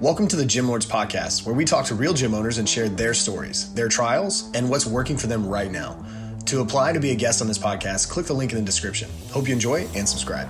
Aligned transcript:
Welcome 0.00 0.28
to 0.28 0.36
the 0.36 0.46
Gym 0.46 0.68
Lords 0.68 0.86
Podcast, 0.86 1.44
where 1.44 1.56
we 1.56 1.64
talk 1.64 1.84
to 1.86 1.96
real 1.96 2.14
gym 2.14 2.32
owners 2.32 2.58
and 2.58 2.68
share 2.68 2.88
their 2.88 3.12
stories, 3.12 3.74
their 3.74 3.88
trials, 3.88 4.48
and 4.54 4.70
what's 4.70 4.86
working 4.86 5.16
for 5.16 5.26
them 5.26 5.44
right 5.44 5.72
now. 5.72 6.00
To 6.46 6.60
apply 6.60 6.92
to 6.92 7.00
be 7.00 7.10
a 7.10 7.16
guest 7.16 7.42
on 7.42 7.48
this 7.48 7.58
podcast, 7.58 8.08
click 8.08 8.24
the 8.26 8.32
link 8.32 8.52
in 8.52 8.58
the 8.58 8.64
description. 8.64 9.10
Hope 9.32 9.48
you 9.48 9.52
enjoy 9.52 9.88
and 9.96 10.08
subscribe. 10.08 10.48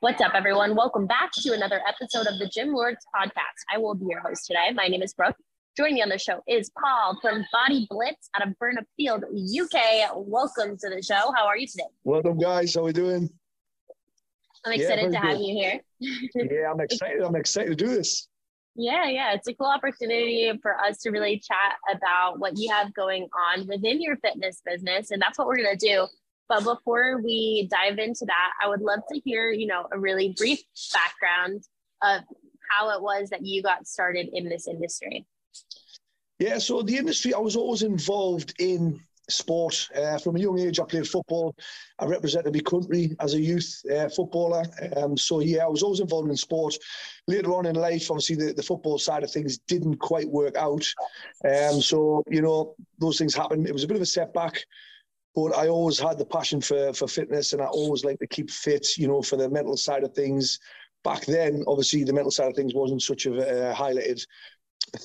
What's 0.00 0.20
up, 0.20 0.32
everyone? 0.34 0.76
Welcome 0.76 1.06
back 1.06 1.30
to 1.36 1.54
another 1.54 1.80
episode 1.88 2.26
of 2.26 2.38
the 2.38 2.50
Gym 2.54 2.74
Lords 2.74 3.02
Podcast. 3.16 3.64
I 3.74 3.78
will 3.78 3.94
be 3.94 4.04
your 4.06 4.20
host 4.20 4.44
today. 4.44 4.70
My 4.74 4.86
name 4.86 5.00
is 5.00 5.14
Brooke. 5.14 5.36
Joining 5.78 5.94
me 5.94 6.02
on 6.02 6.10
the 6.10 6.18
show 6.18 6.42
is 6.46 6.70
Paul 6.78 7.18
from 7.22 7.46
Body 7.50 7.86
Blitz 7.88 8.28
out 8.36 8.46
of 8.46 8.52
Burnop 8.58 8.84
Field, 8.98 9.24
UK. 9.24 10.10
Welcome 10.16 10.76
to 10.76 10.90
the 10.90 11.02
show. 11.02 11.32
How 11.34 11.46
are 11.46 11.56
you 11.56 11.66
today? 11.66 11.84
Welcome, 12.04 12.36
guys. 12.36 12.74
How 12.74 12.82
are 12.82 12.84
we 12.84 12.92
doing? 12.92 13.30
I'm 14.64 14.72
excited 14.72 15.12
yeah, 15.12 15.20
to 15.20 15.26
have 15.26 15.38
you 15.38 15.54
here. 15.54 15.80
yeah, 16.34 16.70
I'm 16.70 16.80
excited. 16.80 17.22
I'm 17.22 17.36
excited 17.36 17.70
to 17.70 17.84
do 17.84 17.88
this. 17.88 18.28
Yeah, 18.76 19.08
yeah. 19.08 19.32
It's 19.32 19.48
a 19.48 19.54
cool 19.54 19.66
opportunity 19.66 20.52
for 20.62 20.78
us 20.80 20.98
to 20.98 21.10
really 21.10 21.38
chat 21.38 21.76
about 21.90 22.38
what 22.38 22.56
you 22.56 22.70
have 22.70 22.94
going 22.94 23.28
on 23.54 23.66
within 23.66 24.00
your 24.00 24.16
fitness 24.16 24.62
business. 24.64 25.10
And 25.10 25.20
that's 25.20 25.38
what 25.38 25.46
we're 25.46 25.56
going 25.56 25.76
to 25.76 25.86
do. 25.86 26.06
But 26.48 26.64
before 26.64 27.20
we 27.22 27.68
dive 27.70 27.98
into 27.98 28.24
that, 28.26 28.50
I 28.62 28.68
would 28.68 28.80
love 28.80 29.00
to 29.12 29.20
hear, 29.20 29.52
you 29.52 29.66
know, 29.66 29.86
a 29.92 29.98
really 29.98 30.34
brief 30.36 30.60
background 30.92 31.62
of 32.02 32.22
how 32.70 32.90
it 32.90 33.02
was 33.02 33.30
that 33.30 33.44
you 33.44 33.62
got 33.62 33.86
started 33.86 34.28
in 34.32 34.48
this 34.48 34.66
industry. 34.66 35.26
Yeah, 36.38 36.58
so 36.58 36.82
the 36.82 36.96
industry, 36.96 37.34
I 37.34 37.38
was 37.38 37.56
always 37.56 37.82
involved 37.82 38.54
in 38.58 39.00
sport. 39.30 39.88
Uh, 39.94 40.18
from 40.18 40.36
a 40.36 40.40
young 40.40 40.58
age, 40.58 40.80
I 40.80 40.84
played 40.84 41.06
football. 41.06 41.54
I 41.98 42.06
represented 42.06 42.54
my 42.54 42.60
country 42.60 43.16
as 43.20 43.34
a 43.34 43.40
youth 43.40 43.82
uh, 43.94 44.08
footballer. 44.08 44.64
Um, 44.96 45.16
so, 45.16 45.40
yeah, 45.40 45.64
I 45.64 45.68
was 45.68 45.82
always 45.82 46.00
involved 46.00 46.30
in 46.30 46.36
sport. 46.36 46.76
Later 47.26 47.52
on 47.52 47.66
in 47.66 47.76
life, 47.76 48.10
obviously, 48.10 48.36
the, 48.36 48.52
the 48.52 48.62
football 48.62 48.98
side 48.98 49.22
of 49.22 49.30
things 49.30 49.58
didn't 49.58 49.96
quite 49.96 50.28
work 50.28 50.56
out. 50.56 50.86
Um, 51.44 51.80
so, 51.80 52.22
you 52.28 52.42
know, 52.42 52.74
those 52.98 53.18
things 53.18 53.34
happened. 53.34 53.66
It 53.66 53.72
was 53.72 53.84
a 53.84 53.88
bit 53.88 53.96
of 53.96 54.02
a 54.02 54.06
setback. 54.06 54.64
But 55.34 55.56
I 55.56 55.68
always 55.68 55.98
had 55.98 56.18
the 56.18 56.24
passion 56.24 56.60
for, 56.60 56.92
for 56.92 57.06
fitness 57.06 57.52
and 57.52 57.62
I 57.62 57.66
always 57.66 58.04
like 58.04 58.18
to 58.18 58.26
keep 58.26 58.50
fit, 58.50 58.98
you 58.98 59.06
know, 59.06 59.22
for 59.22 59.36
the 59.36 59.48
mental 59.48 59.76
side 59.76 60.02
of 60.02 60.12
things. 60.12 60.58
Back 61.04 61.24
then, 61.24 61.62
obviously, 61.66 62.02
the 62.04 62.12
mental 62.12 62.32
side 62.32 62.48
of 62.48 62.56
things 62.56 62.74
wasn't 62.74 63.02
such 63.02 63.26
a, 63.26 63.70
a 63.70 63.74
highlighted 63.74 64.26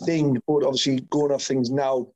thing. 0.05 0.41
But 0.47 0.63
obviously, 0.63 1.01
going 1.11 1.31
off 1.31 1.43
things 1.43 1.69
now, 1.69 2.07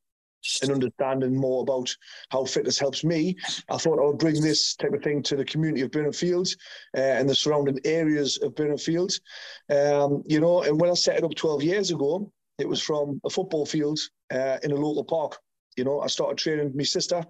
and 0.62 0.72
understanding 0.72 1.36
more 1.36 1.64
about 1.64 1.95
how 2.30 2.45
fitness 2.45 2.80
helps 2.80 3.04
me, 3.04 3.36
I 3.70 3.78
thought 3.78 4.00
I 4.00 4.06
would 4.06 4.20
bring 4.20 4.42
this 4.42 4.76
type 4.76 4.94
of 4.94 5.04
thing 5.04 5.22
to 5.23 5.36
the 5.36 5.45
community 5.45 5.82
of 5.82 5.92
Burnop 5.92 6.16
Fields 6.16 6.58
uh, 6.98 7.02
and 7.02 7.30
the 7.30 7.36
surrounding 7.36 7.80
areas 7.86 8.38
of 8.42 8.56
Burnop 8.56 8.82
Fields. 8.82 9.22
Um, 9.70 10.23
you 10.26 10.40
know, 10.40 10.64
and 10.64 10.80
when 10.80 10.90
I 10.90 10.94
set 10.94 11.17
it 11.17 11.23
up 11.23 11.36
12 11.36 11.64
years 11.64 11.92
ago, 11.92 12.32
it 12.58 12.67
was 12.67 12.82
from 12.82 13.22
a 13.26 13.30
football 13.30 13.66
field 13.66 14.00
uh, 14.32 14.58
in 14.64 14.72
a 14.72 14.76
local 14.76 15.04
park. 15.04 15.38
You 15.78 15.86
know, 15.86 16.02
I 16.02 16.08
started 16.08 16.38
training 16.38 16.66
with 16.66 16.76
my 16.76 16.84
sister 16.84 17.23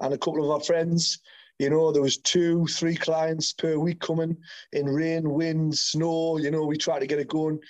and 0.00 0.14
a 0.14 0.18
couple 0.18 0.44
of 0.44 0.50
our 0.50 0.60
friends. 0.60 1.20
You 1.62 1.70
know, 1.70 1.92
there 1.92 2.02
was 2.02 2.16
two, 2.16 2.66
three 2.66 2.96
clients 2.96 3.52
per 3.52 3.78
week 3.78 4.00
coming 4.00 4.36
in 4.72 4.86
rain, 4.86 5.30
wind, 5.30 5.78
snow. 5.78 6.36
You 6.36 6.50
know, 6.50 6.64
we 6.64 6.76
tried 6.76 6.98
to 6.98 7.06
get 7.06 7.20
it 7.20 7.28
going. 7.28 7.60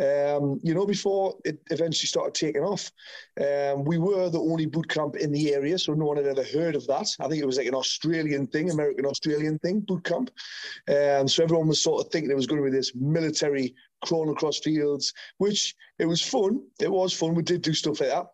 Um, 0.00 0.58
you 0.62 0.72
know, 0.72 0.86
before 0.86 1.36
it 1.44 1.60
eventually 1.70 2.06
started 2.06 2.32
taking 2.32 2.62
off, 2.62 2.90
um, 3.38 3.84
we 3.84 3.98
were 3.98 4.30
the 4.30 4.40
only 4.40 4.64
boot 4.64 4.88
camp 4.88 5.16
in 5.16 5.32
the 5.32 5.52
area, 5.52 5.78
so 5.78 5.92
no 5.92 6.06
one 6.06 6.16
had 6.16 6.26
ever 6.28 6.42
heard 6.44 6.74
of 6.74 6.86
that. 6.86 7.08
I 7.20 7.28
think 7.28 7.42
it 7.42 7.46
was 7.46 7.58
like 7.58 7.66
an 7.66 7.74
Australian 7.74 8.46
thing, 8.46 8.70
American 8.70 9.04
Australian 9.04 9.58
thing, 9.58 9.80
boot 9.80 10.04
camp. 10.04 10.30
Um, 10.88 11.28
so 11.28 11.44
everyone 11.44 11.68
was 11.68 11.82
sort 11.82 12.06
of 12.06 12.10
thinking 12.10 12.30
it 12.30 12.34
was 12.36 12.46
going 12.46 12.64
to 12.64 12.70
be 12.70 12.74
this 12.74 12.94
military 12.94 13.74
crawling 14.02 14.30
across 14.30 14.60
fields, 14.60 15.12
which 15.36 15.74
it 15.98 16.06
was 16.06 16.22
fun. 16.22 16.62
It 16.80 16.90
was 16.90 17.12
fun. 17.12 17.34
We 17.34 17.42
did 17.42 17.60
do 17.60 17.74
stuff 17.74 18.00
like 18.00 18.08
that 18.08 18.28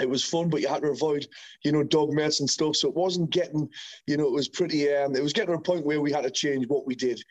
it 0.00 0.08
was 0.08 0.24
fun, 0.24 0.48
but 0.48 0.60
you 0.60 0.68
had 0.68 0.82
to 0.82 0.90
avoid, 0.90 1.26
you 1.64 1.72
know, 1.72 1.82
dog 1.82 2.12
mess 2.12 2.40
and 2.40 2.48
stuff. 2.48 2.76
So 2.76 2.88
it 2.88 2.94
wasn't 2.94 3.30
getting, 3.30 3.68
you 4.06 4.16
know, 4.16 4.26
it 4.26 4.32
was 4.32 4.48
pretty, 4.48 4.92
um, 4.92 5.14
it 5.14 5.22
was 5.22 5.32
getting 5.32 5.52
to 5.52 5.58
a 5.58 5.62
point 5.62 5.84
where 5.84 6.00
we 6.00 6.12
had 6.12 6.24
to 6.24 6.30
change 6.30 6.66
what 6.68 6.86
we 6.86 6.94
did. 6.94 7.22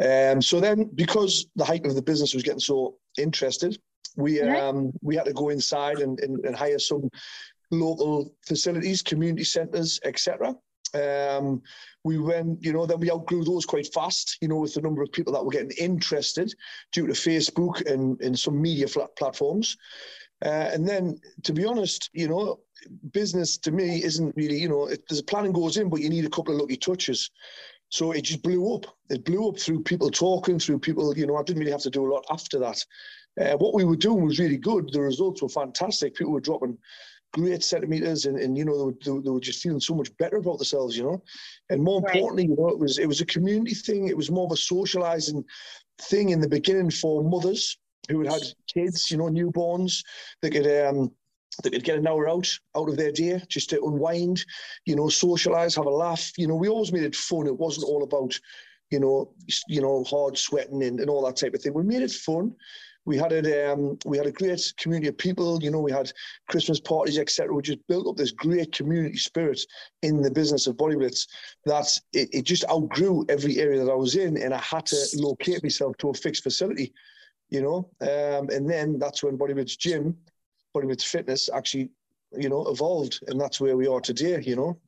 Um, 0.00 0.40
so 0.40 0.60
then, 0.60 0.90
because 0.94 1.46
the 1.56 1.64
height 1.64 1.86
of 1.86 1.94
the 1.94 2.02
business 2.02 2.34
was 2.34 2.42
getting 2.42 2.60
so 2.60 2.96
interested, 3.16 3.78
we 4.16 4.40
um, 4.40 4.92
we 5.00 5.16
had 5.16 5.26
to 5.26 5.32
go 5.32 5.50
inside 5.50 5.98
and, 5.98 6.18
and, 6.20 6.44
and 6.44 6.56
hire 6.56 6.78
some 6.78 7.08
local 7.70 8.34
facilities, 8.46 9.02
community 9.02 9.44
centres, 9.44 10.00
etc. 10.04 10.54
Um, 10.94 11.62
we 12.04 12.18
went, 12.18 12.64
you 12.64 12.72
know, 12.72 12.86
then 12.86 13.00
we 13.00 13.10
outgrew 13.10 13.44
those 13.44 13.66
quite 13.66 13.92
fast, 13.92 14.38
you 14.40 14.48
know, 14.48 14.56
with 14.56 14.74
the 14.74 14.80
number 14.80 15.02
of 15.02 15.12
people 15.12 15.32
that 15.34 15.44
were 15.44 15.50
getting 15.50 15.72
interested 15.78 16.52
due 16.92 17.06
to 17.06 17.12
Facebook 17.12 17.84
and, 17.90 18.20
and 18.20 18.38
some 18.38 18.60
media 18.60 18.88
flat 18.88 19.14
platforms. 19.16 19.76
Uh, 20.44 20.70
and 20.72 20.88
then, 20.88 21.20
to 21.42 21.52
be 21.52 21.64
honest, 21.64 22.10
you 22.12 22.28
know, 22.28 22.60
business 23.12 23.58
to 23.58 23.72
me 23.72 24.02
isn't 24.02 24.36
really, 24.36 24.56
you 24.56 24.68
know, 24.68 24.86
it, 24.86 25.02
there's 25.08 25.20
a 25.20 25.24
planning 25.24 25.52
goes 25.52 25.76
in, 25.76 25.88
but 25.88 26.00
you 26.00 26.08
need 26.08 26.24
a 26.24 26.30
couple 26.30 26.54
of 26.54 26.60
lucky 26.60 26.76
touches. 26.76 27.30
So 27.90 28.12
it 28.12 28.22
just 28.22 28.42
blew 28.42 28.74
up. 28.74 28.86
It 29.10 29.24
blew 29.24 29.48
up 29.48 29.58
through 29.58 29.82
people 29.82 30.10
talking, 30.10 30.58
through 30.58 30.78
people, 30.78 31.16
you 31.16 31.26
know, 31.26 31.36
I 31.36 31.42
didn't 31.42 31.60
really 31.60 31.72
have 31.72 31.82
to 31.82 31.90
do 31.90 32.06
a 32.06 32.12
lot 32.12 32.24
after 32.30 32.58
that. 32.60 32.84
Uh, 33.40 33.56
what 33.56 33.74
we 33.74 33.84
were 33.84 33.96
doing 33.96 34.24
was 34.24 34.38
really 34.38 34.58
good. 34.58 34.90
The 34.92 35.00
results 35.00 35.42
were 35.42 35.48
fantastic. 35.48 36.14
People 36.14 36.32
were 36.32 36.40
dropping 36.40 36.76
great 37.32 37.62
centimeters 37.62 38.26
and, 38.26 38.38
and 38.38 38.56
you 38.56 38.64
know, 38.64 38.76
they 38.76 39.10
were, 39.10 39.20
they 39.20 39.30
were 39.30 39.40
just 39.40 39.62
feeling 39.62 39.80
so 39.80 39.94
much 39.94 40.14
better 40.18 40.36
about 40.36 40.58
themselves, 40.58 40.96
you 40.96 41.04
know. 41.04 41.22
And 41.70 41.82
more 41.82 42.00
right. 42.00 42.14
importantly, 42.14 42.44
you 42.44 42.56
know, 42.56 42.68
it 42.68 42.78
was, 42.78 42.98
it 42.98 43.06
was 43.06 43.20
a 43.20 43.26
community 43.26 43.74
thing. 43.74 44.08
It 44.08 44.16
was 44.16 44.30
more 44.30 44.46
of 44.46 44.52
a 44.52 44.56
socializing 44.56 45.44
thing 46.02 46.30
in 46.30 46.40
the 46.40 46.48
beginning 46.48 46.90
for 46.90 47.24
mothers 47.24 47.76
who 48.08 48.20
had 48.20 48.32
had 48.32 48.42
kids, 48.66 49.10
you 49.10 49.16
know, 49.16 49.28
newborns. 49.28 50.02
They 50.42 50.50
could 50.50 50.66
um, 50.86 51.12
they 51.62 51.70
could 51.70 51.84
get 51.84 51.98
an 51.98 52.06
hour 52.06 52.28
out 52.28 52.48
out 52.76 52.88
of 52.88 52.96
their 52.96 53.12
day 53.12 53.42
just 53.48 53.70
to 53.70 53.82
unwind, 53.82 54.44
you 54.86 54.96
know, 54.96 55.08
socialize, 55.08 55.74
have 55.74 55.86
a 55.86 55.90
laugh. 55.90 56.32
You 56.36 56.46
know, 56.46 56.56
we 56.56 56.68
always 56.68 56.92
made 56.92 57.04
it 57.04 57.16
fun. 57.16 57.46
It 57.46 57.58
wasn't 57.58 57.88
all 57.88 58.02
about, 58.02 58.38
you 58.90 59.00
know, 59.00 59.32
you 59.68 59.80
know, 59.80 60.04
hard 60.04 60.38
sweating 60.38 60.82
and, 60.82 61.00
and 61.00 61.10
all 61.10 61.24
that 61.26 61.36
type 61.36 61.54
of 61.54 61.62
thing. 61.62 61.74
We 61.74 61.82
made 61.82 62.02
it 62.02 62.12
fun. 62.12 62.54
We 63.04 63.16
had 63.16 63.32
it. 63.32 63.70
Um, 63.70 63.98
we 64.04 64.18
had 64.18 64.26
a 64.26 64.32
great 64.32 64.60
community 64.76 65.08
of 65.08 65.16
people. 65.16 65.62
You 65.62 65.70
know, 65.70 65.80
we 65.80 65.90
had 65.90 66.12
Christmas 66.48 66.78
parties, 66.78 67.18
etc. 67.18 67.54
We 67.54 67.62
just 67.62 67.86
built 67.88 68.06
up 68.06 68.16
this 68.16 68.32
great 68.32 68.72
community 68.72 69.16
spirit 69.16 69.60
in 70.02 70.20
the 70.20 70.30
business 70.30 70.66
of 70.66 70.76
Body 70.76 70.94
that 71.64 71.98
it, 72.12 72.28
it 72.32 72.42
just 72.42 72.66
outgrew 72.70 73.24
every 73.30 73.58
area 73.58 73.82
that 73.82 73.90
I 73.90 73.96
was 73.96 74.16
in, 74.16 74.36
and 74.36 74.52
I 74.52 74.58
had 74.58 74.84
to 74.86 74.96
locate 75.14 75.62
myself 75.62 75.96
to 75.98 76.10
a 76.10 76.14
fixed 76.14 76.42
facility 76.42 76.92
you 77.50 77.62
know. 77.62 77.90
Um, 78.00 78.48
and 78.50 78.68
then 78.68 78.98
that's 78.98 79.22
when 79.22 79.36
Body 79.36 79.54
Blitz 79.54 79.76
Gym, 79.76 80.16
Body 80.74 80.86
Blitz 80.86 81.04
Fitness 81.04 81.48
actually, 81.52 81.90
you 82.36 82.48
know, 82.48 82.66
evolved, 82.68 83.20
and 83.28 83.40
that's 83.40 83.60
where 83.60 83.76
we 83.76 83.86
are 83.86 84.00
today, 84.00 84.42
you 84.42 84.56
know. 84.56 84.78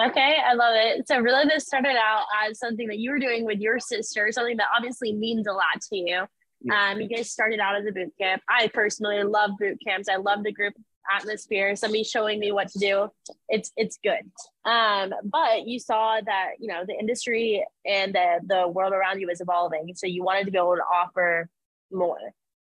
Okay, 0.00 0.36
I 0.44 0.54
love 0.54 0.74
it. 0.74 1.06
So 1.06 1.20
really 1.20 1.44
this 1.44 1.66
started 1.66 1.96
out 1.96 2.24
as 2.44 2.58
something 2.58 2.88
that 2.88 2.98
you 2.98 3.12
were 3.12 3.20
doing 3.20 3.44
with 3.44 3.60
your 3.60 3.78
sister, 3.78 4.30
something 4.32 4.56
that 4.56 4.66
obviously 4.76 5.12
means 5.12 5.46
a 5.46 5.52
lot 5.52 5.80
to 5.88 5.96
you. 5.96 6.24
Yeah. 6.62 6.90
Um, 6.90 7.00
you 7.00 7.08
guys 7.08 7.30
started 7.30 7.60
out 7.60 7.76
as 7.76 7.86
a 7.86 7.92
boot 7.92 8.12
camp. 8.20 8.42
I 8.48 8.68
personally 8.68 9.22
love 9.22 9.52
boot 9.58 9.78
camps. 9.86 10.08
I 10.08 10.16
love 10.16 10.42
the 10.42 10.50
group 10.50 10.74
atmosphere. 11.14 11.76
Somebody 11.76 12.02
showing 12.02 12.40
me 12.40 12.50
what 12.50 12.68
to 12.68 12.78
do. 12.78 13.08
It's 13.48 13.70
it's 13.76 13.98
good. 14.02 14.30
Um, 14.68 15.12
but 15.24 15.66
you 15.66 15.78
saw 15.78 16.20
that 16.24 16.52
you 16.58 16.68
know 16.68 16.84
the 16.86 16.94
industry 16.94 17.64
and 17.86 18.14
the 18.14 18.40
the 18.46 18.68
world 18.68 18.94
around 18.94 19.20
you 19.20 19.28
is 19.28 19.40
evolving. 19.40 19.92
So 19.94 20.06
you 20.06 20.24
wanted 20.24 20.46
to 20.46 20.50
be 20.50 20.58
able 20.58 20.76
to 20.76 20.82
offer 20.82 21.48
more. 21.94 22.18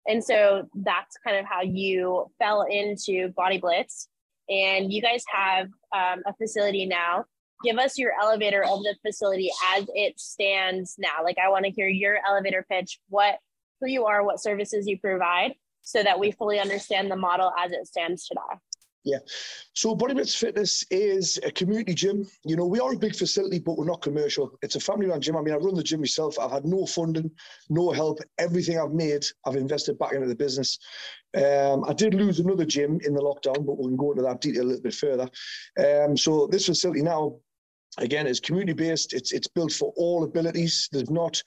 And 0.06 0.22
so 0.22 0.68
that's 0.74 1.16
kind 1.24 1.36
of 1.36 1.46
how 1.46 1.62
you 1.62 2.30
fell 2.38 2.62
into 2.62 3.28
Body 3.36 3.58
Blitz. 3.58 4.08
And 4.48 4.92
you 4.92 5.00
guys 5.00 5.24
have 5.32 5.66
um, 5.94 6.22
a 6.26 6.34
facility 6.34 6.86
now. 6.86 7.24
Give 7.64 7.78
us 7.78 7.96
your 7.96 8.12
elevator 8.20 8.64
of 8.64 8.82
the 8.82 8.96
facility 9.06 9.50
as 9.76 9.86
it 9.94 10.18
stands 10.18 10.96
now. 10.98 11.22
Like, 11.22 11.38
I 11.38 11.48
want 11.48 11.64
to 11.64 11.70
hear 11.70 11.86
your 11.86 12.18
elevator 12.26 12.66
pitch, 12.68 12.98
what, 13.08 13.38
who 13.80 13.88
you 13.88 14.04
are, 14.04 14.24
what 14.24 14.42
services 14.42 14.88
you 14.88 14.98
provide, 14.98 15.54
so 15.82 16.02
that 16.02 16.18
we 16.18 16.32
fully 16.32 16.58
understand 16.58 17.10
the 17.10 17.16
model 17.16 17.52
as 17.56 17.70
it 17.70 17.86
stands 17.86 18.26
today. 18.26 18.40
Yeah. 19.04 19.18
So 19.74 19.96
Body 19.96 20.14
Blitz 20.14 20.34
Fitness 20.34 20.84
is 20.90 21.38
a 21.42 21.50
community 21.50 21.92
gym. 21.92 22.24
You 22.44 22.56
know, 22.56 22.66
we 22.66 22.78
are 22.78 22.92
a 22.92 22.98
big 22.98 23.16
facility, 23.16 23.58
but 23.58 23.76
we're 23.76 23.84
not 23.84 24.00
commercial. 24.00 24.56
It's 24.62 24.76
a 24.76 24.80
family 24.80 25.06
run 25.06 25.20
gym. 25.20 25.36
I 25.36 25.42
mean, 25.42 25.54
I 25.54 25.56
run 25.56 25.74
the 25.74 25.82
gym 25.82 26.00
myself. 26.00 26.38
I've 26.38 26.52
had 26.52 26.64
no 26.64 26.86
funding, 26.86 27.30
no 27.68 27.90
help. 27.90 28.20
Everything 28.38 28.78
I've 28.78 28.92
made, 28.92 29.24
I've 29.44 29.56
invested 29.56 29.98
back 29.98 30.12
into 30.12 30.28
the 30.28 30.36
business. 30.36 30.78
Um, 31.36 31.84
I 31.88 31.94
did 31.94 32.14
lose 32.14 32.38
another 32.38 32.64
gym 32.64 33.00
in 33.04 33.14
the 33.14 33.22
lockdown, 33.22 33.66
but 33.66 33.78
we 33.78 33.86
can 33.86 33.96
go 33.96 34.12
into 34.12 34.22
that 34.22 34.40
detail 34.40 34.62
a 34.62 34.68
little 34.68 34.82
bit 34.82 34.94
further. 34.94 35.28
Um, 35.78 36.16
so 36.16 36.46
this 36.46 36.66
facility 36.66 37.02
now, 37.02 37.38
again, 37.98 38.28
is 38.28 38.38
community 38.38 38.74
based. 38.74 39.14
It's 39.14 39.32
it's 39.32 39.48
built 39.48 39.72
for 39.72 39.92
all 39.96 40.22
abilities. 40.22 40.88
There's 40.92 41.10
not 41.10 41.42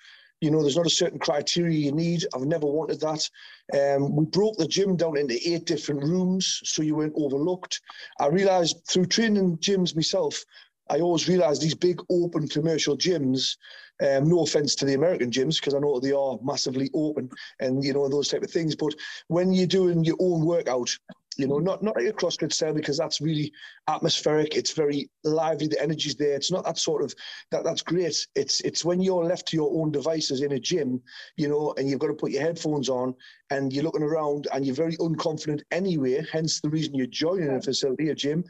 you 0.46 0.52
know, 0.52 0.62
there's 0.62 0.78
not 0.78 0.86
a 0.86 0.92
certain 0.92 1.18
criteria 1.18 1.78
you 1.78 1.92
need. 1.92 2.24
I've 2.34 2.46
never 2.46 2.68
wanted 2.68 3.00
that. 3.02 3.28
Um, 3.74 4.16
we 4.16 4.26
broke 4.26 4.58
the 4.58 4.68
gym 4.68 4.96
down 4.96 5.18
into 5.18 5.40
eight 5.44 5.66
different 5.66 6.04
rooms 6.04 6.62
so 6.64 6.84
you 6.84 6.96
weren't 6.96 7.16
overlooked. 7.18 7.82
I 8.20 8.28
realized 8.28 8.78
through 8.88 9.08
training 9.08 9.58
gyms 9.58 9.96
myself, 9.96 10.46
I 10.88 11.00
always 11.00 11.28
realised 11.28 11.64
these 11.64 11.74
big 11.74 12.00
open 12.12 12.48
commercial 12.48 12.96
gyms. 12.96 13.58
Um, 14.06 14.30
no 14.30 14.44
offense 14.44 14.76
to 14.76 14.86
the 14.86 14.94
American 14.94 15.32
gyms 15.32 15.60
because 15.60 15.74
I 15.74 15.80
know 15.80 16.00
they 16.00 16.12
are 16.12 16.38
massively 16.44 16.92
open 16.94 17.30
and 17.60 17.84
you 17.84 17.94
know 17.94 18.08
those 18.08 18.28
type 18.28 18.44
of 18.44 18.52
things. 18.52 18.76
But 18.76 18.94
when 19.28 19.52
you're 19.52 19.68
doing 19.68 20.04
your 20.04 20.18
own 20.20 20.46
workout, 20.46 20.96
you 21.38 21.48
know, 21.48 21.60
not 21.60 21.84
not 21.84 21.96
like 21.96 22.08
a 22.08 22.14
CrossFit 22.14 22.54
style 22.54 22.74
because 22.74 22.98
that's 22.98 23.22
really 23.22 23.52
atmospheric. 23.88 24.56
It's 24.56 24.72
very 24.72 25.10
lively. 25.24 25.68
The 25.68 25.82
energy's 25.82 26.16
there. 26.16 26.36
It's 26.36 26.52
not 26.52 26.66
that 26.66 26.78
sort 26.78 27.04
of 27.04 27.14
that. 27.52 27.64
That's 27.64 27.82
great. 27.82 28.26
It's 28.36 28.62
it's 28.62 28.86
when 28.86 29.02
you're 29.02 29.24
left 29.24 29.48
to 29.50 29.58
your 29.58 29.82
own 29.82 29.92
devices 29.92 30.42
in 30.42 30.54
a 30.54 30.60
gym, 30.60 31.02
you 31.38 31.48
know, 31.48 31.74
and 31.78 31.90
you've 31.90 32.00
got 32.00 32.08
to 32.08 32.14
put 32.14 32.32
your 32.32 32.42
headphones 32.42 32.90
on 32.90 33.14
and 33.50 33.72
you're 33.74 33.84
looking 33.84 34.04
around 34.04 34.48
and 34.54 34.66
you're 34.66 34.76
very 34.76 34.96
unconfident 34.98 35.62
anyway. 35.72 36.26
Hence 36.32 36.62
the 36.62 36.70
reason 36.70 36.96
you're 36.96 37.08
joining 37.08 37.50
a 37.50 37.62
facility, 37.62 38.10
a 38.10 38.16
gym, 38.16 38.44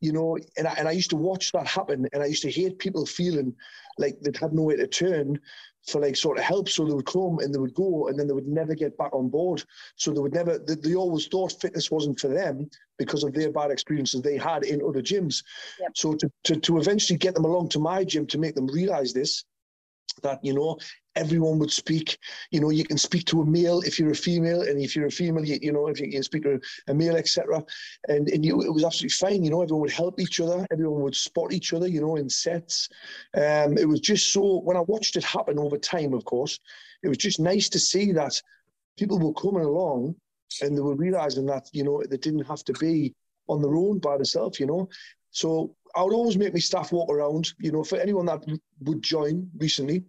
you 0.00 0.12
know. 0.12 0.38
And 0.56 0.66
I, 0.66 0.74
and 0.74 0.88
I 0.88 0.92
used 0.92 1.10
to 1.10 1.16
watch 1.16 1.52
that 1.52 1.66
happen, 1.66 2.06
and 2.12 2.22
I 2.22 2.26
used 2.26 2.42
to 2.42 2.50
hate 2.50 2.78
people 2.78 3.06
feeling 3.06 3.54
like 3.98 4.18
they'd 4.20 4.36
had 4.36 4.52
nowhere 4.52 4.76
to 4.76 4.86
turn 4.86 5.38
for 5.86 6.00
like 6.00 6.16
sort 6.16 6.38
of 6.38 6.44
help. 6.44 6.68
So 6.68 6.84
they 6.84 6.94
would 6.94 7.06
come 7.06 7.38
and 7.40 7.54
they 7.54 7.58
would 7.58 7.74
go 7.74 8.08
and 8.08 8.18
then 8.18 8.26
they 8.26 8.32
would 8.32 8.46
never 8.46 8.74
get 8.74 8.96
back 8.98 9.14
on 9.14 9.28
board. 9.28 9.64
So 9.96 10.12
they 10.12 10.20
would 10.20 10.34
never, 10.34 10.58
they, 10.58 10.74
they 10.74 10.94
always 10.94 11.26
thought 11.26 11.60
fitness 11.60 11.90
wasn't 11.90 12.20
for 12.20 12.28
them 12.28 12.68
because 12.98 13.24
of 13.24 13.32
their 13.32 13.50
bad 13.50 13.70
experiences 13.70 14.22
they 14.22 14.36
had 14.36 14.64
in 14.64 14.82
other 14.82 15.02
gyms. 15.02 15.42
Yep. 15.80 15.90
So 15.94 16.14
to, 16.14 16.30
to, 16.44 16.56
to 16.56 16.78
eventually 16.78 17.18
get 17.18 17.34
them 17.34 17.44
along 17.44 17.70
to 17.70 17.78
my 17.78 18.04
gym 18.04 18.26
to 18.26 18.38
make 18.38 18.54
them 18.54 18.66
realize 18.66 19.12
this, 19.12 19.44
that, 20.22 20.44
you 20.44 20.54
know, 20.54 20.78
everyone 21.16 21.58
would 21.58 21.70
speak. 21.70 22.18
You 22.50 22.60
know, 22.60 22.70
you 22.70 22.84
can 22.84 22.98
speak 22.98 23.24
to 23.26 23.42
a 23.42 23.46
male 23.46 23.80
if 23.80 23.98
you're 23.98 24.10
a 24.10 24.14
female, 24.14 24.62
and 24.62 24.80
if 24.80 24.94
you're 24.94 25.06
a 25.06 25.10
female, 25.10 25.44
you, 25.44 25.58
you 25.60 25.72
know, 25.72 25.88
if 25.88 26.00
you 26.00 26.10
can 26.10 26.22
speak 26.22 26.42
to 26.44 26.60
a 26.88 26.94
male, 26.94 27.16
etc. 27.16 27.62
And 28.08 28.28
and 28.28 28.44
you, 28.44 28.62
it 28.62 28.72
was 28.72 28.84
absolutely 28.84 29.10
fine. 29.14 29.44
You 29.44 29.50
know, 29.50 29.62
everyone 29.62 29.82
would 29.82 29.90
help 29.92 30.20
each 30.20 30.40
other. 30.40 30.66
Everyone 30.70 31.02
would 31.02 31.16
spot 31.16 31.52
each 31.52 31.72
other. 31.72 31.88
You 31.88 32.00
know, 32.00 32.16
in 32.16 32.28
sets. 32.28 32.88
Um, 33.34 33.76
it 33.78 33.88
was 33.88 34.00
just 34.00 34.32
so. 34.32 34.60
When 34.60 34.76
I 34.76 34.80
watched 34.80 35.16
it 35.16 35.24
happen 35.24 35.58
over 35.58 35.78
time, 35.78 36.14
of 36.14 36.24
course, 36.24 36.58
it 37.02 37.08
was 37.08 37.18
just 37.18 37.40
nice 37.40 37.68
to 37.70 37.78
see 37.78 38.12
that 38.12 38.40
people 38.96 39.18
were 39.18 39.32
coming 39.34 39.64
along 39.64 40.14
and 40.62 40.76
they 40.76 40.82
were 40.82 40.96
realizing 40.96 41.46
that 41.46 41.68
you 41.72 41.84
know 41.84 42.02
they 42.08 42.16
didn't 42.16 42.46
have 42.46 42.64
to 42.64 42.72
be 42.74 43.14
on 43.48 43.62
their 43.62 43.74
own 43.74 43.98
by 43.98 44.16
themselves. 44.16 44.60
You 44.60 44.66
know, 44.66 44.88
so 45.30 45.74
I 45.94 46.02
would 46.02 46.14
always 46.14 46.36
make 46.36 46.52
my 46.52 46.60
staff 46.60 46.92
walk 46.92 47.10
around. 47.10 47.52
You 47.58 47.72
know, 47.72 47.84
for 47.84 47.98
anyone 47.98 48.26
that 48.26 48.44
would 48.82 49.02
join 49.02 49.50
recently, 49.58 50.04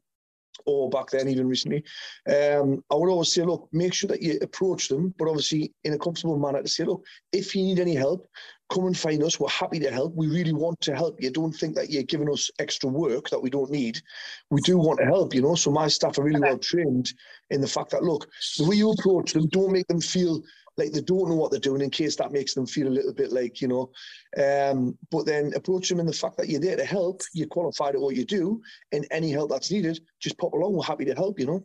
or 0.66 0.90
back 0.90 1.10
then 1.10 1.28
even 1.28 1.48
recently, 1.48 1.84
um, 2.28 2.84
I 2.92 2.96
would 2.96 3.10
always 3.10 3.34
say, 3.34 3.44
look, 3.44 3.68
make 3.72 3.94
sure 3.94 4.08
that 4.10 4.22
you 4.22 4.38
approach 4.42 4.88
them, 4.88 5.14
but 5.18 5.28
obviously 5.28 5.74
in 5.84 5.94
a 5.94 5.98
comfortable 5.98 6.38
manner 6.38 6.62
to 6.62 6.68
say, 6.68 6.84
look, 6.84 7.04
if 7.32 7.56
you 7.56 7.64
need 7.64 7.80
any 7.80 7.96
help, 7.96 8.28
come 8.72 8.86
and 8.86 8.98
find 8.98 9.22
us. 9.24 9.40
We're 9.40 9.50
happy 9.50 9.80
to 9.80 9.92
help. 9.92 10.16
We 10.16 10.28
really 10.28 10.54
want 10.54 10.80
to 10.82 10.96
help 10.96 11.22
you. 11.22 11.30
Don't 11.30 11.52
think 11.52 11.76
that 11.76 11.90
you're 11.90 12.04
giving 12.04 12.32
us 12.32 12.50
extra 12.60 12.90
work 12.90 13.30
that 13.30 13.42
we 13.42 13.50
don't 13.50 13.72
need. 13.72 14.02
We 14.50 14.62
do 14.62 14.78
want 14.78 15.00
to 15.00 15.06
help, 15.06 15.34
you 15.34 15.42
know. 15.42 15.56
So 15.56 15.72
my 15.72 15.88
staff 15.88 16.18
are 16.18 16.24
really 16.24 16.40
well 16.40 16.58
trained 16.58 17.14
in 17.50 17.60
the 17.60 17.68
fact 17.68 17.90
that, 17.92 18.04
look, 18.04 18.30
the 18.58 18.68
way 18.68 18.76
you 18.76 18.92
approach 18.92 19.34
them, 19.34 19.48
don't 19.48 19.74
make 19.74 19.88
them 19.88 20.02
feel 20.02 20.42
like 20.82 20.92
they 20.92 21.02
don't 21.02 21.30
know 21.30 21.36
what 21.36 21.52
they're 21.52 21.60
doing 21.60 21.82
in 21.82 21.90
case 21.90 22.16
that 22.16 22.32
makes 22.32 22.54
them 22.54 22.66
feel 22.66 22.88
a 22.88 22.90
little 22.90 23.14
bit 23.14 23.32
like 23.32 23.62
you 23.62 23.68
know. 23.68 23.92
Um, 24.38 24.98
but 25.12 25.26
then 25.26 25.54
approach 25.56 25.90
them 25.90 26.00
in 26.00 26.06
the 26.06 26.14
fact 26.14 26.38
that 26.38 26.50
you're 26.50 26.62
there 26.62 26.78
to 26.78 26.86
help 26.86 27.22
you're 27.34 27.48
qualified 27.48 27.96
at 27.96 28.02
what 28.02 28.16
you 28.16 28.26
do 28.26 28.62
and 28.92 29.06
any 29.12 29.32
help 29.32 29.50
that's 29.50 29.72
needed 29.72 30.00
just 30.20 30.38
pop 30.38 30.54
along 30.54 30.74
we're 30.74 30.84
happy 30.84 31.06
to 31.06 31.16
help 31.16 31.40
you 31.40 31.46
know. 31.46 31.64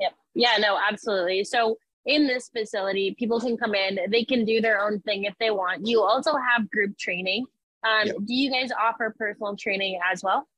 Yep. 0.00 0.12
Yeah 0.34 0.56
no 0.58 0.78
absolutely. 0.78 1.44
So 1.44 1.76
in 2.06 2.26
this 2.26 2.50
facility 2.56 3.14
people 3.18 3.40
can 3.40 3.56
come 3.56 3.74
in 3.74 3.98
they 4.10 4.24
can 4.24 4.44
do 4.44 4.60
their 4.60 4.80
own 4.80 5.00
thing 5.00 5.24
if 5.24 5.34
they 5.38 5.50
want. 5.50 5.86
You 5.86 6.02
also 6.02 6.32
have 6.32 6.70
group 6.70 6.96
training. 6.98 7.46
Um, 7.84 8.06
yep. 8.06 8.16
do 8.24 8.34
you 8.34 8.50
guys 8.50 8.70
offer 8.72 9.14
personal 9.18 9.56
training 9.56 10.00
as 10.10 10.22
well? 10.22 10.48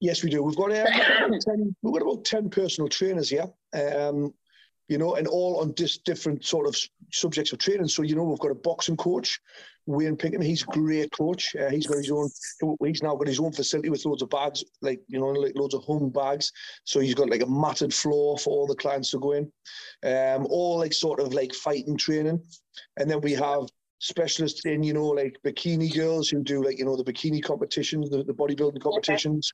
Yes, 0.00 0.24
we 0.24 0.30
do. 0.30 0.42
We've 0.42 0.56
got, 0.56 0.72
um, 0.72 1.30
10, 1.40 1.76
we've 1.82 1.92
got 1.92 2.02
about 2.02 2.24
10 2.24 2.48
personal 2.48 2.88
trainers 2.88 3.28
here. 3.28 3.46
Um, 3.74 4.32
you 4.90 4.98
know, 4.98 5.14
and 5.14 5.28
all 5.28 5.60
on 5.60 5.70
dis- 5.72 5.98
different 5.98 6.44
sort 6.44 6.66
of 6.66 6.76
subjects 7.12 7.52
of 7.52 7.60
training. 7.60 7.86
So, 7.86 8.02
you 8.02 8.16
know, 8.16 8.24
we've 8.24 8.40
got 8.40 8.50
a 8.50 8.56
boxing 8.56 8.96
coach, 8.96 9.40
Wayne 9.86 10.16
Pinkham. 10.16 10.42
He's 10.42 10.64
a 10.64 10.66
great 10.66 11.12
coach. 11.12 11.54
Uh, 11.54 11.70
he's 11.70 11.86
got 11.86 11.98
his 11.98 12.10
own, 12.10 12.28
he's 12.84 13.00
now 13.00 13.14
got 13.14 13.28
his 13.28 13.38
own 13.38 13.52
facility 13.52 13.88
with 13.88 14.04
loads 14.04 14.22
of 14.22 14.30
bags, 14.30 14.64
like, 14.82 15.00
you 15.06 15.20
know, 15.20 15.28
like 15.28 15.54
loads 15.54 15.74
of 15.74 15.84
home 15.84 16.10
bags. 16.10 16.50
So 16.82 16.98
he's 16.98 17.14
got 17.14 17.30
like 17.30 17.42
a 17.42 17.46
matted 17.46 17.94
floor 17.94 18.36
for 18.36 18.50
all 18.50 18.66
the 18.66 18.74
clients 18.74 19.12
to 19.12 19.20
go 19.20 19.32
in. 19.32 19.52
Um, 20.02 20.48
all 20.50 20.78
like 20.78 20.92
sort 20.92 21.20
of 21.20 21.32
like 21.32 21.54
fighting 21.54 21.96
training. 21.96 22.42
And 22.96 23.08
then 23.08 23.20
we 23.20 23.32
have 23.34 23.68
specialists 24.00 24.64
in, 24.64 24.82
you 24.82 24.92
know, 24.92 25.06
like 25.06 25.36
bikini 25.46 25.94
girls 25.94 26.28
who 26.30 26.42
do 26.42 26.64
like, 26.64 26.80
you 26.80 26.84
know, 26.84 26.96
the 26.96 27.04
bikini 27.04 27.40
competitions, 27.40 28.10
the, 28.10 28.24
the 28.24 28.32
bodybuilding 28.32 28.82
competitions. 28.82 29.52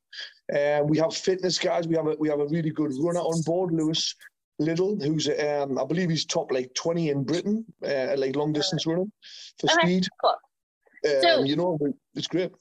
Okay. 0.51 0.79
Um, 0.79 0.87
we 0.87 0.97
have 0.97 1.15
fitness 1.15 1.59
guys. 1.59 1.87
We 1.87 1.97
have 1.97 2.07
a 2.07 2.17
we 2.19 2.31
have 2.31 2.41
a 2.41 2.47
really 2.47 2.71
good 2.71 2.93
runner 2.99 3.21
on 3.21 3.43
board, 3.43 3.75
Lewis, 3.75 4.15
Little, 4.59 4.99
who's 4.99 5.29
um, 5.29 5.79
I 5.79 5.85
believe 5.85 6.09
he's 6.09 6.25
top 6.25 6.51
like 6.51 6.73
20 6.75 7.11
in 7.11 7.25
Britain, 7.25 7.65
uh, 7.87 8.15
like 8.17 8.37
long 8.37 8.53
distance 8.53 8.87
running 8.87 9.13
for 9.59 9.71
okay, 9.71 9.87
speed. 9.87 10.09
Cool. 10.23 10.31
Um, 10.31 11.23
so, 11.23 11.45
you 11.45 11.57
know, 11.57 11.79
it's 12.15 12.27
great. 12.27 12.53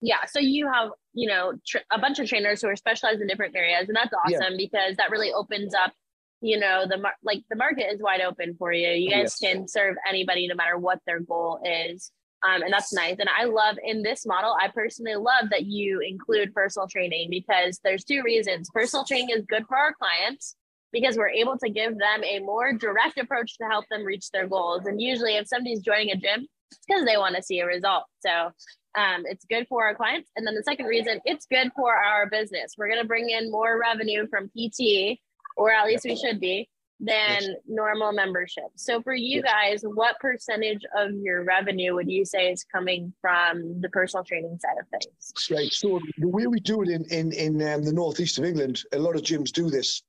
Yeah. 0.00 0.24
So 0.26 0.40
you 0.40 0.66
have, 0.66 0.90
you 1.14 1.28
know, 1.28 1.52
tr- 1.66 1.78
a 1.92 1.98
bunch 1.98 2.18
of 2.18 2.28
trainers 2.28 2.60
who 2.60 2.68
are 2.68 2.76
specialized 2.76 3.20
in 3.20 3.28
different 3.28 3.54
areas, 3.54 3.88
and 3.88 3.96
that's 3.96 4.12
awesome 4.12 4.52
yeah. 4.52 4.56
because 4.58 4.96
that 4.96 5.10
really 5.10 5.32
opens 5.32 5.72
up, 5.72 5.92
you 6.40 6.58
know, 6.58 6.84
the 6.88 6.98
mar- 6.98 7.16
like 7.22 7.42
the 7.48 7.56
market 7.56 7.86
is 7.92 8.02
wide 8.02 8.20
open 8.20 8.56
for 8.58 8.72
you. 8.72 8.88
You 8.88 9.10
guys 9.10 9.36
yes. 9.40 9.52
can 9.52 9.68
serve 9.68 9.96
anybody 10.08 10.48
no 10.48 10.56
matter 10.56 10.76
what 10.76 10.98
their 11.06 11.20
goal 11.20 11.60
is. 11.64 12.10
Um, 12.46 12.62
and 12.62 12.72
that's 12.72 12.92
nice. 12.92 13.16
And 13.18 13.28
I 13.36 13.44
love 13.44 13.76
in 13.82 14.02
this 14.02 14.26
model, 14.26 14.54
I 14.60 14.68
personally 14.68 15.14
love 15.14 15.50
that 15.50 15.64
you 15.64 16.00
include 16.00 16.52
personal 16.52 16.86
training 16.86 17.28
because 17.30 17.80
there's 17.82 18.04
two 18.04 18.22
reasons. 18.22 18.68
Personal 18.74 19.04
training 19.04 19.30
is 19.30 19.44
good 19.46 19.66
for 19.66 19.76
our 19.76 19.94
clients 19.94 20.54
because 20.92 21.16
we're 21.16 21.28
able 21.28 21.58
to 21.58 21.68
give 21.68 21.98
them 21.98 22.24
a 22.24 22.38
more 22.40 22.72
direct 22.72 23.18
approach 23.18 23.56
to 23.58 23.64
help 23.64 23.84
them 23.90 24.04
reach 24.04 24.30
their 24.30 24.48
goals. 24.48 24.86
And 24.86 25.00
usually, 25.00 25.36
if 25.36 25.48
somebody's 25.48 25.80
joining 25.80 26.10
a 26.10 26.16
gym, 26.16 26.46
it's 26.70 26.80
because 26.86 27.04
they 27.04 27.16
want 27.16 27.36
to 27.36 27.42
see 27.42 27.60
a 27.60 27.66
result. 27.66 28.04
So 28.20 28.50
um, 28.96 29.24
it's 29.26 29.44
good 29.44 29.66
for 29.68 29.84
our 29.84 29.94
clients. 29.94 30.30
And 30.36 30.46
then 30.46 30.54
the 30.54 30.62
second 30.62 30.86
reason, 30.86 31.20
it's 31.24 31.46
good 31.46 31.70
for 31.76 31.94
our 31.94 32.28
business. 32.28 32.74
We're 32.76 32.88
going 32.88 33.00
to 33.00 33.06
bring 33.06 33.30
in 33.30 33.50
more 33.50 33.78
revenue 33.80 34.26
from 34.28 34.48
PT, 34.48 35.18
or 35.56 35.70
at 35.70 35.86
least 35.86 36.04
we 36.04 36.16
should 36.16 36.40
be, 36.40 36.68
than 36.98 37.42
yes. 37.42 37.50
normal 37.66 38.12
membership. 38.12 38.64
So 38.76 39.02
for 39.02 39.14
you 39.14 39.42
guys, 39.42 39.82
what 39.82 40.18
percentage 40.18 40.80
of 40.96 41.12
your 41.14 41.44
revenue 41.44 41.94
would 41.94 42.10
you 42.10 42.24
say 42.24 42.50
is 42.50 42.64
coming 42.64 43.12
from 43.20 43.80
the 43.82 43.90
personal 43.90 44.24
training 44.24 44.58
side 44.60 44.76
of 44.80 44.88
things? 44.88 45.50
Right. 45.50 45.72
So 45.72 46.00
the 46.16 46.28
way 46.28 46.46
we 46.46 46.58
do 46.58 46.82
it 46.82 46.88
in 46.88 47.04
in 47.06 47.32
in 47.32 47.68
um, 47.68 47.84
the 47.84 47.92
northeast 47.92 48.38
of 48.38 48.44
England, 48.44 48.82
a 48.92 48.98
lot 48.98 49.14
of 49.14 49.22
gyms 49.22 49.52
do 49.52 49.68
this 49.68 50.02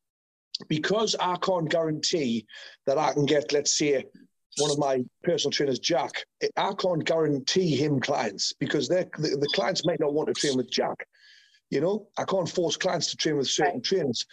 because 0.68 1.16
I 1.20 1.36
can't 1.38 1.70
guarantee 1.70 2.46
that 2.86 2.98
I 2.98 3.14
can 3.14 3.26
get, 3.26 3.52
let's 3.54 3.78
say, 3.78 4.06
one 4.58 4.72
of 4.72 4.80
my 4.80 5.04
personal 5.24 5.52
trainers, 5.52 5.80
Jack, 5.80 6.26
I 6.56 6.74
can't 6.74 7.06
guarantee 7.06 7.76
him 7.76 8.00
clients 8.00 8.54
because 8.54 8.88
the, 8.88 9.08
the 9.18 9.50
clients 9.54 9.86
might 9.86 10.00
not 10.00 10.14
want 10.14 10.28
to 10.28 10.34
train 10.34 10.58
with 10.58 10.72
Jack. 10.72 11.08
You 11.70 11.82
know, 11.82 12.08
I 12.18 12.24
can't 12.24 12.50
force 12.50 12.78
clients 12.78 13.12
to 13.12 13.18
train 13.18 13.38
with 13.38 13.50
certain 13.50 13.76
right. 13.76 13.84
trainers. 13.84 14.26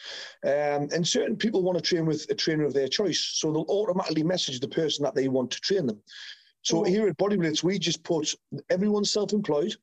Um, 0.44 0.88
and 0.94 1.06
certain 1.06 1.36
people 1.36 1.62
want 1.62 1.76
to 1.76 1.82
train 1.82 2.06
with 2.06 2.26
a 2.30 2.34
trainer 2.34 2.64
of 2.64 2.72
their 2.72 2.88
choice. 2.88 3.20
So 3.34 3.52
they'll 3.52 3.66
automatically 3.68 4.22
message 4.22 4.60
the 4.60 4.68
person 4.68 5.04
that 5.04 5.14
they 5.14 5.28
want 5.28 5.50
to 5.50 5.60
train 5.60 5.86
them. 5.86 6.00
So 6.62 6.82
mm. 6.82 6.88
here 6.88 7.08
at 7.08 7.16
Body 7.16 7.36
Blitz, 7.36 7.64
we 7.64 7.78
just 7.78 8.04
put 8.04 8.32
everyone 8.70 9.04
self 9.04 9.32
employed 9.32 9.74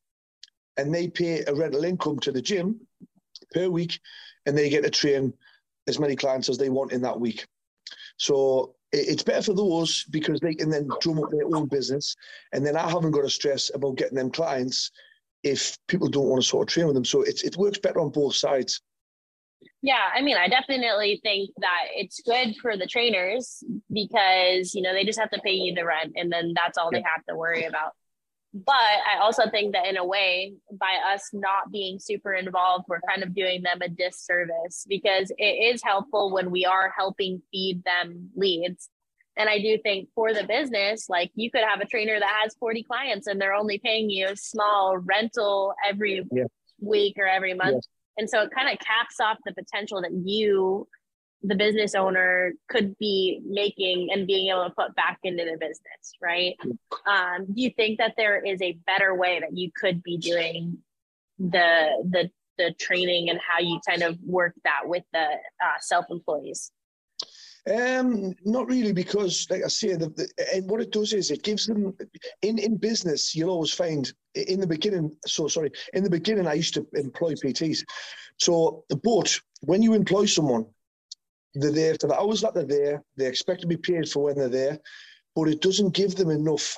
and 0.77 0.94
they 0.94 1.10
pay 1.10 1.44
a 1.46 1.54
rental 1.54 1.84
income 1.84 2.20
to 2.20 2.32
the 2.32 2.42
gym 2.42 2.80
per 3.54 3.68
week 3.68 4.00
and 4.46 4.58
they 4.58 4.70
get 4.70 4.84
to 4.84 4.89
train 4.89 5.34
as 5.88 6.00
many 6.00 6.16
clients 6.16 6.50
as 6.50 6.58
they 6.58 6.70
want 6.70 6.92
in 6.92 7.02
that 7.02 7.20
week. 7.20 7.46
So 8.18 8.76
it's 8.92 9.24
better 9.24 9.42
for 9.42 9.54
those 9.54 10.04
because 10.06 10.40
they 10.40 10.54
can 10.54 10.70
then 10.70 10.90
drum 11.00 11.24
up 11.24 11.30
their 11.32 11.46
own 11.46 11.68
business. 11.68 12.16
And 12.52 12.66
then 12.66 12.76
I 12.76 12.90
haven't 12.90 13.12
got 13.12 13.22
to 13.22 13.30
stress 13.30 13.72
about 13.74 13.98
getting 13.98 14.18
them 14.18 14.32
clients 14.32 14.92
if 15.44 15.78
people 15.88 16.08
don't 16.08 16.28
want 16.28 16.42
to 16.42 16.48
sort 16.48 16.68
of 16.68 16.74
train 16.74 16.88
with 16.88 16.96
them. 16.96 17.06
So 17.06 17.22
it, 17.22 17.44
it 17.44 17.58
works 17.58 17.80
better 17.80 18.00
on 18.00 18.10
both 18.10 18.36
sides. 18.36 18.82
Yeah, 19.82 20.10
I 20.14 20.22
mean, 20.22 20.38
I 20.38 20.48
definitely 20.48 21.20
think 21.24 21.50
that 21.58 21.86
it's 21.96 22.22
good 22.22 22.56
for 22.62 22.78
the 22.78 22.86
trainers 22.86 23.64
because, 23.92 24.76
you 24.76 24.82
know, 24.82 24.94
they 24.94 25.04
just 25.04 25.20
have 25.20 25.32
to 25.32 25.42
pay 25.44 25.54
you 25.54 25.74
the 25.74 25.86
rent 25.86 26.14
and 26.16 26.32
then 26.32 26.54
that's 26.56 26.78
all 26.78 26.92
they 26.92 27.02
have 27.02 27.26
to 27.30 27.36
worry 27.36 27.66
about 27.66 27.94
but 28.53 28.75
I 28.75 29.20
also 29.22 29.50
think 29.50 29.74
that 29.74 29.88
in 29.88 29.98
a 29.98 30.05
way, 30.05 30.55
by 30.74 30.98
us 31.13 31.29
not 31.31 31.72
being 31.72 32.00
super 32.00 32.34
involved, 32.34 32.86
we're 32.89 33.00
kind 33.08 33.24
of 33.24 33.34
doing 33.34 33.63
them 33.63 33.81
a 33.81 33.88
disservice 33.88 34.86
because 34.89 35.31
it 35.38 35.74
is 35.74 35.81
helpful 35.84 36.34
when 36.34 36.51
we 36.51 36.65
are 36.65 36.93
helping 36.96 37.41
feed 37.51 37.84
them 37.86 38.29
leads. 38.36 38.89
And 39.38 39.48
I 39.48 39.60
do 39.60 39.77
think 39.81 40.10
for 40.13 40.34
the 40.34 40.43
business, 40.43 41.08
like 41.08 41.31
you 41.36 41.50
could 41.50 41.63
have 41.63 41.79
a 41.79 41.86
trainer 41.86 42.20
that 42.20 42.39
has 42.43 42.53
40 42.55 42.84
clients 42.84 43.27
and 43.27 43.39
they're 43.39 43.53
only 43.53 43.79
paying 43.79 44.10
you 44.10 44.27
a 44.27 44.36
small 44.36 44.98
rental 44.98 45.74
every 45.88 46.27
yeah. 46.31 46.43
week 46.79 47.15
or 47.17 47.27
every 47.27 47.53
month. 47.53 47.86
Yeah. 47.86 48.22
And 48.22 48.29
so 48.29 48.41
it 48.41 48.51
kind 48.53 48.67
of 48.67 48.86
caps 48.86 49.22
off 49.22 49.38
the 49.46 49.53
potential 49.53 50.01
that 50.01 50.12
you 50.12 50.88
the 51.43 51.55
business 51.55 51.95
owner 51.95 52.53
could 52.69 52.98
be 52.98 53.41
making 53.45 54.10
and 54.12 54.27
being 54.27 54.50
able 54.50 54.65
to 54.65 54.75
put 54.75 54.95
back 54.95 55.19
into 55.24 55.43
the 55.43 55.57
business, 55.57 56.13
right? 56.21 56.55
Um, 57.07 57.45
do 57.51 57.62
you 57.62 57.71
think 57.71 57.98
that 57.98 58.13
there 58.15 58.43
is 58.45 58.62
a 58.62 58.77
better 58.86 59.15
way 59.15 59.39
that 59.39 59.57
you 59.57 59.71
could 59.75 60.03
be 60.03 60.17
doing 60.17 60.77
the 61.39 61.88
the 62.12 62.29
the 62.57 62.74
training 62.79 63.29
and 63.29 63.39
how 63.39 63.60
you 63.60 63.79
kind 63.88 64.03
of 64.03 64.17
work 64.24 64.53
that 64.63 64.81
with 64.83 65.03
the 65.13 65.24
uh, 65.24 65.79
self 65.79 66.05
employees? 66.12 66.71
Um, 67.69 68.33
not 68.43 68.67
really, 68.67 68.91
because 68.91 69.45
like 69.50 69.63
I 69.63 69.67
say, 69.67 69.95
the, 69.95 70.10
the, 70.10 70.27
and 70.53 70.69
what 70.69 70.81
it 70.81 70.91
does 70.91 71.13
is 71.13 71.29
it 71.29 71.43
gives 71.43 71.67
them 71.67 71.95
in 72.41 72.57
in 72.57 72.77
business. 72.77 73.36
You'll 73.36 73.51
always 73.51 73.74
find 73.74 74.12
in 74.36 74.60
the 74.60 74.67
beginning. 74.67 75.15
So 75.25 75.48
sorry, 75.48 75.71
in 75.93 76.03
the 76.03 76.10
beginning, 76.10 76.48
I 76.48 76.53
used 76.53 76.74
to 76.75 76.88
employ 76.93 77.33
PTs. 77.33 77.83
So, 78.38 78.83
but 79.03 79.39
when 79.62 79.83
you 79.83 79.93
employ 79.93 80.25
someone, 80.25 80.65
they're 81.53 81.72
there 81.72 81.96
for 82.00 82.08
the 82.08 82.20
hours 82.20 82.41
that 82.41 82.53
they're 82.53 82.63
there. 82.63 83.03
They 83.17 83.27
expect 83.27 83.62
to 83.62 83.67
be 83.67 83.77
paid 83.77 84.10
for 84.10 84.24
when 84.24 84.36
they're 84.36 84.50
there, 84.50 84.79
but 85.36 85.50
it 85.50 85.62
doesn't 85.62 85.93
give 85.93 86.15
them 86.15 86.29
enough 86.29 86.77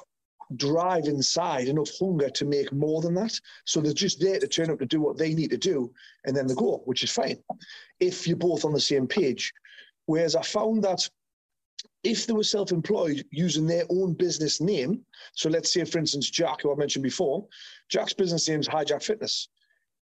drive 0.56 1.06
inside, 1.06 1.68
enough 1.68 1.90
hunger 2.00 2.30
to 2.30 2.46
make 2.46 2.72
more 2.72 3.02
than 3.02 3.16
that. 3.16 3.40
So 3.66 3.82
they're 3.82 3.94
just 3.94 4.20
there 4.20 4.40
to 4.40 4.48
turn 4.48 4.70
up 4.70 4.80
to 4.80 4.86
do 4.86 5.02
what 5.02 5.18
they 5.18 5.34
need 5.34 5.52
to 5.52 5.58
do, 5.58 5.92
and 6.26 6.36
then 6.36 6.48
they 6.48 6.56
go, 6.56 6.82
which 6.86 7.04
is 7.04 7.12
fine. 7.12 7.38
If 8.00 8.28
you're 8.28 8.38
both 8.38 8.66
on 8.66 8.74
the 8.74 8.80
same 8.80 9.08
page. 9.08 9.54
Whereas 10.06 10.36
I 10.36 10.42
found 10.42 10.84
that 10.84 11.10
if 12.04 12.28
they 12.28 12.34
were 12.34 12.44
self-employed 12.44 13.26
using 13.32 13.66
their 13.66 13.86
own 13.90 14.14
business 14.14 14.60
name, 14.60 15.06
so 15.34 15.50
let's 15.50 15.72
say, 15.72 15.86
for 15.86 16.00
instance, 16.00 16.30
Jack, 16.30 16.62
who 16.62 16.74
I 16.74 16.76
mentioned 16.76 17.04
before, 17.04 17.48
Jack's 17.90 18.14
business 18.14 18.48
name 18.50 18.60
is 18.60 18.68
Hijack 18.68 19.02
Fitness. 19.02 19.48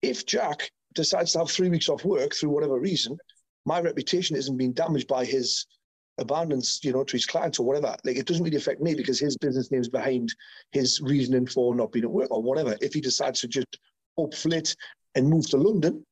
If 0.00 0.24
Jack 0.24 0.70
decides 0.94 1.32
to 1.32 1.40
have 1.40 1.50
three 1.50 1.68
weeks 1.68 1.90
off 1.90 2.04
work 2.06 2.34
through 2.34 2.50
whatever 2.50 2.80
reason, 2.80 3.18
my 3.70 3.80
reputation 3.80 4.34
isn't 4.36 4.56
being 4.56 4.72
damaged 4.72 5.06
by 5.06 5.24
his 5.24 5.64
abandons, 6.18 6.80
you 6.82 6.92
know, 6.92 7.04
to 7.04 7.12
his 7.12 7.24
clients 7.24 7.60
or 7.60 7.64
whatever. 7.64 7.94
Like 8.04 8.16
it 8.16 8.26
doesn't 8.26 8.42
really 8.42 8.56
affect 8.56 8.80
me 8.80 8.96
because 8.96 9.20
his 9.20 9.36
business 9.36 9.70
name's 9.70 9.88
behind 9.88 10.34
his 10.72 11.00
reasoning 11.00 11.46
for 11.46 11.72
not 11.76 11.92
being 11.92 12.04
at 12.04 12.10
work 12.10 12.32
or 12.32 12.42
whatever. 12.42 12.76
If 12.80 12.94
he 12.94 13.00
decides 13.00 13.40
to 13.42 13.48
just 13.48 13.78
up 14.20 14.34
flit 14.34 14.74
and 15.14 15.30
move 15.30 15.48
to 15.50 15.56
London, 15.56 16.04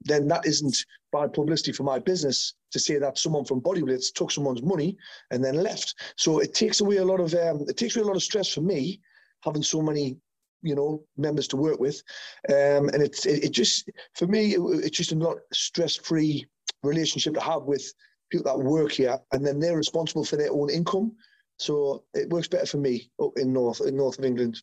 then 0.00 0.28
that 0.28 0.46
isn't 0.46 0.76
bad 1.12 1.34
publicity 1.34 1.72
for 1.72 1.82
my 1.82 1.98
business 1.98 2.54
to 2.72 2.78
say 2.78 2.96
that 2.98 3.18
someone 3.18 3.44
from 3.44 3.60
Bodyblitz 3.60 4.14
took 4.14 4.30
someone's 4.30 4.62
money 4.62 4.96
and 5.30 5.44
then 5.44 5.62
left. 5.62 5.94
So 6.16 6.38
it 6.38 6.54
takes 6.54 6.80
away 6.80 6.96
a 6.96 7.04
lot 7.04 7.20
of 7.20 7.34
um, 7.34 7.66
it 7.68 7.76
takes 7.76 7.96
away 7.96 8.04
a 8.04 8.06
lot 8.06 8.16
of 8.16 8.22
stress 8.22 8.48
for 8.48 8.62
me 8.62 9.00
having 9.42 9.62
so 9.62 9.82
many 9.82 10.16
you 10.62 10.74
know 10.74 11.04
members 11.18 11.48
to 11.48 11.58
work 11.58 11.78
with, 11.78 12.02
um, 12.48 12.88
and 12.92 13.02
it's 13.02 13.26
it, 13.26 13.44
it, 13.44 13.52
just 13.52 13.90
for 14.14 14.26
me 14.26 14.54
it, 14.54 14.60
it's 14.84 14.96
just 14.96 15.12
a 15.12 15.14
not 15.14 15.36
stress 15.52 15.96
free 15.96 16.46
relationship 16.84 17.34
to 17.34 17.40
have 17.40 17.62
with 17.62 17.84
people 18.30 18.44
that 18.44 18.64
work 18.64 18.92
here, 18.92 19.18
and 19.32 19.44
then 19.44 19.58
they're 19.60 19.76
responsible 19.76 20.24
for 20.24 20.36
their 20.36 20.52
own 20.52 20.70
income. 20.70 21.12
So 21.58 22.04
it 22.14 22.28
works 22.30 22.48
better 22.48 22.66
for 22.66 22.78
me 22.78 23.10
up 23.22 23.32
in 23.36 23.52
north 23.52 23.80
in 23.80 23.96
north 23.96 24.18
of 24.18 24.24
England. 24.24 24.60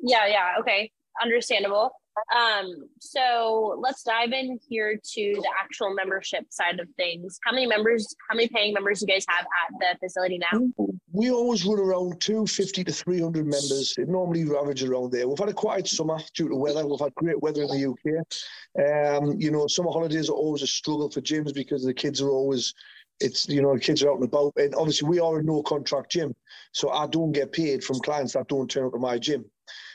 Yeah, 0.00 0.26
yeah, 0.26 0.54
okay, 0.60 0.90
understandable. 1.22 1.90
Um, 2.34 2.88
so 3.00 3.78
let's 3.80 4.02
dive 4.02 4.32
in 4.32 4.58
here 4.68 4.96
to 4.96 5.34
the 5.34 5.48
actual 5.62 5.94
membership 5.94 6.46
side 6.50 6.80
of 6.80 6.88
things. 6.96 7.38
How 7.44 7.52
many 7.52 7.66
members, 7.66 8.14
how 8.28 8.36
many 8.36 8.48
paying 8.48 8.72
members 8.72 9.00
you 9.00 9.06
guys 9.06 9.24
have 9.28 9.44
at 9.44 9.98
the 10.00 10.06
facility 10.06 10.38
now? 10.38 10.88
We 11.12 11.30
always 11.30 11.64
run 11.64 11.78
around 11.78 12.20
250 12.20 12.84
to 12.84 12.92
300 12.92 13.44
members. 13.44 13.94
It 13.98 14.08
normally 14.08 14.42
averages 14.42 14.88
around 14.88 15.12
there. 15.12 15.28
We've 15.28 15.38
had 15.38 15.48
a 15.48 15.54
quiet 15.54 15.86
summer 15.86 16.18
due 16.34 16.48
to 16.48 16.56
weather. 16.56 16.86
We've 16.86 17.00
had 17.00 17.14
great 17.14 17.40
weather 17.40 17.62
in 17.62 17.68
the 17.68 17.90
UK. 17.90 19.22
Um, 19.22 19.40
you 19.40 19.50
know, 19.50 19.66
summer 19.66 19.90
holidays 19.90 20.28
are 20.28 20.34
always 20.34 20.62
a 20.62 20.66
struggle 20.66 21.10
for 21.10 21.20
gyms 21.20 21.54
because 21.54 21.84
the 21.84 21.94
kids 21.94 22.20
are 22.20 22.30
always 22.30 22.74
it's 23.20 23.48
you 23.48 23.62
know 23.62 23.74
the 23.74 23.80
kids 23.80 24.02
are 24.02 24.10
out 24.10 24.16
and 24.16 24.24
about 24.24 24.52
and 24.56 24.74
obviously 24.74 25.08
we 25.08 25.20
are 25.20 25.38
a 25.38 25.42
no 25.42 25.62
contract 25.62 26.10
gym 26.10 26.34
so 26.72 26.90
i 26.90 27.06
don't 27.06 27.32
get 27.32 27.52
paid 27.52 27.82
from 27.84 28.00
clients 28.00 28.32
that 28.32 28.48
don't 28.48 28.68
turn 28.68 28.86
up 28.86 28.92
to 28.92 28.98
my 28.98 29.18
gym 29.18 29.44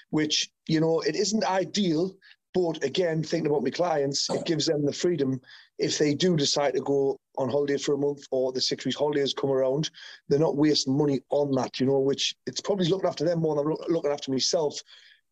which, 0.10 0.50
you 0.68 0.80
know, 0.80 1.02
it 1.02 1.16
isn't 1.16 1.44
ideal. 1.46 2.16
But 2.54 2.84
again, 2.84 3.24
thinking 3.24 3.52
about 3.52 3.64
my 3.64 3.70
clients, 3.70 4.30
it 4.30 4.46
gives 4.46 4.66
them 4.66 4.86
the 4.86 4.92
freedom 4.92 5.40
if 5.80 5.98
they 5.98 6.14
do 6.14 6.36
decide 6.36 6.74
to 6.74 6.82
go 6.82 7.18
on 7.38 7.50
holiday 7.50 7.78
for 7.78 7.96
a 7.96 7.98
month 7.98 8.26
or 8.32 8.52
the 8.52 8.62
six 8.62 8.86
weeks 8.86 8.98
holidays 8.98 9.34
come 9.34 9.50
around, 9.50 9.90
they're 10.28 10.38
not 10.38 10.58
wasting 10.58 10.96
money 10.96 11.22
on 11.30 11.52
that, 11.54 11.80
you 11.80 11.86
know, 11.86 12.00
which 12.00 12.36
it's 12.46 12.62
probably 12.62 12.88
looking 12.88 13.08
after 13.08 13.24
them 13.24 13.40
more 13.40 13.56
than 13.56 13.74
looking 13.88 14.12
after 14.12 14.32
myself. 14.32 14.80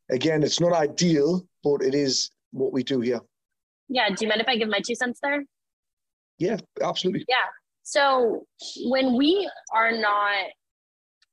Again, 0.09 0.41
it's 0.41 0.61
not 0.61 0.71
ideal, 0.71 1.45
but 1.63 1.81
it 1.81 1.93
is 1.93 2.31
what 2.51 2.71
we 2.71 2.81
do 2.81 3.01
here. 3.01 3.19
Yeah. 3.89 4.07
Do 4.09 4.15
you 4.21 4.29
mind 4.29 4.41
if 4.41 4.47
I 4.47 4.55
give 4.55 4.69
my 4.69 4.79
two 4.85 4.95
cents 4.95 5.19
there? 5.21 5.43
Yeah, 6.39 6.57
absolutely. 6.81 7.25
Yeah. 7.27 7.35
So 7.83 8.45
when 8.85 9.17
we 9.17 9.49
are 9.73 9.91
not 9.91 10.45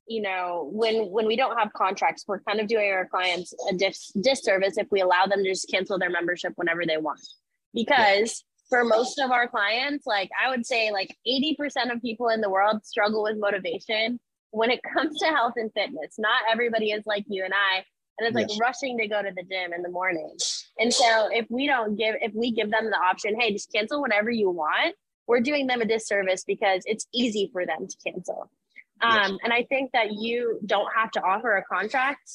you 0.07 0.23
know 0.23 0.69
when 0.73 1.07
when 1.11 1.27
we 1.27 1.37
don't 1.37 1.57
have 1.59 1.73
contracts 1.73 2.25
we're 2.27 2.41
kind 2.41 2.61
of 2.61 2.67
doing 2.67 2.91
our 2.91 3.07
clients 3.07 3.55
a 3.71 3.75
dis- 3.75 4.13
disservice 4.21 4.77
if 4.77 4.87
we 4.91 5.01
allow 5.01 5.27
them 5.27 5.43
to 5.43 5.51
just 5.51 5.71
cancel 5.71 5.99
their 5.99 6.11
membership 6.11 6.53
whenever 6.57 6.85
they 6.87 6.97
want. 6.97 7.21
Because 7.73 8.45
for 8.69 8.85
most 8.85 9.19
of 9.19 9.31
our 9.31 9.47
clients 9.47 10.07
like 10.07 10.31
i 10.43 10.49
would 10.49 10.65
say 10.65 10.91
like 10.91 11.15
80% 11.29 11.93
of 11.93 12.01
people 12.01 12.29
in 12.29 12.41
the 12.41 12.49
world 12.49 12.85
struggle 12.85 13.23
with 13.25 13.37
motivation 13.37 14.19
when 14.55 14.71
it 14.71 14.81
comes 14.95 15.19
to 15.19 15.27
health 15.27 15.55
and 15.57 15.71
fitness. 15.75 16.15
Not 16.19 16.43
everybody 16.51 16.93
is 16.93 17.05
like 17.07 17.25
you 17.29 17.45
and 17.45 17.53
i 17.53 17.85
and 18.19 18.29
it's 18.29 18.35
like 18.35 18.49
yes. 18.49 18.59
rushing 18.61 18.97
to 18.99 19.09
go 19.09 19.21
to 19.21 19.31
the 19.35 19.43
gym 19.43 19.73
in 19.73 19.83
the 19.83 19.89
morning. 19.89 20.37
And 20.79 20.95
so 20.95 21.29
if 21.33 21.47
we 21.51 21.67
don't 21.67 21.97
give 21.97 22.15
if 22.21 22.33
we 22.33 22.53
give 22.53 22.71
them 22.71 22.91
the 22.91 22.97
option 22.97 23.39
hey 23.39 23.53
just 23.53 23.73
cancel 23.73 24.01
whenever 24.01 24.31
you 24.31 24.51
want 24.51 24.95
we're 25.27 25.41
doing 25.41 25.67
them 25.67 25.81
a 25.81 25.85
disservice 25.87 26.45
because 26.45 26.83
it's 26.85 27.07
easy 27.13 27.49
for 27.53 27.65
them 27.65 27.87
to 27.89 27.97
cancel 28.07 28.51
um, 29.05 29.33
yes. 29.33 29.39
And 29.45 29.53
I 29.53 29.65
think 29.65 29.93
that 29.93 30.13
you 30.13 30.61
don't 30.67 30.89
have 30.95 31.11
to 31.13 31.23
offer 31.23 31.57
a 31.57 31.65
contract, 31.65 32.31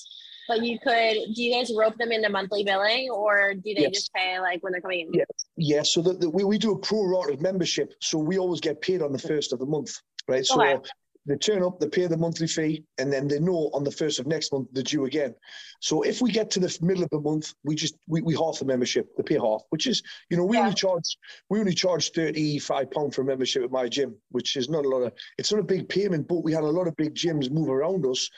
but 0.47 0.63
you 0.63 0.79
could. 0.79 1.15
Do 1.33 1.43
you 1.43 1.53
guys 1.53 1.71
rope 1.75 1.97
them 1.97 2.11
into 2.11 2.29
monthly 2.29 2.63
billing, 2.63 3.09
or 3.09 3.53
do 3.53 3.73
they 3.73 3.81
yes. 3.81 3.91
just 3.93 4.13
pay 4.13 4.39
like 4.39 4.61
when 4.63 4.71
they're 4.71 4.81
coming 4.81 5.07
in? 5.07 5.13
Yeah, 5.13 5.23
yeah. 5.57 5.83
So 5.83 6.01
the, 6.01 6.13
the, 6.13 6.29
we 6.29 6.43
we 6.43 6.57
do 6.57 6.71
a 6.71 6.77
pro 6.77 7.03
rata 7.05 7.37
membership, 7.39 7.93
so 8.01 8.17
we 8.17 8.37
always 8.37 8.59
get 8.59 8.81
paid 8.81 9.01
on 9.01 9.11
the 9.11 9.19
first 9.19 9.53
of 9.53 9.59
the 9.59 9.65
month, 9.65 9.91
right? 10.27 10.45
So 10.45 10.61
okay. 10.61 10.89
They 11.25 11.35
turn 11.35 11.63
up, 11.63 11.79
they 11.79 11.87
pay 11.87 12.07
the 12.07 12.17
monthly 12.17 12.47
fee, 12.47 12.83
and 12.97 13.11
then 13.11 13.27
they 13.27 13.39
know 13.39 13.69
on 13.73 13.83
the 13.83 13.91
first 13.91 14.19
of 14.19 14.25
next 14.27 14.51
month 14.51 14.69
they're 14.71 14.83
due 14.83 15.05
again. 15.05 15.35
So 15.81 16.01
if 16.01 16.21
we 16.21 16.31
get 16.31 16.49
to 16.51 16.59
the 16.59 16.75
middle 16.81 17.03
of 17.03 17.09
the 17.09 17.19
month, 17.19 17.53
we 17.63 17.75
just 17.75 17.95
we, 18.07 18.21
we 18.21 18.35
half 18.35 18.59
the 18.59 18.65
membership, 18.65 19.07
they 19.15 19.23
pay 19.23 19.37
half, 19.37 19.61
which 19.69 19.85
is 19.85 20.01
you 20.29 20.37
know 20.37 20.45
we 20.45 20.57
yeah. 20.57 20.63
only 20.63 20.75
charge 20.75 21.17
we 21.49 21.59
only 21.59 21.73
charge 21.73 22.11
thirty 22.11 22.57
five 22.57 22.89
pound 22.91 23.13
for 23.13 23.21
a 23.21 23.25
membership 23.25 23.63
at 23.63 23.71
my 23.71 23.87
gym, 23.87 24.15
which 24.31 24.55
is 24.55 24.69
not 24.69 24.85
a 24.85 24.89
lot 24.89 25.01
of 25.01 25.13
it's 25.37 25.51
not 25.51 25.59
a 25.59 25.63
big 25.63 25.89
payment, 25.89 26.27
but 26.27 26.43
we 26.43 26.53
had 26.53 26.63
a 26.63 26.67
lot 26.67 26.87
of 26.87 26.95
big 26.95 27.15
gyms 27.15 27.51
move 27.51 27.69
around 27.69 28.05
us, 28.05 28.29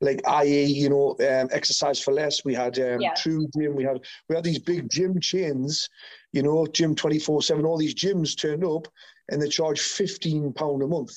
like 0.00 0.20
IE, 0.44 0.64
you 0.64 0.88
know, 0.88 1.10
um, 1.20 1.48
exercise 1.52 2.00
for 2.00 2.12
less. 2.12 2.44
We 2.44 2.54
had 2.54 2.78
um, 2.78 3.00
yeah. 3.00 3.14
True 3.14 3.46
Gym, 3.56 3.76
we 3.76 3.84
had 3.84 4.00
we 4.28 4.34
had 4.34 4.44
these 4.44 4.58
big 4.58 4.90
gym 4.90 5.20
chains, 5.20 5.88
you 6.32 6.42
know, 6.42 6.66
Gym 6.66 6.94
twenty 6.94 7.18
four 7.18 7.42
seven. 7.42 7.64
All 7.64 7.78
these 7.78 7.94
gyms 7.94 8.36
turned 8.36 8.64
up 8.64 8.88
and 9.28 9.40
they 9.40 9.48
charge 9.48 9.80
fifteen 9.80 10.52
pound 10.52 10.82
a 10.82 10.86
month 10.86 11.12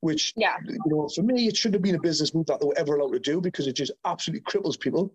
which 0.00 0.32
yeah. 0.36 0.56
you 0.64 0.78
know 0.86 1.08
for 1.08 1.22
me 1.22 1.46
it 1.46 1.56
shouldn't 1.56 1.74
have 1.74 1.82
been 1.82 1.94
a 1.94 2.00
business 2.00 2.34
move 2.34 2.46
that 2.46 2.60
they 2.60 2.66
were 2.66 2.78
ever 2.78 2.96
allowed 2.96 3.12
to 3.12 3.18
do 3.18 3.40
because 3.40 3.66
it 3.66 3.74
just 3.74 3.92
absolutely 4.04 4.42
cripples 4.42 4.78
people. 4.78 5.14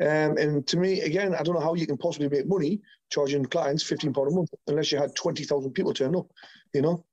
Um, 0.00 0.38
and 0.38 0.66
to 0.68 0.78
me, 0.78 1.02
again, 1.02 1.34
I 1.34 1.42
don't 1.42 1.54
know 1.54 1.60
how 1.60 1.74
you 1.74 1.86
can 1.86 1.98
possibly 1.98 2.28
make 2.28 2.46
money 2.46 2.80
charging 3.10 3.44
clients 3.44 3.82
fifteen 3.82 4.12
pound 4.12 4.28
a 4.28 4.34
month 4.34 4.50
unless 4.66 4.92
you 4.92 4.98
had 4.98 5.14
twenty 5.14 5.44
thousand 5.44 5.72
people 5.72 5.92
turn 5.92 6.16
up. 6.16 6.26
You 6.72 6.82
know. 6.82 7.04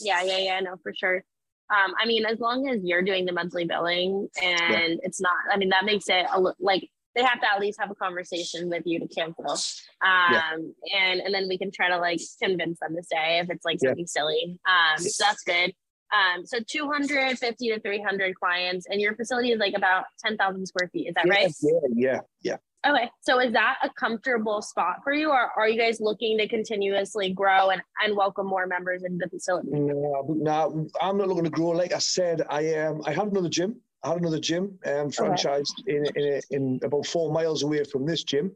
Yeah, 0.00 0.22
yeah, 0.22 0.38
yeah. 0.38 0.60
No, 0.60 0.76
for 0.82 0.92
sure. 0.94 1.24
Um, 1.68 1.94
I 2.00 2.06
mean, 2.06 2.24
as 2.24 2.38
long 2.38 2.68
as 2.68 2.80
you're 2.82 3.02
doing 3.02 3.24
the 3.24 3.32
monthly 3.32 3.64
billing 3.64 4.28
and 4.40 4.92
yeah. 4.92 4.96
it's 5.02 5.20
not, 5.20 5.34
I 5.52 5.56
mean, 5.56 5.70
that 5.70 5.84
makes 5.84 6.08
it 6.08 6.24
a, 6.32 6.40
like 6.60 6.88
they 7.16 7.24
have 7.24 7.40
to 7.40 7.52
at 7.52 7.60
least 7.60 7.80
have 7.80 7.90
a 7.90 7.94
conversation 7.94 8.68
with 8.68 8.82
you 8.86 9.00
to 9.00 9.08
cancel. 9.08 9.50
Um, 9.50 9.58
yeah. 10.02 10.52
and, 10.96 11.20
and 11.20 11.34
then 11.34 11.48
we 11.48 11.58
can 11.58 11.72
try 11.72 11.88
to 11.88 11.98
like 11.98 12.20
convince 12.40 12.78
them 12.78 12.94
to 12.94 13.02
stay 13.02 13.40
if 13.42 13.50
it's 13.50 13.64
like 13.64 13.78
something 13.80 14.00
yeah. 14.00 14.04
silly. 14.06 14.58
Um, 14.68 14.98
so 14.98 15.24
that's 15.24 15.42
good. 15.42 15.72
Um, 16.14 16.46
so 16.46 16.58
250 16.66 17.68
to 17.70 17.80
300 17.80 18.34
clients, 18.34 18.86
and 18.88 19.00
your 19.00 19.14
facility 19.14 19.52
is 19.52 19.58
like 19.58 19.74
about 19.76 20.04
10,000 20.24 20.66
square 20.66 20.88
feet. 20.92 21.08
Is 21.08 21.14
that 21.14 21.26
yeah, 21.26 21.32
right? 21.32 21.54
Yeah, 21.62 21.78
yeah, 21.94 22.20
yeah. 22.42 22.56
Okay. 22.86 23.10
So 23.20 23.40
is 23.40 23.52
that 23.52 23.78
a 23.82 23.90
comfortable 23.90 24.62
spot 24.62 24.98
for 25.02 25.12
you, 25.12 25.30
or 25.30 25.50
are 25.56 25.68
you 25.68 25.78
guys 25.78 26.00
looking 26.00 26.38
to 26.38 26.46
continuously 26.48 27.32
grow 27.32 27.70
and, 27.70 27.82
and 28.04 28.16
welcome 28.16 28.46
more 28.46 28.66
members 28.66 29.02
into 29.02 29.24
the 29.24 29.30
facility? 29.30 29.70
No, 29.72 30.24
no, 30.28 30.88
I'm 31.00 31.16
not 31.18 31.28
looking 31.28 31.44
to 31.44 31.50
grow. 31.50 31.70
Like 31.70 31.92
I 31.92 31.98
said, 31.98 32.42
I 32.48 32.74
um 32.74 33.02
I 33.04 33.12
have 33.12 33.28
another 33.28 33.48
gym. 33.48 33.80
I 34.02 34.10
had 34.10 34.18
another 34.18 34.38
gym 34.38 34.78
um, 34.86 35.10
franchised 35.10 35.72
okay. 35.80 35.96
in, 35.96 36.06
in, 36.14 36.40
in 36.50 36.80
about 36.84 37.06
four 37.06 37.32
miles 37.32 37.64
away 37.64 37.82
from 37.82 38.06
this 38.06 38.22
gym, 38.22 38.52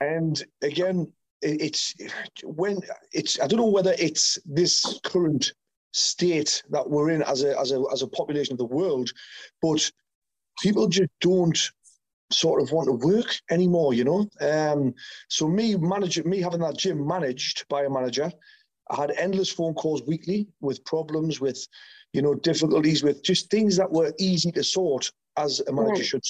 and 0.00 0.44
again, 0.62 1.12
it's 1.42 1.94
when 2.44 2.80
it's 3.12 3.40
I 3.40 3.46
don't 3.46 3.58
know 3.58 3.66
whether 3.66 3.94
it's 3.98 4.38
this 4.44 5.00
current 5.02 5.52
state 5.92 6.62
that 6.70 6.88
we're 6.88 7.10
in 7.10 7.22
as 7.22 7.42
a 7.42 7.58
as 7.58 7.72
a 7.72 7.82
as 7.92 8.02
a 8.02 8.08
population 8.08 8.54
of 8.54 8.58
the 8.58 8.64
world, 8.64 9.10
but 9.62 9.90
people 10.62 10.88
just 10.88 11.10
don't 11.20 11.70
sort 12.32 12.62
of 12.62 12.70
want 12.70 12.86
to 12.86 13.06
work 13.06 13.34
anymore, 13.50 13.92
you 13.92 14.04
know. 14.04 14.28
Um, 14.40 14.94
so 15.28 15.48
me 15.48 15.76
managing 15.76 16.28
me 16.28 16.40
having 16.40 16.60
that 16.60 16.76
gym 16.76 17.06
managed 17.06 17.66
by 17.68 17.84
a 17.84 17.90
manager, 17.90 18.30
I 18.90 18.96
had 18.96 19.12
endless 19.12 19.50
phone 19.50 19.74
calls 19.74 20.02
weekly 20.06 20.46
with 20.60 20.84
problems, 20.84 21.40
with 21.40 21.66
you 22.12 22.22
know 22.22 22.34
difficulties, 22.34 23.02
with 23.02 23.22
just 23.22 23.50
things 23.50 23.76
that 23.76 23.90
were 23.90 24.12
easy 24.18 24.52
to 24.52 24.64
sort 24.64 25.10
as 25.36 25.60
a 25.68 25.72
manager 25.72 26.04
should. 26.04 26.22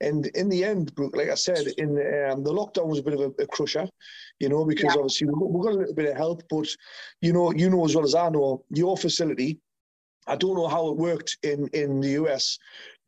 And 0.00 0.26
in 0.28 0.48
the 0.48 0.62
end, 0.62 0.94
Brooke, 0.94 1.16
like 1.16 1.30
I 1.30 1.34
said, 1.34 1.66
in 1.78 1.90
um, 1.90 2.44
the 2.44 2.52
lockdown 2.52 2.86
was 2.86 2.98
a 2.98 3.02
bit 3.02 3.14
of 3.14 3.20
a, 3.20 3.42
a 3.42 3.46
crusher, 3.46 3.88
you 4.38 4.48
know, 4.48 4.64
because 4.64 4.94
yeah. 4.94 5.00
obviously 5.00 5.26
we 5.26 5.32
got, 5.32 5.50
we 5.50 5.64
got 5.64 5.72
a 5.72 5.78
little 5.78 5.94
bit 5.94 6.10
of 6.10 6.16
help, 6.16 6.42
but 6.50 6.68
you 7.22 7.32
know, 7.32 7.52
you 7.52 7.70
know 7.70 7.84
as 7.84 7.94
well 7.94 8.04
as 8.04 8.14
I 8.14 8.28
know, 8.28 8.64
your 8.70 8.96
facility. 8.96 9.58
I 10.26 10.36
don't 10.36 10.56
know 10.56 10.68
how 10.68 10.88
it 10.88 10.96
worked 10.96 11.38
in 11.42 11.68
in 11.68 12.00
the 12.00 12.10
US, 12.22 12.58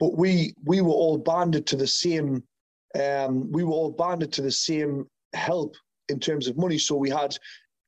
but 0.00 0.16
we 0.16 0.54
we 0.64 0.80
were 0.80 0.92
all 0.92 1.18
banded 1.18 1.66
to 1.66 1.76
the 1.76 1.87
same. 1.87 2.42
Um, 2.99 3.50
we 3.52 3.64
were 3.64 3.73
all 3.73 3.90
banded 3.90 4.33
to 4.35 4.42
the 4.42 4.52
same 4.52 5.07
help 5.35 5.75
in 6.09 6.18
terms 6.21 6.49
of 6.49 6.57
money. 6.57 6.78
So 6.78 6.97
we 6.97 7.11
had 7.11 7.37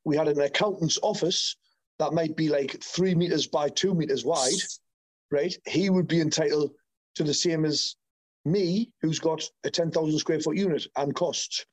we 0.04 0.16
had 0.16 0.28
an 0.28 0.40
accountant's 0.40 0.98
office 1.02 1.56
that 1.98 2.12
might 2.12 2.36
be 2.36 2.48
like 2.48 2.82
three 2.82 3.14
meters 3.14 3.46
by 3.46 3.68
two 3.68 3.94
meters 3.94 4.24
wide, 4.24 4.52
right? 5.30 5.54
He 5.66 5.90
would 5.90 6.08
be 6.08 6.20
entitled 6.20 6.72
to 7.14 7.24
the 7.24 7.34
same 7.34 7.64
as 7.64 7.94
me, 8.44 8.90
who's 9.02 9.18
got 9.18 9.42
a 9.64 9.70
10,000 9.70 10.18
square 10.18 10.40
foot 10.40 10.56
unit 10.56 10.86
and 10.96 11.14
costs. 11.14 11.66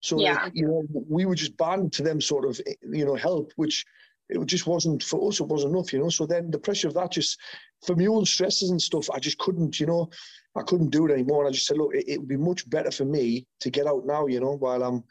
So, 0.00 0.18
yeah. 0.18 0.48
you 0.52 0.66
know, 0.66 0.82
we 1.08 1.26
were 1.26 1.34
just 1.34 1.56
banned 1.56 1.92
to 1.94 2.02
them 2.02 2.20
sort 2.20 2.44
of, 2.44 2.60
you 2.82 3.04
know, 3.04 3.14
help, 3.14 3.52
which 3.56 3.84
it 4.28 4.44
just 4.46 4.66
wasn't 4.66 5.02
for 5.02 5.28
us, 5.28 5.40
it 5.40 5.46
wasn't 5.46 5.74
enough, 5.74 5.92
you 5.92 6.00
know. 6.00 6.08
So 6.08 6.26
then 6.26 6.50
the 6.50 6.58
pressure 6.58 6.88
of 6.88 6.94
that 6.94 7.12
just, 7.12 7.38
for 7.86 7.94
my 7.94 8.06
own 8.06 8.24
stresses 8.24 8.70
and 8.70 8.82
stuff, 8.82 9.08
I 9.10 9.18
just 9.18 9.38
couldn't, 9.38 9.78
you 9.78 9.86
know, 9.86 10.10
I 10.56 10.62
couldn't 10.62 10.90
do 10.90 11.06
it 11.06 11.12
anymore. 11.12 11.44
And 11.44 11.48
I 11.48 11.52
just 11.52 11.66
said, 11.66 11.78
look, 11.78 11.94
it, 11.94 12.04
it 12.08 12.18
would 12.18 12.28
be 12.28 12.36
much 12.36 12.68
better 12.68 12.90
for 12.90 13.04
me 13.04 13.46
to 13.60 13.70
get 13.70 13.86
out 13.86 14.06
now, 14.06 14.26
you 14.26 14.40
know, 14.40 14.56
while 14.56 14.82
I'm, 14.82 15.04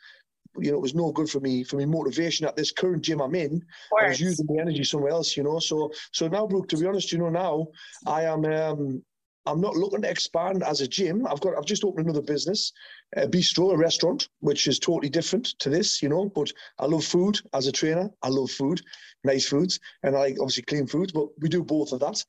you 0.57 0.71
know, 0.71 0.77
it 0.77 0.81
was 0.81 0.95
no 0.95 1.11
good 1.11 1.29
for 1.29 1.39
me 1.39 1.63
for 1.63 1.77
me 1.77 1.85
motivation 1.85 2.45
at 2.45 2.57
this 2.57 2.73
current 2.73 3.03
gym 3.03 3.21
I'm 3.21 3.35
in. 3.35 3.63
I 3.97 4.09
was 4.09 4.19
using 4.19 4.45
the 4.47 4.59
energy 4.59 4.83
somewhere 4.83 5.11
else, 5.11 5.37
you 5.37 5.43
know. 5.43 5.59
So 5.59 5.93
so 6.11 6.27
now, 6.27 6.45
Brooke, 6.45 6.67
to 6.69 6.77
be 6.77 6.85
honest, 6.85 7.13
you 7.13 7.19
know, 7.19 7.29
now 7.29 7.67
I 8.05 8.23
am 8.23 8.43
um 8.43 9.01
I'm 9.45 9.62
not 9.62 9.75
looking 9.75 10.03
to 10.03 10.10
expand 10.10 10.63
as 10.63 10.81
a 10.81 10.88
gym. 10.88 11.25
I've 11.25 11.41
got 11.41 11.57
I've 11.57 11.65
just 11.65 11.83
opened 11.83 12.05
another 12.05 12.21
business, 12.21 12.71
a 13.15 13.27
bistro, 13.27 13.74
a 13.74 13.77
restaurant, 13.77 14.29
which 14.39 14.67
is 14.67 14.77
totally 14.77 15.10
different 15.10 15.45
to 15.60 15.69
this, 15.69 16.01
you 16.03 16.10
know. 16.10 16.29
But 16.29 16.51
I 16.77 16.86
love 16.86 17.03
food 17.03 17.39
as 17.53 17.67
a 17.67 17.71
trainer. 17.71 18.10
I 18.21 18.29
love 18.29 18.51
food, 18.51 18.81
nice 19.24 19.48
foods, 19.48 19.79
and 20.03 20.15
I 20.15 20.19
like 20.19 20.38
obviously 20.39 20.63
clean 20.63 20.88
foods. 20.88 21.12
But 21.12 21.29
we 21.39 21.50
do 21.50 21.63
both 21.63 21.91
of 21.91 22.01
that. 22.01 22.24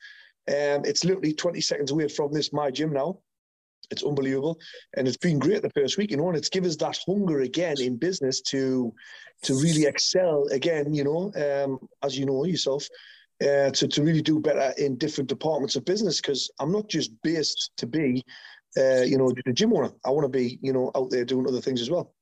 Um, 0.48 0.84
it's 0.84 1.04
literally 1.04 1.34
20 1.34 1.60
seconds 1.60 1.90
away 1.90 2.08
from 2.08 2.32
this 2.32 2.52
my 2.52 2.70
gym 2.70 2.92
now. 2.92 3.18
It's 3.90 4.02
unbelievable, 4.02 4.58
and 4.96 5.06
it's 5.06 5.18
been 5.18 5.38
great 5.38 5.60
the 5.60 5.70
first 5.70 5.98
week, 5.98 6.10
you 6.10 6.16
know. 6.16 6.28
And 6.28 6.36
it's 6.36 6.48
given 6.48 6.70
us 6.70 6.76
that 6.76 6.98
hunger 7.06 7.40
again 7.40 7.80
in 7.80 7.98
business 7.98 8.40
to 8.42 8.94
to 9.42 9.54
really 9.60 9.84
excel 9.84 10.46
again, 10.50 10.94
you 10.94 11.04
know. 11.04 11.32
Um, 11.36 11.78
as 12.02 12.18
you 12.18 12.24
know 12.24 12.44
yourself, 12.44 12.88
uh, 13.42 13.70
to, 13.70 13.88
to 13.88 14.02
really 14.02 14.22
do 14.22 14.38
better 14.38 14.72
in 14.78 14.96
different 14.96 15.28
departments 15.28 15.76
of 15.76 15.84
business 15.84 16.20
because 16.20 16.50
I'm 16.60 16.72
not 16.72 16.88
just 16.88 17.10
based 17.22 17.70
to 17.78 17.86
be, 17.86 18.24
uh, 18.78 19.02
you 19.02 19.18
know, 19.18 19.32
a 19.46 19.52
gym 19.52 19.72
owner. 19.72 19.90
I 20.04 20.10
want 20.10 20.24
to 20.24 20.28
be, 20.28 20.58
you 20.62 20.72
know, 20.72 20.90
out 20.94 21.10
there 21.10 21.24
doing 21.24 21.46
other 21.48 21.60
things 21.60 21.80
as 21.80 21.90
well. 21.90 22.14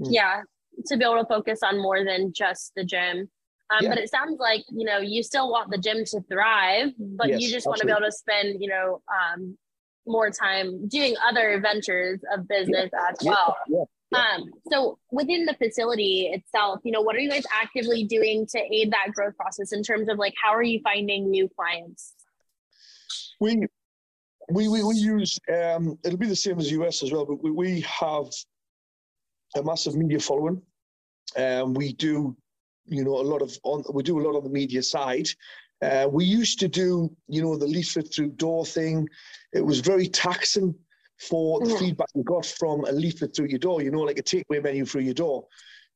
Mm. 0.00 0.08
Yeah, 0.10 0.40
to 0.86 0.96
be 0.96 1.04
able 1.04 1.18
to 1.18 1.26
focus 1.26 1.60
on 1.62 1.80
more 1.80 2.04
than 2.04 2.32
just 2.34 2.72
the 2.76 2.84
gym. 2.84 3.28
Um, 3.70 3.78
yeah. 3.84 3.88
But 3.88 3.98
it 3.98 4.10
sounds 4.10 4.38
like 4.38 4.64
you 4.70 4.84
know 4.84 4.98
you 4.98 5.22
still 5.22 5.50
want 5.50 5.70
the 5.70 5.78
gym 5.78 6.04
to 6.04 6.20
thrive, 6.30 6.90
but 6.98 7.28
yes, 7.28 7.40
you 7.40 7.50
just 7.50 7.66
want 7.66 7.80
to 7.80 7.86
be 7.86 7.92
able 7.92 8.02
to 8.02 8.12
spend 8.12 8.60
you 8.60 8.68
know 8.68 9.00
um, 9.10 9.56
more 10.06 10.30
time 10.30 10.88
doing 10.88 11.14
other 11.26 11.60
ventures 11.60 12.20
of 12.34 12.46
business 12.48 12.90
yeah. 12.92 13.10
as 13.10 13.16
well. 13.24 13.56
Yeah. 13.68 13.84
Um, 14.14 14.50
so 14.70 14.98
within 15.10 15.46
the 15.46 15.54
facility 15.54 16.30
itself, 16.32 16.80
you 16.84 16.92
know, 16.92 17.00
what 17.00 17.16
are 17.16 17.20
you 17.20 17.30
guys 17.30 17.44
actively 17.52 18.04
doing 18.04 18.46
to 18.50 18.58
aid 18.58 18.92
that 18.92 19.12
growth 19.14 19.36
process 19.36 19.72
in 19.72 19.82
terms 19.82 20.08
of 20.08 20.18
like 20.18 20.34
how 20.42 20.50
are 20.50 20.62
you 20.62 20.80
finding 20.82 21.30
new 21.30 21.48
clients? 21.48 22.14
We 23.40 23.66
we 24.50 24.68
we, 24.68 24.82
we 24.82 24.94
use 24.96 25.38
um, 25.48 25.98
it'll 26.04 26.18
be 26.18 26.26
the 26.26 26.36
same 26.36 26.58
as 26.58 26.70
US 26.72 27.02
as 27.02 27.12
well, 27.12 27.24
but 27.24 27.42
we, 27.42 27.50
we 27.50 27.80
have 27.82 28.26
a 29.56 29.62
massive 29.62 29.94
media 29.94 30.18
following. 30.18 30.60
Um, 31.36 31.74
we 31.74 31.92
do, 31.94 32.36
you 32.86 33.04
know, 33.04 33.12
a 33.12 33.22
lot 33.22 33.42
of 33.42 33.56
on 33.62 33.84
we 33.92 34.02
do 34.02 34.20
a 34.20 34.24
lot 34.24 34.36
on 34.36 34.44
the 34.44 34.50
media 34.50 34.82
side. 34.82 35.28
Uh, 35.82 36.08
we 36.10 36.24
used 36.24 36.60
to 36.60 36.68
do, 36.68 37.10
you 37.26 37.42
know, 37.42 37.56
the 37.56 37.66
leaflet 37.66 38.14
through 38.14 38.28
door 38.28 38.64
thing. 38.64 39.08
It 39.52 39.64
was 39.64 39.80
very 39.80 40.06
taxing 40.06 40.74
for 41.28 41.60
the 41.60 41.66
mm. 41.66 41.78
feedback 41.78 42.08
you 42.14 42.24
got 42.24 42.44
from 42.44 42.84
a 42.84 42.92
leaflet 42.92 43.34
through 43.34 43.46
your 43.46 43.58
door, 43.58 43.82
you 43.82 43.90
know, 43.90 44.00
like 44.00 44.18
a 44.18 44.22
takeaway 44.22 44.62
menu 44.62 44.84
through 44.84 45.02
your 45.02 45.14
door. 45.14 45.46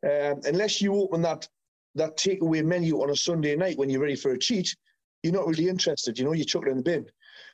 Um, 0.04 0.40
unless 0.44 0.80
you 0.80 0.94
open 0.94 1.22
that 1.22 1.48
that 1.96 2.16
takeaway 2.16 2.64
menu 2.64 3.02
on 3.02 3.10
a 3.10 3.16
Sunday 3.16 3.56
night 3.56 3.78
when 3.78 3.88
you're 3.88 4.02
ready 4.02 4.16
for 4.16 4.32
a 4.32 4.38
cheat, 4.38 4.76
you're 5.22 5.32
not 5.32 5.46
really 5.46 5.68
interested. 5.68 6.18
You 6.18 6.26
know, 6.26 6.32
you 6.32 6.44
chuck 6.44 6.66
it 6.66 6.70
in 6.70 6.76
the 6.76 6.82
bin. 6.82 7.06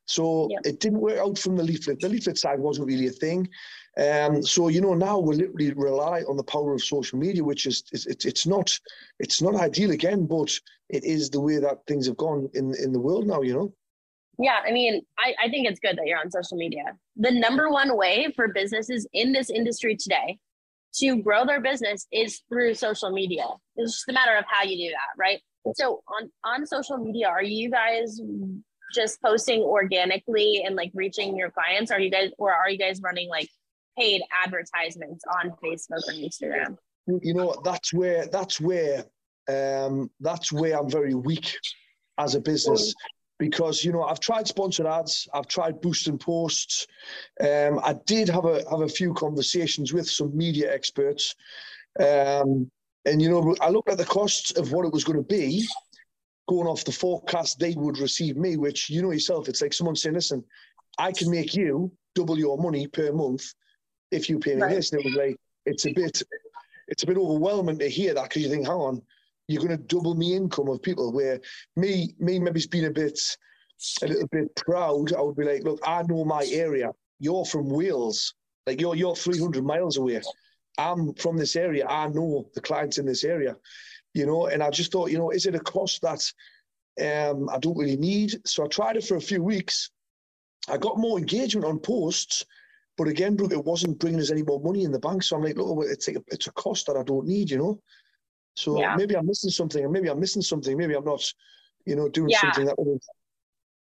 So 0.06 0.48
yep. 0.50 0.60
it 0.64 0.80
didn't 0.80 1.00
work 1.00 1.18
out 1.18 1.38
from 1.38 1.56
the 1.56 1.62
leaflet. 1.62 2.00
The 2.00 2.08
leaflet 2.08 2.36
side 2.36 2.58
wasn't 2.58 2.88
really 2.88 3.06
a 3.06 3.12
thing. 3.12 3.48
Um, 3.96 4.42
so 4.42 4.68
you 4.68 4.80
know 4.80 4.94
now 4.94 5.18
we 5.18 5.36
literally 5.36 5.72
rely 5.72 6.22
on 6.22 6.36
the 6.36 6.44
power 6.44 6.74
of 6.74 6.82
social 6.82 7.18
media, 7.18 7.44
which 7.44 7.66
is 7.66 7.84
it's 7.92 8.24
it's 8.24 8.46
not 8.46 8.76
it's 9.18 9.40
not 9.40 9.54
ideal 9.54 9.92
again, 9.92 10.26
but 10.26 10.50
it 10.88 11.04
is 11.04 11.30
the 11.30 11.40
way 11.40 11.58
that 11.58 11.86
things 11.86 12.06
have 12.06 12.16
gone 12.16 12.48
in 12.54 12.74
in 12.82 12.92
the 12.92 13.00
world 13.00 13.26
now. 13.26 13.42
You 13.42 13.54
know. 13.54 13.74
Yeah, 14.42 14.58
I 14.66 14.72
mean, 14.72 15.02
I, 15.20 15.34
I 15.44 15.48
think 15.48 15.68
it's 15.68 15.78
good 15.78 15.96
that 15.96 16.06
you're 16.06 16.18
on 16.18 16.28
social 16.28 16.56
media. 16.56 16.82
The 17.16 17.30
number 17.30 17.70
one 17.70 17.96
way 17.96 18.32
for 18.34 18.48
businesses 18.48 19.06
in 19.12 19.32
this 19.32 19.50
industry 19.50 19.96
today 19.96 20.38
to 20.96 21.22
grow 21.22 21.46
their 21.46 21.60
business 21.60 22.08
is 22.10 22.42
through 22.48 22.74
social 22.74 23.10
media. 23.10 23.44
It's 23.76 23.92
just 23.92 24.08
a 24.08 24.12
matter 24.12 24.34
of 24.36 24.44
how 24.48 24.64
you 24.64 24.88
do 24.88 24.90
that, 24.90 25.16
right? 25.16 25.40
So 25.76 26.02
on 26.08 26.28
on 26.44 26.66
social 26.66 26.98
media, 26.98 27.28
are 27.28 27.42
you 27.42 27.70
guys 27.70 28.20
just 28.92 29.22
posting 29.22 29.60
organically 29.60 30.64
and 30.66 30.74
like 30.74 30.90
reaching 30.92 31.36
your 31.36 31.52
clients? 31.52 31.92
Are 31.92 32.00
you 32.00 32.10
guys 32.10 32.30
or 32.36 32.52
are 32.52 32.68
you 32.68 32.78
guys 32.78 33.00
running 33.00 33.28
like 33.28 33.48
paid 33.96 34.22
advertisements 34.44 35.22
on 35.40 35.52
Facebook 35.62 36.02
or 36.08 36.14
Instagram? 36.14 36.76
You 37.06 37.34
know, 37.34 37.54
that's 37.64 37.92
where 37.92 38.26
that's 38.26 38.60
where 38.60 39.04
um 39.48 40.10
that's 40.18 40.50
where 40.50 40.80
I'm 40.80 40.90
very 40.90 41.14
weak 41.14 41.56
as 42.18 42.34
a 42.34 42.40
business 42.40 42.92
because 43.38 43.84
you 43.84 43.92
know 43.92 44.02
I've 44.02 44.20
tried 44.20 44.46
sponsored 44.46 44.86
ads, 44.86 45.28
I've 45.34 45.46
tried 45.46 45.80
boosting 45.80 46.18
posts. 46.18 46.86
Um, 47.40 47.80
I 47.82 47.94
did 48.06 48.28
have 48.28 48.44
a 48.44 48.62
have 48.70 48.82
a 48.82 48.88
few 48.88 49.14
conversations 49.14 49.92
with 49.92 50.08
some 50.08 50.36
media 50.36 50.72
experts, 50.72 51.34
um, 51.98 52.70
and 53.04 53.20
you 53.20 53.30
know 53.30 53.54
I 53.60 53.70
looked 53.70 53.90
at 53.90 53.98
the 53.98 54.04
costs 54.04 54.52
of 54.52 54.72
what 54.72 54.86
it 54.86 54.92
was 54.92 55.04
going 55.04 55.18
to 55.18 55.24
be, 55.24 55.66
going 56.48 56.66
off 56.66 56.84
the 56.84 56.92
forecast 56.92 57.58
they 57.58 57.74
would 57.74 57.98
receive 57.98 58.36
me, 58.36 58.56
which 58.56 58.90
you 58.90 59.02
know 59.02 59.10
yourself, 59.10 59.48
it's 59.48 59.62
like 59.62 59.72
someone 59.72 59.96
saying, 59.96 60.14
"Listen, 60.14 60.44
I 60.98 61.12
can 61.12 61.30
make 61.30 61.54
you 61.54 61.90
double 62.14 62.38
your 62.38 62.58
money 62.58 62.86
per 62.86 63.12
month 63.12 63.54
if 64.10 64.28
you 64.28 64.38
pay 64.38 64.54
me 64.54 64.62
right. 64.62 64.76
this," 64.76 64.92
and 64.92 65.00
it 65.00 65.04
was 65.06 65.14
like 65.14 65.36
it's 65.66 65.86
a 65.86 65.92
bit 65.92 66.22
it's 66.88 67.02
a 67.02 67.06
bit 67.06 67.16
overwhelming 67.16 67.78
to 67.78 67.88
hear 67.88 68.14
that 68.14 68.24
because 68.24 68.42
you 68.42 68.50
think, 68.50 68.66
hang 68.66 68.76
on, 68.76 69.02
you're 69.52 69.62
going 69.62 69.76
to 69.76 69.84
double 69.84 70.14
me 70.14 70.34
income 70.34 70.68
of 70.68 70.82
people. 70.82 71.12
Where 71.12 71.40
me, 71.76 72.14
me 72.18 72.38
maybe's 72.38 72.66
been 72.66 72.86
a 72.86 72.90
bit, 72.90 73.18
a 74.02 74.06
little 74.06 74.28
bit 74.28 74.54
proud. 74.56 75.12
I 75.12 75.20
would 75.20 75.36
be 75.36 75.44
like, 75.44 75.62
look, 75.64 75.80
I 75.86 76.02
know 76.02 76.24
my 76.24 76.46
area. 76.50 76.90
You're 77.18 77.44
from 77.44 77.68
Wales, 77.68 78.34
like 78.66 78.80
you're 78.80 78.96
you're 78.96 79.16
300 79.16 79.64
miles 79.64 79.96
away. 79.96 80.20
I'm 80.78 81.14
from 81.14 81.36
this 81.36 81.56
area. 81.56 81.86
I 81.86 82.08
know 82.08 82.48
the 82.54 82.60
clients 82.60 82.98
in 82.98 83.06
this 83.06 83.24
area, 83.24 83.56
you 84.14 84.26
know. 84.26 84.46
And 84.46 84.62
I 84.62 84.70
just 84.70 84.92
thought, 84.92 85.10
you 85.10 85.18
know, 85.18 85.30
is 85.30 85.46
it 85.46 85.54
a 85.54 85.60
cost 85.60 86.02
that 86.02 86.22
um, 87.00 87.48
I 87.50 87.58
don't 87.58 87.76
really 87.76 87.96
need? 87.96 88.34
So 88.46 88.64
I 88.64 88.68
tried 88.68 88.96
it 88.96 89.04
for 89.04 89.16
a 89.16 89.20
few 89.20 89.42
weeks. 89.42 89.90
I 90.68 90.78
got 90.78 90.98
more 90.98 91.18
engagement 91.18 91.66
on 91.66 91.80
posts, 91.80 92.44
but 92.96 93.08
again, 93.08 93.36
Brooke, 93.36 93.52
it 93.52 93.64
wasn't 93.64 93.98
bringing 93.98 94.20
us 94.20 94.30
any 94.30 94.42
more 94.42 94.60
money 94.60 94.84
in 94.84 94.92
the 94.92 94.98
bank. 94.98 95.22
So 95.22 95.36
I'm 95.36 95.42
like, 95.42 95.56
look, 95.56 95.86
it's 95.88 96.08
a, 96.08 96.14
it's 96.28 96.46
a 96.46 96.52
cost 96.52 96.86
that 96.86 96.96
I 96.96 97.02
don't 97.02 97.26
need, 97.26 97.50
you 97.50 97.58
know. 97.58 97.80
So 98.54 98.78
yeah. 98.78 98.96
maybe 98.96 99.16
I'm 99.16 99.26
missing 99.26 99.50
something, 99.50 99.84
or 99.84 99.88
maybe 99.88 100.08
I'm 100.08 100.20
missing 100.20 100.42
something. 100.42 100.76
Maybe 100.76 100.94
I'm 100.94 101.04
not, 101.04 101.24
you 101.86 101.96
know, 101.96 102.08
doing 102.08 102.30
yeah. 102.30 102.40
something 102.40 102.66
that 102.66 102.78
would. 102.78 103.00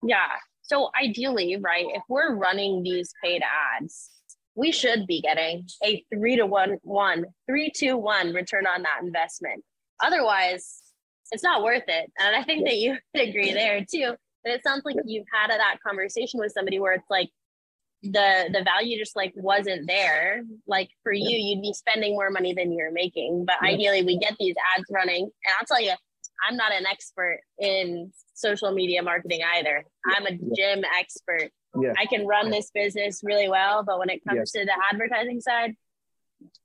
Yeah. 0.05 0.29
So 0.63 0.91
ideally, 1.01 1.57
right, 1.57 1.87
if 1.89 2.03
we're 2.09 2.37
running 2.37 2.83
these 2.83 3.13
paid 3.23 3.43
ads, 3.43 4.11
we 4.55 4.71
should 4.71 5.07
be 5.07 5.21
getting 5.21 5.67
a 5.85 6.05
three 6.13 6.37
to 6.37 6.47
one, 6.47 6.79
one, 6.83 7.25
three 7.47 7.71
to 7.77 7.95
one 7.95 8.33
return 8.33 8.67
on 8.67 8.83
that 8.83 9.01
investment. 9.03 9.65
Otherwise, 10.03 10.83
it's 11.31 11.43
not 11.43 11.63
worth 11.63 11.85
it. 11.89 12.13
And 12.19 12.37
I 12.37 12.43
think 12.43 12.67
that 12.67 12.77
you 12.77 12.97
would 13.15 13.29
agree 13.29 13.53
there 13.53 13.85
too. 13.85 14.15
But 14.45 14.55
it 14.55 14.63
sounds 14.65 14.83
like 14.85 14.97
you've 15.05 15.27
had 15.33 15.51
that 15.51 15.77
conversation 15.87 16.41
with 16.41 16.53
somebody 16.53 16.79
where 16.79 16.93
it's 16.93 17.11
like, 17.11 17.31
the 18.03 18.51
the 18.53 18.65
value 18.65 18.99
just 18.99 19.15
like 19.15 19.33
wasn't 19.37 19.87
there. 19.87 20.43
Like 20.67 20.91
for 21.03 21.13
you 21.13 21.37
you'd 21.37 21.63
be 21.63 21.73
spending 21.73 22.13
more 22.13 22.31
money 22.31 22.53
than 22.53 22.73
you're 22.73 22.93
making. 22.93 23.45
But 23.47 23.63
ideally 23.63 24.03
we 24.03 24.19
get 24.19 24.35
these 24.39 24.57
ads 24.77 24.87
running. 24.91 25.23
And 25.23 25.55
i'll 25.59 25.67
tell 25.67 25.81
you 25.81 25.93
i'm 26.49 26.57
not 26.57 26.73
an 26.73 26.87
expert 26.87 27.41
in 27.59 28.13
social 28.35 28.73
media 28.73 29.03
marketing 29.03 29.41
either. 29.57 29.85
I'm 30.07 30.27
a 30.27 30.33
gym 30.33 30.85
expert. 30.99 31.51
Yeah. 31.81 31.95
i 31.97 32.05
can 32.05 32.27
run 32.27 32.51
this 32.51 32.71
business 32.75 33.21
really 33.23 33.49
well 33.49 33.83
but 33.83 33.99
when 33.99 34.11
it 34.11 34.21
comes 34.29 34.53
yeah. 34.55 34.61
to 34.61 34.67
the 34.67 34.75
advertising 34.93 35.41
side 35.41 35.75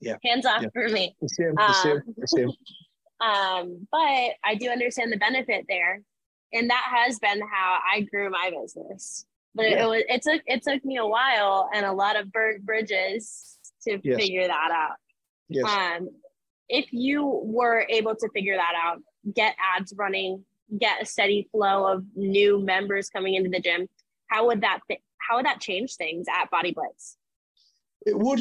yeah. 0.01 0.17
hands 0.21 0.45
off 0.45 0.63
yeah. 0.63 0.69
for 0.73 0.89
me. 0.89 1.15
Same, 1.27 1.53
same, 1.81 2.01
same. 2.25 2.49
um 3.21 3.87
but 3.89 4.31
i 4.43 4.55
do 4.59 4.69
understand 4.69 5.13
the 5.13 5.17
benefit 5.17 5.65
there. 5.69 6.01
And 6.51 6.69
that 6.69 6.91
has 6.93 7.19
been 7.19 7.41
how 7.41 7.79
i 7.93 8.01
grew 8.01 8.29
my 8.29 8.51
business 8.51 9.25
But 9.57 9.71
yeah. 9.71 9.83
it 9.83 9.89
was 9.89 10.03
it 10.07 10.21
took 10.21 10.41
it 10.45 10.61
took 10.63 10.85
me 10.85 10.97
a 10.97 11.05
while 11.05 11.69
and 11.73 11.85
a 11.85 11.91
lot 11.91 12.15
of 12.15 12.31
burnt 12.31 12.63
bridges 12.63 13.57
to 13.87 13.99
yes. 14.03 14.17
figure 14.17 14.47
that 14.47 14.69
out. 14.71 14.97
Yes. 15.49 15.65
Um, 15.65 16.09
if 16.69 16.85
you 16.91 17.41
were 17.43 17.85
able 17.89 18.15
to 18.15 18.29
figure 18.33 18.55
that 18.55 18.73
out, 18.81 18.99
get 19.33 19.55
ads 19.75 19.93
running, 19.97 20.45
get 20.79 21.01
a 21.01 21.05
steady 21.05 21.49
flow 21.51 21.87
of 21.91 22.03
new 22.15 22.59
members 22.63 23.09
coming 23.09 23.33
into 23.33 23.49
the 23.49 23.59
gym, 23.59 23.87
how 24.27 24.45
would 24.45 24.61
that 24.61 24.79
th- 24.87 25.01
how 25.17 25.37
would 25.37 25.45
that 25.45 25.59
change 25.59 25.95
things 25.95 26.27
at 26.31 26.51
Body 26.51 26.71
Blitz? 26.71 27.17
It 28.05 28.17
would, 28.17 28.39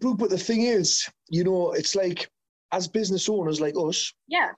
but 0.00 0.30
the 0.30 0.38
thing 0.38 0.62
is, 0.62 1.08
you 1.28 1.44
know, 1.44 1.72
it's 1.72 1.94
like 1.94 2.30
as 2.72 2.88
business 2.88 3.28
owners 3.28 3.60
like 3.60 3.74
us. 3.76 4.12
Yeah. 4.28 4.50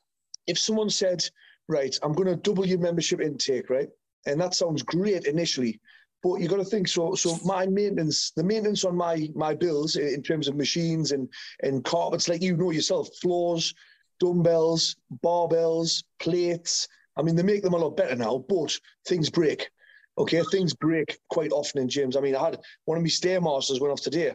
If 0.46 0.58
someone 0.58 0.90
said, 0.90 1.24
right, 1.66 1.96
I'm 2.02 2.12
going 2.12 2.28
to 2.28 2.36
double 2.36 2.66
your 2.66 2.78
membership 2.78 3.20
intake, 3.20 3.70
right, 3.70 3.88
and 4.28 4.40
that 4.40 4.54
sounds 4.54 4.82
great 4.82 5.24
initially, 5.24 5.80
but 6.22 6.36
you 6.36 6.48
got 6.48 6.56
to 6.56 6.64
think 6.64 6.88
so. 6.88 7.14
So 7.14 7.38
my 7.44 7.66
maintenance, 7.66 8.32
the 8.36 8.44
maintenance 8.44 8.84
on 8.84 8.96
my 8.96 9.28
my 9.34 9.54
bills 9.54 9.96
in 9.96 10.22
terms 10.22 10.48
of 10.48 10.56
machines 10.56 11.12
and 11.12 11.28
and 11.62 11.84
carpets, 11.84 12.28
like 12.28 12.42
you 12.42 12.56
know 12.56 12.70
yourself, 12.70 13.08
floors, 13.20 13.74
dumbbells, 14.20 14.96
barbells, 15.24 16.02
plates. 16.18 16.88
I 17.16 17.22
mean, 17.22 17.36
they 17.36 17.42
make 17.42 17.62
them 17.62 17.74
a 17.74 17.78
lot 17.78 17.96
better 17.96 18.14
now, 18.14 18.44
but 18.48 18.78
things 19.06 19.30
break. 19.30 19.70
Okay, 20.18 20.42
things 20.50 20.74
break 20.74 21.18
quite 21.30 21.52
often 21.52 21.82
in 21.82 21.88
gyms. 21.88 22.16
I 22.16 22.20
mean, 22.20 22.34
I 22.34 22.44
had 22.44 22.58
one 22.84 22.98
of 22.98 23.02
my 23.02 23.08
stairmasters 23.08 23.80
went 23.80 23.92
off 23.92 24.00
today. 24.00 24.32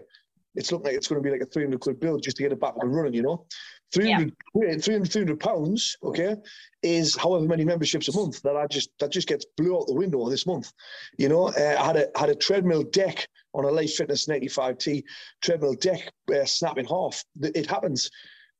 It's 0.56 0.72
looking 0.72 0.86
like 0.86 0.96
it's 0.96 1.08
going 1.08 1.22
to 1.22 1.24
be 1.24 1.32
like 1.32 1.42
a 1.42 1.52
300 1.52 1.80
quid 1.80 2.00
bill 2.00 2.20
just 2.20 2.38
to 2.38 2.44
get 2.44 2.52
it 2.52 2.60
back 2.60 2.76
up 2.76 2.84
and 2.84 2.96
running, 2.96 3.14
you 3.14 3.24
know? 3.24 3.46
300, 3.94 4.34
yeah. 4.56 4.78
300, 4.78 5.12
300 5.12 5.40
pounds, 5.40 5.98
okay, 6.04 6.36
is 6.82 7.16
however 7.16 7.46
many 7.46 7.64
memberships 7.64 8.08
a 8.08 8.18
month 8.18 8.42
that 8.42 8.56
I 8.56 8.66
just, 8.68 8.90
that 9.00 9.12
just 9.12 9.28
gets 9.28 9.46
blew 9.58 9.78
out 9.78 9.88
the 9.88 9.94
window 9.94 10.28
this 10.30 10.48
month. 10.48 10.72
You 11.18 11.30
know, 11.30 11.50
uh, 11.50 11.78
I 11.80 11.86
had 11.86 11.96
a, 11.98 12.08
had 12.16 12.30
a 12.30 12.36
treadmill 12.36 12.84
deck 12.84 13.28
on 13.54 13.66
a 13.66 13.72
Life 13.72 13.94
Fitness 13.94 14.28
95T 14.28 15.04
treadmill 15.42 15.76
deck 15.76 16.12
uh, 16.34 16.46
snap 16.46 16.78
in 16.78 16.86
half. 16.86 17.24
It 17.42 17.70
happens. 17.70 18.10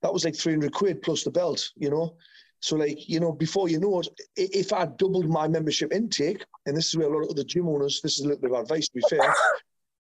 That 0.02 0.14
was 0.14 0.26
like 0.26 0.36
300 0.36 0.72
quid 0.72 1.02
plus 1.02 1.24
the 1.24 1.32
belt, 1.32 1.70
you 1.76 1.90
know? 1.90 2.16
So, 2.60 2.78
like, 2.78 3.10
you 3.10 3.20
know, 3.20 3.32
before 3.32 3.68
you 3.68 3.80
know 3.80 4.00
it, 4.00 4.08
if 4.38 4.72
I 4.72 4.86
doubled 4.86 5.28
my 5.28 5.48
membership 5.48 5.92
intake, 5.92 6.46
and 6.66 6.78
this 6.78 6.88
is 6.88 6.96
where 6.96 7.08
a 7.08 7.14
lot 7.14 7.26
of 7.26 7.32
other 7.32 7.44
gym 7.44 7.68
owners, 7.68 8.00
this 8.02 8.20
is 8.20 8.22
a 8.22 8.28
little 8.28 8.42
bit 8.42 8.52
of 8.52 8.62
advice 8.62 8.88
to 8.88 8.94
be 8.94 9.04
fair, 9.10 9.34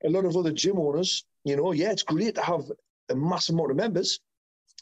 a 0.05 0.09
lot 0.09 0.25
of 0.25 0.37
other 0.37 0.51
gym 0.51 0.79
owners, 0.79 1.25
you 1.43 1.57
know, 1.57 1.71
yeah, 1.71 1.91
it's 1.91 2.03
great 2.03 2.35
to 2.35 2.41
have 2.41 2.71
a 3.09 3.15
massive 3.15 3.55
amount 3.55 3.71
of 3.71 3.77
members, 3.77 4.19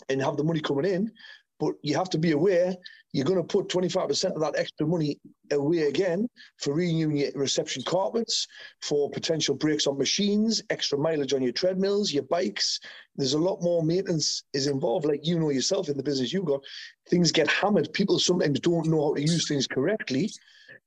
and 0.10 0.22
have 0.22 0.38
the 0.38 0.44
money 0.44 0.60
coming 0.60 0.86
in. 0.86 1.12
But 1.60 1.76
you 1.84 1.96
have 1.96 2.10
to 2.12 2.18
be 2.18 2.32
aware 2.32 2.76
you're 3.14 3.26
going 3.26 3.42
to 3.42 3.44
put 3.44 3.68
25% 3.68 4.36
of 4.36 4.42
that 4.42 4.58
extra 4.58 4.88
money 4.88 5.20
away 5.52 5.84
again 5.84 6.30
for 6.58 6.74
renewing 6.74 7.18
your 7.18 7.32
reception 7.36 7.84
carpets, 7.86 8.48
for 8.82 9.10
potential 9.10 9.54
breaks 9.54 9.86
on 9.86 9.98
machines, 9.98 10.62
extra 10.70 10.98
mileage 10.98 11.34
on 11.34 11.42
your 11.42 11.52
treadmills, 11.52 12.14
your 12.14 12.24
bikes. 12.24 12.80
There's 13.18 13.34
a 13.34 13.40
lot 13.40 13.62
more 13.62 13.84
maintenance 13.84 14.44
is 14.54 14.68
involved. 14.68 15.06
Like 15.06 15.26
you 15.26 15.40
know 15.40 15.50
yourself 15.50 15.90
in 15.90 15.98
the 15.98 16.04
business 16.04 16.32
you've 16.32 16.46
got, 16.46 16.62
things 17.10 17.32
get 17.32 17.50
hammered. 17.50 17.92
People 17.92 18.18
sometimes 18.18 18.60
don't 18.62 18.88
know 18.88 19.10
how 19.10 19.14
to 19.16 19.22
use 19.22 19.48
things 19.48 19.68
correctly 19.68 20.32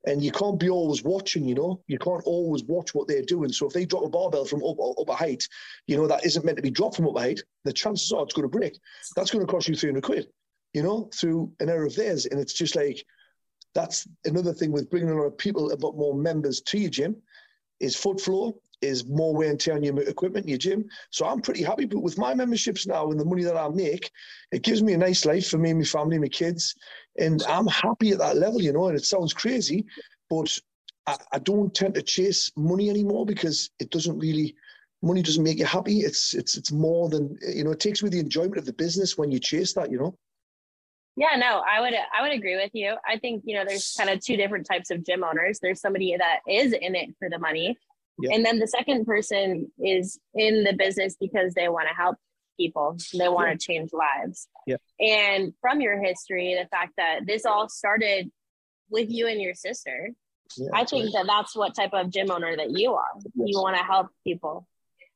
and 0.06 0.22
you 0.22 0.30
can't 0.30 0.58
be 0.58 0.68
always 0.68 1.02
watching, 1.02 1.46
you 1.46 1.54
know, 1.54 1.82
you 1.86 1.98
can't 1.98 2.22
always 2.24 2.62
watch 2.64 2.94
what 2.94 3.08
they're 3.08 3.22
doing. 3.22 3.50
So 3.52 3.66
if 3.66 3.72
they 3.72 3.86
drop 3.86 4.04
a 4.04 4.08
barbell 4.08 4.44
from 4.44 4.62
up, 4.62 4.76
up 4.80 5.08
a 5.08 5.14
height, 5.14 5.46
you 5.86 5.96
know, 5.96 6.06
that 6.06 6.26
isn't 6.26 6.44
meant 6.44 6.56
to 6.56 6.62
be 6.62 6.70
dropped 6.70 6.96
from 6.96 7.08
up 7.08 7.16
a 7.16 7.20
height, 7.20 7.40
the 7.64 7.72
chances 7.72 8.12
are 8.12 8.22
it's 8.22 8.34
going 8.34 8.48
to 8.48 8.58
break. 8.58 8.78
That's 9.16 9.30
going 9.30 9.44
to 9.44 9.50
cost 9.50 9.68
you 9.68 9.74
300 9.74 10.02
quid, 10.02 10.28
you 10.74 10.82
know, 10.82 11.08
through 11.14 11.52
an 11.60 11.70
error 11.70 11.86
of 11.86 11.96
theirs. 11.96 12.26
And 12.26 12.38
it's 12.38 12.52
just 12.52 12.76
like, 12.76 13.04
that's 13.74 14.06
another 14.24 14.52
thing 14.52 14.72
with 14.72 14.90
bringing 14.90 15.10
a 15.10 15.14
lot 15.14 15.24
of 15.24 15.38
people, 15.38 15.72
a 15.72 15.74
lot 15.74 15.96
more 15.96 16.14
members 16.14 16.60
to 16.62 16.78
your 16.78 16.90
gym 16.90 17.16
is 17.80 17.96
foot 17.96 18.20
flow 18.20 18.60
is 18.84 19.06
more 19.06 19.34
wear 19.34 19.50
and 19.50 19.58
tear 19.58 19.74
on 19.74 19.82
your 19.82 19.98
equipment 20.02 20.48
your 20.48 20.58
gym. 20.58 20.84
So 21.10 21.26
I'm 21.26 21.40
pretty 21.40 21.62
happy. 21.62 21.86
But 21.86 22.00
with 22.00 22.18
my 22.18 22.34
memberships 22.34 22.86
now 22.86 23.10
and 23.10 23.18
the 23.18 23.24
money 23.24 23.44
that 23.44 23.56
I 23.56 23.68
make, 23.68 24.10
it 24.52 24.62
gives 24.62 24.82
me 24.82 24.92
a 24.92 24.98
nice 24.98 25.24
life 25.24 25.48
for 25.48 25.58
me 25.58 25.70
and 25.70 25.78
my 25.80 25.84
family, 25.84 26.18
my 26.18 26.28
kids. 26.28 26.74
And 27.18 27.42
I'm 27.44 27.66
happy 27.66 28.10
at 28.10 28.18
that 28.18 28.36
level, 28.36 28.60
you 28.60 28.72
know, 28.72 28.88
and 28.88 28.96
it 28.96 29.04
sounds 29.04 29.32
crazy, 29.32 29.86
but 30.28 30.58
I, 31.06 31.16
I 31.32 31.38
don't 31.38 31.74
tend 31.74 31.94
to 31.94 32.02
chase 32.02 32.52
money 32.56 32.90
anymore 32.90 33.26
because 33.26 33.70
it 33.78 33.90
doesn't 33.90 34.18
really 34.18 34.54
money 35.02 35.22
doesn't 35.22 35.44
make 35.44 35.58
you 35.58 35.66
happy. 35.66 36.00
It's 36.00 36.34
it's 36.34 36.56
it's 36.56 36.72
more 36.72 37.08
than 37.08 37.36
you 37.46 37.64
know, 37.64 37.72
it 37.72 37.80
takes 37.80 38.02
away 38.02 38.10
the 38.10 38.20
enjoyment 38.20 38.56
of 38.56 38.64
the 38.64 38.72
business 38.72 39.18
when 39.18 39.30
you 39.30 39.38
chase 39.38 39.74
that, 39.74 39.90
you 39.90 39.98
know. 39.98 40.16
Yeah, 41.16 41.36
no, 41.36 41.62
I 41.70 41.80
would 41.80 41.94
I 41.94 42.22
would 42.22 42.32
agree 42.32 42.56
with 42.56 42.70
you. 42.74 42.96
I 43.06 43.18
think, 43.18 43.44
you 43.46 43.54
know, 43.56 43.64
there's 43.66 43.94
kind 43.96 44.10
of 44.10 44.20
two 44.20 44.36
different 44.36 44.66
types 44.66 44.90
of 44.90 45.04
gym 45.04 45.22
owners. 45.22 45.60
There's 45.60 45.80
somebody 45.80 46.16
that 46.18 46.40
is 46.48 46.72
in 46.72 46.96
it 46.96 47.10
for 47.18 47.30
the 47.30 47.38
money 47.38 47.78
yeah. 48.20 48.34
And 48.34 48.44
then 48.44 48.58
the 48.58 48.66
second 48.66 49.06
person 49.06 49.70
is 49.82 50.18
in 50.34 50.64
the 50.64 50.72
business 50.72 51.16
because 51.20 51.54
they 51.54 51.68
want 51.68 51.88
to 51.88 51.94
help 51.94 52.16
people, 52.58 52.96
they 53.12 53.28
want 53.28 53.50
to 53.50 53.66
change 53.66 53.90
lives. 53.92 54.48
Yeah. 54.66 54.76
And 55.00 55.52
from 55.60 55.80
your 55.80 56.00
history, 56.00 56.56
the 56.60 56.68
fact 56.68 56.92
that 56.96 57.20
this 57.26 57.44
all 57.44 57.68
started 57.68 58.30
with 58.90 59.10
you 59.10 59.26
and 59.26 59.40
your 59.40 59.54
sister, 59.54 60.10
yeah, 60.56 60.68
I 60.72 60.84
think 60.84 61.06
right. 61.06 61.12
that 61.14 61.26
that's 61.26 61.56
what 61.56 61.74
type 61.74 61.92
of 61.92 62.10
gym 62.10 62.30
owner 62.30 62.56
that 62.56 62.70
you 62.70 62.94
are. 62.94 63.10
Yes. 63.34 63.48
You 63.48 63.60
want 63.60 63.76
to 63.76 63.82
help 63.82 64.08
people. 64.24 64.68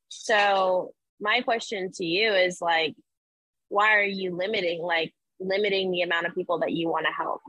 So 0.08 0.92
my 1.20 1.42
question 1.42 1.92
to 1.92 2.04
you 2.04 2.32
is 2.32 2.60
like, 2.60 2.96
why 3.68 3.96
are 3.96 4.02
you 4.02 4.34
limiting, 4.34 4.82
like 4.82 5.12
limiting 5.38 5.90
the 5.92 6.02
amount 6.02 6.26
of 6.26 6.34
people 6.34 6.60
that 6.60 6.72
you 6.72 6.88
want 6.88 7.06
to 7.06 7.12
help? 7.12 7.42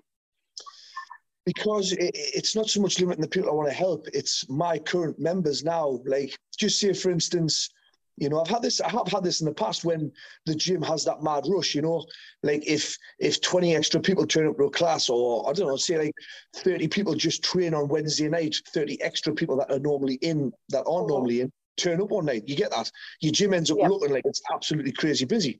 Because 1.50 1.94
it, 1.94 2.12
it's 2.14 2.56
not 2.56 2.70
so 2.70 2.80
much 2.80 3.00
limiting 3.00 3.24
the 3.24 3.28
people 3.28 3.50
I 3.50 3.54
want 3.54 3.70
to 3.70 3.74
help. 3.74 4.06
It's 4.14 4.48
my 4.50 4.78
current 4.78 5.18
members 5.18 5.64
now. 5.64 6.00
Like, 6.06 6.38
just 6.60 6.80
say, 6.80 6.94
for 6.94 7.10
instance, 7.10 7.72
you 8.18 8.30
know, 8.30 8.40
I've 8.40 8.48
had 8.48 8.62
this. 8.62 8.80
I 8.82 8.90
have 8.90 9.08
had 9.08 9.24
this 9.24 9.42
in 9.42 9.48
the 9.48 9.54
past 9.54 9.84
when 9.84 10.12
the 10.46 10.54
gym 10.54 10.84
has 10.84 11.04
that 11.06 11.24
mad 11.24 11.46
rush. 11.48 11.74
You 11.74 11.82
know, 11.82 12.06
like 12.44 12.68
if 12.68 12.96
if 13.18 13.42
twenty 13.42 13.76
extra 13.76 14.00
people 14.00 14.28
turn 14.28 14.46
up 14.46 14.58
to 14.58 14.66
a 14.66 14.70
class, 14.70 15.10
or 15.10 15.50
I 15.50 15.54
don't 15.54 15.68
know, 15.68 15.76
say 15.76 15.98
like 15.98 16.14
thirty 16.58 16.88
people 16.88 17.16
just 17.16 17.44
train 17.44 17.74
on 17.74 17.88
Wednesday 17.88 18.30
night, 18.30 18.56
thirty 18.68 19.02
extra 19.02 19.34
people 19.34 19.58
that 19.58 19.72
are 19.72 19.80
normally 19.80 20.20
in 20.22 20.52
that 20.70 20.86
aren't 20.86 21.08
mm. 21.08 21.16
normally 21.16 21.42
in 21.42 21.52
turn 21.78 22.00
up 22.00 22.12
one 22.12 22.26
night. 22.26 22.44
You 22.46 22.56
get 22.56 22.70
that? 22.72 22.92
Your 23.22 23.32
gym 23.32 23.56
ends 23.56 23.72
up 23.72 23.78
yeah. 23.80 23.88
looking 23.88 24.12
like 24.12 24.26
it's 24.26 24.44
absolutely 24.54 24.92
crazy 24.92 25.26
busy. 25.26 25.60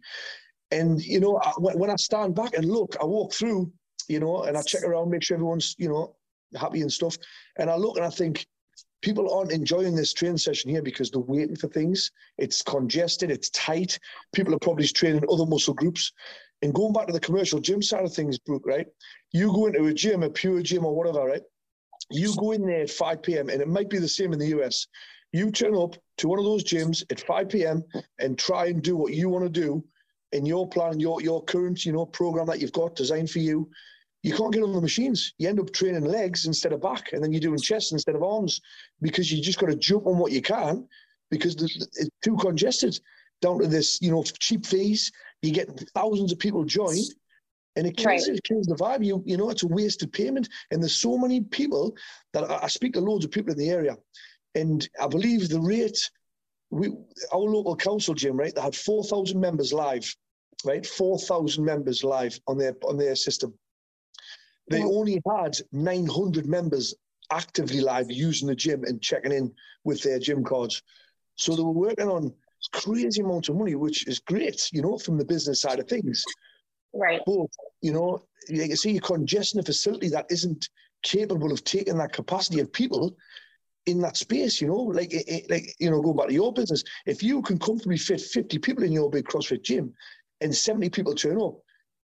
And 0.70 1.02
you 1.02 1.20
know, 1.20 1.40
I, 1.44 1.54
when 1.58 1.90
I 1.90 1.96
stand 1.96 2.36
back 2.36 2.54
and 2.54 2.66
look, 2.66 2.96
I 3.02 3.06
walk 3.06 3.34
through 3.34 3.72
you 4.10 4.20
know, 4.20 4.44
and 4.44 4.58
I 4.58 4.62
check 4.62 4.84
around, 4.84 5.10
make 5.10 5.24
sure 5.24 5.36
everyone's, 5.36 5.76
you 5.78 5.88
know, 5.88 6.16
happy 6.58 6.82
and 6.82 6.92
stuff. 6.92 7.18
And 7.58 7.70
I 7.70 7.76
look 7.76 7.96
and 7.96 8.06
I 8.06 8.10
think 8.10 8.46
people 9.02 9.34
aren't 9.34 9.52
enjoying 9.52 9.96
this 9.96 10.14
training 10.14 10.40
session 10.40 10.70
here 10.70 10.82
because 10.82 11.12
they're 11.12 11.22
waiting 11.22 11.56
for 11.56 11.68
things. 11.68 12.12
It's 12.38 12.62
congested, 12.62 13.32
it's 13.32 13.50
tight. 13.52 14.00
People 14.34 14.54
are 14.56 14.60
probably 14.60 14.88
training 14.88 15.24
other 15.32 15.46
muscle 15.46 15.74
groups. 15.74 16.12
And 16.62 16.74
going 16.74 16.92
back 16.92 17.08
to 17.08 17.14
the 17.14 17.20
commercial 17.20 17.60
gym 17.60 17.82
side 17.82 18.04
of 18.04 18.14
things, 18.14 18.38
Brooke, 18.38 18.66
right? 18.66 18.88
You 19.32 19.54
go 19.54 19.68
into 19.68 19.86
a 19.86 19.94
gym, 19.94 20.24
a 20.24 20.30
PureGym 20.30 20.84
or 20.84 20.96
whatever, 20.96 21.24
right? 21.26 21.44
You 22.10 22.36
go 22.36 22.52
in 22.52 22.66
there 22.66 22.82
at 22.82 22.90
5 22.90 23.22
p.m. 23.22 23.50
and 23.50 23.62
it 23.62 23.68
might 23.68 23.90
be 23.90 24.00
the 24.00 24.08
same 24.08 24.34
in 24.34 24.40
the 24.40 24.60
US. 24.60 24.88
You 25.32 25.52
turn 25.52 25.76
up 25.76 25.96
to 26.18 26.28
one 26.28 26.40
of 26.40 26.46
those 26.46 26.64
gyms 26.64 27.04
at 27.12 27.22
5 27.22 27.50
p.m. 27.50 27.84
and 28.18 28.38
try 28.38 28.66
and 28.66 28.82
do 28.82 28.98
what 28.98 29.14
you 29.14 29.30
want 29.30 29.46
to 29.46 29.50
do 29.50 29.84
in 30.32 30.46
your 30.46 30.68
plan, 30.68 31.00
your 31.00 31.22
your 31.22 31.44
current, 31.44 31.86
you 31.86 31.92
know, 31.92 32.06
program 32.06 32.48
that 32.48 32.60
you've 32.60 32.72
got 32.72 32.96
designed 32.96 33.30
for 33.30 33.40
you 33.40 33.70
you 34.22 34.34
can't 34.34 34.54
get 34.54 34.64
on 34.64 34.74
the 34.74 34.82
machines. 34.82 35.34
You 35.38 35.48
end 35.48 35.60
up 35.60 35.72
training 35.72 36.04
legs 36.04 36.46
instead 36.46 36.74
of 36.74 36.82
back, 36.82 37.14
and 37.14 37.24
then 37.24 37.32
you're 37.32 37.40
doing 37.40 37.60
chest 37.60 37.94
instead 37.94 38.16
of 38.16 38.24
arms 38.24 38.60
because 39.02 39.32
you 39.32 39.42
just 39.42 39.60
got 39.60 39.68
to 39.68 39.76
jump 39.76 40.08
on 40.08 40.18
what 40.18 40.32
you 40.32 40.42
can 40.42 40.88
because 41.32 41.56
it's 41.62 42.10
too 42.24 42.36
congested. 42.38 43.00
Down 43.42 43.60
to 43.60 43.68
this, 43.68 44.02
you 44.02 44.12
know, 44.12 44.22
cheap 44.24 44.66
fees. 44.66 45.10
You 45.42 45.54
get 45.54 45.70
thousands 45.96 46.34
of 46.34 46.40
people 46.40 46.66
join, 46.66 46.98
and 47.78 47.88
it 47.88 47.96
kills, 47.96 48.28
right. 48.28 48.38
it 48.38 48.44
kills 48.44 48.68
the 48.68 48.76
vibe. 48.76 49.06
You 49.06 49.24
you 49.26 49.38
know, 49.38 49.50
it's 49.50 49.64
a 49.64 49.68
wasted 49.68 50.12
payment. 50.12 50.50
And 50.72 50.84
there's 50.84 50.98
so 50.98 51.18
many 51.18 51.40
people 51.40 51.96
that 52.34 52.44
I, 52.52 52.64
I 52.64 52.68
speak 52.68 52.94
to 52.94 53.00
loads 53.00 53.24
of 53.24 53.32
people 53.32 53.54
in 53.54 53.58
the 53.58 53.70
area, 53.70 53.96
and 54.56 54.88
I 55.02 55.08
believe 55.08 55.48
the 55.48 55.62
rate. 55.62 56.10
We, 56.72 56.90
our 57.32 57.40
local 57.40 57.76
council 57.76 58.14
gym, 58.14 58.38
right? 58.38 58.54
They 58.54 58.62
had 58.62 58.76
four 58.76 59.06
thousand 59.06 59.40
members 59.40 59.72
live, 59.72 60.14
right? 60.66 60.86
Four 60.86 61.18
thousand 61.18 61.64
members 61.64 62.04
live 62.04 62.38
on 62.48 62.58
their 62.58 62.76
on 62.84 62.98
their 62.98 63.16
system 63.16 63.54
they 64.70 64.82
mm. 64.82 64.98
only 64.98 65.22
had 65.28 65.58
900 65.72 66.46
members 66.46 66.94
actively 67.32 67.82
live 67.82 68.10
using 68.10 68.48
the 68.48 68.56
gym 68.56 68.84
and 68.84 69.02
checking 69.02 69.32
in 69.32 69.52
with 69.84 70.02
their 70.02 70.20
gym 70.20 70.44
cards. 70.44 70.82
So 71.36 71.56
they 71.56 71.62
were 71.62 71.72
working 71.72 72.10
on 72.10 72.34
crazy 72.74 73.22
amounts 73.22 73.50
of 73.50 73.56
money, 73.56 73.76
which 73.76 74.08
is 74.08 74.20
great, 74.20 74.70
you 74.74 74.82
know, 74.82 74.98
from 74.98 75.18
the 75.18 75.26
business 75.26 75.62
side 75.62 75.80
of 75.80 75.88
things. 75.88 76.24
Right. 76.94 77.22
But, 77.26 77.48
you 77.82 77.94
know, 77.94 78.24
you 78.48 78.76
see, 78.76 78.92
you're 78.92 79.02
congesting 79.02 79.60
a 79.60 79.64
facility 79.64 80.10
that 80.10 80.26
isn't 80.30 80.70
capable 81.04 81.52
of 81.52 81.64
taking 81.64 81.98
that 81.98 82.14
capacity 82.14 82.60
of 82.60 82.74
people 82.74 83.16
in 83.86 84.02
that 84.02 84.18
space, 84.18 84.62
you 84.62 84.68
know, 84.68 84.76
like, 84.76 85.14
like 85.50 85.76
you 85.80 85.90
know, 85.90 86.02
going 86.02 86.18
back 86.18 86.28
to 86.28 86.34
your 86.34 86.54
business, 86.54 86.84
if 87.06 87.24
you 87.24 87.42
can 87.42 87.58
comfortably 87.58 87.98
fit 87.98 88.22
50 88.22 88.60
people 88.60 88.84
in 88.84 88.92
your 88.92 89.10
big 89.10 89.26
CrossFit 89.26 89.64
gym 89.64 89.94
and 90.42 90.54
70 90.54 90.90
people 90.90 91.16
turn 91.16 91.42
up, 91.42 91.60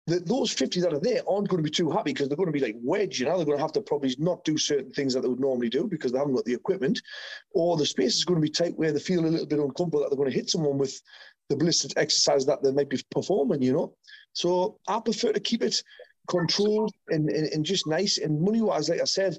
the, 0.08 0.20
those 0.20 0.52
50 0.52 0.82
that 0.82 0.94
are 0.94 1.00
there 1.00 1.22
aren't 1.28 1.50
going 1.50 1.64
to 1.64 1.70
be 1.70 1.70
too 1.70 1.90
happy 1.90 2.14
because 2.14 2.28
they're 2.28 2.38
going 2.38 2.52
to 2.52 2.54
be 2.54 2.60
like 2.60 2.76
wedged, 2.82 3.20
you 3.20 3.26
know, 3.26 3.38
they're 3.38 3.46
going 3.46 3.58
to 3.58 3.64
have 3.64 3.72
to 3.74 3.82
probably 3.82 4.16
not 4.20 4.44
do 4.44 4.58
certain 4.58 4.92
things 4.92 5.14
that 5.14 5.22
they 5.22 5.28
would 5.28 5.40
normally 5.40 5.70
do 5.70 5.88
because 5.88 6.12
they 6.12 6.20
haven't 6.20 6.36
got 6.36 6.46
the 6.46 6.54
equipment, 6.54 7.02
or 7.54 7.76
the 7.76 7.86
space 7.86 8.16
is 8.16 8.26
going 8.26 8.40
to 8.40 8.46
be 8.46 8.50
tight 8.50 8.78
where 8.78 8.92
they 8.92 9.00
feel 9.00 9.26
a 9.26 9.28
little 9.28 9.48
bit 9.48 9.60
uncomfortable 9.60 10.02
that 10.02 10.10
they're 10.10 10.18
going 10.18 10.30
to 10.30 10.36
hit 10.36 10.50
someone 10.50 10.78
with 10.78 11.02
the 11.50 11.56
ballistic 11.56 11.94
exercise 11.98 12.46
that 12.46 12.62
they 12.62 12.72
might 12.72 12.90
be 12.90 13.02
performing, 13.12 13.62
you 13.62 13.74
know. 13.74 13.96
So 14.34 14.78
I 14.88 15.00
prefer 15.00 15.32
to 15.32 15.40
keep 15.40 15.64
it 15.64 15.82
controlled 16.28 16.94
and, 17.10 17.30
and, 17.30 17.48
and 17.48 17.66
just 17.66 17.88
nice. 17.88 18.18
And 18.18 18.42
money 18.42 18.62
wise, 18.62 18.90
like 18.90 19.02
I 19.02 19.06
said, 19.06 19.38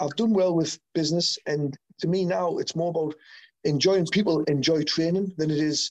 I've 0.00 0.16
done 0.16 0.32
well 0.32 0.54
with 0.54 0.78
business. 0.94 1.38
And 1.46 1.76
to 2.00 2.08
me 2.08 2.24
now, 2.24 2.58
it's 2.58 2.76
more 2.76 2.90
about 2.90 3.14
enjoying 3.64 4.06
people 4.06 4.42
enjoy 4.44 4.82
training 4.82 5.32
than 5.36 5.50
it 5.50 5.58
is 5.58 5.90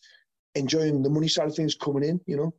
enjoying 0.56 1.04
the 1.04 1.10
money 1.10 1.28
side 1.28 1.48
of 1.48 1.56
things 1.56 1.76
coming 1.76 2.04
in, 2.04 2.20
you 2.26 2.38
know. 2.38 2.54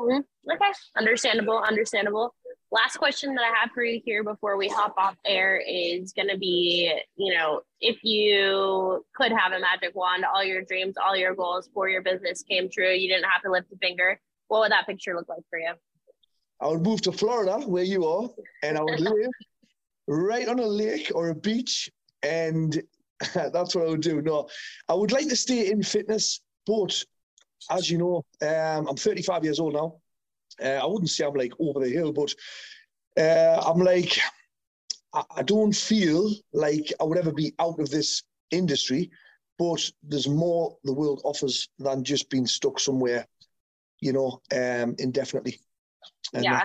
Mm-hmm. 0.00 0.52
Okay, 0.52 0.72
understandable, 0.96 1.58
understandable. 1.58 2.34
Last 2.72 2.96
question 2.96 3.34
that 3.34 3.42
I 3.42 3.60
have 3.60 3.70
for 3.72 3.84
you 3.84 4.00
here 4.04 4.24
before 4.24 4.56
we 4.56 4.68
hop 4.68 4.94
off 4.98 5.16
air 5.24 5.62
is 5.66 6.12
going 6.12 6.28
to 6.28 6.36
be, 6.36 6.92
you 7.16 7.32
know, 7.32 7.60
if 7.80 8.02
you 8.02 9.04
could 9.14 9.30
have 9.30 9.52
a 9.52 9.60
magic 9.60 9.94
wand, 9.94 10.24
all 10.24 10.42
your 10.42 10.62
dreams, 10.62 10.96
all 11.02 11.16
your 11.16 11.34
goals 11.34 11.68
for 11.72 11.88
your 11.88 12.02
business 12.02 12.42
came 12.42 12.68
true, 12.68 12.90
you 12.90 13.08
didn't 13.08 13.30
have 13.30 13.42
to 13.42 13.50
lift 13.50 13.72
a 13.72 13.76
finger, 13.76 14.18
what 14.48 14.60
would 14.60 14.72
that 14.72 14.86
picture 14.86 15.14
look 15.14 15.28
like 15.28 15.42
for 15.48 15.58
you? 15.58 15.72
I 16.60 16.68
would 16.68 16.82
move 16.82 17.02
to 17.02 17.12
Florida, 17.12 17.60
where 17.60 17.84
you 17.84 18.06
are, 18.06 18.28
and 18.62 18.78
I 18.78 18.82
would 18.82 19.00
live 19.00 19.30
right 20.08 20.48
on 20.48 20.58
a 20.58 20.66
lake 20.66 21.12
or 21.14 21.28
a 21.28 21.34
beach, 21.34 21.90
and 22.22 22.82
that's 23.34 23.74
what 23.74 23.86
I 23.86 23.90
would 23.90 24.00
do. 24.00 24.22
No, 24.22 24.48
I 24.88 24.94
would 24.94 25.12
like 25.12 25.28
to 25.28 25.36
stay 25.36 25.70
in 25.70 25.82
fitness, 25.82 26.40
but 26.66 27.04
as 27.70 27.90
you 27.90 27.98
know, 27.98 28.24
um, 28.42 28.88
I'm 28.88 28.96
35 28.96 29.44
years 29.44 29.60
old 29.60 29.74
now. 29.74 29.96
Uh, 30.62 30.80
I 30.82 30.86
wouldn't 30.86 31.10
say 31.10 31.24
I'm 31.24 31.34
like 31.34 31.52
over 31.58 31.80
the 31.80 31.90
hill, 31.90 32.12
but 32.12 32.34
uh, 33.18 33.62
I'm 33.66 33.80
like, 33.80 34.18
I, 35.12 35.22
I 35.36 35.42
don't 35.42 35.74
feel 35.74 36.30
like 36.52 36.92
I 37.00 37.04
would 37.04 37.18
ever 37.18 37.32
be 37.32 37.54
out 37.58 37.80
of 37.80 37.90
this 37.90 38.22
industry, 38.50 39.10
but 39.58 39.90
there's 40.02 40.28
more 40.28 40.76
the 40.84 40.92
world 40.92 41.22
offers 41.24 41.68
than 41.78 42.04
just 42.04 42.30
being 42.30 42.46
stuck 42.46 42.78
somewhere, 42.78 43.26
you 44.00 44.12
know, 44.12 44.40
um, 44.52 44.94
indefinitely. 44.98 45.58
And 46.32 46.44
yeah. 46.44 46.64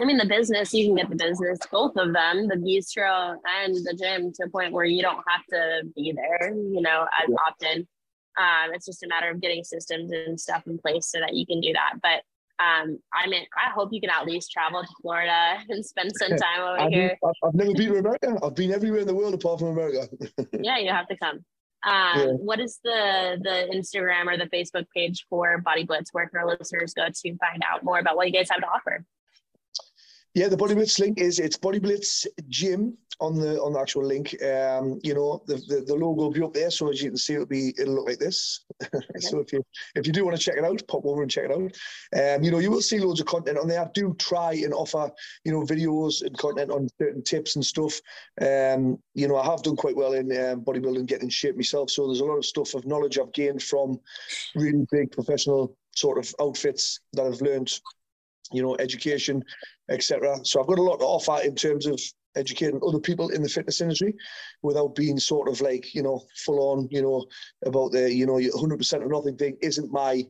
I 0.00 0.04
mean, 0.04 0.18
the 0.18 0.26
business, 0.26 0.72
you 0.72 0.86
can 0.86 0.96
get 0.96 1.10
the 1.10 1.16
business, 1.16 1.58
both 1.70 1.96
of 1.96 2.12
them, 2.12 2.46
the 2.46 2.54
bistro 2.54 3.36
and 3.60 3.74
the 3.74 3.96
gym, 3.98 4.32
to 4.34 4.44
a 4.44 4.48
point 4.48 4.72
where 4.72 4.84
you 4.84 5.02
don't 5.02 5.22
have 5.26 5.44
to 5.50 5.82
be 5.96 6.12
there, 6.12 6.54
you 6.54 6.80
know, 6.80 7.06
as 7.22 7.28
yeah. 7.28 7.36
often. 7.48 7.88
Um, 8.36 8.74
it's 8.74 8.86
just 8.86 9.02
a 9.02 9.08
matter 9.08 9.30
of 9.30 9.40
getting 9.40 9.64
systems 9.64 10.12
and 10.12 10.38
stuff 10.38 10.66
in 10.66 10.78
place 10.78 11.06
so 11.06 11.20
that 11.20 11.34
you 11.34 11.46
can 11.46 11.60
do 11.60 11.72
that. 11.72 12.00
But 12.02 12.22
um, 12.62 12.98
I 13.12 13.26
mean, 13.28 13.44
I 13.56 13.70
hope 13.70 13.90
you 13.92 14.00
can 14.00 14.10
at 14.10 14.26
least 14.26 14.52
travel 14.52 14.82
to 14.82 14.88
Florida 15.02 15.58
and 15.68 15.84
spend 15.84 16.12
some 16.16 16.30
time 16.36 16.60
over 16.60 16.80
I've 16.80 16.92
here. 16.92 17.16
Been, 17.20 17.32
I've 17.44 17.54
never 17.54 17.72
been 17.72 17.92
to 17.92 17.98
America. 17.98 18.38
I've 18.42 18.54
been 18.54 18.72
everywhere 18.72 19.00
in 19.00 19.06
the 19.06 19.14
world 19.14 19.34
apart 19.34 19.60
from 19.60 19.68
America. 19.68 20.08
yeah, 20.60 20.78
you 20.78 20.90
have 20.90 21.08
to 21.08 21.16
come. 21.16 21.44
Um, 21.86 22.18
yeah. 22.18 22.26
What 22.38 22.60
is 22.60 22.80
the 22.82 23.38
the 23.42 23.68
Instagram 23.74 24.26
or 24.26 24.38
the 24.38 24.46
Facebook 24.46 24.86
page 24.94 25.26
for 25.28 25.58
Body 25.58 25.84
Blitz? 25.84 26.10
Where 26.12 26.28
can 26.28 26.40
our 26.40 26.46
listeners 26.46 26.94
go 26.94 27.06
to 27.06 27.36
find 27.36 27.62
out 27.70 27.84
more 27.84 27.98
about 27.98 28.16
what 28.16 28.26
you 28.26 28.32
guys 28.32 28.48
have 28.50 28.60
to 28.60 28.66
offer? 28.66 29.04
Yeah, 30.34 30.48
the 30.48 30.56
Body 30.56 30.74
Blitz 30.74 30.98
link 30.98 31.20
is 31.20 31.38
it's 31.38 31.56
Body 31.56 31.78
Blitz 31.78 32.26
Gym 32.48 32.98
on 33.20 33.38
the 33.38 33.60
on 33.62 33.72
the 33.72 33.78
actual 33.78 34.04
link. 34.04 34.34
Um, 34.42 34.98
you 35.04 35.14
know, 35.14 35.44
the, 35.46 35.54
the, 35.68 35.84
the 35.86 35.94
logo 35.94 36.22
will 36.22 36.30
be 36.32 36.42
up 36.42 36.52
there, 36.52 36.72
so 36.72 36.90
as 36.90 37.00
you 37.00 37.10
can 37.10 37.16
see, 37.16 37.34
it'll 37.34 37.46
be 37.46 37.72
it'll 37.78 37.94
look 37.94 38.08
like 38.08 38.18
this. 38.18 38.64
Okay. 38.94 39.20
so 39.20 39.38
if 39.38 39.52
you 39.52 39.64
if 39.94 40.08
you 40.08 40.12
do 40.12 40.24
want 40.24 40.36
to 40.36 40.42
check 40.42 40.56
it 40.56 40.64
out, 40.64 40.82
pop 40.88 41.06
over 41.06 41.22
and 41.22 41.30
check 41.30 41.44
it 41.44 41.52
out. 41.52 42.36
Um, 42.36 42.42
you 42.42 42.50
know, 42.50 42.58
you 42.58 42.70
will 42.70 42.80
see 42.80 42.98
loads 42.98 43.20
of 43.20 43.26
content 43.26 43.58
on 43.58 43.68
there. 43.68 43.80
I 43.80 43.88
do 43.94 44.14
try 44.18 44.54
and 44.54 44.74
offer 44.74 45.08
you 45.44 45.52
know 45.52 45.62
videos 45.62 46.22
and 46.22 46.36
content 46.36 46.72
on 46.72 46.88
certain 47.00 47.22
tips 47.22 47.54
and 47.54 47.64
stuff. 47.64 48.00
Um, 48.40 48.98
you 49.14 49.28
know, 49.28 49.36
I 49.36 49.44
have 49.44 49.62
done 49.62 49.76
quite 49.76 49.96
well 49.96 50.14
in 50.14 50.32
um, 50.32 50.62
bodybuilding, 50.64 51.06
getting 51.06 51.26
in 51.26 51.30
shape 51.30 51.56
myself. 51.56 51.90
So 51.90 52.08
there's 52.08 52.20
a 52.20 52.24
lot 52.24 52.38
of 52.38 52.44
stuff 52.44 52.74
of 52.74 52.84
knowledge 52.86 53.18
I've 53.18 53.32
gained 53.32 53.62
from 53.62 54.00
really 54.56 54.84
big 54.90 55.12
professional 55.12 55.76
sort 55.94 56.18
of 56.18 56.34
outfits 56.40 56.98
that 57.12 57.24
I've 57.24 57.40
learned 57.40 57.72
you 58.54 58.62
know, 58.62 58.76
education, 58.78 59.42
etc. 59.90 60.38
So 60.44 60.60
I've 60.60 60.66
got 60.66 60.78
a 60.78 60.82
lot 60.82 60.98
to 60.98 61.04
offer 61.04 61.42
in 61.44 61.54
terms 61.54 61.86
of 61.86 62.00
educating 62.36 62.80
other 62.86 62.98
people 62.98 63.28
in 63.30 63.42
the 63.42 63.48
fitness 63.48 63.80
industry 63.80 64.14
without 64.62 64.94
being 64.94 65.18
sort 65.18 65.48
of 65.48 65.60
like, 65.60 65.94
you 65.94 66.02
know, 66.02 66.22
full 66.36 66.70
on, 66.70 66.88
you 66.90 67.02
know, 67.02 67.24
about 67.64 67.92
the, 67.92 68.12
you 68.12 68.26
know, 68.26 68.34
100% 68.34 69.02
or 69.02 69.08
nothing 69.08 69.36
thing 69.36 69.56
isn't 69.62 69.92
my, 69.92 70.24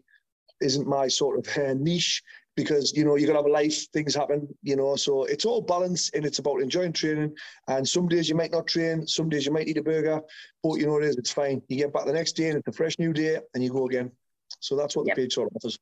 isn't 0.61 0.87
my 0.87 1.09
sort 1.09 1.39
of 1.39 1.59
uh, 1.59 1.75
niche 1.75 2.23
because, 2.57 2.93
you 2.97 3.05
know, 3.05 3.17
you're 3.17 3.27
going 3.27 3.37
to 3.37 3.43
have 3.43 3.51
a 3.51 3.53
life, 3.53 3.91
things 3.91 4.15
happen, 4.15 4.47
you 4.63 4.77
know, 4.77 4.95
so 4.95 5.25
it's 5.25 5.45
all 5.45 5.61
balance 5.61 6.11
and 6.15 6.25
it's 6.25 6.39
about 6.39 6.61
enjoying 6.61 6.93
training. 6.93 7.35
And 7.69 7.89
some 7.89 8.07
days 8.07 8.29
you 8.29 8.37
might 8.37 8.53
not 8.53 8.69
train, 8.69 9.07
some 9.07 9.29
days 9.29 9.47
you 9.47 9.53
might 9.53 9.67
eat 9.67 9.79
a 9.79 9.83
burger, 9.83 10.21
but 10.63 10.75
you 10.75 10.87
know 10.87 10.99
it 10.99 11.05
is, 11.05 11.17
it's 11.17 11.33
fine. 11.33 11.63
You 11.69 11.79
get 11.79 11.93
back 11.93 12.07
the 12.07 12.13
next 12.13 12.33
day 12.33 12.49
and 12.49 12.59
it's 12.59 12.69
a 12.69 12.73
fresh 12.73 12.99
new 12.99 13.13
day 13.13 13.39
and 13.55 13.65
you 13.65 13.71
go 13.71 13.87
again. 13.87 14.13
So 14.61 14.77
that's 14.77 14.95
what 14.95 15.07
yep. 15.07 15.17
the 15.17 15.23
page 15.23 15.35
sort 15.35 15.51
of 15.51 15.57
offers. 15.57 15.79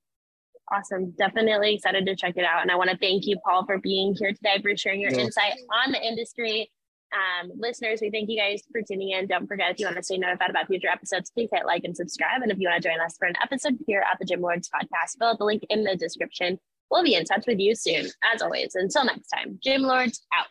Awesome. 0.72 1.10
Definitely 1.18 1.74
excited 1.74 2.06
to 2.06 2.16
check 2.16 2.36
it 2.36 2.44
out. 2.44 2.62
And 2.62 2.70
I 2.70 2.76
want 2.76 2.88
to 2.90 2.96
thank 2.96 3.26
you, 3.26 3.36
Paul, 3.44 3.66
for 3.66 3.78
being 3.78 4.14
here 4.18 4.32
today, 4.32 4.58
for 4.62 4.74
sharing 4.76 5.00
your 5.00 5.12
yeah. 5.12 5.20
insight 5.20 5.52
on 5.84 5.92
the 5.92 6.00
industry. 6.00 6.70
Um, 7.12 7.52
listeners, 7.58 8.00
we 8.00 8.10
thank 8.10 8.30
you 8.30 8.38
guys 8.40 8.62
for 8.72 8.80
tuning 8.80 9.10
in. 9.10 9.26
Don't 9.26 9.46
forget 9.46 9.70
if 9.70 9.78
you 9.78 9.84
want 9.84 9.98
to 9.98 10.02
stay 10.02 10.16
notified 10.16 10.48
about 10.48 10.68
future 10.68 10.88
episodes, 10.88 11.30
please 11.30 11.50
hit 11.52 11.66
like 11.66 11.84
and 11.84 11.94
subscribe. 11.94 12.40
And 12.40 12.50
if 12.50 12.58
you 12.58 12.68
want 12.70 12.82
to 12.82 12.88
join 12.88 12.98
us 13.00 13.18
for 13.18 13.28
an 13.28 13.34
episode 13.42 13.76
here 13.86 14.02
at 14.10 14.18
the 14.18 14.24
Gym 14.24 14.40
Lords 14.40 14.70
podcast, 14.74 15.18
fill 15.18 15.28
out 15.28 15.38
the 15.38 15.44
link 15.44 15.62
in 15.68 15.84
the 15.84 15.94
description. 15.94 16.58
We'll 16.90 17.04
be 17.04 17.16
in 17.16 17.24
touch 17.24 17.44
with 17.46 17.58
you 17.58 17.74
soon. 17.74 18.06
As 18.32 18.40
always, 18.40 18.74
until 18.74 19.04
next 19.04 19.28
time, 19.28 19.58
Gym 19.62 19.82
Lords 19.82 20.22
out. 20.34 20.46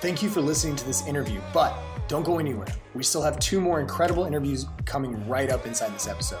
Thank 0.00 0.20
you 0.20 0.28
for 0.28 0.40
listening 0.40 0.74
to 0.76 0.84
this 0.84 1.06
interview, 1.06 1.40
but 1.52 1.76
don't 2.08 2.24
go 2.24 2.40
anywhere. 2.40 2.68
We 2.92 3.04
still 3.04 3.22
have 3.22 3.38
two 3.38 3.60
more 3.60 3.80
incredible 3.80 4.24
interviews 4.24 4.66
coming 4.84 5.28
right 5.28 5.50
up 5.50 5.64
inside 5.64 5.94
this 5.94 6.08
episode. 6.08 6.40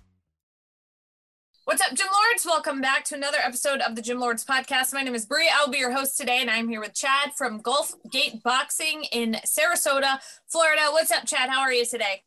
What's 1.71 1.89
up, 1.89 1.93
Gym 1.93 2.07
Lords? 2.11 2.45
Welcome 2.45 2.81
back 2.81 3.05
to 3.05 3.15
another 3.15 3.37
episode 3.41 3.79
of 3.79 3.95
the 3.95 4.01
Gym 4.01 4.19
Lords 4.19 4.43
podcast. 4.43 4.93
My 4.93 5.03
name 5.03 5.15
is 5.15 5.25
Brie. 5.25 5.49
I'll 5.55 5.69
be 5.69 5.77
your 5.77 5.93
host 5.93 6.17
today, 6.17 6.39
and 6.41 6.49
I'm 6.49 6.67
here 6.67 6.81
with 6.81 6.93
Chad 6.93 7.31
from 7.37 7.61
Gulf 7.61 7.95
Gate 8.11 8.43
Boxing 8.43 9.05
in 9.13 9.37
Sarasota, 9.45 10.19
Florida. 10.47 10.81
What's 10.91 11.11
up, 11.11 11.25
Chad? 11.25 11.49
How 11.49 11.61
are 11.61 11.71
you 11.71 11.85
today? 11.85 12.23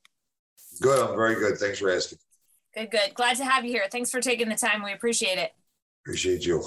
Good. 0.81 0.99
I'm 0.99 1.15
very 1.15 1.35
good. 1.35 1.59
Thanks 1.59 1.79
for 1.79 1.91
asking. 1.91 2.21
Good, 2.75 2.91
good. 2.91 3.13
Glad 3.13 3.37
to 3.37 3.45
have 3.45 3.67
you 3.67 3.71
here. 3.71 3.85
Thanks 3.93 4.11
for 4.11 4.23
taking 4.23 4.49
the 4.49 4.55
time. 4.55 4.83
We 4.83 4.95
appreciate 4.95 5.37
it. 5.37 5.53
Appreciate 6.07 6.47
you. 6.47 6.65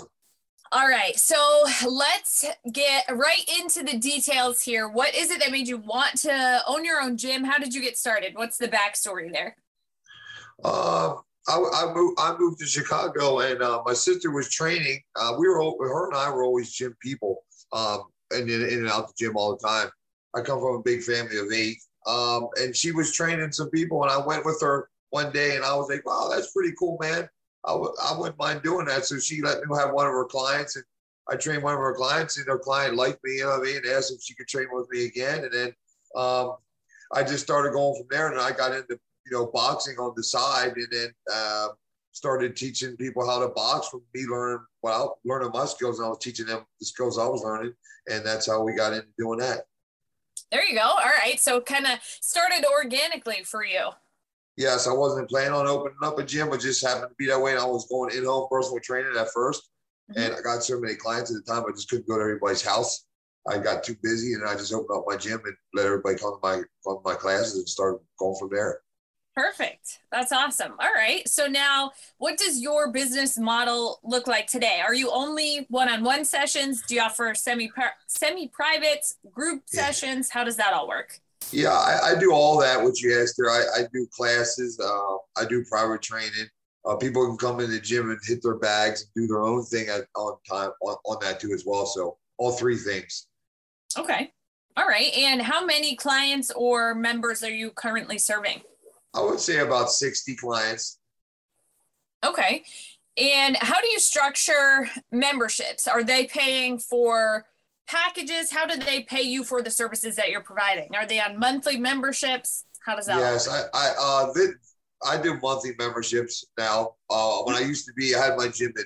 All 0.72 0.88
right. 0.88 1.18
So 1.18 1.63
let's 1.90 2.46
get 2.72 3.06
right 3.12 3.44
into 3.60 3.82
the 3.92 3.98
details 3.98 4.62
here. 4.62 4.88
What 4.88 5.16
is 5.16 5.32
it 5.32 5.40
that 5.40 5.50
made 5.52 5.68
you 5.68 5.78
want 5.78 6.18
to 6.18 6.62
own 6.68 6.86
your 6.86 7.02
own 7.02 7.18
gym? 7.18 7.44
How 7.44 7.58
did 7.58 7.74
you 7.74 7.82
get 7.82 7.98
started? 7.98 8.36
What's 8.36 8.58
the 8.58 8.68
backstory 8.68 9.32
there? 9.32 9.58
Uh, 10.63 11.16
I, 11.48 11.56
I, 11.56 11.94
moved. 11.94 12.20
I 12.20 12.36
moved 12.38 12.60
to 12.60 12.66
Chicago, 12.66 13.40
and 13.40 13.62
uh, 13.62 13.82
my 13.86 13.94
sister 13.94 14.32
was 14.32 14.50
training. 14.50 15.02
Uh, 15.16 15.34
we 15.38 15.48
were 15.48 15.60
her 15.60 16.08
and 16.08 16.18
I 16.18 16.30
were 16.30 16.44
always 16.44 16.72
gym 16.72 16.96
people, 17.02 17.44
um, 17.72 18.04
and 18.32 18.50
in, 18.50 18.62
in, 18.64 18.80
and 18.80 18.90
out 18.90 19.08
the 19.08 19.14
gym 19.18 19.38
all 19.38 19.56
the 19.56 19.68
time. 19.68 19.90
I 20.36 20.42
come 20.42 20.60
from 20.60 20.76
a 20.76 20.84
big 20.84 21.04
family 21.04 21.38
of 21.38 21.52
eight, 21.52 21.78
um, 22.06 22.50
and 22.58 22.76
she 22.76 22.92
was 22.92 23.14
training 23.14 23.52
some 23.52 23.70
people, 23.70 24.04
and 24.04 24.12
I 24.12 24.18
went 24.18 24.46
with 24.46 24.60
her 24.62 24.90
one 25.12 25.32
day, 25.32 25.56
and 25.56 25.64
I 25.64 25.74
was 25.76 25.90
like, 25.90 26.06
"Wow, 26.06 26.30
that's 26.30 26.52
pretty 26.52 26.74
cool, 26.78 26.98
man. 27.00 27.30
I 27.66 27.72
w- 27.72 27.96
I 28.04 28.18
wouldn't 28.18 28.38
mind 28.38 28.62
doing 28.64 28.86
that." 28.88 29.06
So 29.06 29.18
she 29.18 29.42
let 29.42 29.66
me 29.66 29.78
have 29.78 29.94
one 29.94 30.06
of 30.06 30.12
her 30.12 30.26
clients, 30.26 30.76
and 30.76 30.86
I 31.30 31.38
trained 31.38 31.64
one 31.64 31.74
of 31.74 31.80
her 31.80 31.96
clients, 31.96 32.38
and 32.38 32.48
her 32.48 32.60
client 32.60 32.96
liked 32.96 33.20
me, 33.24 33.36
you 33.36 33.44
know 33.44 33.52
what 33.52 33.62
I 33.62 33.64
mean, 33.64 33.78
and 33.78 33.86
asked 33.88 34.12
if 34.12 34.22
she 34.22 34.36
could 34.36 34.48
train 34.48 34.68
with 34.72 34.90
me 34.90 35.06
again, 35.06 35.44
and 35.44 35.54
then 35.54 35.74
um, 36.16 36.56
I 37.14 37.24
just 37.24 37.44
started 37.44 37.74
going 37.74 37.96
from 37.96 38.08
there, 38.10 38.32
and 38.32 38.40
I 38.40 38.52
got 38.52 38.76
into 38.76 39.00
you 39.30 39.38
know, 39.38 39.48
boxing 39.54 39.98
on 39.98 40.13
the 40.16 40.24
side, 40.24 40.74
and 40.76 40.88
then 40.92 41.10
uh, 41.34 41.68
started 42.12 42.56
teaching 42.56 42.96
people 42.98 43.28
how 43.28 43.40
to 43.40 43.50
box 43.50 43.90
from 43.90 44.02
me 44.13 44.26
learning 44.30 44.60
well, 44.82 45.20
learning 45.26 45.52
my 45.54 45.66
skills, 45.66 46.00
and 46.00 46.06
I 46.06 46.10
was 46.10 46.20
teaching 46.20 46.46
them 46.46 46.66
the 46.80 46.86
skills 46.86 47.18
I 47.18 47.28
was 47.28 47.44
learning, 47.44 47.74
and 48.12 48.26
that's 48.26 48.48
how 48.48 48.63
we 48.63 48.74
got 48.74 48.94
into 48.94 49.08
doing 49.18 49.40
that. 49.40 49.63
There 50.52 50.66
you 50.66 50.76
go. 50.76 50.86
All 50.86 50.98
right, 50.98 51.40
so 51.40 51.60
kind 51.60 51.86
of 51.86 52.00
started 52.02 52.66
organically 52.72 53.44
for 53.44 53.66
you. 53.66 53.90
Yes, 54.56 54.88
I 54.88 54.94
wasn't 54.94 55.30
planning 55.30 55.54
on 55.54 55.68
opening 55.68 55.98
up 56.02 56.18
a 56.18 56.24
gym, 56.24 56.50
but 56.50 56.62
just 56.62 56.86
happened 56.86 57.10
to 57.10 57.16
be 57.20 57.28
that 57.28 57.40
way. 57.40 57.52
And 57.52 57.60
I 57.60 57.66
was 57.66 57.88
going 57.88 58.16
in 58.16 58.26
home 58.26 58.48
personal 58.50 58.80
training 58.80 59.13
at 59.16 59.28
1st 59.36 59.60
Mm-hmm. 60.12 60.22
and 60.22 60.36
I 60.36 60.42
got 60.42 60.63
so 60.63 60.80
many 60.80 60.96
clients 60.96 61.36
at 61.36 61.46
the 61.46 61.52
time, 61.52 61.63
I 61.68 61.72
just 61.72 61.90
couldn't 61.90 62.08
go 62.08 62.16
to 62.16 62.22
everybody's 62.22 62.62
house. 62.62 63.06
I 63.50 63.58
got 63.58 63.84
too 63.84 63.96
busy, 64.02 64.34
and 64.34 64.48
I 64.48 64.56
just 64.56 64.74
opened 64.74 64.98
up 64.98 65.06
my 65.08 65.18
gym 65.18 65.42
and 65.46 65.56
let 65.74 65.86
everybody 65.86 66.18
come 66.18 66.34
to 66.34 66.40
my 66.42 66.56
come 66.86 66.98
to 66.98 67.02
my 67.04 67.16
classes 67.16 67.56
and 67.56 67.68
started 67.68 68.00
going 68.20 68.36
from 68.40 68.50
there. 68.52 68.80
Perfect. 69.38 70.00
That's 70.12 70.32
awesome. 70.32 70.71
All 70.80 70.91
right. 70.95 71.30
So 71.30 71.45
now, 71.45 71.91
what 72.17 72.39
does 72.39 72.60
your 72.60 72.91
business 72.91 73.38
model 73.38 74.00
look 74.04 74.26
like 74.26 74.47
today? 74.47 74.82
Are 74.84 74.95
you 74.95 75.12
only 75.12 75.67
one-on-one 75.69 76.26
sessions? 76.26 76.82
Do 76.88 76.95
you 76.95 77.02
offer 77.02 77.36
semi 77.36 77.69
semi 78.08 78.47
privates, 78.47 79.17
group 79.32 79.62
Yeah. 79.71 79.86
sessions? 79.86 80.32
How 80.32 80.43
does 80.43 80.56
that 80.56 80.73
all 80.73 80.88
work? 80.88 81.19
Yeah, 81.52 81.69
I, 81.69 82.13
I 82.15 82.19
do 82.19 82.32
all 82.34 82.58
that. 82.62 82.82
What 82.82 83.00
you 83.00 83.21
asked 83.21 83.36
there, 83.38 83.52
I, 83.52 83.62
I 83.78 83.82
do 83.93 84.08
classes. 84.12 84.80
Uh, 84.80 85.17
I 85.39 85.45
do 85.47 85.63
private 85.65 86.02
training. 86.02 86.47
Uh, 86.84 86.95
people 86.95 87.28
can 87.28 87.38
come 87.38 87.60
in 87.60 87.69
the 87.69 87.80
gym 87.80 88.10
and 88.10 88.19
hit 88.26 88.41
their 88.41 88.58
bags 88.58 89.02
and 89.04 89.10
do 89.21 89.28
their 89.32 89.43
own 89.43 89.63
thing 89.65 89.88
at, 89.88 90.08
on 90.15 90.36
time 90.50 90.71
on, 90.82 90.95
on 91.06 91.17
that 91.21 91.39
too 91.39 91.52
as 91.54 91.63
well. 91.63 91.86
So 91.86 92.17
all 92.39 92.54
three 92.54 92.78
things. 92.78 93.28
Okay. 93.95 94.34
All 94.76 94.88
right. 94.88 95.13
And 95.15 95.43
how 95.43 95.63
many 95.63 95.95
clients 95.95 96.50
or 96.56 96.95
members 96.95 97.43
are 97.43 97.52
you 97.52 97.69
currently 97.69 98.17
serving? 98.17 98.62
I 99.18 99.22
would 99.22 99.40
say 99.40 99.60
about 99.60 99.90
sixty 99.90 100.36
clients. 100.36 101.00
Okay. 102.26 102.64
And 103.18 103.58
how 103.58 103.82
do 103.82 103.88
you 103.90 104.00
structure 104.00 104.90
memberships? 105.12 105.88
Are 105.88 106.04
they 106.04 106.26
paying 106.26 106.78
for 106.78 107.46
packages? 107.88 108.52
How 108.52 108.68
do 108.68 108.78
they 108.78 109.02
pay 109.04 109.24
you 109.24 109.44
for 109.44 109.62
the 109.62 109.72
services 109.72 110.16
that 110.18 110.30
you're 110.30 110.42
providing? 110.42 110.96
Are 110.96 111.06
they 111.06 111.20
on 111.20 111.40
monthly 111.40 111.78
memberships? 111.78 112.66
How 112.86 112.96
does 112.96 113.08
that 113.08 113.18
Yes, 113.18 113.48
work? 113.48 113.70
I 113.74 113.80
I 113.80 113.94
uh 114.00 114.34
th- 114.34 114.56
I 115.04 115.22
do 115.22 115.40
monthly 115.42 115.72
memberships 115.80 116.46
now. 116.58 116.96
Uh, 117.10 117.40
when 117.44 117.56
I 117.56 117.62
used 117.62 117.86
to 117.86 117.94
be, 117.94 118.16
I 118.16 118.24
had 118.26 118.38
my 118.38 118.48
gym 118.48 118.74
in 118.78 118.86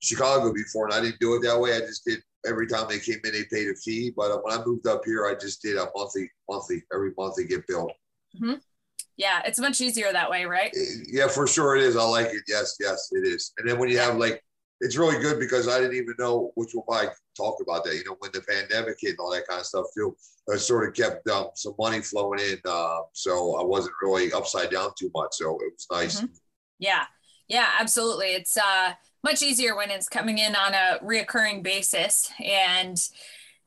Chicago 0.00 0.52
before, 0.52 0.86
and 0.86 0.94
I 0.94 1.00
didn't 1.00 1.20
do 1.20 1.34
it 1.34 1.42
that 1.42 1.58
way. 1.58 1.76
I 1.76 1.80
just 1.80 2.04
did 2.04 2.22
every 2.46 2.66
time 2.66 2.86
they 2.88 2.98
came 2.98 3.20
in, 3.24 3.32
they 3.32 3.44
paid 3.44 3.68
a 3.68 3.74
fee. 3.74 4.12
But 4.16 4.30
uh, 4.30 4.38
when 4.38 4.58
I 4.58 4.64
moved 4.64 4.86
up 4.86 5.02
here, 5.04 5.26
I 5.26 5.34
just 5.34 5.60
did 5.62 5.76
a 5.76 5.86
monthly, 5.94 6.30
monthly 6.48 6.82
every 6.94 7.12
month 7.18 7.36
they 7.36 7.44
get 7.44 7.66
billed. 7.66 7.92
Yeah, 9.20 9.42
it's 9.44 9.58
much 9.58 9.82
easier 9.82 10.10
that 10.12 10.30
way, 10.30 10.46
right? 10.46 10.74
Yeah, 11.06 11.28
for 11.28 11.46
sure 11.46 11.76
it 11.76 11.82
is. 11.82 11.94
I 11.94 12.02
like 12.04 12.28
it. 12.28 12.42
Yes, 12.48 12.76
yes, 12.80 13.10
it 13.12 13.26
is. 13.28 13.52
And 13.58 13.68
then 13.68 13.78
when 13.78 13.90
you 13.90 13.98
have 13.98 14.16
like, 14.16 14.42
it's 14.80 14.96
really 14.96 15.20
good 15.20 15.38
because 15.38 15.68
I 15.68 15.78
didn't 15.78 15.96
even 15.96 16.14
know 16.18 16.52
which 16.54 16.70
will 16.74 16.84
probably 16.84 17.10
talk 17.36 17.56
about 17.60 17.84
that. 17.84 17.94
You 17.96 18.04
know, 18.06 18.16
when 18.20 18.30
the 18.32 18.40
pandemic 18.40 18.96
hit 18.98 19.10
and 19.10 19.18
all 19.18 19.30
that 19.32 19.46
kind 19.46 19.60
of 19.60 19.66
stuff 19.66 19.84
too, 19.94 20.16
it 20.48 20.58
sort 20.58 20.88
of 20.88 20.94
kept 20.94 21.28
um, 21.28 21.48
some 21.54 21.74
money 21.78 22.00
flowing 22.00 22.40
in. 22.40 22.58
Uh, 22.64 23.00
so 23.12 23.60
I 23.60 23.62
wasn't 23.62 23.92
really 24.02 24.32
upside 24.32 24.70
down 24.70 24.88
too 24.98 25.10
much. 25.14 25.32
So 25.32 25.50
it 25.60 25.72
was 25.74 25.86
nice. 25.92 26.22
Mhm. 26.22 26.30
Yeah. 26.78 27.04
Yeah, 27.46 27.68
absolutely. 27.78 28.28
It's 28.28 28.56
uh 28.56 28.94
much 29.22 29.42
easier 29.42 29.76
when 29.76 29.90
it's 29.90 30.08
coming 30.08 30.38
in 30.38 30.56
on 30.56 30.72
a 30.72 30.98
reoccurring 31.04 31.62
basis 31.62 32.30
and 32.42 32.96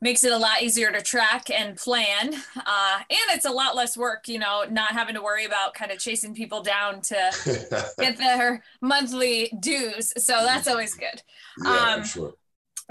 makes 0.04 0.24
it 0.24 0.32
a 0.32 0.38
lot 0.38 0.62
easier 0.62 0.92
to 0.92 1.02
track 1.02 1.50
and 1.50 1.78
plan. 1.78 2.34
Uh, 2.56 3.00
and 3.10 3.20
it's 3.30 3.46
a 3.46 3.52
lot 3.52 3.76
less 3.76 3.98
work, 3.98 4.28
you 4.28 4.38
know, 4.38 4.66
not 4.70 4.92
having 4.92 5.16
to 5.16 5.22
worry 5.22 5.46
about 5.46 5.74
kind 5.74 5.92
of 5.92 5.98
chasing 5.98 6.36
people 6.36 6.62
down 6.62 7.02
to 7.02 7.94
get 8.00 8.18
their 8.18 8.64
monthly 8.82 9.52
dues. 9.60 10.14
So 10.24 10.34
that's 10.46 10.68
always 10.68 10.94
good. 10.94 11.24
yeah, 11.64 11.96
Um, 11.96 12.04
sure. 12.04 12.34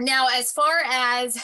Now, 0.00 0.26
as 0.34 0.50
far 0.52 0.80
as 0.90 1.38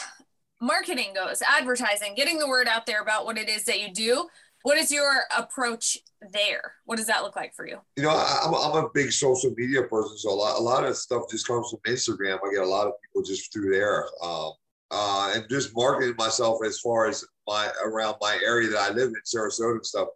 marketing 0.59 1.13
goes, 1.13 1.41
advertising, 1.41 2.15
getting 2.15 2.39
the 2.39 2.47
word 2.47 2.67
out 2.67 2.85
there 2.85 3.01
about 3.01 3.25
what 3.25 3.37
it 3.37 3.47
is 3.47 3.63
that 3.65 3.79
you 3.79 3.93
do, 3.93 4.27
what 4.63 4.77
is 4.77 4.91
your 4.91 5.21
approach 5.37 5.97
there? 6.33 6.73
What 6.85 6.97
does 6.97 7.07
that 7.07 7.23
look 7.23 7.35
like 7.35 7.55
for 7.55 7.65
you? 7.67 7.77
You 7.95 8.03
know, 8.03 8.09
I, 8.09 8.41
I'm, 8.43 8.53
a, 8.53 8.57
I'm 8.57 8.85
a 8.85 8.89
big 8.93 9.11
social 9.11 9.53
media 9.55 9.83
person, 9.83 10.17
so 10.17 10.31
a 10.31 10.33
lot, 10.33 10.59
a 10.59 10.61
lot 10.61 10.83
of 10.83 10.97
stuff 10.97 11.23
just 11.29 11.47
comes 11.47 11.69
from 11.69 11.79
Instagram. 11.87 12.39
I 12.43 12.53
get 12.53 12.63
a 12.63 12.67
lot 12.67 12.87
of 12.87 12.93
people 13.01 13.23
just 13.23 13.53
through 13.53 13.71
there, 13.71 14.05
um, 14.21 14.51
uh, 14.91 15.33
and 15.35 15.45
just 15.49 15.75
marketing 15.75 16.15
myself 16.17 16.59
as 16.65 16.79
far 16.79 17.07
as 17.07 17.23
my 17.47 17.69
around 17.83 18.15
my 18.21 18.39
area 18.45 18.69
that 18.69 18.79
I 18.79 18.89
live 18.93 19.09
in, 19.09 19.15
Sarasota 19.25 19.73
and 19.73 19.85
stuff. 19.85 20.07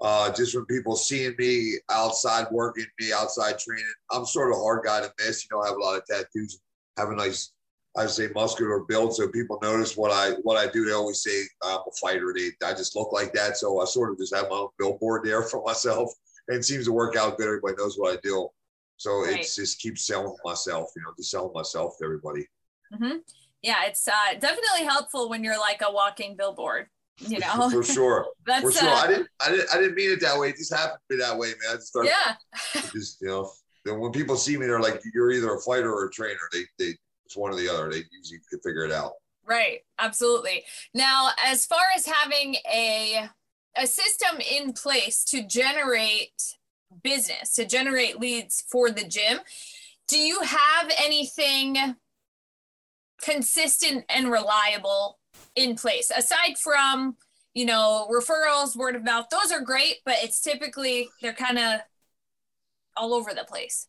Uh, 0.00 0.30
just 0.32 0.52
from 0.52 0.66
people 0.66 0.94
seeing 0.94 1.34
me 1.38 1.78
outside 1.90 2.46
working, 2.50 2.84
me 3.00 3.12
outside 3.12 3.58
training. 3.58 3.86
I'm 4.12 4.26
sort 4.26 4.50
of 4.50 4.58
a 4.58 4.60
hard 4.60 4.84
guy 4.84 5.00
to 5.00 5.12
miss. 5.18 5.44
You 5.44 5.56
know, 5.56 5.62
I 5.62 5.68
have 5.68 5.76
a 5.76 5.80
lot 5.80 5.96
of 5.96 6.04
tattoos, 6.04 6.60
have 6.98 7.08
a 7.08 7.14
nice, 7.14 7.52
I 7.96 8.04
say 8.06 8.28
muscular 8.34 8.80
build, 8.80 9.16
so 9.16 9.26
people 9.28 9.58
notice 9.62 9.96
what 9.96 10.10
I 10.10 10.32
what 10.42 10.58
I 10.58 10.70
do. 10.70 10.84
They 10.84 10.92
always 10.92 11.22
say 11.22 11.44
I'm 11.62 11.78
a 11.78 11.90
fighter. 12.00 12.34
They 12.36 12.50
I 12.66 12.72
just 12.74 12.94
look 12.94 13.12
like 13.12 13.32
that, 13.32 13.56
so 13.56 13.80
I 13.80 13.86
sort 13.86 14.12
of 14.12 14.18
just 14.18 14.34
have 14.34 14.50
my 14.50 14.56
own 14.56 14.68
billboard 14.78 15.24
there 15.24 15.42
for 15.42 15.62
myself 15.66 16.12
and 16.48 16.58
it 16.58 16.64
seems 16.64 16.84
to 16.86 16.92
work 16.92 17.16
out 17.16 17.36
good. 17.38 17.46
Everybody 17.46 17.74
knows 17.78 17.96
what 17.96 18.16
I 18.16 18.20
do. 18.22 18.48
So 18.96 19.10
Right. 19.22 19.40
it's 19.40 19.56
just 19.56 19.80
keep 19.80 19.98
selling 19.98 20.36
myself, 20.44 20.90
you 20.96 21.02
know, 21.02 21.12
just 21.16 21.30
selling 21.30 21.52
myself 21.54 21.96
to 21.98 22.04
everybody. 22.04 22.46
hmm 22.92 23.18
Yeah, 23.62 23.84
it's 23.86 24.06
uh, 24.06 24.34
definitely 24.38 24.84
helpful 24.84 25.28
when 25.28 25.42
you're 25.44 25.58
like 25.58 25.82
a 25.86 25.92
walking 25.92 26.36
billboard. 26.36 26.86
You 27.18 27.38
know, 27.38 27.70
for 27.70 27.82
sure. 27.82 28.26
that's 28.46 28.60
For 28.60 28.72
sure. 28.72 28.88
uh, 28.90 28.94
I 28.94 29.06
didn't 29.06 29.28
I 29.40 29.50
didn't 29.50 29.68
I 29.72 29.78
didn't 29.78 29.94
mean 29.94 30.10
it 30.12 30.20
that 30.20 30.38
way. 30.38 30.50
It 30.50 30.56
just 30.56 30.72
happened 30.74 30.98
to 31.08 31.16
be 31.16 31.22
that 31.22 31.36
way, 31.38 31.48
man. 31.48 31.72
I 31.72 31.74
just 31.76 31.88
started 31.88 32.10
yeah, 32.10 32.80
just, 32.92 33.20
you 33.22 33.28
know, 33.28 33.50
then 33.84 33.98
when 34.00 34.12
people 34.12 34.36
see 34.36 34.56
me, 34.58 34.66
they're 34.66 34.80
like, 34.80 35.00
You're 35.14 35.32
either 35.32 35.54
a 35.54 35.60
fighter 35.60 35.92
or 35.92 36.06
a 36.06 36.10
trainer. 36.10 36.38
They 36.52 36.64
they 36.78 36.94
it's 37.24 37.36
one 37.36 37.52
or 37.52 37.56
the 37.56 37.68
other. 37.68 37.90
They 37.90 38.02
usually 38.12 38.40
can 38.50 38.60
figure 38.60 38.84
it 38.84 38.92
out. 38.92 39.12
right, 39.46 39.80
absolutely. 39.98 40.64
Now, 40.94 41.30
as 41.44 41.64
far 41.66 41.82
as 41.96 42.06
having 42.06 42.56
a 42.70 43.28
a 43.78 43.86
system 43.86 44.40
in 44.40 44.72
place 44.72 45.24
to 45.24 45.42
generate 45.46 46.56
business, 47.02 47.52
to 47.54 47.64
generate 47.66 48.20
leads 48.20 48.64
for 48.70 48.90
the 48.90 49.04
gym, 49.04 49.38
do 50.08 50.18
you 50.18 50.40
have 50.40 50.90
anything 50.98 51.96
consistent 53.20 54.04
and 54.08 54.30
reliable 54.30 55.18
in 55.54 55.74
place 55.74 56.10
aside 56.14 56.56
from 56.58 57.16
you 57.54 57.64
know 57.64 58.08
referrals 58.10 58.76
word 58.76 58.94
of 58.94 59.04
mouth 59.04 59.26
those 59.30 59.50
are 59.50 59.60
great 59.60 59.96
but 60.04 60.16
it's 60.22 60.40
typically 60.40 61.08
they're 61.22 61.32
kind 61.32 61.58
of 61.58 61.80
all 62.96 63.14
over 63.14 63.32
the 63.34 63.44
place 63.44 63.88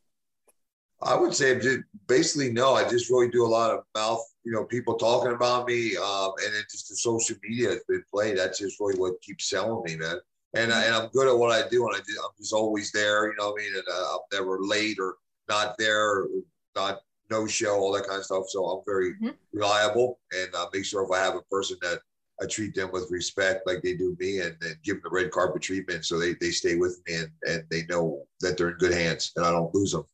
I 1.02 1.16
would 1.16 1.36
say 1.36 1.60
just 1.60 1.80
basically 2.08 2.52
no. 2.52 2.74
I 2.74 2.88
just 2.88 3.10
really 3.10 3.30
do 3.30 3.46
a 3.46 3.48
lot 3.48 3.72
of 3.72 3.84
mouth, 3.96 4.24
you 4.44 4.52
know, 4.52 4.64
people 4.64 4.96
talking 4.96 5.32
about 5.32 5.68
me, 5.68 5.96
um, 5.96 6.32
and 6.44 6.56
then 6.56 6.64
just 6.72 6.90
the 6.90 6.96
social 6.96 7.36
media 7.44 7.70
has 7.70 7.84
been 7.88 8.04
played. 8.12 8.38
That's 8.38 8.60
just 8.60 8.80
really 8.80 9.00
what 9.00 9.22
keeps 9.22 9.50
selling 9.50 9.84
me, 9.84 9.96
man. 9.96 10.18
And 10.56 10.74
I, 10.74 10.86
and 10.86 10.96
I'm 10.96 11.10
good 11.10 11.28
at 11.28 11.38
what 11.38 11.52
I 11.52 11.68
do, 11.70 11.86
and 11.86 11.96
I 11.96 12.00
I'm 12.00 12.32
just 12.40 12.54
always 12.54 12.92
there. 12.92 13.28
You 13.28 13.36
know 13.38 13.52
what 13.52 13.62
I 13.62 13.64
mean? 13.64 13.74
And 13.76 13.84
uh, 13.92 14.16
I'm 14.16 14.20
never 14.40 14.60
late 14.60 14.98
or 15.00 15.18
not 15.48 15.78
there, 15.78 16.22
or 16.22 16.28
not 16.76 17.02
no 17.30 17.48
show, 17.48 17.76
all 17.76 17.92
that 17.94 18.08
kind 18.08 18.20
of 18.20 18.26
stuff. 18.26 18.46
So 18.50 18.66
I'm 18.66 18.84
very 18.86 19.14
Mhm. 19.16 19.36
reliable, 19.54 20.20
and 20.32 20.54
uh, 20.56 20.68
make 20.74 20.86
sure 20.86 21.04
if 21.04 21.12
I 21.12 21.20
have 21.20 21.36
a 21.36 21.42
person 21.44 21.78
that 21.82 22.02
I 22.42 22.46
treat 22.46 22.76
them 22.76 22.92
with 22.92 23.10
respect, 23.10 23.66
like 23.66 23.82
they 23.82 23.96
do 23.96 24.16
me, 24.20 24.40
and 24.40 24.56
then 24.62 24.80
give 24.84 24.96
them 24.98 25.04
the 25.06 25.10
red 25.10 25.32
carpet 25.32 25.62
treatment, 25.62 26.06
so 26.06 26.20
they 26.20 26.34
they 26.36 26.52
stay 26.52 26.76
with 26.76 27.02
me 27.08 27.16
and 27.16 27.32
and 27.48 27.64
they 27.70 27.86
know 27.88 28.26
that 28.42 28.58
they're 28.58 28.70
in 28.70 28.78
good 28.78 28.94
hands, 28.94 29.32
and 29.36 29.46
I 29.46 29.52
don't 29.52 29.74
lose 29.74 29.92
them. 29.92 30.06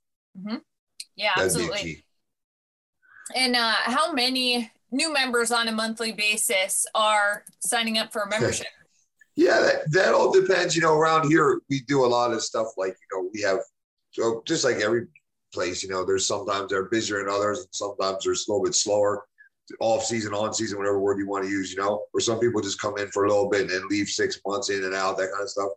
yeah 1.15 1.31
That'd 1.35 1.51
absolutely 1.51 2.05
and 3.35 3.55
uh, 3.55 3.75
how 3.85 4.11
many 4.11 4.71
new 4.91 5.11
members 5.11 5.51
on 5.51 5.67
a 5.67 5.71
monthly 5.71 6.11
basis 6.11 6.85
are 6.93 7.45
signing 7.59 7.97
up 7.97 8.11
for 8.11 8.23
a 8.23 8.29
membership 8.29 8.67
Yeah, 9.35 9.61
that, 9.61 9.91
that 9.93 10.13
all 10.13 10.31
depends. 10.31 10.75
You 10.75 10.83
know, 10.83 10.93
around 10.93 11.27
here 11.27 11.59
we 11.67 11.81
do 11.87 12.05
a 12.05 12.07
lot 12.07 12.31
of 12.31 12.43
stuff 12.43 12.67
like 12.77 12.95
you 13.01 13.17
know 13.17 13.29
we 13.33 13.41
have 13.41 13.59
so 14.11 14.43
just 14.45 14.63
like 14.63 14.77
every 14.77 15.07
place. 15.53 15.83
You 15.83 15.89
know, 15.89 16.03
there's 16.03 16.27
sometimes 16.27 16.69
they're 16.69 16.89
busier 16.89 17.19
than 17.19 17.33
others, 17.33 17.59
and 17.59 17.67
sometimes 17.71 18.23
they're 18.23 18.33
a 18.33 18.47
little 18.47 18.63
bit 18.63 18.75
slower. 18.75 19.25
Off 19.79 20.03
season, 20.03 20.33
on 20.33 20.53
season, 20.53 20.77
whatever 20.77 20.99
word 20.99 21.17
you 21.17 21.27
want 21.27 21.45
to 21.45 21.49
use. 21.49 21.71
You 21.71 21.77
know, 21.77 22.03
or 22.13 22.19
some 22.19 22.39
people 22.39 22.61
just 22.61 22.81
come 22.81 22.97
in 22.97 23.07
for 23.09 23.25
a 23.25 23.29
little 23.29 23.49
bit 23.49 23.61
and 23.61 23.69
then 23.69 23.87
leave 23.87 24.07
six 24.07 24.39
months 24.45 24.69
in 24.69 24.83
and 24.83 24.93
out, 24.93 25.17
that 25.17 25.31
kind 25.31 25.43
of 25.43 25.49
stuff. 25.49 25.69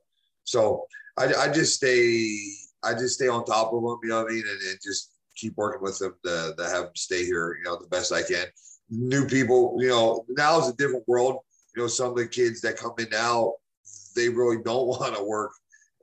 So 0.45 0.87
I, 1.17 1.33
I 1.35 1.49
just 1.53 1.75
stay, 1.75 2.37
I 2.83 2.95
just 2.95 3.15
stay 3.15 3.29
on 3.29 3.45
top 3.45 3.73
of 3.73 3.83
them. 3.83 3.99
You 4.03 4.09
know 4.09 4.23
what 4.23 4.33
I 4.33 4.35
mean, 4.35 4.45
and, 4.49 4.71
and 4.71 4.79
just 4.83 5.13
keep 5.37 5.57
working 5.57 5.83
with 5.83 5.99
them 5.99 6.15
to, 6.25 6.55
to 6.57 6.65
have 6.65 6.85
them 6.85 6.97
stay 6.97 7.25
here. 7.25 7.57
You 7.59 7.65
know, 7.65 7.77
the 7.77 7.89
best 7.89 8.13
I 8.13 8.23
can. 8.23 8.47
New 8.91 9.27
people, 9.27 9.77
you 9.79 9.89
know, 9.89 10.25
now 10.31 10.61
is 10.61 10.69
a 10.69 10.77
different 10.77 11.07
world 11.07 11.39
you 11.77 11.83
know, 11.83 11.89
some 11.89 12.11
of 12.11 12.17
the 12.17 12.27
kids 12.27 12.61
that 12.63 12.79
come 12.79 12.95
in 12.99 13.09
now, 13.11 13.53
they 14.17 14.29
really 14.29 14.63
don't 14.65 14.87
want 14.87 15.15
to 15.15 15.23
work 15.23 15.53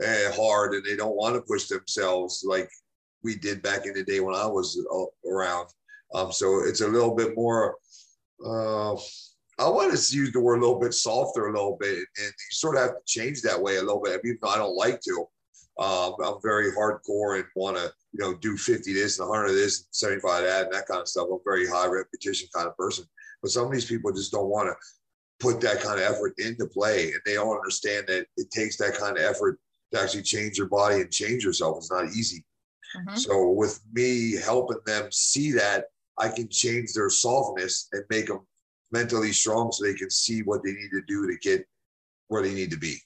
uh, 0.05 0.31
hard 0.33 0.73
and 0.73 0.85
they 0.85 0.95
don't 0.95 1.15
want 1.15 1.35
to 1.35 1.41
push 1.41 1.67
themselves 1.67 2.43
like 2.47 2.69
we 3.23 3.35
did 3.37 3.61
back 3.61 3.85
in 3.85 3.93
the 3.93 4.03
day 4.03 4.19
when 4.19 4.35
I 4.35 4.45
was 4.45 4.79
around. 5.29 5.69
Um, 6.13 6.31
so 6.31 6.63
it's 6.65 6.81
a 6.81 6.87
little 6.87 7.15
bit 7.15 7.35
more. 7.35 7.75
Uh, 8.45 8.93
I 9.59 9.69
want 9.69 9.95
to 9.95 10.15
use 10.15 10.31
the 10.31 10.39
word 10.39 10.57
a 10.57 10.61
little 10.61 10.79
bit 10.79 10.93
softer, 10.93 11.47
a 11.47 11.53
little 11.53 11.77
bit, 11.79 11.97
and 11.97 12.05
you 12.17 12.51
sort 12.51 12.75
of 12.75 12.81
have 12.81 12.91
to 12.91 13.01
change 13.05 13.41
that 13.41 13.61
way 13.61 13.77
a 13.77 13.81
little 13.81 14.01
bit. 14.01 14.21
Even 14.23 14.37
though 14.41 14.49
I 14.49 14.57
don't 14.57 14.75
like 14.75 14.99
to, 15.01 15.27
um, 15.79 16.15
I'm 16.23 16.41
very 16.43 16.71
hardcore 16.71 17.37
and 17.37 17.45
want 17.55 17.77
to, 17.77 17.91
you 18.11 18.19
know, 18.19 18.33
do 18.35 18.57
50 18.57 18.93
this 18.93 19.19
and 19.19 19.29
100 19.29 19.53
this, 19.53 19.79
and 19.79 19.87
75 19.91 20.43
that, 20.43 20.65
and 20.65 20.73
that 20.73 20.87
kind 20.87 21.01
of 21.01 21.07
stuff. 21.07 21.27
I'm 21.31 21.39
very 21.45 21.67
high 21.67 21.87
repetition 21.87 22.47
kind 22.53 22.67
of 22.67 22.77
person. 22.77 23.05
But 23.41 23.51
some 23.51 23.65
of 23.65 23.71
these 23.71 23.85
people 23.85 24.11
just 24.11 24.31
don't 24.31 24.49
want 24.49 24.69
to 24.69 24.75
put 25.39 25.61
that 25.61 25.81
kind 25.81 25.99
of 25.99 26.05
effort 26.05 26.33
into 26.37 26.65
play, 26.67 27.11
and 27.11 27.21
they 27.25 27.33
don't 27.35 27.55
understand 27.55 28.07
that 28.07 28.25
it 28.37 28.51
takes 28.51 28.77
that 28.77 28.97
kind 28.97 29.17
of 29.17 29.23
effort 29.23 29.59
to 29.93 30.01
actually 30.01 30.23
change 30.23 30.57
your 30.57 30.67
body 30.67 31.01
and 31.01 31.11
change 31.11 31.43
yourself 31.43 31.77
It's 31.77 31.91
not 31.91 32.05
easy. 32.05 32.43
Mhm. 32.95 33.17
So 33.17 33.49
with 33.49 33.79
me 33.91 34.35
helping 34.35 34.79
them 34.85 35.11
see 35.11 35.51
that, 35.53 35.85
I 36.17 36.29
can 36.29 36.47
change 36.49 36.93
their 36.93 37.09
softness 37.09 37.87
and 37.91 38.03
make 38.09 38.27
them 38.27 38.45
mentally 38.91 39.33
strong 39.33 39.71
so 39.71 39.83
they 39.83 39.95
can 39.95 40.09
see 40.09 40.41
what 40.43 40.63
they 40.63 40.73
need 40.73 40.91
to 40.91 41.01
do 41.07 41.27
to 41.27 41.37
get 41.37 41.67
where 42.27 42.43
they 42.43 42.53
need 42.53 42.71
to 42.71 42.77
be. 42.77 42.97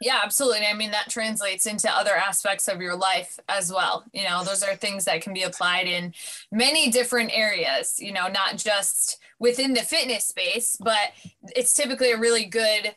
Yeah, 0.00 0.20
absolutely. 0.22 0.66
I 0.66 0.74
mean, 0.74 0.90
that 0.90 1.08
translates 1.08 1.66
into 1.66 1.90
other 1.90 2.14
aspects 2.14 2.68
of 2.68 2.80
your 2.80 2.96
life 2.96 3.38
as 3.48 3.72
well. 3.72 4.04
You 4.12 4.24
know, 4.24 4.44
those 4.44 4.62
are 4.62 4.74
things 4.74 5.04
that 5.04 5.22
can 5.22 5.32
be 5.32 5.42
applied 5.42 5.86
in 5.86 6.12
many 6.50 6.90
different 6.90 7.30
areas, 7.32 7.96
you 7.98 8.12
know, 8.12 8.28
not 8.28 8.56
just 8.56 9.18
within 9.38 9.72
the 9.72 9.82
fitness 9.82 10.26
space, 10.26 10.76
but 10.80 11.12
it's 11.54 11.72
typically 11.72 12.12
a 12.12 12.18
really 12.18 12.44
good 12.44 12.94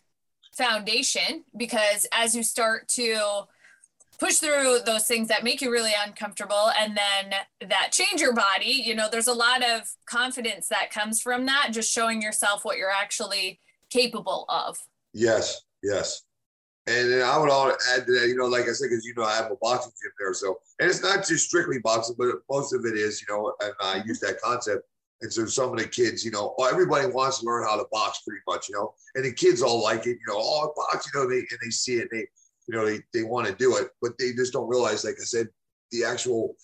foundation 0.56 1.44
because 1.56 2.08
as 2.12 2.36
you 2.36 2.42
start 2.42 2.88
to 2.90 3.44
push 4.20 4.36
through 4.36 4.80
those 4.86 5.06
things 5.06 5.28
that 5.28 5.44
make 5.44 5.62
you 5.62 5.72
really 5.72 5.94
uncomfortable 6.06 6.72
and 6.80 6.98
then 6.98 7.40
that 7.70 7.92
change 7.92 8.20
your 8.20 8.34
body, 8.34 8.82
you 8.86 8.96
know, 8.96 9.08
there's 9.12 9.28
a 9.28 9.34
lot 9.34 9.64
of 9.64 9.82
confidence 10.08 10.68
that 10.70 10.92
comes 10.92 11.22
from 11.22 11.46
that, 11.46 11.70
just 11.72 11.92
showing 11.92 12.22
yourself 12.22 12.66
what 12.66 12.78
you're 12.78 12.92
actually 12.92 13.60
capable 13.90 14.46
of. 14.50 14.78
Yes, 15.14 15.62
yes. 15.84 16.24
And 16.88 17.12
then 17.12 17.22
I 17.22 17.38
would 17.38 17.50
all 17.50 17.70
add 17.70 18.06
to 18.06 18.12
that, 18.14 18.28
you 18.28 18.36
know, 18.38 18.46
like 18.46 18.64
I 18.64 18.72
said, 18.72 18.88
because 18.90 19.06
you 19.06 19.14
know 19.16 19.24
I 19.24 19.36
have 19.36 19.52
a 19.52 19.58
boxing 19.62 19.92
gym 20.02 20.12
there, 20.18 20.34
so 20.34 20.58
and 20.80 20.90
it's 20.90 21.04
not 21.04 21.26
just 21.26 21.46
strictly 21.46 21.80
boxing, 21.80 22.16
but 22.18 22.28
most 22.50 22.74
of 22.74 22.86
it 22.86 22.98
is, 22.98 23.22
you 23.22 23.36
know, 23.36 23.54
and 23.62 23.74
I 23.82 24.00
mm-hmm. 24.00 24.08
use 24.08 24.22
that 24.22 24.40
concept. 24.42 24.88
And 25.22 25.34
so 25.34 25.48
some 25.48 25.72
of 25.72 25.80
the 25.80 25.88
kids, 25.88 26.24
you 26.24 26.32
know, 26.32 26.56
everybody 26.72 27.08
wants 27.08 27.40
to 27.40 27.46
learn 27.46 27.64
how 27.64 27.76
to 27.76 27.86
box 27.92 28.22
pretty 28.26 28.42
much, 28.48 28.70
you 28.70 28.76
know, 28.76 28.94
and 29.16 29.26
the 29.26 29.34
kids 29.34 29.62
all 29.62 29.84
like 29.84 30.06
it, 30.06 30.12
you 30.12 30.26
know, 30.28 30.38
oh, 30.38 30.74
box, 30.78 31.10
you 31.14 31.20
know, 31.20 31.28
they 31.28 31.40
and 31.40 31.60
they 31.62 31.72
see 31.72 31.96
it, 31.96 32.08
and 32.10 32.22
they, 32.22 32.28
you 32.68 32.76
know, 32.76 32.86
they 32.86 33.02
they 33.14 33.24
want 33.24 33.48
to 33.48 33.56
do 33.56 33.78
it, 33.78 33.90
but 34.02 34.18
they 34.18 34.34
just 34.34 34.54
don't 34.54 34.68
realize, 34.70 35.04
like 35.06 35.16
I 35.20 35.24
said, 35.24 35.48
the 35.92 36.04
actual 36.04 36.56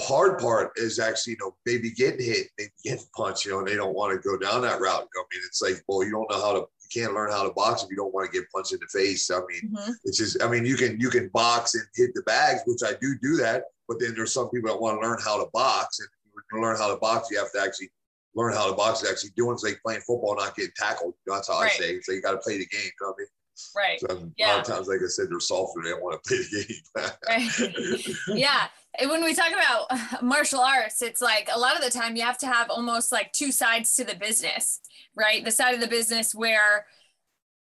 hard 0.00 0.38
part 0.38 0.72
is 0.76 0.98
actually, 0.98 1.32
you 1.32 1.38
know, 1.40 1.56
maybe 1.66 1.90
getting 1.90 2.24
hit, 2.24 2.48
maybe 2.58 2.70
getting 2.84 3.04
punched, 3.16 3.44
you 3.44 3.50
know, 3.52 3.58
and 3.58 3.66
they 3.68 3.74
don't 3.76 3.94
want 3.94 4.12
to 4.12 4.28
go 4.28 4.38
down 4.38 4.62
that 4.62 4.80
route. 4.80 5.08
You 5.14 5.20
know, 5.20 5.22
I 5.22 5.34
mean, 5.34 5.42
it's 5.46 5.60
like, 5.60 5.82
well, 5.88 6.04
you 6.04 6.12
don't 6.12 6.30
know 6.30 6.40
how 6.40 6.52
to, 6.52 6.58
you 6.60 7.02
can't 7.02 7.14
learn 7.14 7.32
how 7.32 7.42
to 7.42 7.52
box 7.52 7.82
if 7.82 7.90
you 7.90 7.96
don't 7.96 8.14
want 8.14 8.30
to 8.30 8.38
get 8.38 8.48
punched 8.54 8.72
in 8.72 8.78
the 8.80 8.86
face. 8.86 9.30
I 9.30 9.40
mean, 9.40 9.72
Mhm. 9.74 9.94
it's 10.04 10.16
just, 10.18 10.40
I 10.42 10.48
mean, 10.48 10.64
you 10.64 10.76
can 10.76 11.00
you 11.00 11.10
can 11.10 11.28
box 11.28 11.74
and 11.74 11.84
hit 11.94 12.14
the 12.14 12.22
bags, 12.22 12.60
which 12.66 12.82
I 12.84 12.94
do 13.00 13.16
do 13.20 13.36
that. 13.38 13.64
But 13.88 13.98
then 13.98 14.14
there's 14.14 14.32
some 14.32 14.50
people 14.50 14.70
that 14.70 14.80
want 14.80 15.00
to 15.00 15.08
learn 15.08 15.18
how 15.20 15.42
to 15.42 15.50
box, 15.52 15.98
and 15.98 16.08
to 16.52 16.60
learn 16.60 16.76
how 16.76 16.88
to 16.88 16.96
box, 17.00 17.28
you 17.30 17.38
have 17.38 17.50
to 17.52 17.60
actually 17.60 17.90
learn 18.34 18.52
how 18.52 18.68
to 18.68 18.74
box. 18.76 19.02
Is 19.02 19.10
actually 19.10 19.30
doing 19.36 19.54
it's 19.54 19.64
like 19.64 19.80
playing 19.82 20.02
football, 20.02 20.36
not 20.36 20.54
getting 20.54 20.72
tackled. 20.76 21.14
That's 21.26 21.48
how 21.48 21.58
Right. 21.60 21.72
I 21.72 21.76
say. 21.76 22.00
So 22.02 22.12
you 22.12 22.20
got 22.22 22.32
to 22.32 22.38
play 22.38 22.58
the 22.58 22.66
game. 22.66 22.84
You 22.84 22.90
know 23.00 23.08
what 23.08 23.16
I 23.16 23.20
mean? 23.22 23.28
Right. 23.76 24.00
So 24.00 24.08
a 24.08 24.46
lot 24.46 24.60
of 24.60 24.64
times, 24.64 24.88
like 24.88 25.00
I 25.02 25.08
said, 25.08 25.26
they're 25.30 25.40
softer. 25.40 25.80
They 25.82 25.90
don't 25.90 26.02
want 26.02 26.22
to 26.22 26.28
play 26.28 26.38
the 26.38 26.64
game. 26.66 27.10
Right. 27.28 28.16
yeah. 28.38 28.68
And 28.98 29.10
when 29.10 29.22
we 29.22 29.34
talk 29.34 29.52
about 29.52 30.22
martial 30.22 30.60
arts, 30.60 31.02
it's 31.02 31.20
like 31.20 31.48
a 31.52 31.58
lot 31.58 31.76
of 31.76 31.82
the 31.82 31.90
time 31.90 32.16
you 32.16 32.22
have 32.22 32.38
to 32.38 32.46
have 32.46 32.70
almost 32.70 33.12
like 33.12 33.32
two 33.32 33.52
sides 33.52 33.94
to 33.96 34.04
the 34.04 34.16
business, 34.16 34.80
right? 35.16 35.44
The 35.44 35.52
side 35.52 35.74
of 35.74 35.80
the 35.80 35.86
business 35.86 36.34
where 36.34 36.86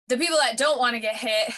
the 0.09 0.17
people 0.17 0.39
that 0.39 0.57
don't 0.57 0.79
want 0.79 0.95
to 0.95 1.01
get 1.01 1.17
hit 1.17 1.53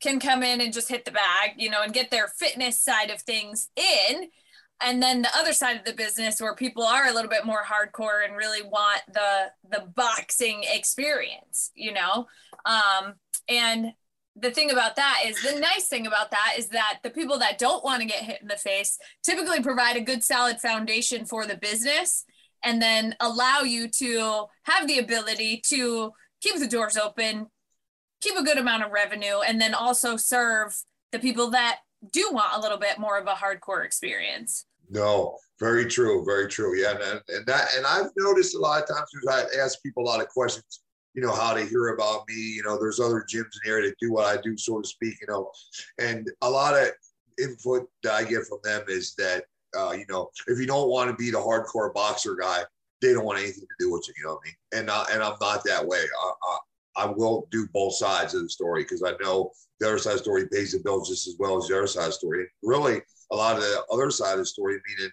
can 0.00 0.20
come 0.20 0.42
in 0.42 0.60
and 0.60 0.72
just 0.72 0.88
hit 0.88 1.04
the 1.04 1.10
bag, 1.10 1.52
you 1.56 1.70
know, 1.70 1.82
and 1.82 1.92
get 1.92 2.10
their 2.10 2.28
fitness 2.28 2.78
side 2.78 3.10
of 3.10 3.20
things 3.22 3.68
in. 3.76 4.28
And 4.80 5.02
then 5.02 5.22
the 5.22 5.36
other 5.36 5.52
side 5.52 5.76
of 5.76 5.84
the 5.84 5.92
business 5.92 6.40
where 6.40 6.54
people 6.54 6.84
are 6.84 7.08
a 7.08 7.12
little 7.12 7.30
bit 7.30 7.44
more 7.44 7.64
hardcore 7.64 8.24
and 8.24 8.36
really 8.36 8.62
want 8.62 9.02
the 9.12 9.50
the 9.68 9.86
boxing 9.96 10.64
experience, 10.72 11.72
you 11.74 11.92
know. 11.92 12.28
Um, 12.64 13.14
and 13.48 13.92
the 14.40 14.50
thing 14.50 14.70
about 14.70 14.96
that 14.96 15.22
is 15.26 15.42
the 15.42 15.58
nice 15.58 15.88
thing 15.88 16.06
about 16.06 16.30
that 16.30 16.54
is 16.56 16.68
that 16.68 16.98
the 17.02 17.10
people 17.10 17.38
that 17.38 17.58
don't 17.58 17.84
want 17.84 18.00
to 18.00 18.06
get 18.06 18.22
hit 18.22 18.40
in 18.40 18.48
the 18.48 18.56
face 18.56 18.98
typically 19.24 19.60
provide 19.60 19.96
a 19.96 20.00
good 20.00 20.22
solid 20.22 20.60
foundation 20.60 21.24
for 21.24 21.44
the 21.44 21.56
business 21.56 22.24
and 22.62 22.80
then 22.80 23.14
allow 23.20 23.60
you 23.60 23.88
to 23.88 24.44
have 24.64 24.86
the 24.86 24.98
ability 24.98 25.60
to 25.66 26.12
keep 26.40 26.56
the 26.58 26.68
doors 26.68 26.96
open 26.96 27.46
keep 28.20 28.36
a 28.36 28.42
good 28.42 28.58
amount 28.58 28.84
of 28.84 28.90
revenue 28.90 29.40
and 29.46 29.60
then 29.60 29.74
also 29.74 30.16
serve 30.16 30.76
the 31.12 31.18
people 31.18 31.50
that 31.50 31.78
do 32.12 32.28
want 32.32 32.54
a 32.54 32.60
little 32.60 32.78
bit 32.78 32.98
more 32.98 33.18
of 33.18 33.26
a 33.26 33.34
hardcore 33.34 33.84
experience 33.84 34.66
No, 34.90 35.36
very 35.60 35.86
true, 35.86 36.24
very 36.24 36.48
true. 36.48 36.74
Yeah, 36.74 36.92
and, 36.92 37.20
and 37.28 37.46
that, 37.46 37.74
and 37.76 37.84
I've 37.86 38.10
noticed 38.16 38.54
a 38.54 38.58
lot 38.58 38.82
of 38.82 38.88
times 38.88 39.10
I 39.30 39.44
ask 39.60 39.82
people 39.82 40.02
a 40.02 40.06
lot 40.06 40.20
of 40.20 40.28
questions. 40.28 40.80
You 41.18 41.26
know 41.26 41.34
how 41.34 41.52
to 41.52 41.64
hear 41.64 41.88
about 41.88 42.28
me. 42.28 42.36
You 42.36 42.62
know, 42.62 42.78
there's 42.78 43.00
other 43.00 43.26
gyms 43.28 43.40
in 43.40 43.60
the 43.64 43.70
area 43.70 43.88
that 43.88 43.98
do 44.00 44.12
what 44.12 44.24
I 44.26 44.40
do, 44.40 44.56
so 44.56 44.80
to 44.80 44.86
speak. 44.88 45.16
You 45.20 45.26
know, 45.26 45.50
and 45.98 46.30
a 46.42 46.48
lot 46.48 46.74
of 46.74 46.92
input 47.42 47.88
that 48.04 48.12
I 48.12 48.22
get 48.22 48.46
from 48.46 48.60
them 48.62 48.82
is 48.86 49.16
that 49.16 49.42
uh, 49.76 49.96
you 49.98 50.04
know 50.08 50.30
if 50.46 50.60
you 50.60 50.66
don't 50.68 50.88
want 50.88 51.10
to 51.10 51.16
be 51.16 51.32
the 51.32 51.38
hardcore 51.38 51.92
boxer 51.92 52.36
guy, 52.36 52.62
they 53.02 53.12
don't 53.12 53.24
want 53.24 53.40
anything 53.40 53.64
to 53.64 53.84
do 53.84 53.92
with 53.92 54.06
you. 54.06 54.14
You 54.16 54.26
know 54.26 54.34
what 54.34 54.42
I 54.44 54.46
mean? 54.46 54.80
And 54.80 54.90
uh, 54.90 55.06
and 55.10 55.20
I'm 55.20 55.34
not 55.40 55.64
that 55.64 55.84
way. 55.84 55.98
I, 55.98 56.32
I, 56.44 56.58
I 57.02 57.06
will 57.06 57.48
do 57.50 57.66
both 57.74 57.94
sides 57.94 58.34
of 58.34 58.42
the 58.42 58.48
story 58.48 58.84
because 58.84 59.02
I 59.02 59.14
know 59.20 59.50
the 59.80 59.88
other 59.88 59.98
side 59.98 60.12
of 60.12 60.18
the 60.18 60.22
story 60.22 60.46
pays 60.52 60.70
the 60.70 60.78
bills 60.84 61.08
just 61.08 61.26
as 61.26 61.34
well 61.40 61.58
as 61.58 61.66
the 61.66 61.78
other 61.78 61.88
side 61.88 62.02
of 62.04 62.10
the 62.10 62.12
story. 62.12 62.46
Really, 62.62 63.02
a 63.32 63.34
lot 63.34 63.56
of 63.56 63.62
the 63.62 63.82
other 63.90 64.12
side 64.12 64.34
of 64.34 64.38
the 64.38 64.46
story, 64.46 64.78
meaning 64.86 65.10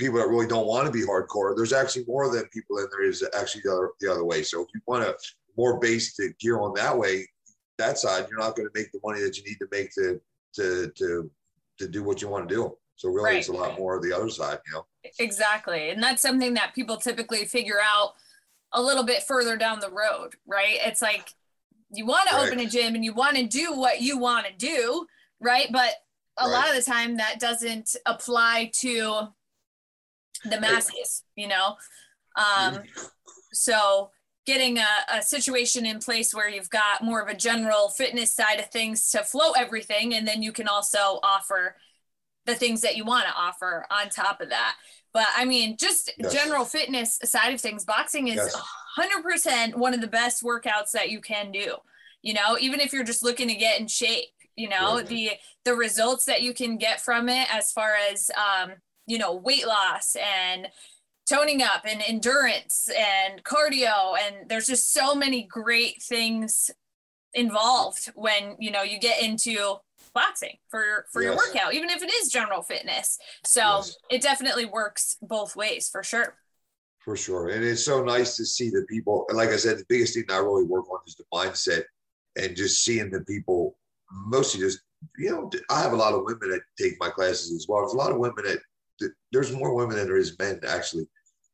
people 0.00 0.18
that 0.18 0.28
really 0.28 0.46
don't 0.46 0.66
want 0.66 0.86
to 0.86 0.92
be 0.92 1.02
hardcore, 1.06 1.54
there's 1.54 1.72
actually 1.72 2.04
more 2.06 2.28
than 2.34 2.44
people 2.46 2.76
than 2.76 2.86
there 2.90 3.04
is 3.04 3.22
actually 3.38 3.60
the 3.64 3.72
other, 3.72 3.90
the 4.00 4.10
other 4.10 4.24
way. 4.24 4.42
So 4.42 4.62
if 4.62 4.68
you 4.74 4.80
want 4.86 5.04
to 5.04 5.14
more 5.56 5.78
base 5.78 6.14
to 6.16 6.32
gear 6.40 6.58
on 6.60 6.72
that 6.74 6.96
way, 6.96 7.28
that 7.78 7.98
side, 7.98 8.26
you're 8.30 8.38
not 8.38 8.56
going 8.56 8.66
to 8.68 8.72
make 8.78 8.90
the 8.92 9.00
money 9.04 9.20
that 9.20 9.36
you 9.36 9.44
need 9.44 9.58
to 9.58 9.68
make 9.70 9.92
to 9.94 10.20
to 10.56 10.90
to 10.96 11.30
to 11.78 11.88
do 11.88 12.02
what 12.02 12.20
you 12.20 12.28
want 12.28 12.48
to 12.48 12.54
do. 12.54 12.76
So 12.96 13.08
really, 13.08 13.24
Right. 13.30 13.38
it's 13.38 13.48
a 13.48 13.52
lot 13.52 13.78
more 13.78 13.96
of 13.96 14.02
the 14.02 14.12
other 14.12 14.28
side, 14.28 14.58
you 14.66 14.72
know. 14.74 14.86
Exactly. 15.18 15.90
And 15.90 16.02
that's 16.02 16.20
something 16.20 16.54
that 16.54 16.74
people 16.74 16.96
typically 16.96 17.44
figure 17.46 17.78
out 17.82 18.14
a 18.72 18.82
little 18.82 19.04
bit 19.04 19.22
further 19.22 19.56
down 19.56 19.80
the 19.80 19.90
road, 19.90 20.34
right? 20.46 20.78
It's 20.84 21.00
like 21.02 21.34
you 21.90 22.06
want 22.06 22.28
to 22.28 22.36
Right. 22.36 22.46
open 22.46 22.60
a 22.60 22.66
gym 22.66 22.94
and 22.94 23.04
you 23.04 23.14
want 23.14 23.36
to 23.36 23.46
do 23.46 23.72
what 23.74 24.00
you 24.02 24.18
want 24.18 24.46
to 24.46 24.52
do, 24.52 25.06
right? 25.40 25.68
But 25.72 25.94
a 26.36 26.48
lot 26.48 26.68
of 26.68 26.76
the 26.76 26.82
time 26.82 27.16
that 27.16 27.40
doesn't 27.40 27.96
apply 28.06 28.70
to 28.80 29.28
the 30.44 30.60
masses, 30.60 31.22
you 31.36 31.48
know? 31.48 31.76
Um, 32.36 32.82
so 33.52 34.10
getting 34.46 34.78
a, 34.78 34.86
a 35.12 35.22
situation 35.22 35.84
in 35.86 35.98
place 35.98 36.34
where 36.34 36.48
you've 36.48 36.70
got 36.70 37.02
more 37.04 37.20
of 37.20 37.28
a 37.28 37.34
general 37.34 37.88
fitness 37.88 38.34
side 38.34 38.58
of 38.58 38.70
things 38.70 39.10
to 39.10 39.22
float 39.22 39.54
everything, 39.58 40.14
and 40.14 40.26
then 40.26 40.42
you 40.42 40.52
can 40.52 40.66
also 40.68 41.20
offer 41.22 41.76
the 42.46 42.54
things 42.54 42.80
that 42.80 42.96
you 42.96 43.04
want 43.04 43.26
to 43.26 43.34
offer 43.36 43.86
on 43.90 44.08
top 44.08 44.40
of 44.40 44.48
that. 44.48 44.76
But 45.12 45.26
I 45.36 45.44
mean, 45.44 45.76
just 45.76 46.10
Yes. 46.18 46.32
general 46.32 46.64
fitness 46.64 47.18
side 47.24 47.52
of 47.52 47.60
things, 47.60 47.84
boxing 47.84 48.28
is 48.28 48.36
Yes. 48.36 48.56
100% 48.98 49.76
one 49.76 49.94
of 49.94 50.00
the 50.00 50.06
best 50.06 50.42
workouts 50.42 50.90
that 50.92 51.10
you 51.10 51.20
can 51.20 51.52
do. 51.52 51.76
You 52.22 52.34
know, 52.34 52.56
even 52.58 52.80
if 52.80 52.92
you're 52.92 53.04
just 53.04 53.22
looking 53.22 53.48
to 53.48 53.54
get 53.54 53.80
in 53.80 53.88
shape, 53.88 54.28
you 54.56 54.68
know, 54.68 54.96
Right. 54.96 55.06
the 55.06 55.30
the 55.64 55.74
results 55.74 56.24
that 56.24 56.42
you 56.42 56.54
can 56.54 56.76
get 56.78 57.00
from 57.00 57.28
it 57.28 57.52
as 57.54 57.72
far 57.72 57.94
as 58.10 58.30
um, 58.30 58.72
you 59.10 59.18
know, 59.18 59.34
weight 59.34 59.66
loss 59.66 60.16
and 60.16 60.68
toning 61.28 61.62
up 61.62 61.82
and 61.84 62.00
endurance 62.06 62.88
and 62.96 63.42
cardio 63.44 64.16
and 64.20 64.48
there's 64.48 64.66
just 64.66 64.92
so 64.92 65.14
many 65.14 65.42
great 65.42 66.02
things 66.02 66.70
involved 67.34 68.10
when 68.16 68.56
you 68.58 68.70
know 68.70 68.82
you 68.82 68.98
get 68.98 69.22
into 69.22 69.76
boxing 70.12 70.56
for 70.68 71.06
for 71.12 71.22
your 71.22 71.36
workout 71.36 71.72
even 71.72 71.88
if 71.88 72.02
it 72.02 72.10
is 72.18 72.32
general 72.32 72.62
fitness 72.62 73.16
so 73.44 73.60
Yes. 73.60 73.96
it 74.10 74.22
definitely 74.22 74.64
works 74.64 75.16
both 75.22 75.54
ways 75.54 75.88
for 75.88 76.02
sure 76.02 76.36
For 77.04 77.16
sure. 77.16 77.48
And 77.48 77.64
it's 77.64 77.84
so 77.84 78.02
nice 78.02 78.36
to 78.36 78.44
see 78.44 78.68
the 78.70 78.84
people. 78.88 79.24
Like 79.32 79.50
I 79.50 79.56
said, 79.56 79.78
the 79.78 79.86
biggest 79.88 80.12
thing 80.14 80.24
I 80.28 80.38
really 80.38 80.64
work 80.74 80.86
on 80.92 81.00
is 81.06 81.14
the 81.16 81.24
mindset 81.32 81.84
and 82.40 82.54
just 82.56 82.84
seeing 82.84 83.08
the 83.10 83.22
people, 83.32 83.76
mostly 84.34 84.60
just, 84.60 84.80
you 85.16 85.30
know, 85.30 85.50
I 85.70 85.80
have 85.84 85.94
a 85.94 86.02
lot 86.04 86.12
of 86.12 86.24
women 86.24 86.50
that 86.50 86.62
take 86.78 86.94
my 87.00 87.08
classes 87.08 87.52
as 87.56 87.64
well. 87.68 87.80
There's 87.80 87.94
a 87.94 88.02
lot 88.04 88.12
of 88.12 88.18
women 88.18 88.44
that 88.48 88.60
there's 89.32 89.52
more 89.52 89.74
women 89.74 89.96
than 89.96 90.06
there 90.06 90.16
is 90.16 90.38
men 90.38 90.60
actually. 90.66 91.08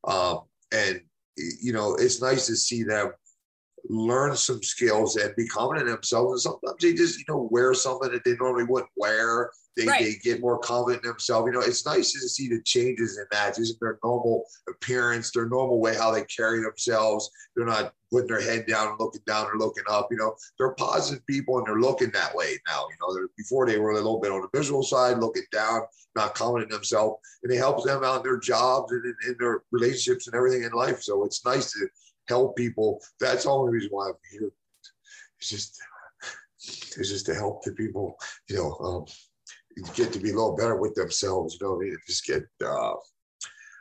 Um, 0.05 0.40
and, 0.72 1.01
you 1.36 1.72
know, 1.72 1.94
it's 1.94 2.22
nice 2.22 2.47
to 2.47 2.57
see 2.57 2.82
them 2.82 3.12
learn 3.89 4.37
some 4.37 4.62
skills 4.62 5.16
and 5.16 5.34
be 5.37 5.47
confident 5.47 5.89
in 5.89 5.95
themselves. 5.95 6.32
And 6.32 6.41
sometimes 6.41 6.80
they 6.80 6.95
just, 6.95 7.18
you 7.18 7.24
know, 7.28 7.49
wear 7.51 7.74
something 7.74 8.11
that 8.12 8.24
they 8.24 8.34
normally 8.37 8.64
wouldn't 8.64 8.91
wear. 8.97 9.51
They, 9.76 9.84
Right. 9.87 10.03
they 10.05 10.14
get 10.14 10.41
more 10.41 10.59
confident 10.59 11.05
in 11.05 11.11
themselves. 11.11 11.47
You 11.47 11.53
know, 11.53 11.61
it's 11.61 11.84
nice 11.84 12.12
to 12.12 12.20
see 12.28 12.49
the 12.49 12.62
changes 12.64 13.18
in 13.18 13.26
that, 13.30 13.57
just 13.57 13.78
their 13.78 13.99
normal 14.03 14.45
appearance, 14.68 15.30
their 15.30 15.49
normal 15.49 15.80
way, 15.80 15.95
how 15.95 16.11
they 16.11 16.24
carry 16.24 16.62
themselves. 16.62 17.30
They're 17.55 17.66
not 17.66 17.93
putting 18.11 18.28
their 18.28 18.41
head 18.41 18.66
down 18.66 18.89
and 18.89 19.01
looking 19.01 19.20
down 19.26 19.47
or 19.47 19.59
looking 19.59 19.84
up. 19.91 20.09
You 20.11 20.16
know, 20.16 20.34
they're 20.59 20.72
positive 20.74 21.26
people 21.26 21.59
and 21.59 21.66
they're 21.66 21.80
looking 21.80 22.11
that 22.12 22.34
way 22.34 22.59
now. 22.66 22.87
You 22.89 23.20
know, 23.20 23.28
before 23.37 23.66
they 23.66 23.78
were 23.78 23.91
a 23.91 23.97
little 23.97 24.20
bit 24.20 24.32
on 24.32 24.41
the 24.41 24.59
visual 24.59 24.82
side, 24.82 25.18
looking 25.18 25.45
down, 25.53 25.82
not 26.14 26.34
confident 26.34 26.70
in 26.70 26.76
themselves, 26.76 27.20
and 27.43 27.53
it 27.53 27.59
helps 27.59 27.84
them 27.84 28.03
out 28.03 28.18
in 28.18 28.22
their 28.22 28.39
jobs 28.39 28.93
and 28.93 29.05
in, 29.05 29.14
in 29.30 29.37
their 29.39 29.62
relationships 29.72 30.26
and 30.26 30.34
everything 30.34 30.62
in 30.62 30.72
life. 30.72 31.03
So 31.03 31.24
it's 31.24 31.45
nice 31.45 31.72
to 31.72 31.87
help 32.29 32.57
people. 32.57 33.01
That's 33.20 33.45
the 33.45 33.51
only 33.51 33.72
reason 33.72 33.91
why 33.93 34.09
I'm 34.09 34.14
here. 34.31 34.51
It's 35.39 35.51
just 35.51 35.79
it's 36.99 37.11
just 37.11 37.27
to 37.27 37.35
help 37.35 37.62
the 37.62 37.72
people, 37.72 38.18
you 38.49 38.57
know, 38.57 38.77
um, 38.81 39.05
get 39.95 40.12
to 40.12 40.18
be 40.18 40.31
a 40.31 40.35
little 40.35 40.57
better 40.57 40.77
with 40.77 40.95
themselves. 40.95 41.59
You 41.61 41.66
know, 41.66 41.77
I 41.77 41.79
mean, 41.79 41.97
just 42.07 42.27
get 42.27 42.43
uh, 42.64 42.95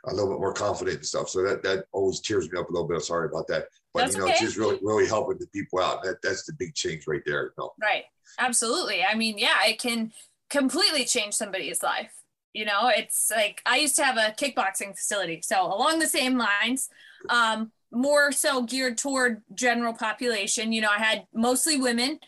a 0.06 0.14
little 0.14 0.30
bit 0.30 0.40
more 0.40 0.52
confident 0.52 0.98
and 0.98 1.06
stuff. 1.06 1.28
So 1.28 1.42
that 1.42 1.62
that 1.62 1.84
always 1.92 2.20
tears 2.20 2.50
me 2.50 2.58
up 2.58 2.68
a 2.68 2.72
little 2.72 2.88
bit. 2.88 3.02
Sorry 3.02 3.28
about 3.28 3.48
that, 3.48 3.66
but 3.92 4.00
That's 4.00 4.14
you 4.14 4.20
know, 4.20 4.24
okay. 4.26 4.34
it's 4.34 4.42
just 4.42 4.56
really 4.56 4.78
really 4.82 5.06
helping 5.06 5.38
the 5.38 5.46
people 5.48 5.80
out. 5.80 6.02
That 6.02 6.22
that's 6.22 6.44
the 6.44 6.52
big 6.52 6.74
change 6.74 7.06
right 7.06 7.22
there. 7.26 7.44
You 7.44 7.52
know? 7.58 7.72
Right. 7.80 8.04
Absolutely. 8.38 9.02
I 9.02 9.14
mean, 9.14 9.38
yeah, 9.38 9.64
it 9.66 9.78
can 9.78 10.12
completely 10.50 11.04
change 11.04 11.34
somebody's 11.34 11.82
life. 11.82 12.12
You 12.52 12.64
know, 12.64 12.88
it's 12.94 13.30
like 13.34 13.60
I 13.66 13.76
used 13.76 13.96
to 13.96 14.04
have 14.04 14.16
a 14.16 14.32
kickboxing 14.32 14.96
facility. 14.96 15.42
So 15.42 15.66
along 15.66 15.98
the 15.98 16.06
same 16.06 16.38
lines, 16.38 16.88
um, 17.28 17.70
more 17.92 18.32
so 18.32 18.62
geared 18.62 18.98
toward 18.98 19.42
general 19.54 19.92
population. 19.92 20.72
You 20.72 20.82
know, 20.82 20.90
I 20.90 20.98
had 20.98 21.26
mostly 21.34 21.80
women 21.80 22.18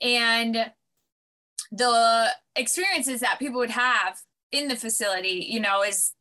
and 0.00 0.70
the 1.72 2.28
experiences 2.54 3.20
that 3.20 3.38
people 3.38 3.58
would 3.58 3.70
have 3.70 4.18
in 4.52 4.68
the 4.68 4.76
facility, 4.76 5.46
you 5.48 5.60
know, 5.60 5.82
is 5.82 6.12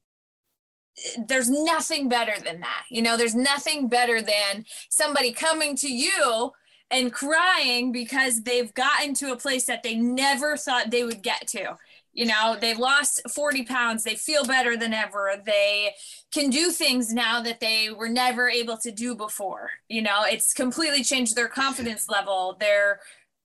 there's 1.28 1.50
nothing 1.50 2.10
better 2.10 2.34
than 2.44 2.62
that. 2.62 2.84
You 2.90 3.02
know, 3.02 3.18
there's 3.18 3.36
nothing 3.36 3.88
better 3.88 4.22
than 4.22 4.66
somebody 4.90 5.32
coming 5.32 5.76
to 5.78 5.92
you 5.92 6.52
and 6.92 7.12
crying 7.12 7.92
because 7.92 8.44
they've 8.44 8.74
gotten 8.74 9.14
to 9.16 9.32
a 9.32 9.38
place 9.38 9.66
that 9.66 9.84
they 9.84 9.96
never 9.96 10.56
thought 10.56 10.92
they 10.92 11.04
would 11.04 11.22
get 11.22 11.48
to. 11.48 11.76
You 12.16 12.26
know, 12.26 12.58
they've 12.60 12.80
lost 12.80 13.22
40 13.30 13.66
pounds, 13.66 14.04
they 14.04 14.16
feel 14.16 14.46
better 14.46 14.76
than 14.76 14.94
ever, 14.94 15.34
they 15.46 15.94
can 16.32 16.50
do 16.50 16.72
things 16.72 17.14
now 17.14 17.42
that 17.42 17.60
they 17.60 17.90
were 17.92 18.10
never 18.10 18.50
able 18.50 18.78
to 18.78 18.92
do 18.92 19.16
before. 19.16 19.70
You 19.90 20.02
know, 20.02 20.24
it's 20.24 20.54
completely 20.54 21.04
changed 21.04 21.36
their 21.36 21.50
confidence 21.50 22.10
level, 22.10 22.56
their 22.60 23.02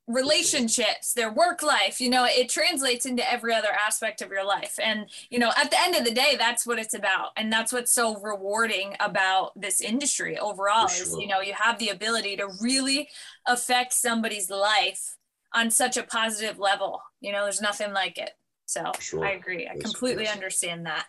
relationships, 0.07 1.13
their 1.13 1.33
work 1.33 1.63
life, 1.63 2.01
you 2.01 2.11
know, 2.11 2.27
it 2.29 2.49
translates 2.49 3.07
into 3.07 3.31
every 3.31 3.55
other 3.55 3.69
aspect 3.69 4.23
of 4.23 4.31
your 4.31 4.45
life. 4.45 4.79
And, 4.83 5.09
you 5.31 5.39
know, 5.39 5.53
at 5.57 5.71
the 5.71 5.81
end 5.81 5.95
of 5.95 6.05
the 6.05 6.11
day, 6.11 6.37
that's 6.39 6.67
what 6.67 6.79
it's 6.79 6.95
about. 6.95 7.31
And 7.37 7.53
that's 7.53 7.73
what's 7.73 7.93
so 7.93 8.19
rewarding 8.21 8.97
about 8.99 9.59
this 9.61 9.81
industry 9.81 10.39
overall 10.39 10.89
For 10.89 11.03
is, 11.03 11.17
you 11.19 11.27
know, 11.27 11.41
you 11.41 11.55
have 11.55 11.79
the 11.79 11.91
ability 11.91 12.37
to 12.37 12.49
really 12.61 13.09
affect 13.47 13.93
somebody's 13.93 14.51
life 14.51 15.17
on 15.55 15.71
such 15.71 15.97
a 15.97 16.03
positive 16.03 16.59
level. 16.59 17.03
You 17.21 17.33
know, 17.33 17.45
there's 17.45 17.61
nothing 17.61 17.93
like 17.93 18.19
it. 18.19 18.31
So 18.71 18.93
Sure. 19.01 19.25
I 19.25 19.33
agree. 19.33 19.67
I 19.67 19.75
Yes, 19.75 19.83
completely 19.83 20.29
understand 20.29 20.87
that. 20.87 21.07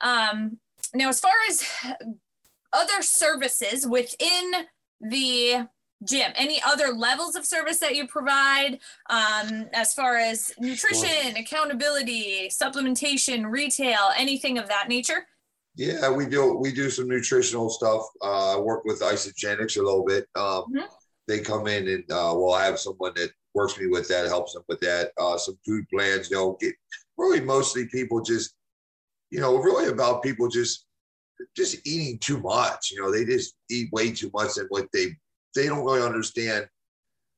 Um, 0.00 0.58
now, 0.94 1.08
as 1.10 1.20
far 1.20 1.34
as 1.48 1.62
other 2.72 3.02
services 3.02 3.86
within 3.86 4.52
the 5.00 5.68
gym, 6.04 6.32
any 6.36 6.62
other 6.62 6.88
levels 6.88 7.36
of 7.36 7.44
service 7.44 7.78
that 7.80 7.94
you 7.96 8.06
provide, 8.06 8.80
um, 9.10 9.68
as 9.72 9.92
far 9.92 10.16
as 10.16 10.52
nutrition, 10.58 11.36
accountability, 11.36 12.48
supplementation, 12.48 13.50
retail, 13.50 14.10
anything 14.16 14.56
of 14.58 14.68
that 14.68 14.88
nature? 14.88 15.26
Yeah, 15.74 16.10
we 16.10 16.24
do. 16.26 16.56
We 16.56 16.72
do 16.72 16.88
some 16.88 17.08
nutritional 17.08 17.68
stuff. 17.68 18.02
Uh, 18.22 18.56
I 18.56 18.60
work 18.60 18.84
with 18.86 19.00
Isagenix 19.00 19.76
a 19.76 19.82
little 19.82 20.04
bit. 20.04 20.26
Um, 20.34 20.64
Mhm. 20.72 20.88
They 21.28 21.40
come 21.40 21.66
in 21.66 21.88
and 21.88 22.04
uh, 22.10 22.32
well, 22.36 22.52
I 22.52 22.64
have 22.66 22.78
someone 22.78 23.12
that 23.16 23.30
works 23.56 23.78
me 23.78 23.86
with 23.88 24.06
that, 24.08 24.26
helps 24.26 24.52
them 24.52 24.62
with 24.68 24.78
that. 24.80 25.10
Uh, 25.18 25.36
some 25.38 25.58
food 25.66 25.84
plans. 25.92 26.30
You 26.30 26.36
know, 26.36 26.56
get 26.60 26.74
really 27.16 27.40
mostly 27.40 27.88
people 27.88 28.20
just, 28.20 28.54
you 29.30 29.40
know, 29.40 29.56
really 29.56 29.88
about 29.88 30.22
people 30.22 30.48
just 30.48 30.86
just 31.56 31.86
eating 31.86 32.18
too 32.18 32.38
much. 32.38 32.92
You 32.92 33.02
know, 33.02 33.10
they 33.10 33.24
just 33.24 33.54
eat 33.70 33.90
way 33.92 34.12
too 34.12 34.30
much 34.32 34.58
and 34.58 34.66
what 34.68 34.86
they 34.92 35.16
they 35.54 35.66
don't 35.66 35.84
really 35.84 36.02
understand 36.02 36.68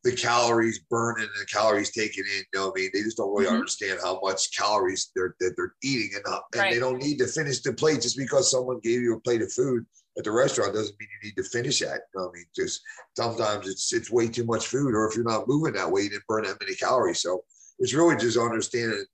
the 0.05 0.13
calories 0.13 0.81
burning 0.91 1.25
and 1.25 1.41
the 1.41 1.47
calories 1.47 1.93
taken 1.93 2.25
in. 2.25 2.45
You 2.53 2.61
know 2.61 2.67
what 2.67 2.79
I 2.79 2.81
mean? 2.81 2.91
They 2.93 3.03
just 3.03 3.17
don't 3.17 3.33
really 3.33 3.47
Mhm. 3.49 3.55
understand 3.55 4.01
how 4.03 4.21
much 4.21 4.57
calories 4.57 5.11
they're 5.15 5.35
that 5.41 5.55
they're 5.57 5.75
eating 5.83 6.11
and, 6.17 6.25
and 6.27 6.43
Right. 6.61 6.73
they 6.73 6.79
don't 6.81 7.03
need 7.03 7.19
to 7.19 7.27
finish 7.27 7.61
the 7.61 7.73
plate 7.73 8.03
just 8.03 8.17
because 8.17 8.51
someone 8.51 8.81
gave 8.81 9.01
you 9.03 9.15
a 9.15 9.21
plate 9.21 9.43
of 9.43 9.53
food 9.53 9.87
at 10.19 10.25
the 10.25 10.33
restaurant 10.33 10.75
doesn't 10.75 10.99
mean 10.99 11.09
you 11.23 11.29
need 11.29 11.37
to 11.37 11.45
finish 11.45 11.79
that. 11.79 12.01
You 12.15 12.21
know 12.21 12.29
I 12.29 12.33
mean? 12.35 12.45
Just 12.55 12.83
sometimes 13.17 13.69
it's 13.69 13.93
it's 13.93 14.11
way 14.11 14.29
too 14.29 14.45
much 14.45 14.67
food, 14.67 14.95
or 14.95 15.09
if 15.09 15.15
you're 15.15 15.25
not 15.25 15.49
moving 15.49 15.75
that 15.75 15.91
way, 15.91 16.03
you 16.03 16.11
didn't 16.11 16.27
burn 16.27 16.45
that 16.45 16.61
many 16.61 16.75
calories. 16.75 17.21
So 17.21 17.45
it's 17.79 17.95
really 17.95 18.17
just 18.17 18.37
understanding 18.37 19.05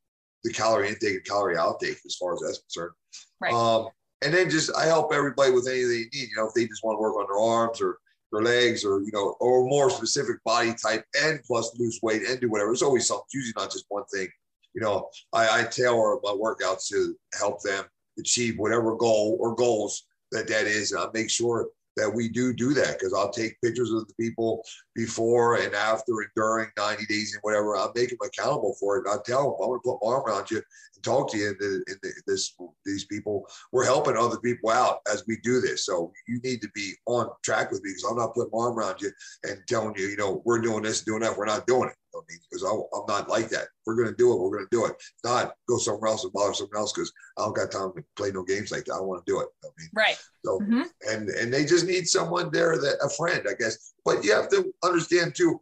the 0.43 0.53
calorie 0.53 0.89
intake 0.89 1.15
and 1.17 1.25
calorie 1.25 1.57
outtake 1.57 1.99
as 2.07 2.17
far 2.19 2.35
as 2.35 2.41
that's 2.41 2.59
concerned. 2.59 2.93
Right. 3.41 3.53
Um, 3.53 3.89
and 4.23 4.33
then 4.33 4.49
just 4.49 4.75
I 4.75 4.87
help 4.87 5.13
everybody 5.13 5.53
with 5.53 5.69
anything 5.69 5.89
they 5.89 6.19
need. 6.19 6.29
You 6.31 6.37
know, 6.37 6.47
if 6.47 6.55
they 6.55 6.67
just 6.67 6.83
want 6.83 6.97
to 6.97 7.01
work 7.01 7.17
on 7.17 7.27
their 7.29 7.41
arms 7.41 7.81
or 7.83 7.99
their 8.33 8.43
legs 8.43 8.85
or 8.85 9.01
you 9.01 9.11
know, 9.13 9.37
or 9.41 9.69
more 9.69 9.91
specific 9.91 10.43
body 10.45 10.75
type 10.75 11.05
and 11.23 11.41
plus 11.47 11.79
lose 11.79 12.01
weight 12.03 12.23
and 12.27 12.41
do 12.41 12.49
whatever. 12.49 12.73
It's 12.73 12.83
always 12.83 13.07
something, 13.07 13.25
it's 13.27 13.35
usually 13.35 13.63
not 13.63 13.71
just 13.71 13.85
one 13.91 14.05
thing. 14.07 14.29
You 14.75 14.81
know, 14.81 15.09
I, 15.35 15.61
I 15.61 15.65
tailor 15.65 16.19
my 16.23 16.31
workouts 16.31 16.89
to 16.89 17.15
help 17.39 17.63
them 17.63 17.85
achieve 18.19 18.59
whatever 18.59 18.97
goal 18.97 19.37
or 19.41 19.55
goals 19.55 20.07
that 20.35 20.49
that 20.49 20.67
is. 20.67 20.93
And 20.93 21.01
I 21.01 21.07
make 21.15 21.31
sure 21.31 21.69
that 21.97 22.13
we 22.13 22.29
do 22.29 22.53
do 22.53 22.75
that 22.75 22.99
because 22.99 23.15
I'll 23.15 23.31
take 23.31 23.61
pictures 23.63 23.91
of 23.91 24.07
the 24.07 24.15
people 24.15 24.65
before 24.95 25.57
and 25.57 25.75
after 25.75 26.13
and 26.21 26.31
during 26.35 26.69
90 26.77 27.07
days 27.07 27.35
and 27.35 27.41
whatever. 27.43 27.77
I'll 27.77 27.93
make 27.95 28.11
them 28.11 28.19
accountable 28.25 28.75
for 28.79 28.99
it. 28.99 29.07
I 29.09 29.17
tell 29.25 29.45
them, 29.45 29.55
I'm 29.61 29.69
going 29.69 29.81
to 29.81 29.91
put 29.91 29.99
my 30.03 30.13
arm 30.13 30.25
around 30.27 30.51
you 30.51 30.61
talk 31.05 31.31
to 31.31 31.39
you. 31.39 31.49
And, 31.49 31.59
the, 31.59 31.97
the, 32.03 32.13
this, 32.27 32.55
these 32.85 33.05
people, 33.05 33.47
we're 33.73 33.85
helping 33.85 34.17
other 34.17 34.39
people 34.39 34.71
out 34.71 34.99
as 35.13 35.25
we 35.27 35.39
do 35.43 35.61
this. 35.61 35.87
So 35.87 36.13
you 36.27 36.41
need 36.43 36.61
to 36.63 36.69
be 36.75 36.95
on 37.07 37.29
track 37.43 37.71
with 37.71 37.83
me 37.83 37.91
because 37.91 38.11
I'm 38.11 38.17
not 38.17 38.35
putting 38.35 38.51
my 38.53 38.65
arm 38.65 38.79
around 38.79 39.01
you 39.01 39.11
and 39.45 39.63
telling 39.69 39.95
you, 39.97 40.07
you 40.07 40.17
know, 40.17 40.43
we're 40.45 40.61
doing 40.61 40.83
this, 40.83 41.03
doing 41.03 41.21
that. 41.21 41.37
We're 41.37 41.47
not 41.47 41.67
doing 41.67 41.89
it. 41.89 41.97
I 42.17 42.21
mean, 42.29 42.39
because 42.49 42.63
I'm 42.63 43.03
not 43.09 43.29
like 43.29 43.49
that. 43.49 43.67
We're 43.87 43.97
going 43.97 44.09
to 44.09 44.15
do 44.15 44.33
it. 44.33 44.39
We're 44.39 44.57
going 44.57 44.69
to 44.71 44.77
do 44.77 44.87
it. 44.87 44.93
If 44.93 45.25
not 45.25 45.55
go 45.69 45.79
somewhere 45.79 46.11
else 46.11 46.23
and 46.23 46.33
bother 46.33 46.55
someone 46.55 46.79
else 46.79 46.93
because 46.93 47.13
I 47.37 47.43
don't 47.43 47.57
got 47.57 47.73
time 47.73 47.93
to 47.97 48.05
play 48.17 48.31
no 48.31 48.45
games 48.45 48.71
like 48.71 48.85
that. 48.85 48.95
I 48.95 49.01
want 49.01 49.27
to 49.27 49.33
do 49.33 49.41
it. 49.41 49.49
I 49.65 49.69
mean, 49.79 49.91
Right. 49.93 50.17
so 50.45 50.61
Mhm. 50.61 50.89
and 51.11 51.29
and 51.29 51.53
they 51.53 51.65
just 51.65 51.87
need 51.87 52.07
someone 52.07 52.51
there 52.53 52.79
that 52.79 52.99
a 53.03 53.11
friend, 53.11 53.45
I 53.49 53.55
guess. 53.55 53.95
But 54.05 54.25
you 54.25 54.33
have 54.33 54.49
to 54.51 54.73
understand 54.85 55.35
too. 55.35 55.61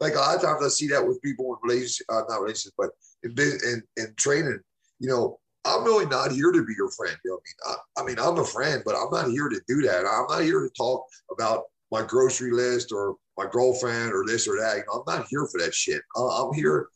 Like 0.00 0.14
a 0.14 0.18
lot 0.18 0.34
of 0.36 0.42
times 0.42 0.64
I 0.64 0.68
see 0.68 0.88
that 0.88 1.06
with 1.06 1.20
people 1.22 1.54
in 1.54 1.68
relationship, 1.68 2.06
uh, 2.08 2.22
not 2.26 2.40
relationships, 2.40 2.74
but 2.78 2.90
in 3.22 3.34
in, 3.38 3.82
in 3.98 4.14
training. 4.16 4.60
You 5.02 5.08
know, 5.08 5.40
I'm 5.64 5.82
really 5.82 6.06
not 6.06 6.30
here 6.30 6.52
to 6.52 6.64
be 6.64 6.74
your 6.76 6.90
friend. 6.92 7.16
You 7.24 7.32
know, 7.32 7.36
I 7.36 7.42
mean, 7.42 7.76
I, 7.96 8.00
I 8.00 8.04
mean, 8.06 8.18
I'm 8.20 8.38
a 8.38 8.46
friend, 8.46 8.82
but 8.86 8.94
I'm 8.94 9.10
not 9.10 9.30
here 9.30 9.48
to 9.48 9.60
do 9.66 9.82
that. 9.82 10.06
I'm 10.06 10.26
not 10.28 10.42
here 10.42 10.60
to 10.60 10.70
talk 10.76 11.04
about 11.30 11.64
my 11.90 12.02
grocery 12.02 12.52
list 12.52 12.92
or 12.92 13.16
my 13.36 13.46
girlfriend 13.50 14.12
or 14.12 14.24
this 14.24 14.46
or 14.46 14.56
that. 14.60 14.76
You 14.76 14.84
know, 14.86 15.02
I'm 15.06 15.18
not 15.18 15.26
here 15.28 15.46
for 15.50 15.60
that 15.60 15.74
shit. 15.74 16.00
I- 16.16 16.20
I'm 16.40 16.54
here 16.54 16.88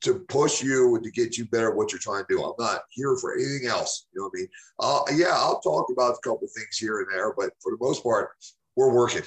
to 0.00 0.20
push 0.30 0.62
you 0.62 0.94
and 0.94 1.04
to 1.04 1.10
get 1.10 1.36
you 1.36 1.44
better 1.46 1.70
at 1.70 1.76
what 1.76 1.92
you're 1.92 1.98
trying 1.98 2.24
to 2.24 2.34
do. 2.34 2.42
I'm 2.42 2.54
not 2.58 2.82
here 2.90 3.14
for 3.16 3.34
anything 3.34 3.66
else. 3.68 4.06
You 4.12 4.20
know 4.20 4.24
what 4.28 4.32
I 4.34 4.38
mean? 4.38 4.48
Uh, 4.78 5.02
yeah, 5.26 5.34
I'll 5.36 5.60
talk 5.60 5.90
about 5.90 6.14
a 6.14 6.28
couple 6.28 6.48
things 6.56 6.78
here 6.78 7.00
and 7.00 7.08
there, 7.12 7.34
but 7.36 7.50
for 7.60 7.72
the 7.72 7.78
most 7.84 8.02
part, 8.02 8.30
we're 8.76 8.94
working. 8.94 9.24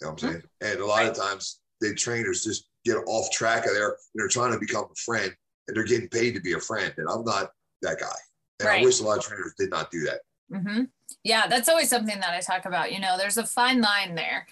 You 0.00 0.06
know 0.06 0.12
what 0.12 0.22
I'm 0.24 0.30
saying? 0.30 0.42
And 0.62 0.80
a 0.80 0.86
lot 0.86 1.06
of 1.06 1.14
times, 1.14 1.60
the 1.80 1.94
trainers 1.94 2.42
just 2.42 2.68
get 2.84 2.96
off 3.06 3.30
track 3.30 3.66
of 3.66 3.72
there 3.74 3.90
and 3.90 3.96
they're 4.14 4.28
trying 4.28 4.52
to 4.52 4.58
become 4.58 4.84
a 4.84 4.94
friend 4.96 5.34
and 5.68 5.76
they're 5.76 5.84
getting 5.84 6.08
paid 6.08 6.34
to 6.34 6.40
be 6.40 6.52
a 6.52 6.60
friend. 6.60 6.92
And 6.96 7.08
I'm 7.08 7.24
not 7.24 7.52
that 7.82 7.98
guy. 8.00 8.06
And 8.60 8.68
Right. 8.68 8.80
I 8.80 8.84
wish 8.84 9.00
a 9.00 9.04
lot 9.04 9.18
of 9.18 9.24
trainers 9.24 9.54
did 9.58 9.70
not 9.70 9.90
do 9.90 10.00
that. 10.04 10.20
hmm 10.50 10.84
Yeah, 11.24 11.46
that's 11.46 11.68
always 11.68 11.90
something 11.90 12.18
that 12.20 12.30
I 12.30 12.40
talk 12.40 12.64
about. 12.66 12.92
You 12.92 13.00
know, 13.00 13.16
there's 13.18 13.36
a 13.36 13.44
fine 13.44 13.80
line 13.80 14.14
there. 14.14 14.46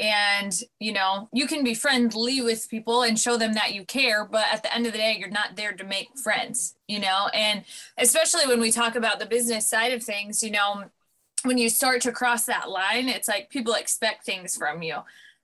And, 0.00 0.52
you 0.78 0.92
know, 0.92 1.28
you 1.32 1.48
can 1.48 1.64
be 1.64 1.74
friendly 1.74 2.40
with 2.40 2.68
people 2.70 3.02
and 3.02 3.18
show 3.18 3.36
them 3.36 3.54
that 3.54 3.74
you 3.74 3.84
care, 3.84 4.24
but 4.24 4.44
at 4.52 4.62
the 4.62 4.72
end 4.72 4.86
of 4.86 4.92
the 4.92 4.98
day, 4.98 5.16
you're 5.18 5.28
not 5.28 5.56
there 5.56 5.72
to 5.72 5.82
make 5.82 6.16
friends, 6.16 6.76
you 6.86 7.00
know? 7.00 7.28
And 7.34 7.64
especially 7.96 8.46
when 8.46 8.60
we 8.60 8.70
talk 8.70 8.94
about 8.94 9.18
the 9.18 9.26
business 9.26 9.68
side 9.68 9.92
of 9.92 10.04
things, 10.04 10.40
you 10.40 10.52
know, 10.52 10.84
when 11.42 11.58
you 11.58 11.68
start 11.68 12.00
to 12.02 12.12
cross 12.12 12.44
that 12.44 12.70
line, 12.70 13.08
it's 13.08 13.26
like 13.26 13.50
people 13.50 13.74
expect 13.74 14.24
things 14.24 14.56
from 14.56 14.82
you 14.82 14.98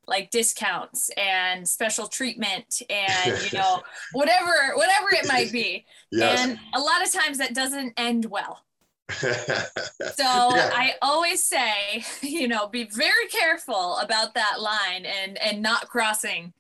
like 0.06 0.30
discounts 0.30 1.10
and 1.16 1.68
special 1.68 2.06
treatment 2.06 2.82
and 2.90 3.52
you 3.52 3.58
know 3.58 3.82
whatever 4.12 4.52
whatever 4.74 5.08
it 5.12 5.26
might 5.28 5.50
be 5.52 5.84
Yes. 6.10 6.40
and 6.40 6.58
a 6.74 6.80
lot 6.80 7.02
of 7.04 7.12
times 7.12 7.38
that 7.38 7.54
doesn't 7.54 7.92
end 7.96 8.24
well 8.26 8.64
so 9.10 9.28
Yeah. 10.18 10.70
I 10.74 10.94
always 11.02 11.44
say, 11.44 12.04
you 12.22 12.48
know, 12.48 12.68
be 12.68 12.84
very 12.84 13.26
careful 13.30 13.98
about 13.98 14.32
that 14.34 14.60
line 14.60 15.04
and 15.04 15.36
and 15.38 15.60
not 15.62 15.88
crossing 15.90 16.54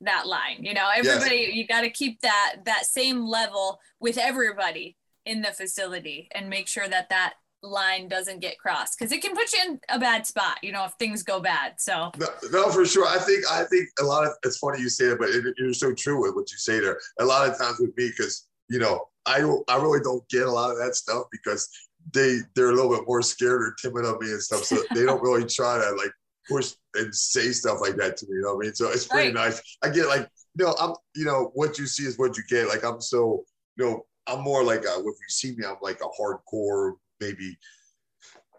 that 0.00 0.26
line. 0.26 0.58
You 0.60 0.74
know, 0.74 0.88
everybody 0.94 1.50
you 1.52 1.66
got 1.66 1.80
to 1.80 1.90
keep 1.90 2.20
that 2.20 2.58
that 2.64 2.86
same 2.86 3.26
level 3.26 3.80
with 3.98 4.18
everybody 4.18 4.96
in 5.26 5.42
the 5.42 5.52
facility 5.52 6.28
and 6.32 6.48
make 6.48 6.68
sure 6.68 6.86
that 6.88 7.08
that 7.10 7.34
line 7.62 8.08
doesn't 8.08 8.40
get 8.40 8.58
crossed 8.58 8.98
because 8.98 9.12
it 9.12 9.20
can 9.22 9.34
put 9.34 9.52
you 9.52 9.58
in 9.66 9.80
a 9.88 9.98
bad 9.98 10.26
spot, 10.26 10.58
you 10.62 10.72
know, 10.72 10.84
if 10.84 10.92
things 10.94 11.22
go 11.22 11.40
bad. 11.40 11.74
So, 11.78 12.10
No, 12.18 12.26
no, 12.50 12.70
for 12.70 12.84
sure. 12.84 13.06
I 13.06 13.18
think 13.18 13.44
I 13.50 13.64
think 13.64 13.88
a 14.00 14.04
lot 14.04 14.24
of 14.26 14.32
it's 14.44 14.58
funny 14.58 14.80
you 14.80 14.88
say 14.88 15.08
that, 15.08 15.18
but 15.18 15.30
it, 15.30 15.44
you're 15.58 15.72
so 15.74 15.92
true 15.94 16.22
with 16.22 16.34
what 16.34 16.50
you 16.50 16.58
say 16.58 16.80
there. 16.80 16.98
A 17.20 17.24
lot 17.24 17.48
of 17.48 17.58
times 17.58 17.78
with 17.80 17.96
me, 17.96 18.08
because 18.16 18.46
you 18.68 18.78
know, 18.78 19.08
I 19.26 19.40
don't, 19.40 19.68
I 19.68 19.76
really 19.76 20.00
don't 20.00 20.26
get 20.28 20.46
a 20.46 20.50
lot 20.50 20.70
of 20.70 20.78
that 20.78 20.94
stuff 20.94 21.24
because 21.32 21.68
they 22.14 22.38
they're 22.54 22.70
a 22.70 22.74
little 22.74 22.90
bit 22.90 23.06
more 23.06 23.22
scared 23.22 23.62
or 23.62 23.74
timid 23.80 24.04
of 24.04 24.20
me 24.20 24.30
and 24.30 24.42
stuff, 24.42 24.64
so 24.64 24.82
they 24.94 25.02
don't 25.04 25.22
really 25.22 25.44
try 25.48 25.78
to 25.78 25.90
like 25.96 26.12
push 26.48 26.72
and 26.94 27.14
say 27.14 27.52
stuff 27.52 27.78
like 27.80 27.96
that 27.96 28.16
to 28.18 28.26
me. 28.26 28.36
You 28.36 28.42
know 28.42 28.54
what 28.54 28.62
I 28.64 28.66
mean? 28.66 28.74
So 28.74 28.88
it's 28.90 29.06
pretty 29.06 29.28
Right. 29.28 29.34
nice. 29.34 29.60
I 29.82 29.90
get 29.90 30.06
like, 30.08 30.28
you 30.58 30.64
know, 30.64 30.74
I'm, 30.80 30.94
you 31.14 31.24
know, 31.24 31.50
what 31.54 31.78
you 31.78 31.86
see 31.86 32.04
is 32.04 32.18
what 32.18 32.36
you 32.36 32.42
get. 32.48 32.68
Like 32.68 32.84
I'm 32.84 33.00
so, 33.00 33.44
you 33.76 33.84
know, 33.84 34.06
I'm 34.26 34.42
more 34.42 34.64
like 34.64 34.80
a, 34.84 34.98
if 34.98 35.04
you 35.04 35.28
see 35.28 35.54
me, 35.56 35.64
I'm 35.66 35.76
like 35.82 36.00
a 36.00 36.08
hardcore, 36.20 36.94
maybe 37.20 37.56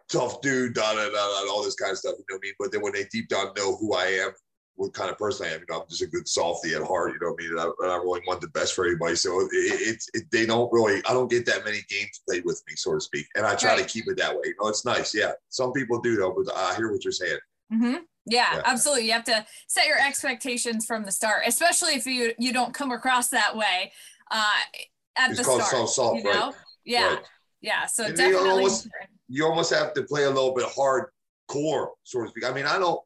tough 0.10 0.42
dude, 0.42 0.74
da 0.74 0.94
da 0.94 1.06
da 1.06 1.12
da, 1.12 1.52
all 1.52 1.64
this 1.64 1.76
kind 1.76 1.92
of 1.92 1.98
stuff. 1.98 2.16
You 2.18 2.26
know 2.30 2.36
what 2.36 2.42
I 2.44 2.46
mean? 2.48 2.54
But 2.60 2.72
then 2.72 2.82
when 2.82 2.94
they 2.94 3.06
deep 3.12 3.30
down 3.30 3.54
know 3.56 3.76
who 3.78 3.94
I 3.96 4.06
am, 4.06 4.32
what 4.76 4.94
kind 4.94 5.12
of 5.12 5.18
person 5.18 5.46
I 5.46 5.54
am, 5.54 5.60
you 5.60 5.66
know, 5.70 5.82
I'm 5.82 5.88
just 5.90 6.02
a 6.02 6.08
good 6.08 6.28
softy 6.28 6.74
at 6.74 6.82
heart. 6.82 7.14
You 7.14 7.20
know 7.22 7.34
what 7.34 7.42
I 7.42 7.44
mean? 7.44 7.52
And 7.52 7.60
I, 7.60 7.64
and 7.84 7.92
I 7.92 7.96
really 7.98 8.22
want 8.28 8.42
the 8.42 8.48
best 8.50 8.74
for 8.74 8.86
everybody. 8.86 9.16
So 9.16 9.48
it's 9.52 10.10
it, 10.14 10.24
they 10.32 10.46
don't 10.46 10.72
really, 10.74 11.02
I 11.08 11.14
don't 11.14 11.30
get 11.30 11.46
that 11.46 11.64
many 11.66 11.80
games 11.90 12.22
played 12.28 12.44
with 12.46 12.62
me, 12.68 12.74
so 12.76 12.94
to 12.96 13.02
speak. 13.02 13.26
And 13.36 13.46
I 13.46 13.56
try 13.56 13.72
Right. 13.76 13.88
to 13.88 13.94
keep 13.94 14.08
it 14.10 14.18
that 14.18 14.34
way. 14.34 14.42
You 14.46 14.56
know, 14.62 14.70
it's 14.70 14.86
nice. 14.86 15.14
Yeah, 15.14 15.32
some 15.50 15.72
people 15.72 16.00
do 16.02 16.16
though, 16.18 16.34
but 16.36 16.54
I 16.56 16.76
hear 16.76 16.92
what 16.92 17.04
you're 17.04 17.12
saying. 17.12 17.38
Mm-hmm. 17.72 17.96
Yeah, 18.26 18.56
Yeah. 18.56 18.62
absolutely. 18.66 19.06
You 19.06 19.14
have 19.14 19.24
to 19.26 19.46
set 19.68 19.88
your 19.88 20.00
expectations 20.00 20.86
from 20.86 21.04
the 21.06 21.12
start, 21.12 21.44
especially 21.46 21.94
if 21.94 22.06
you 22.06 22.34
you 22.40 22.52
don't 22.52 22.74
come 22.74 22.92
across 22.92 23.30
that 23.30 23.56
way 23.56 23.92
uh, 24.32 24.54
at 25.18 25.30
It's 25.30 25.40
the 25.40 25.46
called 25.46 25.62
start. 25.64 25.90
soft, 25.90 26.18
you 26.24 26.30
right. 26.30 26.36
know? 26.40 26.54
Yeah, 26.86 27.16
Right. 27.16 27.24
Yeah. 27.62 27.86
So 27.86 28.06
And 28.06 28.16
definitely. 28.16 28.50
almost- 28.50 28.88
you 29.28 29.46
almost 29.46 29.74
have 29.74 29.94
to 29.94 30.04
play 30.04 30.26
a 30.26 30.30
little 30.30 30.54
bit 30.54 30.66
hardcore, 30.66 31.90
so 32.04 32.24
to 32.24 32.30
speak. 32.30 32.46
I 32.46 32.52
mean, 32.52 32.66
I 32.66 32.78
don't. 32.78 33.00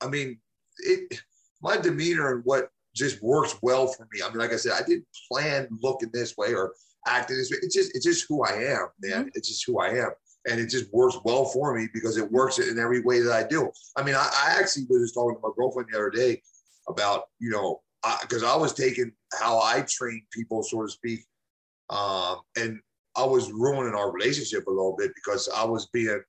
I 0.00 0.08
mean, 0.08 0.38
it. 0.78 1.20
My 1.62 1.76
demeanor 1.76 2.34
and 2.34 2.42
what 2.44 2.68
just 2.94 3.22
works 3.22 3.56
well 3.62 3.86
for 3.86 4.06
me. 4.12 4.20
I 4.22 4.28
mean, 4.28 4.38
like 4.38 4.52
I 4.52 4.56
said, 4.56 4.72
I 4.72 4.82
didn't 4.82 5.06
plan 5.30 5.68
looking 5.80 6.10
this 6.12 6.36
way 6.36 6.54
or 6.54 6.74
acting 7.06 7.36
this 7.36 7.50
way. 7.50 7.58
It's 7.62 7.74
just, 7.74 7.94
it's 7.94 8.04
just 8.04 8.26
who 8.28 8.42
I 8.44 8.52
am, 8.52 8.88
man. 9.02 9.30
It's 9.34 9.48
just 9.48 9.64
who 9.66 9.78
I 9.78 9.90
am, 9.90 10.10
and 10.48 10.60
it 10.60 10.68
just 10.68 10.92
works 10.92 11.16
well 11.24 11.44
for 11.44 11.76
me 11.76 11.88
because 11.92 12.16
it 12.16 12.30
works 12.30 12.58
in 12.58 12.78
every 12.78 13.02
way 13.02 13.20
that 13.20 13.32
I 13.32 13.46
do. 13.46 13.70
I 13.96 14.02
mean, 14.02 14.14
I, 14.14 14.28
I 14.34 14.56
actually 14.58 14.86
was 14.88 15.02
just 15.02 15.14
talking 15.14 15.36
to 15.36 15.40
my 15.42 15.50
girlfriend 15.56 15.88
the 15.92 15.98
other 15.98 16.10
day 16.10 16.42
about, 16.88 17.24
you 17.38 17.50
know, 17.50 17.80
because 18.22 18.42
I, 18.42 18.56
was 18.56 18.72
taking 18.72 19.12
how 19.38 19.60
I 19.60 19.84
train 19.88 20.22
people, 20.32 20.62
so 20.62 20.82
to 20.82 20.88
speak, 20.88 21.20
um, 21.90 22.40
and 22.56 22.80
I 23.20 23.26
was 23.26 23.52
ruining 23.52 23.94
our 23.94 24.10
relationship 24.10 24.66
a 24.66 24.70
little 24.70 24.96
bit 24.98 25.12
because 25.14 25.48
I 25.54 25.64
was 25.64 25.86
being, 25.92 26.22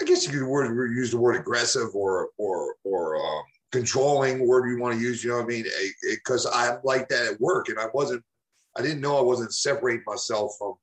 I 0.00 0.04
guess 0.04 0.26
you 0.26 0.32
could 0.32 0.46
word, 0.46 0.90
use 0.96 1.12
the 1.12 1.18
word 1.18 1.36
aggressive 1.36 1.94
or 1.94 2.30
or 2.38 2.74
or 2.82 3.16
um, 3.16 3.44
controlling, 3.70 4.46
word 4.46 4.68
you 4.68 4.80
want 4.80 4.96
to 4.96 5.00
use. 5.00 5.22
You 5.22 5.30
know 5.30 5.36
what 5.36 5.44
I 5.44 5.48
mean? 5.48 5.64
Because 6.10 6.46
I'm 6.52 6.78
like 6.82 7.08
that 7.08 7.26
at 7.26 7.40
work, 7.40 7.68
and 7.68 7.78
I 7.78 7.86
wasn't. 7.94 8.24
I 8.76 8.82
didn't 8.82 9.00
know 9.00 9.16
I 9.16 9.22
wasn't 9.22 9.54
separating 9.54 10.02
myself 10.04 10.56
from 10.58 10.74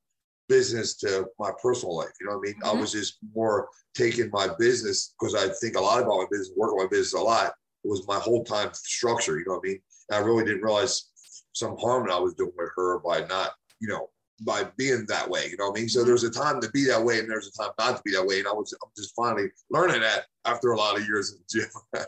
business 0.48 0.96
to 0.96 1.26
my 1.38 1.50
personal 1.62 1.96
life. 1.96 2.12
You 2.18 2.26
know 2.26 2.38
what 2.38 2.48
I 2.48 2.52
mean? 2.52 2.60
I 2.64 2.68
Mhm. 2.68 2.80
was 2.80 2.92
just 2.92 3.18
more 3.34 3.68
taking 3.94 4.30
my 4.32 4.48
business 4.58 5.14
because 5.18 5.34
I 5.34 5.50
think 5.60 5.76
a 5.76 5.80
lot 5.80 6.00
about 6.00 6.16
my 6.16 6.26
business, 6.30 6.56
work 6.56 6.72
on 6.72 6.78
my 6.78 6.86
business 6.86 7.12
a 7.12 7.20
lot. 7.20 7.54
It 7.84 7.88
was 7.88 8.06
my 8.06 8.18
whole 8.18 8.44
time 8.44 8.70
structure. 8.72 9.38
You 9.38 9.44
know 9.46 9.56
what 9.56 9.66
I 9.66 9.68
mean? 9.68 9.82
And 10.08 10.16
I 10.16 10.26
really 10.26 10.44
didn't 10.44 10.62
realize 10.62 11.10
some 11.52 11.76
harm 11.76 12.06
that 12.06 12.14
I 12.14 12.18
was 12.18 12.34
doing 12.34 12.52
with 12.56 12.70
her 12.76 12.98
by 13.00 13.26
not, 13.26 13.52
you 13.78 13.88
know, 13.88 14.08
by 14.44 14.64
being 14.76 15.04
that 15.08 15.28
way. 15.28 15.48
You 15.48 15.56
know 15.56 15.70
what 15.70 15.78
I 15.78 15.80
mean? 15.80 15.88
So 15.88 16.04
Mhm. 16.04 16.06
there's 16.06 16.24
a 16.24 16.30
time 16.30 16.60
to 16.60 16.70
be 16.70 16.84
that 16.86 17.02
way, 17.04 17.18
and 17.20 17.30
there's 17.30 17.48
a 17.48 17.52
time 17.62 17.72
not 17.78 17.96
to 17.96 18.02
be 18.04 18.12
that 18.12 18.26
way. 18.26 18.38
And 18.40 18.48
I 18.48 18.52
was, 18.52 18.74
I'm 18.82 18.90
just 18.96 19.14
finally 19.16 19.48
learning 19.70 20.00
that 20.02 20.26
after 20.44 20.72
a 20.72 20.76
lot 20.78 20.96
of 20.98 21.06
years 21.06 21.32
in 21.32 21.38
the 21.38 22.06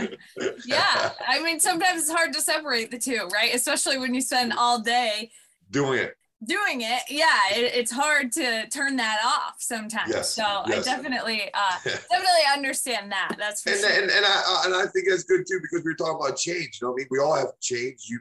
gym. 0.00 0.08
yeah, 0.64 1.12
I 1.26 1.42
mean, 1.42 1.60
sometimes 1.60 2.02
it's 2.02 2.10
hard 2.10 2.32
to 2.34 2.40
separate 2.40 2.90
the 2.90 2.98
two, 2.98 3.28
right? 3.32 3.54
Especially 3.54 3.98
when 3.98 4.14
you 4.14 4.20
spend 4.20 4.52
all 4.56 4.80
day 4.80 5.30
doing 5.70 5.98
it. 5.98 6.16
doing 6.44 6.82
it. 6.82 7.02
Yeah, 7.08 7.26
it, 7.52 7.72
it's 7.74 7.90
hard 7.90 8.30
to 8.32 8.68
turn 8.68 8.96
that 8.96 9.20
off 9.24 9.56
sometimes. 9.58 10.10
Yes, 10.10 10.34
So 10.34 10.44
I 10.44 10.80
definitely, 10.80 11.50
uh, 11.54 11.78
definitely 11.84 12.46
understand 12.54 13.10
that. 13.12 13.36
That's 13.38 13.62
for 13.62 13.70
and, 13.70 13.80
sure. 13.80 13.90
and 13.90 14.10
and 14.10 14.24
I 14.24 14.62
and 14.66 14.74
I 14.74 14.86
think 14.86 15.08
that's 15.08 15.24
good 15.24 15.44
too 15.48 15.60
because 15.60 15.84
we 15.84 15.92
are 15.92 15.96
talking 15.96 16.18
about 16.24 16.36
change. 16.38 16.78
You 16.80 16.86
know, 16.88 16.92
what 16.92 16.98
I 16.98 17.02
mean, 17.02 17.08
we 17.10 17.18
all 17.18 17.34
have 17.36 17.58
change. 17.60 18.06
You 18.08 18.20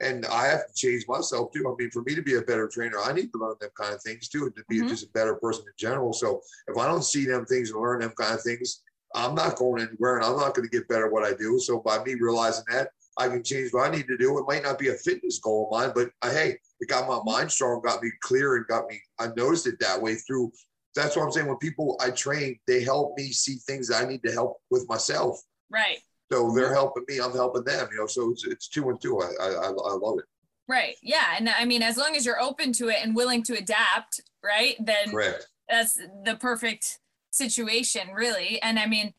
and 0.00 0.26
I 0.26 0.46
have 0.46 0.66
to 0.66 0.74
change 0.74 1.04
myself 1.08 1.52
too. 1.52 1.66
I 1.68 1.74
mean, 1.80 1.90
for 1.90 2.02
me 2.02 2.14
to 2.14 2.22
be 2.22 2.34
a 2.34 2.42
better 2.42 2.68
trainer, 2.68 2.98
I 2.98 3.12
need 3.12 3.32
to 3.32 3.38
learn 3.38 3.56
them 3.60 3.70
kind 3.80 3.94
of 3.94 4.02
things 4.02 4.28
too, 4.28 4.44
and 4.44 4.54
to 4.56 4.64
be 4.68 4.80
Mhm. 4.80 4.88
just 4.88 5.06
a 5.06 5.10
better 5.10 5.34
person 5.36 5.64
in 5.66 5.72
general. 5.78 6.12
So 6.12 6.42
if 6.68 6.76
I 6.76 6.86
don't 6.86 7.04
see 7.04 7.24
them 7.24 7.46
things 7.46 7.70
and 7.70 7.80
learn 7.80 8.00
them 8.00 8.12
kind 8.18 8.34
of 8.34 8.42
things, 8.42 8.82
I'm 9.14 9.34
not 9.34 9.56
going 9.56 9.82
anywhere, 9.82 10.16
and 10.16 10.24
I'm 10.24 10.36
not 10.36 10.54
going 10.54 10.68
to 10.68 10.76
get 10.76 10.88
better 10.88 11.06
at 11.06 11.12
what 11.12 11.24
I 11.24 11.32
do. 11.34 11.58
So 11.58 11.78
by 11.80 12.02
me 12.04 12.14
realizing 12.14 12.64
that, 12.68 12.90
I 13.18 13.28
can 13.28 13.42
change 13.42 13.72
what 13.72 13.88
I 13.88 13.96
need 13.96 14.08
to 14.08 14.18
do. 14.18 14.36
It 14.38 14.44
might 14.46 14.62
not 14.62 14.78
be 14.78 14.88
a 14.88 14.94
fitness 14.94 15.38
goal 15.38 15.70
of 15.72 15.80
mine, 15.80 15.92
but 15.94 16.10
uh, 16.20 16.30
hey, 16.30 16.58
it 16.80 16.88
got 16.88 17.08
my 17.08 17.20
mind 17.24 17.50
strong, 17.50 17.80
got 17.82 18.02
me 18.02 18.10
clear, 18.20 18.56
and 18.56 18.66
got 18.66 18.86
me. 18.88 19.00
I 19.18 19.28
noticed 19.28 19.66
it 19.66 19.78
that 19.80 20.02
way 20.02 20.16
through. 20.16 20.52
That's 20.94 21.16
what 21.16 21.22
I'm 21.24 21.32
saying. 21.32 21.46
When 21.46 21.56
people 21.56 21.96
I 22.00 22.10
train, 22.10 22.58
they 22.66 22.82
help 22.82 23.16
me 23.16 23.32
see 23.32 23.54
things 23.66 23.88
that 23.88 24.04
I 24.04 24.06
need 24.06 24.22
to 24.24 24.32
help 24.32 24.58
with 24.70 24.86
myself. 24.88 25.40
right. 25.70 25.98
So 26.30 26.52
they're 26.54 26.74
helping 26.74 27.04
me, 27.08 27.18
I'm 27.20 27.32
helping 27.32 27.64
them. 27.64 27.88
You 27.92 27.98
know, 27.98 28.06
so 28.06 28.30
it's, 28.30 28.44
it's 28.46 28.68
two 28.68 28.88
and 28.90 29.00
two. 29.00 29.20
I, 29.20 29.26
I 29.40 29.66
I 29.68 29.68
love 29.70 30.18
it. 30.18 30.24
Right. 30.68 30.96
Yeah. 31.02 31.34
And 31.36 31.48
I 31.48 31.64
mean, 31.64 31.82
as 31.82 31.96
long 31.96 32.16
as 32.16 32.26
you're 32.26 32.40
open 32.40 32.72
to 32.74 32.88
it 32.88 32.96
and 33.02 33.14
willing 33.14 33.42
to 33.44 33.54
adapt, 33.56 34.20
right, 34.44 34.74
then 34.80 35.10
Correct. 35.10 35.46
that's 35.68 35.94
the 36.24 36.36
perfect 36.40 36.98
situation, 37.30 38.08
really. 38.12 38.60
And 38.62 38.78
I 38.78 38.86
mean, 38.86 39.14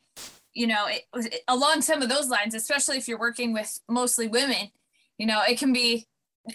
you 0.52 0.66
know, 0.66 0.86
it, 0.88 1.04
it- 1.14 1.40
along 1.48 1.80
some 1.82 2.02
of 2.02 2.08
those 2.10 2.28
lines, 2.28 2.54
especially 2.54 2.98
if 2.98 3.08
you're 3.08 3.18
working 3.18 3.54
with 3.54 3.80
mostly 3.88 4.28
women, 4.28 4.70
you 5.16 5.26
know, 5.26 5.42
it 5.48 5.58
can 5.58 5.72
be 5.72 6.06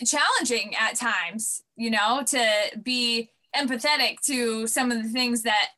challenging 0.05 0.75
at 0.79 0.95
times, 0.95 1.63
you 1.75 1.89
know, 1.89 2.21
to 2.27 2.45
be 2.83 3.31
empathetic 3.55 4.19
to 4.25 4.67
some 4.67 4.91
of 4.91 5.01
the 5.01 5.09
things 5.09 5.41
that 5.43 5.69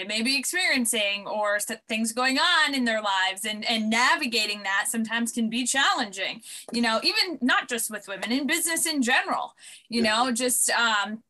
they 0.00 0.06
may 0.06 0.22
be 0.22 0.38
experiencing 0.38 1.26
or 1.26 1.58
things 1.88 2.12
going 2.12 2.38
on 2.38 2.74
in 2.74 2.84
their 2.86 3.02
lives 3.02 3.44
and 3.44 3.64
and 3.68 3.90
navigating 3.90 4.62
that 4.62 4.86
sometimes 4.88 5.30
can 5.30 5.50
be 5.50 5.64
challenging 5.66 6.40
you 6.72 6.80
know 6.80 7.00
even 7.02 7.38
not 7.42 7.68
just 7.68 7.90
with 7.90 8.08
women 8.08 8.32
in 8.32 8.46
business 8.46 8.86
in 8.86 9.02
general 9.02 9.54
you 9.88 10.02
Yeah. 10.02 10.16
know 10.24 10.32
just 10.32 10.70
um 10.70 11.22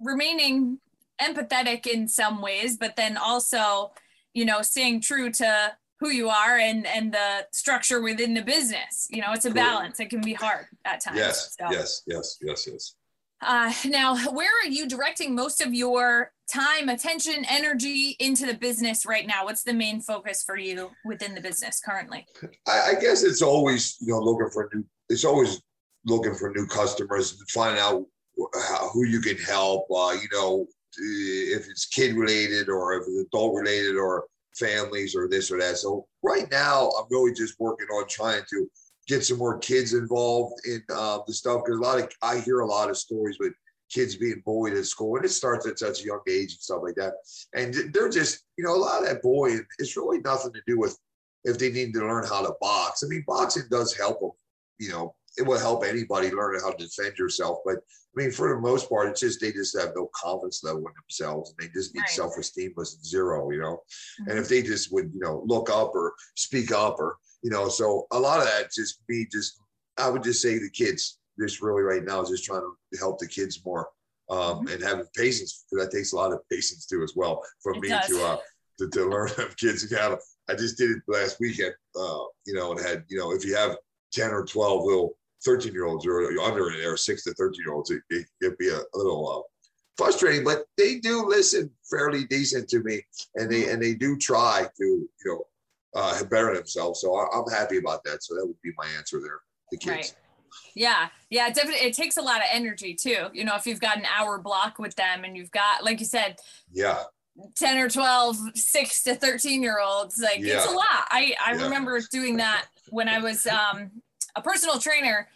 remaining 0.00 0.78
empathetic 1.20 1.86
in 1.86 2.06
some 2.08 2.40
ways 2.42 2.76
but 2.76 2.94
then 2.96 3.16
also 3.16 3.92
you 4.34 4.44
know 4.44 4.62
staying 4.62 5.00
true 5.00 5.30
to 5.30 5.72
who 5.98 6.10
you 6.10 6.28
are 6.28 6.58
and 6.58 6.86
and 6.86 7.12
the 7.12 7.46
structure 7.52 8.00
within 8.02 8.34
the 8.34 8.42
business 8.42 9.08
you 9.10 9.20
know 9.22 9.32
it's 9.32 9.46
a 9.46 9.50
Correct. 9.50 9.66
balance 9.66 10.00
it 10.00 10.10
can 10.10 10.20
be 10.20 10.34
hard 10.34 10.66
at 10.84 11.00
times 11.00 11.16
Yes. 11.18 11.56
so. 11.58 11.66
Yes. 11.70 12.02
Yes. 12.06 12.38
Yes. 12.42 12.68
Yes. 12.70 12.94
Uh, 13.42 13.70
now, 13.84 14.16
where 14.32 14.50
are 14.62 14.68
you 14.68 14.88
directing 14.88 15.34
most 15.34 15.60
of 15.60 15.74
your 15.74 16.32
time, 16.52 16.88
attention, 16.88 17.44
energy 17.48 18.16
into 18.18 18.46
the 18.46 18.54
business 18.54 19.06
right 19.06 19.26
now? 19.26 19.44
What's 19.44 19.62
the 19.62 19.74
main 19.74 20.00
focus 20.00 20.42
for 20.42 20.56
you 20.58 20.90
within 21.04 21.34
the 21.34 21.40
business 21.40 21.80
currently? 21.80 22.26
I, 22.66 22.92
I 22.96 23.00
guess 23.00 23.22
it's 23.22 23.42
always 23.42 23.96
you 24.00 24.12
know 24.12 24.20
looking 24.20 24.50
for 24.50 24.68
new. 24.74 24.84
It's 25.08 25.24
always 25.24 25.60
looking 26.04 26.34
for 26.34 26.50
new 26.50 26.66
customers, 26.66 27.38
and 27.38 27.48
finding 27.50 27.80
out 27.80 28.04
how, 28.54 28.90
who 28.90 29.04
you 29.04 29.20
can 29.20 29.36
help. 29.38 29.86
Uh, 29.90 30.16
you 30.20 30.28
know, 30.32 30.66
if 30.98 31.68
it's 31.68 31.86
kid 31.86 32.16
related 32.16 32.68
or 32.68 32.94
if 32.94 33.02
it's 33.08 33.28
adult 33.28 33.54
related 33.54 33.96
or 33.96 34.24
families 34.54 35.14
or 35.14 35.28
this 35.28 35.50
or 35.50 35.58
that. 35.58 35.76
So 35.76 36.06
right 36.22 36.50
now, 36.50 36.90
I'm 36.98 37.06
really 37.10 37.34
just 37.34 37.58
working 37.58 37.88
on 37.88 38.08
trying 38.08 38.42
to 38.50 38.70
get 39.06 39.24
some 39.24 39.38
more 39.38 39.58
kids 39.58 39.94
involved 39.94 40.54
in 40.66 40.82
uh, 40.92 41.18
the 41.26 41.32
stuff 41.32 41.62
because 41.64 41.78
a 41.78 41.82
lot 41.82 42.00
of 42.00 42.08
I 42.22 42.40
hear 42.40 42.60
a 42.60 42.66
lot 42.66 42.90
of 42.90 42.96
stories 42.96 43.36
with 43.38 43.52
kids 43.90 44.16
being 44.16 44.42
bullied 44.44 44.74
at 44.74 44.84
school 44.86 45.16
and 45.16 45.24
it 45.24 45.28
starts 45.30 45.66
at 45.66 45.78
such 45.78 46.02
a 46.02 46.04
young 46.04 46.20
age 46.28 46.52
and 46.52 46.60
stuff 46.60 46.80
like 46.82 46.94
that 46.96 47.12
and 47.54 47.74
they're 47.92 48.08
just 48.08 48.44
you 48.56 48.64
know 48.64 48.74
a 48.74 48.76
lot 48.76 49.00
of 49.02 49.08
that 49.08 49.22
bullying 49.22 49.64
it's 49.78 49.96
really 49.96 50.18
nothing 50.20 50.52
to 50.52 50.60
do 50.66 50.78
with 50.78 50.98
if 51.44 51.58
they 51.58 51.70
need 51.70 51.92
to 51.94 52.00
learn 52.00 52.24
how 52.26 52.42
to 52.44 52.52
box 52.60 53.02
i 53.04 53.06
mean 53.08 53.22
boxing 53.26 53.62
does 53.70 53.94
help 53.96 54.20
them 54.20 54.30
you 54.78 54.88
know 54.88 55.14
it 55.38 55.42
will 55.46 55.58
help 55.58 55.84
anybody 55.84 56.30
learn 56.30 56.58
how 56.60 56.72
to 56.72 56.84
defend 56.84 57.16
yourself 57.16 57.58
but 57.64 57.76
i 57.76 58.20
mean 58.20 58.30
for 58.32 58.54
the 58.54 58.60
most 58.60 58.88
part 58.88 59.08
it's 59.08 59.20
just 59.20 59.40
they 59.40 59.52
just 59.52 59.78
have 59.78 59.92
no 59.94 60.10
confidence 60.14 60.64
level 60.64 60.80
in 60.80 60.92
themselves 61.00 61.50
and 61.50 61.58
they 61.68 61.72
just 61.72 61.94
need 61.94 62.00
Right. 62.00 62.10
self-esteem 62.10 62.72
was 62.76 62.98
zero 63.04 63.50
you 63.50 63.60
know 63.60 63.82
Mm-hmm. 64.20 64.30
and 64.30 64.38
if 64.38 64.48
they 64.48 64.62
just 64.62 64.92
would 64.92 65.10
you 65.14 65.20
know 65.20 65.42
look 65.46 65.70
up 65.70 65.94
or 65.94 66.14
speak 66.34 66.72
up 66.72 66.98
or 66.98 67.18
you 67.42 67.50
know 67.50 67.68
so 67.68 68.06
a 68.10 68.18
lot 68.18 68.38
of 68.40 68.46
that 68.46 68.72
just 68.72 69.06
be 69.06 69.26
just 69.30 69.60
i 69.98 70.08
would 70.10 70.22
just 70.24 70.42
say 70.42 70.58
the 70.58 70.70
kids 70.70 71.18
just 71.40 71.62
really 71.62 71.82
right 71.82 72.04
now 72.04 72.20
is 72.22 72.30
just 72.30 72.44
trying 72.44 72.60
to 72.62 72.98
help 72.98 73.18
the 73.18 73.26
kids 73.26 73.64
more 73.64 73.88
um 74.30 74.66
and 74.68 74.82
having 74.82 75.04
patience 75.16 75.64
because 75.70 75.84
that 75.86 75.96
takes 75.96 76.12
a 76.12 76.16
lot 76.16 76.32
of 76.32 76.40
patience 76.50 76.86
too 76.86 77.02
as 77.02 77.12
well 77.14 77.42
for 77.62 77.76
It 77.76 77.80
me 77.82 77.88
does. 77.90 78.06
to 78.06 78.22
uh 78.22 78.36
to, 78.78 78.88
to 78.90 79.08
learn 79.08 79.28
have 79.36 79.56
kids 79.56 79.88
to 79.88 79.96
have 79.96 80.18
i 80.48 80.54
just 80.54 80.76
did 80.76 80.90
it 80.90 81.02
last 81.08 81.38
weekend 81.40 81.74
uh 81.98 82.18
you 82.46 82.54
know 82.54 82.72
and 82.72 82.80
had 82.80 83.04
you 83.08 83.18
know 83.18 83.32
if 83.32 83.44
you 83.44 83.54
have 83.54 83.76
10 84.12 84.30
or 84.30 84.44
12 84.44 84.84
little 84.84 85.16
13 85.44 85.72
year 85.72 85.84
olds 85.86 86.06
or 86.06 86.26
under 86.40 86.70
in 86.72 86.78
there 86.78 86.96
6 86.96 87.24
to 87.24 87.34
13 87.34 87.60
year 87.64 87.74
olds 87.74 87.90
it, 87.90 88.02
it 88.10 88.26
could 88.42 88.58
be 88.58 88.68
a, 88.68 88.78
a 88.78 88.96
little 88.96 89.28
uh 89.30 89.42
frustrating 89.96 90.44
but 90.44 90.64
they 90.76 90.98
do 90.98 91.24
listen 91.26 91.70
fairly 91.88 92.24
decent 92.26 92.68
to 92.68 92.80
me 92.80 93.00
and 93.36 93.50
they 93.50 93.68
and 93.70 93.80
they 93.80 93.94
do 93.94 94.16
try 94.16 94.66
to 94.76 94.84
you 94.84 95.08
know 95.24 95.44
uh 95.94 96.22
better 96.24 96.54
themselves 96.54 97.00
so 97.00 97.14
I, 97.14 97.26
i'm 97.34 97.48
happy 97.50 97.78
about 97.78 98.02
that 98.04 98.22
so 98.22 98.34
that 98.34 98.44
would 98.46 98.60
be 98.62 98.72
my 98.76 98.86
answer 98.98 99.20
there 99.20 99.40
the 99.70 99.78
kids 99.78 99.96
Right. 99.96 100.14
Yeah, 100.74 101.08
yeah, 101.30 101.48
definitely. 101.50 101.86
It 101.86 101.94
takes 101.94 102.16
a 102.16 102.22
lot 102.22 102.38
of 102.38 102.46
energy 102.52 102.94
too. 102.94 103.26
You 103.32 103.44
know, 103.44 103.54
if 103.56 103.66
you've 103.66 103.80
got 103.80 103.96
an 103.98 104.06
hour 104.06 104.38
block 104.38 104.78
with 104.78 104.94
them 104.96 105.24
and 105.24 105.36
you've 105.36 105.50
got, 105.50 105.84
like 105.84 106.00
you 106.00 106.06
said, 106.06 106.36
yeah 106.72 107.02
10 107.56 107.76
or 107.78 107.90
12 107.90 108.36
6 108.54 109.02
to 109.02 109.14
13 109.14 109.62
year 109.62 109.78
olds 109.78 110.18
like 110.18 110.38
Yeah. 110.38 110.54
it's 110.56 110.66
a 110.66 110.74
lot 110.74 111.04
i 111.10 111.34
i 111.44 111.52
Yeah. 111.54 111.64
remember 111.64 112.00
doing 112.10 112.38
that 112.38 112.64
when 112.88 113.10
i 113.10 113.18
was 113.18 113.46
um 113.46 113.90
a 114.34 114.40
personal 114.40 114.78
trainer 114.78 115.28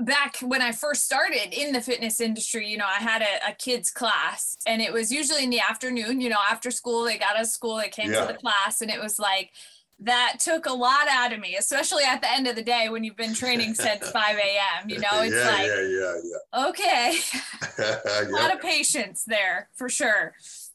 back 0.00 0.36
when 0.40 0.60
i 0.60 0.72
first 0.72 1.04
started 1.04 1.54
in 1.58 1.72
the 1.72 1.80
fitness 1.80 2.20
industry 2.20 2.68
you 2.68 2.76
know 2.76 2.84
i 2.86 3.00
had 3.02 3.22
a, 3.22 3.50
a 3.50 3.54
kids 3.54 3.90
class 3.90 4.56
and 4.66 4.82
it 4.82 4.92
was 4.92 5.10
usually 5.12 5.44
in 5.44 5.50
the 5.50 5.60
afternoon 5.60 6.20
you 6.20 6.28
know 6.28 6.40
after 6.50 6.70
school 6.70 7.04
they 7.04 7.16
got 7.16 7.36
out 7.36 7.42
of 7.42 7.46
school 7.46 7.76
they 7.76 7.88
came 7.88 8.12
Yeah. 8.12 8.26
to 8.26 8.32
the 8.32 8.38
class 8.38 8.80
and 8.82 8.90
it 8.90 9.00
was 9.00 9.18
like 9.18 9.52
that 10.00 10.36
took 10.40 10.66
a 10.66 10.72
lot 10.72 11.06
out 11.08 11.32
of 11.32 11.40
me 11.40 11.56
especially 11.56 12.04
at 12.04 12.20
the 12.20 12.30
end 12.30 12.46
of 12.46 12.56
the 12.56 12.62
day 12.62 12.88
when 12.88 13.04
you've 13.04 13.16
been 13.16 13.34
training 13.34 13.74
since 13.74 14.10
5 14.10 14.36
a.m 14.36 14.90
you 14.90 14.98
know 14.98 15.22
it's 15.22 15.34
yeah, 15.34 15.50
like 15.50 15.66
yeah, 15.66 16.20
yeah, 16.22 16.68
okay 16.68 17.18
a 17.78 18.28
lot 18.30 18.54
of 18.54 18.60
patience 18.60 19.24
there 19.26 19.68
for 19.74 19.88
sure. 19.88 20.34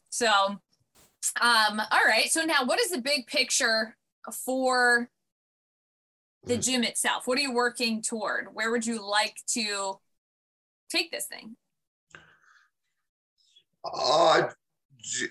So, 0.10 0.28
um, 0.28 0.62
all 1.92 2.06
right. 2.08 2.30
So 2.30 2.44
now, 2.44 2.66
what 2.66 2.80
is 2.80 2.90
the 2.90 3.02
big 3.02 3.28
picture 3.28 3.96
for 4.46 5.10
the 6.46 6.56
Mm. 6.56 6.64
gym 6.64 6.84
itself? 6.84 7.28
What 7.28 7.38
are 7.38 7.42
you 7.42 7.54
working 7.54 8.02
toward? 8.02 8.48
Where 8.54 8.72
would 8.72 8.86
you 8.86 9.06
like 9.08 9.36
to 9.54 10.00
take 10.90 11.12
this 11.12 11.26
thing? 11.28 11.56
Uh, 13.86 14.50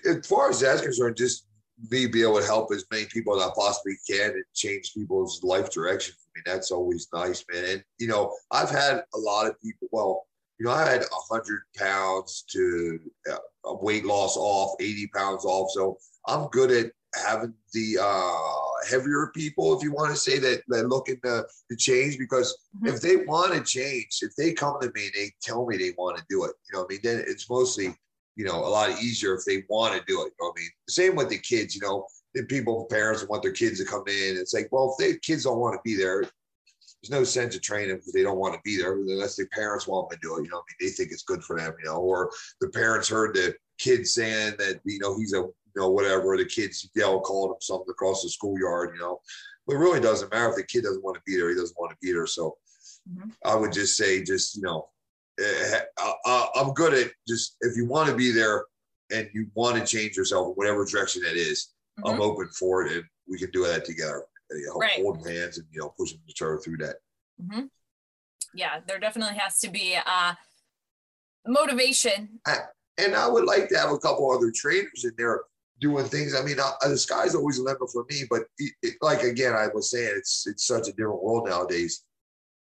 as 0.05 0.25
far 0.27 0.49
as 0.49 0.61
that's 0.61 0.81
concerned, 0.81 1.17
just 1.17 1.45
me 1.89 2.07
be 2.07 2.23
able 2.23 2.39
to 2.39 2.45
help 2.45 2.71
as 2.73 2.85
many 2.91 3.05
people 3.05 3.35
as 3.35 3.47
I 3.47 3.51
possibly 3.55 3.95
can 4.09 4.31
and 4.31 4.43
change 4.53 4.93
people's 4.93 5.43
life 5.43 5.71
direction. 5.71 6.15
I 6.17 6.27
mean, 6.35 6.43
that's 6.45 6.71
always 6.71 7.07
nice, 7.13 7.43
man. 7.51 7.65
And 7.65 7.83
you 7.97 8.07
know, 8.07 8.33
I've 8.51 8.69
had 8.69 9.03
a 9.13 9.17
lot 9.17 9.47
of 9.47 9.59
people. 9.61 9.87
Well, 9.91 10.25
you 10.59 10.65
know, 10.65 10.71
I 10.71 10.89
had 10.89 11.01
a 11.01 11.33
hundred 11.33 11.61
pounds 11.77 12.43
to 12.51 12.99
uh, 13.31 13.37
weight 13.81 14.05
loss 14.05 14.35
off, 14.37 14.75
eighty 14.79 15.07
pounds 15.07 15.45
off. 15.45 15.71
So 15.71 15.97
I'm 16.27 16.47
good 16.47 16.71
at 16.71 16.91
having 17.15 17.53
the 17.73 17.97
uh, 17.99 18.87
heavier 18.89 19.31
people, 19.33 19.75
if 19.75 19.83
you 19.83 19.91
want 19.91 20.11
to 20.11 20.17
say 20.17 20.37
that, 20.37 20.61
that 20.67 20.87
looking 20.89 21.19
to, 21.23 21.45
to 21.69 21.77
change. 21.77 22.17
Because 22.17 22.55
Mhm. 22.83 22.93
if 22.93 23.01
they 23.01 23.15
want 23.17 23.53
to 23.53 23.63
change, 23.63 24.19
if 24.21 24.35
they 24.35 24.53
come 24.53 24.79
to 24.81 24.91
me 24.93 25.05
and 25.05 25.13
they 25.15 25.33
tell 25.41 25.65
me 25.65 25.77
they 25.77 25.93
want 25.97 26.17
to 26.17 26.25
do 26.29 26.43
it, 26.43 26.51
you 26.67 26.73
know, 26.73 26.81
what 26.81 26.91
I 26.91 26.93
mean, 26.93 26.99
then 27.03 27.23
it's 27.27 27.49
mostly 27.49 27.95
you 28.39 28.45
know, 28.45 28.65
a 28.65 28.71
lot 28.71 28.89
easier 29.03 29.35
if 29.35 29.43
they 29.43 29.65
want 29.67 29.93
to 29.93 30.01
do 30.07 30.21
it. 30.21 30.27
You 30.27 30.31
know 30.39 30.47
what 30.47 30.55
I 30.57 30.61
mean? 30.61 30.69
Same 30.87 31.15
with 31.17 31.27
the 31.27 31.39
kids, 31.39 31.75
you 31.75 31.81
know, 31.81 32.07
the 32.33 32.43
people, 32.43 32.85
parents 32.89 33.27
want 33.27 33.43
their 33.43 33.51
kids 33.51 33.79
to 33.79 33.85
come 33.85 34.05
in. 34.07 34.37
It's 34.37 34.53
like, 34.53 34.69
well, 34.71 34.95
if 34.97 35.13
the 35.13 35.19
kids 35.19 35.43
don't 35.43 35.59
want 35.59 35.73
to 35.73 35.81
be 35.83 35.97
there, 35.97 36.21
there's 36.21 37.11
no 37.11 37.25
sense 37.25 37.53
of 37.53 37.61
training 37.61 37.97
because 37.97 38.13
they 38.13 38.23
don't 38.23 38.37
want 38.37 38.53
to 38.53 38.61
be 38.63 38.77
there 38.77 38.93
unless 38.93 39.35
their 39.35 39.47
parents 39.47 39.87
want 39.87 40.09
them 40.09 40.17
to 40.17 40.25
do 40.25 40.37
it. 40.37 40.45
You 40.45 40.51
know, 40.51 40.59
I 40.59 40.63
mean, 40.69 40.77
they 40.79 40.87
think 40.87 41.11
it's 41.11 41.23
good 41.23 41.43
for 41.43 41.59
them, 41.59 41.73
you 41.79 41.89
know, 41.89 41.97
or 41.97 42.31
the 42.61 42.69
parents 42.69 43.09
heard 43.09 43.35
the 43.35 43.55
kid 43.77 44.07
saying 44.07 44.53
that, 44.57 44.79
you 44.85 44.99
know, 44.99 45.17
he's 45.17 45.33
a, 45.33 45.39
you 45.39 45.53
know, 45.75 45.89
whatever, 45.89 46.37
the 46.37 46.45
kids 46.45 46.89
yell, 46.95 47.19
called 47.19 47.51
him 47.51 47.57
something 47.59 47.89
across 47.89 48.23
the 48.23 48.29
schoolyard, 48.29 48.91
you 48.95 49.01
know. 49.01 49.19
But 49.67 49.75
it 49.75 49.79
really 49.79 49.99
doesn't 49.99 50.31
matter 50.31 50.51
if 50.51 50.55
the 50.55 50.63
kid 50.63 50.83
doesn't 50.83 51.03
want 51.03 51.17
to 51.17 51.21
be 51.25 51.35
there, 51.35 51.49
he 51.49 51.55
doesn't 51.55 51.77
want 51.77 51.91
to 51.91 51.97
be 52.01 52.13
there. 52.13 52.25
So 52.25 52.57
Mhm. 53.13 53.33
I 53.43 53.55
would 53.55 53.73
just 53.73 53.97
say, 53.97 54.23
just, 54.23 54.55
you 54.55 54.61
know, 54.61 54.89
I, 55.39 56.13
I, 56.25 56.47
I'm 56.55 56.73
good 56.73 56.93
at 56.93 57.11
just 57.27 57.55
if 57.61 57.75
you 57.77 57.85
want 57.85 58.09
to 58.09 58.15
be 58.15 58.31
there 58.31 58.65
and 59.11 59.29
you 59.33 59.47
want 59.55 59.77
to 59.77 59.85
change 59.85 60.15
yourself 60.17 60.47
in 60.47 60.53
whatever 60.53 60.85
direction 60.85 61.21
that 61.23 61.35
is, 61.35 61.73
I'm 62.05 62.17
Mhm. 62.17 62.21
open 62.21 62.49
for 62.49 62.85
it 62.85 62.91
and 62.93 63.03
we 63.27 63.37
can 63.39 63.51
do 63.51 63.65
that 63.67 63.85
together. 63.85 64.23
You 64.51 64.65
know, 64.67 64.73
Right. 64.79 65.01
holding 65.01 65.25
hands 65.33 65.57
and 65.57 65.67
you 65.71 65.81
know 65.81 65.93
pushing 65.97 66.19
each 66.27 66.41
other 66.41 66.57
through 66.57 66.77
that. 66.77 66.97
Mhm. 67.41 67.69
Yeah, 68.53 68.79
there 68.87 68.99
definitely 68.99 69.37
has 69.37 69.59
to 69.59 69.69
be 69.69 69.95
uh, 69.95 70.33
motivation. 71.47 72.39
And 72.97 73.15
I 73.15 73.27
would 73.27 73.45
like 73.45 73.69
to 73.69 73.77
have 73.77 73.91
a 73.91 73.97
couple 73.99 74.29
other 74.31 74.51
trainers 74.51 75.05
in 75.05 75.11
there 75.17 75.43
doing 75.79 76.05
things. 76.05 76.35
I 76.35 76.41
mean, 76.43 76.59
I, 76.59 76.73
the 76.87 76.97
sky's 76.97 77.33
always 77.35 77.57
the 77.57 77.63
limit 77.63 77.89
for 77.91 78.05
me, 78.09 78.23
but 78.29 78.41
it, 78.57 78.73
it- 78.81 78.95
like 79.01 79.23
again, 79.23 79.53
I 79.53 79.67
was 79.73 79.91
saying, 79.91 80.13
it's 80.17 80.45
it's 80.47 80.65
such 80.67 80.87
a 80.87 80.91
different 80.91 81.23
world 81.23 81.47
nowadays. 81.47 82.03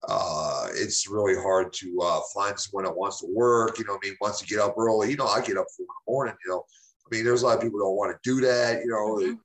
Uh, 0.08 0.68
it's 0.72 1.08
really 1.08 1.34
hard 1.40 1.72
to 1.74 1.98
uh, 2.02 2.20
find 2.34 2.58
someone 2.58 2.84
that 2.84 2.96
wants 2.96 3.20
to 3.20 3.26
work. 3.32 3.78
You 3.78 3.84
know, 3.84 3.92
what 3.94 4.02
I 4.04 4.08
mean, 4.08 4.16
wants 4.20 4.40
to 4.40 4.46
get 4.46 4.58
up 4.58 4.74
early. 4.76 5.10
You 5.10 5.16
know, 5.16 5.26
I 5.26 5.40
get 5.40 5.56
up 5.56 5.66
four 5.76 5.84
in 5.84 5.86
the 5.86 6.12
morning. 6.12 6.34
You 6.44 6.50
know, 6.50 6.64
I 7.06 7.14
mean, 7.14 7.24
there's 7.24 7.42
a 7.42 7.46
lot 7.46 7.56
of 7.56 7.62
people 7.62 7.78
don't 7.78 7.96
want 7.96 8.12
to 8.12 8.18
do 8.28 8.40
that. 8.46 8.82
You 8.84 8.90
know, 8.90 9.16
Mhm. 9.18 9.38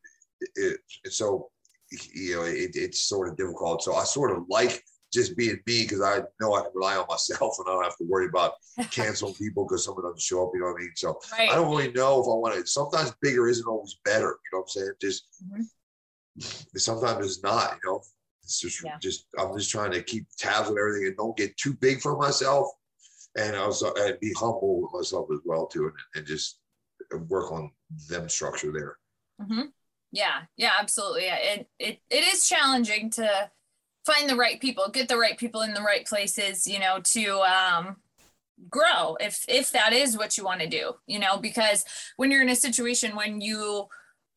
it, 0.56 0.80
it, 1.04 1.12
so 1.14 1.50
you 2.16 2.36
know, 2.36 2.44
it, 2.44 2.72
it's 2.76 3.02
sort 3.02 3.30
of 3.30 3.38
difficult. 3.38 3.84
So 3.84 3.96
I 3.96 4.04
sort 4.04 4.32
of 4.32 4.44
like 4.50 4.84
just 5.14 5.38
being 5.38 5.58
me 5.66 5.84
because 5.84 6.02
I 6.02 6.22
know 6.42 6.54
I 6.56 6.62
can 6.62 6.72
rely 6.76 6.98
on 6.98 7.06
myself 7.08 7.56
and 7.60 7.68
I 7.68 7.72
don't 7.72 7.84
have 7.84 7.98
to 7.98 8.04
worry 8.04 8.28
about 8.28 8.54
canceling 8.92 9.34
people 9.40 9.64
because 9.66 9.86
someone 9.86 10.04
doesn't 10.04 10.22
show 10.22 10.44
up. 10.46 10.52
You 10.54 10.62
know 10.62 10.68
what 10.68 10.80
I 10.80 10.82
mean? 10.82 10.92
So 10.96 11.20
Right. 11.32 11.50
I 11.50 11.56
don't 11.56 11.70
really 11.70 11.92
know 11.94 12.20
if 12.20 12.26
I 12.26 12.34
want 12.36 12.56
to. 12.56 12.68
Sometimes 12.68 13.14
bigger 13.22 13.48
isn't 13.48 13.66
always 13.68 13.96
better. 14.04 14.38
You 14.44 14.50
know 14.52 14.60
what 14.60 14.64
I'm 14.64 14.68
saying? 14.70 14.92
Just 15.00 15.24
Mhm. 15.46 15.68
sometimes 16.78 17.26
it's 17.26 17.44
not. 17.44 17.80
You 17.84 17.90
know, 17.92 18.02
it's 18.48 18.62
just 18.62 18.82
Yeah. 18.82 18.98
just 19.02 19.28
I'm 19.38 19.56
just 19.58 19.70
trying 19.70 19.92
to 19.92 20.02
keep 20.02 20.26
tabs 20.38 20.70
on 20.70 20.78
everything 20.80 21.08
and 21.08 21.18
don't 21.18 21.36
get 21.36 21.58
too 21.58 21.74
big 21.74 22.00
for 22.00 22.18
myself, 22.18 22.68
and 23.38 23.58
also 23.58 23.94
and 23.96 24.18
be 24.22 24.34
humble 24.34 24.82
with 24.82 24.94
myself 24.94 25.28
as 25.34 25.40
well 25.44 25.68
too, 25.68 25.84
and, 25.84 25.94
and 26.16 26.26
just 26.26 26.60
work 27.28 27.52
on 27.52 27.72
them 28.10 28.30
structure 28.30 28.72
there. 28.72 28.98
hmm 29.46 29.68
Yeah, 30.12 30.44
yeah, 30.56 30.72
absolutely. 30.80 31.26
It, 31.26 31.68
it 31.78 32.00
it 32.10 32.24
is 32.34 32.48
challenging 32.48 33.10
to 33.12 33.52
find 34.06 34.30
the 34.30 34.38
right 34.38 34.62
people, 34.62 34.88
get 34.90 35.10
the 35.10 35.18
right 35.18 35.38
people 35.38 35.62
in 35.62 35.74
the 35.74 35.82
right 35.82 36.06
places, 36.08 36.66
you 36.66 36.80
know, 36.80 37.02
to 37.04 37.42
um 37.42 37.98
grow 38.70 39.16
if 39.20 39.46
if 39.48 39.72
that 39.72 39.94
is 39.94 40.18
what 40.18 40.38
you 40.38 40.46
want 40.46 40.62
to 40.62 40.68
do, 40.68 40.94
you 41.06 41.20
know, 41.20 41.38
because 41.38 41.84
when 42.16 42.32
you're 42.32 42.42
in 42.42 42.50
a 42.50 42.56
situation 42.56 43.16
when 43.16 43.42
you 43.42 43.88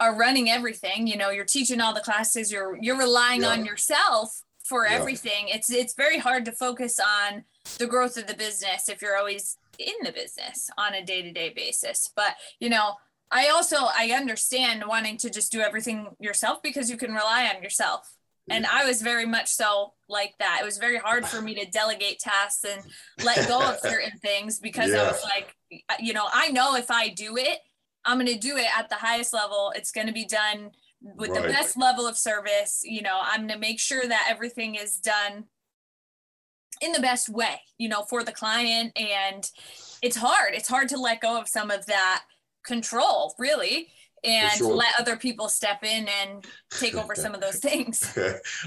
are 0.00 0.16
running 0.16 0.50
everything, 0.50 1.06
you 1.06 1.16
know, 1.16 1.30
you're 1.30 1.44
teaching 1.44 1.80
all 1.80 1.94
the 1.94 2.00
classes, 2.00 2.50
you're 2.50 2.76
you're 2.80 2.98
relying 2.98 3.44
on 3.44 3.64
yourself 3.64 4.42
for 4.64 4.86
Yeah. 4.86 4.94
everything. 4.94 5.48
It's 5.48 5.70
it's 5.70 5.94
very 5.94 6.18
hard 6.18 6.44
to 6.46 6.52
focus 6.52 6.98
on 6.98 7.44
the 7.78 7.86
growth 7.86 8.16
of 8.16 8.26
the 8.26 8.34
business 8.34 8.88
if 8.88 9.00
you're 9.02 9.16
always 9.16 9.56
in 9.78 9.94
the 10.02 10.12
business 10.12 10.70
on 10.76 10.94
a 10.94 11.04
day-to-day 11.04 11.50
basis. 11.56 12.10
But, 12.14 12.34
you 12.58 12.68
know, 12.68 12.94
I 13.30 13.48
also 13.48 13.76
I 13.76 14.10
understand 14.14 14.84
wanting 14.86 15.16
to 15.18 15.30
just 15.30 15.52
do 15.52 15.60
everything 15.60 16.08
yourself 16.18 16.62
because 16.62 16.90
you 16.90 16.96
can 16.96 17.12
rely 17.14 17.50
on 17.54 17.62
yourself. 17.62 18.14
And 18.50 18.66
I 18.66 18.84
was 18.84 19.00
very 19.00 19.26
much 19.26 19.46
so 19.48 19.92
like 20.08 20.34
that. 20.40 20.58
It 20.60 20.64
was 20.64 20.76
very 20.78 20.98
hard 20.98 21.24
for 21.24 21.40
me 21.40 21.54
to 21.54 21.70
delegate 21.70 22.18
tasks 22.18 22.64
and 22.64 22.82
let 23.24 23.46
go 23.46 23.60
of 23.70 23.78
certain 23.92 24.18
things 24.18 24.58
because 24.58 24.92
I 24.92 25.04
was 25.08 25.22
like, 25.22 25.54
you 26.00 26.12
know, 26.14 26.26
I 26.32 26.48
know 26.48 26.74
if 26.74 26.90
I 26.90 27.08
do 27.08 27.36
it, 27.36 27.60
I'm 28.04 28.18
going 28.18 28.26
to 28.32 28.38
do 28.38 28.56
it 28.56 28.66
at 28.76 28.88
the 28.88 28.96
highest 28.96 29.32
level. 29.32 29.72
It's 29.74 29.92
going 29.92 30.06
to 30.06 30.12
be 30.12 30.24
done 30.24 30.70
with 31.02 31.34
the 31.34 31.40
best 31.40 31.78
level 31.78 32.06
of 32.06 32.16
service. 32.16 32.80
You 32.82 33.02
know, 33.02 33.18
I'm 33.22 33.46
going 33.46 33.50
to 33.50 33.58
make 33.58 33.80
sure 33.80 34.06
that 34.06 34.26
everything 34.28 34.74
is 34.74 34.96
done 34.96 35.44
in 36.80 36.92
the 36.92 37.00
best 37.00 37.28
way, 37.28 37.60
you 37.78 37.88
know, 37.88 38.02
for 38.02 38.24
the 38.24 38.32
client. 38.32 38.92
And 38.96 39.48
it's 40.02 40.16
hard. 40.16 40.54
It's 40.54 40.68
hard 40.68 40.88
to 40.90 40.98
let 40.98 41.20
go 41.20 41.38
of 41.38 41.48
some 41.48 41.70
of 41.70 41.86
that 41.86 42.24
control, 42.64 43.34
really, 43.38 43.88
and 44.24 44.52
sure. 44.52 44.74
let 44.74 44.98
other 44.98 45.16
people 45.16 45.48
step 45.48 45.84
in 45.84 46.08
and 46.22 46.44
take 46.70 46.94
over 46.94 47.14
some 47.14 47.34
of 47.34 47.40
those 47.40 47.56
things. 47.60 48.18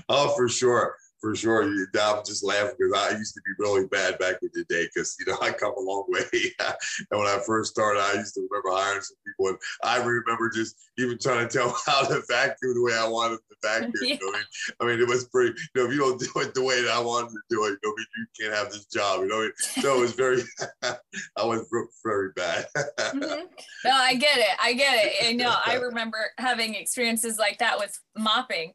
oh, 0.10 0.36
for 0.36 0.48
sure. 0.48 0.96
For 1.24 1.34
sure. 1.38 1.64
You, 1.64 1.88
I'm 2.02 2.22
just 2.26 2.44
laughing 2.44 2.76
because 2.78 2.92
I 2.94 3.18
used 3.18 3.34
to 3.36 3.42
be 3.46 3.64
really 3.64 3.88
bad 3.88 4.20
back 4.20 4.36
in 4.42 4.50
the 4.54 4.66
day 4.66 4.90
because, 4.94 5.16
you 5.18 5.32
know, 5.32 5.40
I 5.42 5.54
come 5.54 5.74
a 5.78 5.80
long 5.80 6.04
way. 6.10 6.26
and 6.60 7.18
when 7.18 7.28
I 7.28 7.40
first 7.48 7.72
started, 7.72 8.02
I 8.02 8.16
used 8.16 8.34
to 8.34 8.42
remember 8.42 8.78
hiring 8.78 9.02
some 9.02 9.16
people. 9.26 9.48
And 9.48 9.58
I 9.86 10.04
remember 10.04 10.50
just 10.50 10.76
even 10.98 11.18
trying 11.18 11.48
to 11.48 11.58
tell 11.58 11.70
them 11.70 11.78
how 11.86 12.04
to 12.04 12.22
vacuum 12.28 12.74
the 12.74 12.84
way 12.84 12.94
I 12.94 13.08
wanted 13.08 13.38
to 13.38 13.56
vacuum. 13.64 13.94
You 14.02 14.18
know 14.20 14.32
I 14.32 14.32
mean? 14.34 14.44
I 14.82 14.86
mean, 14.86 15.00
it 15.00 15.08
was 15.08 15.24
pretty, 15.30 15.58
you 15.74 15.82
know, 15.82 15.88
if 15.88 15.94
you 15.94 16.00
don't 16.00 16.20
do 16.20 16.42
it 16.42 16.54
the 16.54 16.62
way 16.62 16.82
that 16.82 16.92
I 16.92 17.00
wanted 17.00 17.30
to 17.30 17.40
do 17.50 17.66
it, 17.68 17.70
you 17.70 17.80
know, 17.86 17.94
I 17.94 17.96
mean, 17.96 18.08
you 18.18 18.28
can't 18.42 18.58
have 18.58 18.74
this 18.74 18.86
job. 18.88 19.22
You 19.22 19.28
know 19.30 19.38
what 19.38 19.44
I 19.44 19.46
mean? 19.46 19.84
So 19.84 19.98
it 19.98 20.02
was 20.02 20.14
very, 20.16 20.44
I 20.84 21.46
was 21.46 21.70
very 22.04 22.32
bad. 22.36 22.68
Mhm. 23.00 23.44
No, 23.86 23.92
I 23.92 24.16
get 24.16 24.40
it. 24.40 24.58
I 24.62 24.74
get 24.74 25.06
it. 25.06 25.24
And 25.24 25.38
no, 25.38 25.56
I 25.66 25.76
remember 25.76 26.18
having 26.38 26.76
experiences 26.76 27.40
like 27.40 27.60
that 27.60 27.80
with 27.80 27.98
mopping. 28.18 28.74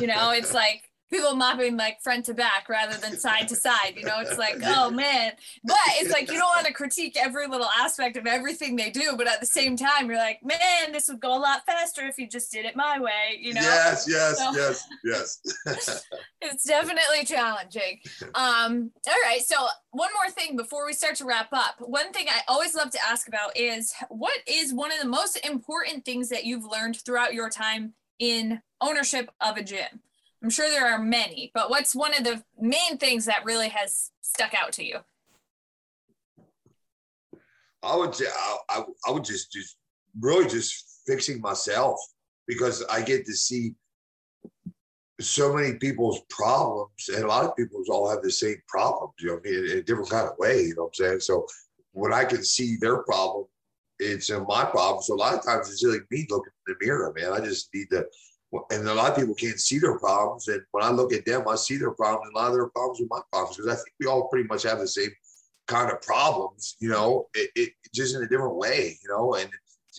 You 0.00 0.06
know, 0.06 0.30
it's 0.30 0.54
like 0.54 0.88
people 1.10 1.34
mopping 1.34 1.76
like 1.76 2.00
front 2.02 2.26
to 2.26 2.34
back 2.34 2.68
rather 2.68 2.96
than 2.98 3.18
side 3.18 3.48
to 3.48 3.56
side. 3.56 3.94
You 3.96 4.04
know, 4.04 4.20
it's 4.20 4.38
like, 4.38 4.56
oh 4.64 4.90
man. 4.90 5.32
But 5.64 5.76
it's 5.94 6.12
like 6.12 6.30
you 6.30 6.38
don't 6.38 6.54
want 6.54 6.66
to 6.66 6.72
critique 6.72 7.16
every 7.18 7.46
little 7.46 7.68
aspect 7.78 8.16
of 8.16 8.26
everything 8.26 8.76
they 8.76 8.90
do, 8.90 9.14
but 9.16 9.26
at 9.26 9.40
the 9.40 9.46
same 9.46 9.76
time, 9.76 10.08
you're 10.08 10.18
like, 10.18 10.40
man, 10.42 10.92
this 10.92 11.08
would 11.08 11.20
go 11.20 11.36
a 11.36 11.38
lot 11.38 11.64
faster 11.66 12.02
if 12.06 12.18
you 12.18 12.28
just 12.28 12.52
did 12.52 12.64
it 12.64 12.76
my 12.76 12.98
way. 13.00 13.38
You 13.40 13.54
know, 13.54 13.60
Yes, 13.60 14.06
yes, 14.08 14.38
So- 14.38 14.52
yes, 14.54 14.88
yes. 15.04 16.04
it's 16.42 16.64
definitely 16.64 17.24
challenging. 17.24 18.00
Um, 18.34 18.90
all 19.06 19.14
right. 19.24 19.40
So 19.44 19.56
one 19.90 20.10
more 20.14 20.30
thing 20.30 20.56
before 20.56 20.86
we 20.86 20.92
start 20.92 21.14
to 21.16 21.24
wrap 21.24 21.48
up. 21.52 21.76
One 21.80 22.12
thing 22.12 22.26
I 22.28 22.40
always 22.48 22.74
love 22.74 22.90
to 22.90 22.98
ask 23.04 23.28
about 23.28 23.56
is 23.56 23.94
what 24.08 24.38
is 24.46 24.72
one 24.74 24.92
of 24.92 24.98
the 25.00 25.08
most 25.08 25.36
important 25.46 26.04
things 26.04 26.28
that 26.28 26.44
you've 26.44 26.64
learned 26.64 26.96
throughout 26.96 27.34
your 27.34 27.48
time 27.50 27.94
in 28.18 28.60
ownership 28.80 29.30
of 29.40 29.56
a 29.56 29.62
gym? 29.62 30.00
I'm 30.42 30.50
sure 30.50 30.68
there 30.70 30.86
are 30.86 31.00
many, 31.00 31.50
but 31.54 31.68
what's 31.68 31.94
one 31.94 32.14
of 32.14 32.24
the 32.24 32.42
main 32.60 32.96
things 32.98 33.24
that 33.24 33.44
really 33.44 33.68
has 33.68 34.10
stuck 34.20 34.54
out 34.54 34.72
to 34.74 34.84
you? 34.84 34.98
I 37.82 37.96
would 37.96 38.14
say 38.14 38.26
I, 38.26 38.56
I, 38.70 38.82
I 39.06 39.10
would 39.10 39.24
just 39.24 39.52
just 39.52 39.76
really 40.20 40.48
just 40.48 41.02
fixing 41.06 41.40
myself 41.40 41.98
because 42.46 42.84
I 42.84 43.02
get 43.02 43.26
to 43.26 43.32
see 43.32 43.74
so 45.20 45.52
many 45.52 45.74
people's 45.74 46.20
problems, 46.30 47.08
and 47.12 47.24
a 47.24 47.26
lot 47.26 47.44
of 47.44 47.56
people's 47.56 47.88
all 47.88 48.08
have 48.08 48.22
the 48.22 48.30
same 48.30 48.56
problems, 48.68 49.14
you 49.18 49.28
know, 49.28 49.40
in, 49.44 49.70
in 49.70 49.78
a 49.78 49.82
different 49.82 50.10
kind 50.10 50.28
of 50.28 50.38
way, 50.38 50.62
you 50.62 50.74
know 50.76 50.84
what 50.84 50.94
I'm 51.00 51.06
saying? 51.06 51.20
So 51.20 51.46
when 51.92 52.12
I 52.12 52.24
can 52.24 52.44
see 52.44 52.76
their 52.76 53.02
problem, 53.02 53.46
it's 53.98 54.30
in 54.30 54.44
my 54.46 54.64
problem. 54.64 55.02
So 55.02 55.14
a 55.14 55.16
lot 55.16 55.34
of 55.34 55.44
times 55.44 55.70
it's 55.70 55.82
like 55.82 56.06
me 56.10 56.26
looking 56.30 56.52
in 56.68 56.74
the 56.78 56.86
mirror, 56.86 57.12
man. 57.16 57.32
I 57.32 57.44
just 57.44 57.68
need 57.74 57.88
to, 57.90 58.06
and 58.70 58.88
a 58.88 58.94
lot 58.94 59.10
of 59.10 59.16
people 59.16 59.34
can't 59.34 59.60
see 59.60 59.78
their 59.78 59.98
problems. 59.98 60.48
And 60.48 60.62
when 60.70 60.84
I 60.84 60.90
look 60.90 61.12
at 61.12 61.26
them, 61.26 61.46
I 61.48 61.56
see 61.56 61.76
their 61.76 61.92
problems, 61.92 62.28
and 62.28 62.34
a 62.34 62.38
lot 62.38 62.48
of 62.48 62.54
their 62.54 62.68
problems 62.68 63.00
are 63.00 63.06
my 63.10 63.20
problems 63.32 63.56
because 63.56 63.72
I 63.72 63.76
think 63.76 63.94
we 64.00 64.06
all 64.06 64.28
pretty 64.28 64.48
much 64.48 64.62
have 64.62 64.78
the 64.78 64.88
same 64.88 65.10
kind 65.68 65.92
of 65.92 66.02
problems, 66.02 66.76
you 66.80 66.88
know, 66.88 67.28
it, 67.34 67.50
it 67.54 67.72
just 67.94 68.16
in 68.16 68.22
a 68.22 68.28
different 68.28 68.56
way, 68.56 68.98
you 69.02 69.08
know, 69.08 69.34
and 69.34 69.48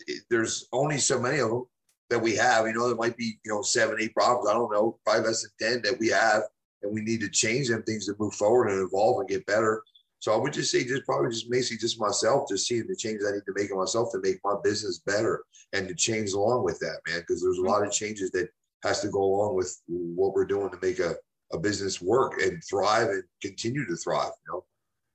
it, 0.08 0.24
there's 0.30 0.68
only 0.74 0.98
so 0.98 1.20
many 1.20 1.40
of 1.40 1.50
them 1.50 1.66
that 2.10 2.20
we 2.20 2.36
have. 2.36 2.66
You 2.66 2.74
know, 2.74 2.88
there 2.88 2.98
might 2.98 3.16
be, 3.16 3.40
you 3.46 3.52
know, 3.52 3.62
seven, 3.62 3.98
eight 4.00 4.14
problems. 4.14 4.50
I 4.50 4.54
don't 4.54 4.72
know, 4.72 5.00
probably 5.06 5.28
less 5.28 5.48
than 5.60 5.82
10 5.82 5.82
that 5.84 6.00
we 6.00 6.10
have. 6.10 6.44
And 6.82 6.94
we 6.94 7.02
need 7.02 7.22
to 7.22 7.30
change 7.30 7.70
them 7.70 7.84
things 7.84 8.08
to 8.08 8.16
move 8.20 8.34
forward 8.34 8.70
and 8.70 8.82
evolve 8.82 9.20
and 9.20 9.30
get 9.30 9.46
better. 9.46 9.84
So 10.20 10.34
I 10.34 10.38
would 10.38 10.54
just 10.54 10.72
say, 10.72 10.84
just 10.84 11.06
probably 11.06 11.32
just 11.32 11.50
basically 11.50 11.78
just 11.78 12.00
myself, 12.00 12.50
just 12.50 12.68
seeing 12.68 12.86
the 12.88 12.96
changes 12.96 13.26
I 13.26 13.32
need 13.32 13.46
to 13.46 13.54
make 13.56 13.72
in 13.72 13.78
myself 13.78 14.12
to 14.12 14.20
make 14.22 14.40
my 14.44 14.56
business 14.64 15.00
better 15.06 15.44
and 15.74 15.88
to 15.88 15.96
change 15.96 16.32
along 16.32 16.64
with 16.66 16.78
that, 16.80 17.00
man. 17.08 17.22
Because 17.22 17.42
there's 17.42 17.58
a 17.58 17.62
lot 17.62 17.86
of 17.86 17.92
changes 17.92 18.30
that 18.32 18.50
has 18.84 19.02
to 19.02 19.10
go 19.10 19.22
along 19.22 19.56
with 19.56 19.82
what 19.88 20.34
we're 20.34 20.46
doing 20.46 20.70
to 20.70 20.78
make 20.82 21.00
a, 21.00 21.16
a 21.54 21.58
business 21.58 22.02
work 22.02 22.42
and 22.42 22.62
thrive 22.70 23.10
and 23.10 23.24
continue 23.42 23.86
to 23.86 23.96
thrive, 23.96 24.32
you 24.46 24.54
know, 24.54 24.66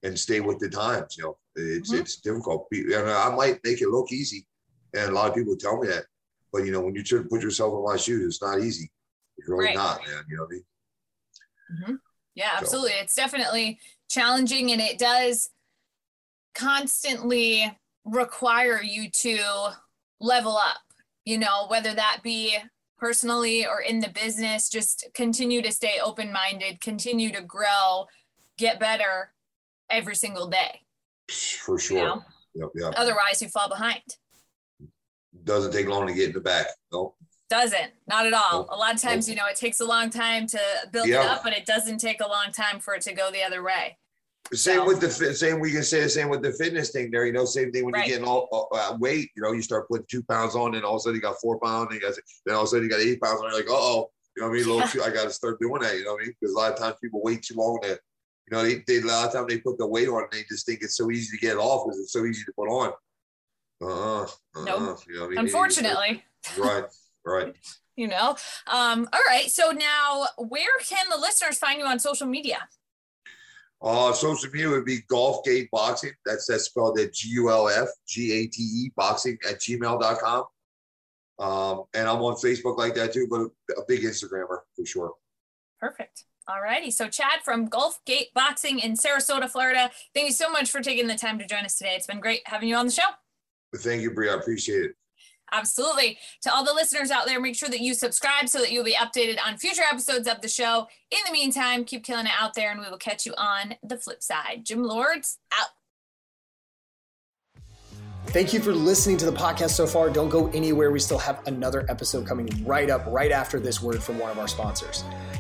and 0.05 0.19
stay 0.19 0.41
with 0.41 0.59
the 0.59 0.69
times. 0.69 1.17
You 1.19 1.25
know, 1.25 1.39
it's 1.57 1.91
mm-hmm. 1.91 2.01
it's 2.01 2.17
difficult. 2.17 2.67
And 2.73 3.11
I 3.11 3.35
might 3.35 3.61
make 3.63 3.83
it 3.83 3.89
look 3.89 4.11
easy, 4.11 4.47
and 4.95 5.11
a 5.11 5.15
lot 5.15 5.29
of 5.29 5.35
people 5.35 5.57
tell 5.57 5.79
me 5.81 5.89
that, 5.89 6.05
but 6.53 6.65
you 6.65 6.73
know, 6.73 6.81
when 6.81 6.95
you 6.95 7.03
try 7.03 7.19
to 7.19 7.29
put 7.29 7.43
yourself 7.43 7.75
in 7.75 7.85
my 7.85 7.97
shoes, 7.97 8.37
it's 8.37 8.43
not 8.43 8.61
easy. 8.61 8.91
It's 9.37 9.49
really 9.49 9.67
right. 9.67 9.77
not, 9.77 10.01
man. 10.07 10.25
You 10.31 10.37
know 10.37 10.43
what 10.45 10.49
I 10.49 10.55
mean? 10.55 10.65
Mm-hmm. 11.73 11.95
Yeah, 12.35 12.51
absolutely. 12.57 12.93
So. 12.93 12.97
It's 13.03 13.15
definitely 13.15 13.79
challenging, 14.09 14.73
and 14.73 14.81
it 14.81 14.99
does 14.99 15.51
constantly 16.55 17.77
require 18.05 18.83
you 18.83 19.11
to 19.11 19.39
level 20.21 20.57
up. 20.57 20.81
You 21.25 21.39
know, 21.39 21.67
whether 21.69 21.95
that 21.95 22.21
be 22.23 22.57
personally 22.99 23.67
or 23.67 23.81
in 23.81 24.01
the 24.01 24.11
business, 24.11 24.69
just 24.69 25.09
continue 25.15 25.63
to 25.63 25.73
stay 25.73 25.99
open 26.03 26.33
minded, 26.33 26.81
continue 26.81 27.33
to 27.33 27.43
grow, 27.43 28.07
get 28.59 28.79
better 28.79 29.33
every 29.91 30.15
single 30.15 30.49
day. 30.49 30.83
For 31.31 31.79
sure. 31.79 31.99
You 31.99 32.05
know? 32.05 32.23
yep, 32.55 32.69
yep. 32.75 32.95
Otherwise, 32.97 33.41
you 33.41 33.49
fall 33.49 33.69
behind 33.69 34.03
doesn't 35.43 35.73
take 35.73 35.89
long 35.89 36.07
to 36.07 36.15
get 36.15 36.29
in 36.29 36.35
the 36.35 36.41
back. 36.41 36.67
No. 36.93 37.15
Doesn't, 37.51 37.93
not 38.09 38.27
at 38.27 38.33
all. 38.33 38.69
A 38.71 38.77
lot 38.77 38.95
of 38.95 39.01
times, 39.01 39.29
you 39.29 39.35
know, 39.35 39.47
it 39.47 39.57
takes 39.57 39.81
a 39.81 39.85
long 39.85 40.11
time 40.11 40.47
to 40.49 40.59
build 40.93 41.09
yeah. 41.09 41.23
it 41.23 41.31
up, 41.31 41.45
but 41.45 41.53
it 41.53 41.67
doesn't 41.67 41.99
take 41.99 42.21
a 42.21 42.27
long 42.27 42.53
time 42.53 42.81
for 42.81 42.95
it 42.95 43.03
to 43.03 43.13
go 43.13 43.31
the 43.31 43.43
other 43.43 43.63
way. 43.63 43.97
Same 44.53 44.81
so, 44.81 44.87
with 44.87 45.01
the 45.01 45.11
same. 45.11 45.61
We 45.61 45.73
can 45.73 45.83
say 45.83 46.03
the 46.03 46.09
same 46.09 46.29
with 46.29 46.43
the 46.43 46.53
fitness 46.53 46.91
thing. 46.91 47.11
There, 47.11 47.27
you 47.27 47.33
know, 47.33 47.45
same 47.45 47.73
thing 47.73 47.85
when 47.85 47.95
right. 47.95 48.07
you're 48.07 48.19
getting 48.19 48.29
all 48.29 48.69
uh, 48.75 48.97
weight. 48.99 49.31
You 49.37 49.43
know, 49.43 49.53
you 49.53 49.63
start 49.63 49.89
putting 49.89 50.07
two 50.11 50.23
pounds 50.23 50.55
on, 50.55 50.75
and 50.75 50.85
all 50.85 50.97
of 50.97 50.99
a 50.99 51.01
sudden 51.01 51.17
you 51.17 51.23
got 51.23 51.41
four 51.41 51.59
pounds, 51.61 51.89
and 51.91 52.01
you 52.01 52.07
got, 52.07 52.15
then 52.45 52.55
all 52.55 52.63
of 52.63 52.67
a 52.67 52.69
sudden 52.69 52.85
you 52.85 52.91
got 52.91 53.01
eight 53.01 53.21
pounds, 53.21 53.41
and 53.41 53.51
you're 53.51 53.61
like, 53.61 53.71
oh, 53.71 54.11
you 54.37 54.43
know 54.43 54.49
what 54.49 54.55
I 54.55 54.59
mean? 54.59 54.69
Little, 54.69 55.03
I 55.03 55.11
got 55.11 55.25
to 55.25 55.31
start 55.31 55.59
doing 55.61 55.81
that. 55.83 55.97
You 55.97 56.05
know 56.05 56.13
what 56.13 56.23
I 56.23 56.25
mean? 56.25 56.35
Because 56.41 56.55
a 56.55 56.59
lot 56.59 56.73
of 56.73 56.79
times 56.79 56.97
people 57.03 57.23
wait 57.23 57.43
too 57.43 57.55
long 57.55 57.79
to, 57.83 57.89
you 57.89 58.51
know, 58.51 58.63
they, 58.63 58.83
they 58.87 59.01
a 59.01 59.07
lot 59.07 59.29
of 59.29 59.33
time 59.33 59.47
they 59.49 59.59
put 59.59 59.79
the 59.79 59.87
weight 59.87 60.09
on, 60.09 60.23
and 60.25 60.33
they 60.33 60.45
just 60.49 60.67
think 60.67 60.81
it's 60.83 60.97
so 60.97 61.11
easy 61.11 61.37
to 61.37 61.47
get 61.47 61.57
off 61.57 61.87
because 61.87 62.01
it's 62.01 62.13
so 62.13 62.25
easy 62.27 62.45
to 62.45 62.53
put 62.53 62.69
on. 62.69 62.93
Uh-uh, 63.83 64.23
uh-uh, 64.23 64.65
nope. 64.65 64.99
You 65.09 65.21
know, 65.21 65.41
Unfortunately. 65.41 66.23
Right, 66.59 66.85
right. 67.25 67.55
you 67.97 68.09
know. 68.09 68.37
Um, 68.67 69.09
all 69.13 69.21
right. 69.27 69.51
So 69.51 69.71
now 69.71 70.27
where 70.39 70.79
can 70.83 71.07
the 71.11 71.17
listeners 71.17 71.59
find 71.59 71.81
you 71.81 71.87
on 71.87 71.99
social 71.99 72.27
media? 72.27 72.69
Uh, 73.83 74.13
social 74.13 74.51
media 74.51 74.71
would 74.71 74.85
be 74.87 75.01
Gulf 75.09 75.45
Gate 75.45 75.69
Boxing. 75.71 76.13
That's 76.25 76.47
that's 76.47 76.65
spelled 76.65 76.99
at 76.99 77.13
G 77.13 77.29
U 77.31 77.51
L 77.51 77.69
F 77.69 77.89
G 78.07 78.33
A 78.33 78.47
T 78.47 78.63
E 78.63 78.93
boxing 78.97 79.37
at 79.49 79.61
gmail.com. 79.61 80.45
Um, 81.39 81.85
and 81.95 82.09
I'm 82.09 82.23
on 82.23 82.35
Facebook 82.37 82.79
like 82.79 82.95
that 82.95 83.13
too, 83.13 83.27
but 83.29 83.51
a, 83.77 83.83
big 83.89 84.03
Instagrammer 84.03 84.61
for 84.77 84.87
sure. 84.87 85.13
Perfect. 85.81 86.25
All 86.47 86.61
righty. 86.61 86.91
So, 86.91 87.09
Chad 87.09 87.41
from 87.45 87.67
Gulf 87.67 87.99
Gate 88.05 88.29
Boxing 88.35 88.79
in 88.79 88.95
Sarasota, 88.95 89.51
Florida, 89.51 89.91
thank 90.15 90.29
you 90.29 90.33
so 90.33 90.51
much 90.51 90.71
for 90.71 90.81
taking 90.81 91.07
the 91.07 91.17
time 91.17 91.39
to 91.39 91.47
join 91.47 91.65
us 91.65 91.77
today. 91.77 91.95
It's 91.97 92.07
been 92.07 92.21
great 92.21 92.43
having 92.47 92.69
you 92.69 92.77
on 92.77 92.87
the 92.87 92.93
show. 92.93 93.03
Thank 93.77 94.03
you, 94.03 94.13
Brie. 94.13 94.31
I 94.31 94.35
appreciate 94.35 94.85
it. 94.85 94.95
Absolutely. 95.55 96.19
To 96.43 96.53
all 96.53 96.65
the 96.65 96.73
listeners 96.73 97.11
out 97.11 97.27
there, 97.27 97.41
make 97.41 97.55
sure 97.55 97.69
that 97.69 97.81
you 97.81 97.95
subscribe 97.95 98.49
so 98.49 98.59
that 98.59 98.73
you'll 98.73 98.85
be 98.85 98.95
updated 98.95 99.39
on 99.45 99.57
future 99.57 99.83
episodes 99.89 100.27
of 100.27 100.41
the 100.41 100.49
show. 100.49 100.89
In 101.11 101.19
the 101.27 101.33
meantime, 101.33 101.85
keep 101.85 102.03
killing 102.05 102.27
it 102.27 102.33
out 102.39 102.55
there, 102.55 102.73
and 102.73 102.81
we 102.81 102.91
will 102.91 102.99
catch 102.99 103.25
you 103.25 103.35
on 103.39 103.77
the 103.83 103.97
flip 103.97 104.23
side. 104.23 104.63
Gym 104.65 104.83
Lords 104.83 105.39
out. 105.57 105.69
Thank 108.29 108.53
you 108.53 108.59
for 108.59 108.73
listening 108.73 109.17
to 109.19 109.27
the 109.27 109.33
podcast 109.33 109.71
so 109.71 109.87
far. 109.87 110.11
Don't 110.11 110.29
go 110.29 110.49
anywhere. 110.49 110.91
We 110.91 110.99
still 110.99 111.19
have 111.19 111.47
another 111.47 111.87
episode 111.89 112.27
coming 112.27 112.49
right 112.67 112.91
up, 112.91 113.05
right 113.07 113.31
after 113.31 113.61
this 113.61 113.81
word 113.81 114.03
from 114.03 114.19
one 114.19 114.31
of 114.33 114.39
our 114.41 114.49
sponsors. 114.49 115.05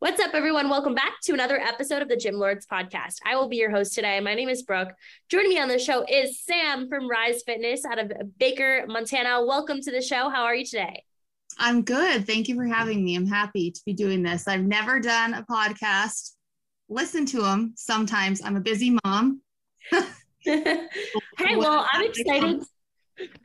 What's 0.00 0.20
up, 0.20 0.34
everyone? 0.34 0.70
Welcome 0.70 0.94
back 0.94 1.14
to 1.24 1.32
another 1.32 1.60
episode 1.60 2.02
of 2.02 2.08
the 2.08 2.16
Gym 2.16 2.36
Lords 2.36 2.66
podcast. 2.66 3.16
I 3.26 3.36
will 3.36 3.48
be 3.48 3.56
your 3.56 3.70
host 3.70 3.94
today. 3.94 4.20
My 4.20 4.34
name 4.34 4.48
is 4.48 4.62
Brooke. 4.62 4.92
Joining 5.28 5.50
me 5.50 5.58
on 5.58 5.68
the 5.68 5.78
show 5.78 6.04
is 6.08 6.40
Samm 6.48 6.88
from 6.88 7.08
Rise 7.08 7.42
Fitness 7.44 7.84
out 7.84 7.98
of 7.98 8.12
Baker, 8.38 8.84
Montana. 8.86 9.44
Welcome 9.44 9.80
to 9.80 9.90
the 9.90 10.00
show. 10.00 10.30
How 10.30 10.44
are 10.44 10.54
you 10.54 10.64
today? 10.64 11.04
I'm 11.58 11.82
good. 11.82 12.26
Thank 12.26 12.48
you 12.48 12.54
for 12.54 12.64
having 12.64 13.04
me. 13.04 13.16
I'm 13.16 13.26
happy 13.26 13.70
to 13.70 13.80
be 13.84 13.92
doing 13.92 14.22
this. 14.22 14.46
I've 14.46 14.62
never 14.62 15.00
done 15.00 15.34
a 15.34 15.42
podcast 15.42 16.32
listen 16.88 17.26
to 17.26 17.42
them 17.42 17.72
sometimes. 17.76 18.42
I'm 18.42 18.56
a 18.56 18.60
busy 18.60 18.96
mom. 19.04 19.42
hey, 20.40 21.56
well, 21.56 21.86
I'm 21.92 22.06
excited. 22.06 22.62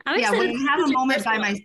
I'm 0.06 0.20
yeah, 0.20 0.30
excited 0.30 0.52
when 0.52 0.68
I 0.68 0.70
have 0.70 0.88
a 0.88 0.92
moment 0.92 1.24
by 1.24 1.38
my 1.38 1.60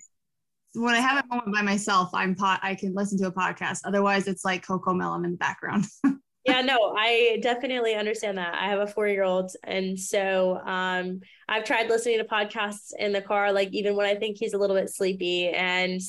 when 0.80 0.96
I 0.96 1.00
have 1.00 1.26
a 1.26 1.28
moment 1.28 1.54
by 1.54 1.62
myself, 1.62 2.10
I'm 2.14 2.36
pot 2.36 2.60
I 2.64 2.74
can 2.76 2.94
listen 2.94 3.18
to 3.20 3.28
a 3.28 3.32
podcast. 3.32 3.82
Otherwise, 3.84 4.28
it's 4.28 4.46
like 4.46 4.66
CoComelon 4.66 5.26
in 5.26 5.32
the 5.32 5.38
background. 5.38 5.86
yeah, 6.46 6.62
no, 6.62 6.96
I 6.98 7.40
definitely 7.42 7.96
understand 7.96 8.38
that. 8.38 8.56
I 8.56 8.70
have 8.70 8.80
a 8.80 8.88
four 8.88 9.08
year 9.08 9.24
old, 9.24 9.52
and 9.64 10.00
so 10.00 10.58
um, 10.66 11.20
I've 11.50 11.66
tried 11.66 11.90
listening 11.90 12.20
to 12.20 12.24
podcasts 12.24 12.94
in 12.98 13.12
the 13.12 13.22
car, 13.22 13.52
like 13.52 13.70
even 13.74 13.96
when 13.96 14.06
I 14.06 14.16
think 14.16 14.38
he's 14.38 14.54
a 14.54 14.58
little 14.58 14.76
bit 14.76 14.90
sleepy, 14.90 15.50
and 15.50 16.02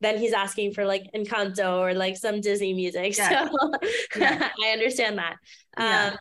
then 0.00 0.18
he's 0.18 0.32
asking 0.32 0.74
for 0.74 0.84
like 0.84 1.04
Encanto 1.14 1.78
or 1.78 1.94
like 1.94 2.16
some 2.16 2.40
Disney 2.40 2.74
music. 2.74 3.16
Yeah. 3.16 3.48
So 3.48 3.72
yeah. 4.16 4.48
I 4.64 4.70
understand 4.70 5.18
that. 5.18 5.36
Yeah. 5.78 6.16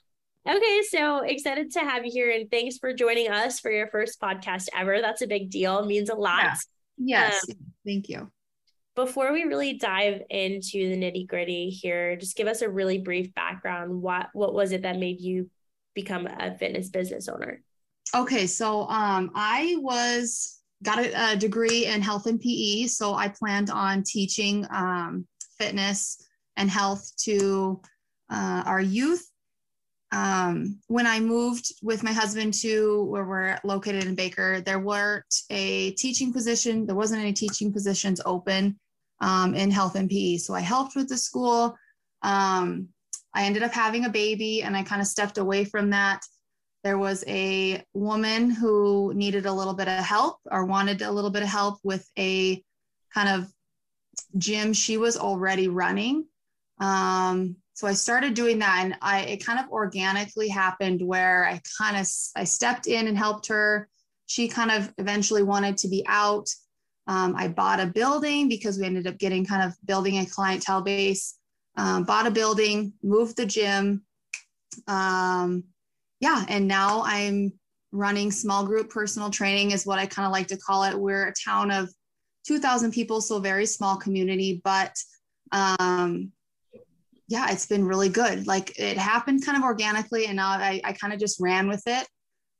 Um, 0.46 0.58
okay, 0.58 0.82
so 0.90 1.20
excited 1.20 1.72
to 1.72 1.80
have 1.80 2.06
you 2.06 2.12
here 2.12 2.30
and 2.30 2.52
thanks 2.52 2.78
for 2.78 2.94
joining 2.94 3.30
us 3.30 3.60
for 3.60 3.72
your 3.72 3.88
first 3.88 4.20
podcast 4.20 4.68
ever. 4.78 5.00
That's 5.02 5.22
a 5.22 5.28
big 5.28 5.50
deal. 5.50 5.80
It 5.80 5.88
means 5.88 6.10
a 6.10 6.16
lot. 6.16 6.58
Yes. 7.00 7.46
Um, 7.50 7.56
Thank 7.86 8.10
you. 8.10 8.30
Before 8.96 9.32
we 9.32 9.44
really 9.44 9.78
dive 9.78 10.22
into 10.30 10.90
the 10.90 10.98
nitty 10.98 11.28
gritty 11.28 11.70
here, 11.70 12.18
just 12.18 12.36
give 12.36 12.48
us 12.48 12.62
a 12.62 12.70
really 12.70 12.98
brief 12.98 13.34
background. 13.34 14.02
What 14.02 14.28
what 14.34 14.54
was 14.54 14.74
it 14.74 14.82
that 14.82 15.00
made 15.00 15.22
you 15.22 15.50
become 15.96 16.28
a 16.28 16.58
fitness 16.58 16.90
business 16.90 17.30
owner? 17.30 17.62
Okay, 18.14 18.46
so 18.46 18.88
um, 18.90 19.32
I 19.36 19.78
was 19.80 20.60
got 20.84 21.00
a, 21.00 21.34
a, 21.34 21.36
degree 21.36 21.86
in 21.86 22.02
health 22.02 22.26
and 22.26 22.40
PE. 22.40 22.88
So 22.88 23.14
I 23.14 23.28
planned 23.28 23.70
on 23.70 24.04
teaching 24.04 24.66
um, 24.72 25.28
fitness 25.58 26.18
and 26.58 26.70
health 26.70 27.12
to 27.24 27.82
uh, 28.30 28.64
our 28.66 28.82
youth. 28.82 29.29
Um, 30.12 30.80
when 30.88 31.06
I 31.06 31.20
moved 31.20 31.72
with 31.84 32.04
my 32.04 32.12
husband 32.12 32.54
to 32.56 33.04
where 33.06 33.26
we're 33.26 33.60
located 33.64 34.06
in 34.06 34.16
Baker, 34.16 34.62
there 34.62 34.80
weren't 34.80 35.44
a 35.50 35.92
teaching 35.92 36.34
position. 36.34 36.86
There 36.86 36.96
wasn't 36.96 37.22
any 37.22 37.34
teaching 37.34 37.72
positions 37.72 38.20
open 38.26 38.80
um, 39.22 39.54
in 39.54 39.70
health 39.70 39.96
and 39.96 40.10
PE. 40.10 40.38
So 40.38 40.54
I 40.54 40.62
helped 40.62 40.96
with 40.96 41.10
the 41.10 41.18
school. 41.18 41.78
Um, 42.24 42.90
I 43.36 43.46
ended 43.46 43.64
up 43.64 43.72
having 43.72 44.06
a 44.06 44.10
baby 44.10 44.64
and 44.64 44.76
I 44.76 44.84
kind 44.84 45.02
of 45.02 45.08
stepped 45.08 45.38
away 45.38 45.64
from 45.64 45.92
that. 45.92 46.22
There 46.84 46.98
was 46.98 47.24
a 47.28 47.84
woman 47.94 48.50
who 48.50 49.14
needed 49.14 49.46
a 49.46 49.54
little 49.54 49.74
bit 49.74 49.88
of 49.88 50.04
help 50.04 50.38
or 50.50 50.66
wanted 50.66 51.02
a 51.02 51.12
little 51.12 51.30
bit 51.30 51.44
of 51.44 51.50
help 51.50 51.80
with 51.84 52.10
a 52.18 52.64
kind 53.14 53.30
of 53.30 53.52
gym 54.38 54.74
she 54.74 54.98
was 54.98 55.18
already 55.18 55.68
running. 55.68 56.26
Um, 56.80 57.58
so 57.80 57.88
I 57.88 57.94
started 57.94 58.34
doing 58.34 58.60
that 58.60 58.82
and 58.84 58.98
I 59.02 59.22
it 59.22 59.46
kind 59.46 59.58
of 59.58 59.72
organically 59.72 60.50
happened 60.50 61.02
where 61.02 61.46
I 61.46 61.62
kind 61.78 61.96
of 61.96 62.06
I 62.36 62.44
stepped 62.44 62.88
in 62.88 63.08
and 63.08 63.18
helped 63.18 63.48
her. 63.48 63.88
She 64.26 64.50
kind 64.50 64.70
of 64.70 64.94
eventually 64.98 65.44
wanted 65.44 65.78
to 65.78 65.88
be 65.88 66.04
out. 66.06 66.50
Um, 67.08 67.38
I 67.38 67.48
bought 67.48 67.80
a 67.80 67.86
building 67.86 68.50
because 68.50 68.78
we 68.78 68.86
ended 68.86 69.08
up 69.08 69.18
getting 69.18 69.46
kind 69.46 69.64
of 69.64 69.78
building 69.86 70.18
a 70.18 70.26
clientele 70.26 70.82
base. 70.82 71.38
Um, 71.78 72.04
bought 72.04 72.28
a 72.28 72.32
building, 72.32 72.92
moved 73.02 73.38
the 73.38 73.46
gym, 73.46 74.02
um, 74.90 75.64
yeah, 76.20 76.44
and 76.50 76.68
now 76.68 77.04
I'm 77.06 77.54
running 77.94 78.30
small 78.30 78.66
group 78.66 78.90
personal 78.90 79.30
training, 79.30 79.72
is 79.72 79.86
what 79.86 80.00
I 80.00 80.06
kind 80.06 80.26
of 80.26 80.34
like 80.34 80.48
to 80.48 80.58
call 80.58 80.84
it. 80.84 81.00
We're 81.00 81.30
a 81.30 81.34
town 81.34 81.72
of 81.72 81.90
2,000 82.46 82.92
people, 82.92 83.22
so 83.22 83.40
very 83.40 83.66
small 83.66 83.96
community, 83.96 84.60
but 84.66 84.98
um, 85.54 86.34
yeah, 87.30 87.52
it's 87.52 87.68
been 87.68 87.86
really 87.86 88.10
good. 88.10 88.48
Like 88.48 88.78
it 88.80 88.98
happened 88.98 89.46
kind 89.46 89.56
of 89.56 89.64
organically, 89.64 90.26
and 90.26 90.36
now 90.36 90.50
I, 90.50 90.82
I 90.84 90.94
kind 90.94 91.14
of 91.14 91.20
just 91.20 91.40
ran 91.40 91.68
with 91.68 91.84
it. 91.86 92.08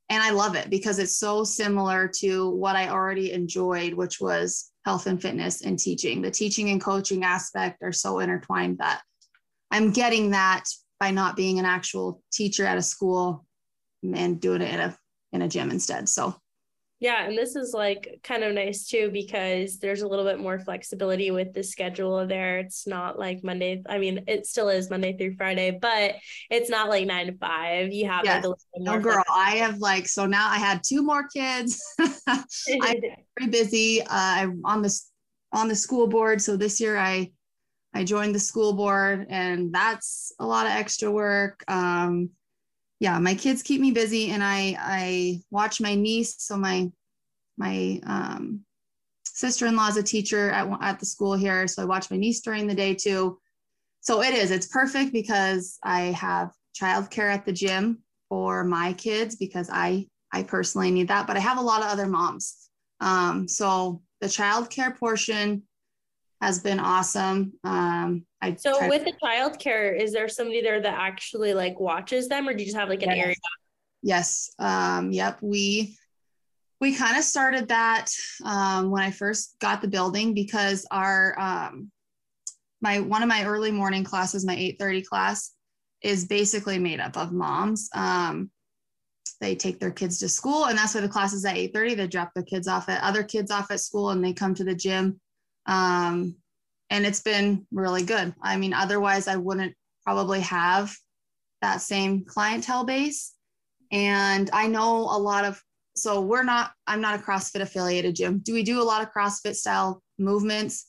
And 0.08 0.22
I 0.22 0.30
love 0.30 0.56
it 0.56 0.70
because 0.70 0.98
it's 0.98 1.16
so 1.16 1.44
similar 1.44 2.08
to 2.18 2.50
what 2.50 2.76
I 2.76 2.88
already 2.88 3.32
enjoyed, 3.32 3.94
which 3.94 4.20
was 4.20 4.70
health 4.84 5.06
and 5.06 5.20
fitness 5.20 5.62
and 5.62 5.78
teaching. 5.78 6.22
The 6.22 6.30
teaching 6.30 6.70
and 6.70 6.80
coaching 6.80 7.24
aspect 7.24 7.82
are 7.82 7.92
so 7.92 8.20
intertwined 8.20 8.78
that 8.78 9.02
I'm 9.70 9.90
getting 9.90 10.30
that 10.30 10.64
by 11.00 11.10
not 11.10 11.36
being 11.36 11.58
an 11.58 11.64
actual 11.64 12.22
teacher 12.32 12.64
at 12.64 12.78
a 12.78 12.82
school 12.82 13.44
and 14.02 14.40
doing 14.40 14.62
it 14.62 14.72
in 14.72 14.80
a 14.80 14.96
in 15.32 15.42
a 15.42 15.48
gym 15.48 15.70
instead. 15.70 16.08
So 16.08 16.36
yeah, 17.00 17.24
and 17.24 17.36
this 17.36 17.56
is 17.56 17.72
like 17.72 18.20
kind 18.22 18.44
of 18.44 18.52
nice 18.52 18.86
too 18.86 19.10
because 19.10 19.78
there's 19.78 20.02
a 20.02 20.06
little 20.06 20.24
bit 20.26 20.38
more 20.38 20.58
flexibility 20.58 21.30
with 21.30 21.54
the 21.54 21.62
schedule 21.62 22.26
there. 22.26 22.58
It's 22.58 22.86
not 22.86 23.18
like 23.18 23.42
Monday. 23.42 23.82
I 23.88 23.96
mean, 23.96 24.24
it 24.28 24.46
still 24.46 24.68
is 24.68 24.90
Monday 24.90 25.16
through 25.16 25.36
Friday, 25.36 25.78
but 25.80 26.16
it's 26.50 26.68
not 26.68 26.90
like 26.90 27.06
nine 27.06 27.28
to 27.28 27.32
five. 27.38 27.90
You 27.90 28.06
have 28.06 28.26
yes. 28.26 28.44
like 28.44 28.54
a 28.74 28.82
no, 28.82 29.00
girl. 29.00 29.24
I 29.34 29.52
have 29.52 29.78
like 29.78 30.06
so 30.08 30.26
now 30.26 30.46
I 30.50 30.58
had 30.58 30.82
two 30.84 31.02
more 31.02 31.26
kids. 31.26 31.82
I'm 32.28 32.44
very 33.38 33.50
busy. 33.50 34.02
Uh, 34.02 34.06
I'm 34.10 34.60
on 34.66 34.82
this 34.82 35.10
on 35.52 35.68
the 35.68 35.76
school 35.76 36.06
board, 36.06 36.42
so 36.42 36.58
this 36.58 36.82
year 36.82 36.98
I 36.98 37.30
I 37.94 38.04
joined 38.04 38.34
the 38.34 38.40
school 38.40 38.74
board, 38.74 39.26
and 39.30 39.72
that's 39.72 40.34
a 40.38 40.44
lot 40.44 40.66
of 40.66 40.72
extra 40.72 41.10
work. 41.10 41.64
Um, 41.66 42.28
yeah, 43.00 43.18
my 43.18 43.34
kids 43.34 43.62
keep 43.62 43.80
me 43.80 43.90
busy, 43.90 44.30
and 44.30 44.44
I 44.44 44.76
I 44.78 45.40
watch 45.50 45.80
my 45.80 45.94
niece. 45.94 46.36
So 46.38 46.56
my 46.56 46.92
my 47.56 48.00
um, 48.04 48.60
sister-in-law 49.24 49.88
is 49.88 49.96
a 49.96 50.02
teacher 50.02 50.50
at 50.50 50.68
at 50.82 51.00
the 51.00 51.06
school 51.06 51.34
here, 51.34 51.66
so 51.66 51.82
I 51.82 51.86
watch 51.86 52.10
my 52.10 52.18
niece 52.18 52.40
during 52.40 52.66
the 52.66 52.74
day 52.74 52.94
too. 52.94 53.38
So 54.02 54.22
it 54.22 54.34
is. 54.34 54.50
It's 54.50 54.66
perfect 54.66 55.12
because 55.12 55.78
I 55.82 56.02
have 56.12 56.52
childcare 56.78 57.32
at 57.32 57.46
the 57.46 57.52
gym 57.52 58.02
for 58.28 58.64
my 58.64 58.92
kids 58.92 59.34
because 59.34 59.70
I 59.72 60.06
I 60.30 60.42
personally 60.42 60.90
need 60.90 61.08
that, 61.08 61.26
but 61.26 61.36
I 61.38 61.40
have 61.40 61.58
a 61.58 61.62
lot 61.62 61.80
of 61.80 61.88
other 61.88 62.06
moms. 62.06 62.68
Um, 63.00 63.48
so 63.48 64.02
the 64.20 64.26
childcare 64.26 64.94
portion 64.96 65.62
has 66.40 66.60
been 66.60 66.80
awesome. 66.80 67.52
Um, 67.64 68.24
I 68.40 68.54
so 68.54 68.88
with 68.88 69.04
to- 69.04 69.12
the 69.12 69.16
childcare, 69.22 69.98
is 70.00 70.12
there 70.12 70.28
somebody 70.28 70.62
there 70.62 70.80
that 70.80 70.98
actually 70.98 71.54
like 71.54 71.78
watches 71.78 72.28
them, 72.28 72.48
or 72.48 72.54
do 72.54 72.60
you 72.60 72.66
just 72.66 72.76
have 72.76 72.88
like 72.88 73.02
an 73.02 73.10
yes. 73.10 73.24
area? 73.24 73.36
Yes. 74.02 74.50
Um, 74.58 75.12
yep. 75.12 75.38
We 75.42 75.96
we 76.80 76.94
kind 76.94 77.18
of 77.18 77.24
started 77.24 77.68
that 77.68 78.06
um, 78.44 78.90
when 78.90 79.02
I 79.02 79.10
first 79.10 79.56
got 79.60 79.82
the 79.82 79.88
building 79.88 80.32
because 80.32 80.86
our 80.90 81.38
um, 81.38 81.90
my 82.80 83.00
one 83.00 83.22
of 83.22 83.28
my 83.28 83.44
early 83.44 83.70
morning 83.70 84.04
classes, 84.04 84.44
my 84.44 84.56
8:30 84.56 85.06
class, 85.06 85.52
is 86.02 86.26
basically 86.26 86.78
made 86.78 87.00
up 87.00 87.18
of 87.18 87.32
moms. 87.32 87.90
Um, 87.94 88.50
they 89.42 89.54
take 89.54 89.78
their 89.78 89.90
kids 89.90 90.18
to 90.18 90.28
school, 90.28 90.66
and 90.66 90.78
that's 90.78 90.94
why 90.94 91.02
the 91.02 91.08
class 91.08 91.34
is 91.34 91.44
at 91.44 91.56
8:30. 91.56 91.96
They 91.96 92.06
drop 92.06 92.32
their 92.34 92.44
kids 92.44 92.66
off 92.66 92.88
at 92.88 93.02
other 93.02 93.22
kids 93.22 93.50
off 93.50 93.70
at 93.70 93.80
school, 93.80 94.10
and 94.10 94.24
they 94.24 94.32
come 94.32 94.54
to 94.54 94.64
the 94.64 94.74
gym 94.74 95.20
um, 95.70 96.34
and 96.90 97.06
it's 97.06 97.20
been 97.20 97.64
really 97.70 98.02
good. 98.02 98.34
I 98.42 98.56
mean, 98.56 98.74
otherwise, 98.74 99.28
I 99.28 99.36
wouldn't 99.36 99.74
probably 100.04 100.40
have 100.40 100.94
that 101.62 101.80
same 101.80 102.24
clientele 102.24 102.84
base. 102.84 103.32
And 103.92 104.50
I 104.52 104.66
know 104.66 105.02
a 105.02 105.18
lot 105.18 105.44
of, 105.44 105.62
so 105.94 106.20
we're 106.20 106.42
not, 106.42 106.72
I'm 106.88 107.00
not 107.00 107.18
a 107.18 107.22
CrossFit 107.22 107.60
affiliated 107.60 108.16
gym. 108.16 108.40
Do 108.40 108.52
we 108.52 108.64
do 108.64 108.82
a 108.82 108.84
lot 108.84 109.02
of 109.02 109.12
CrossFit 109.12 109.54
style 109.54 110.02
movements? 110.18 110.86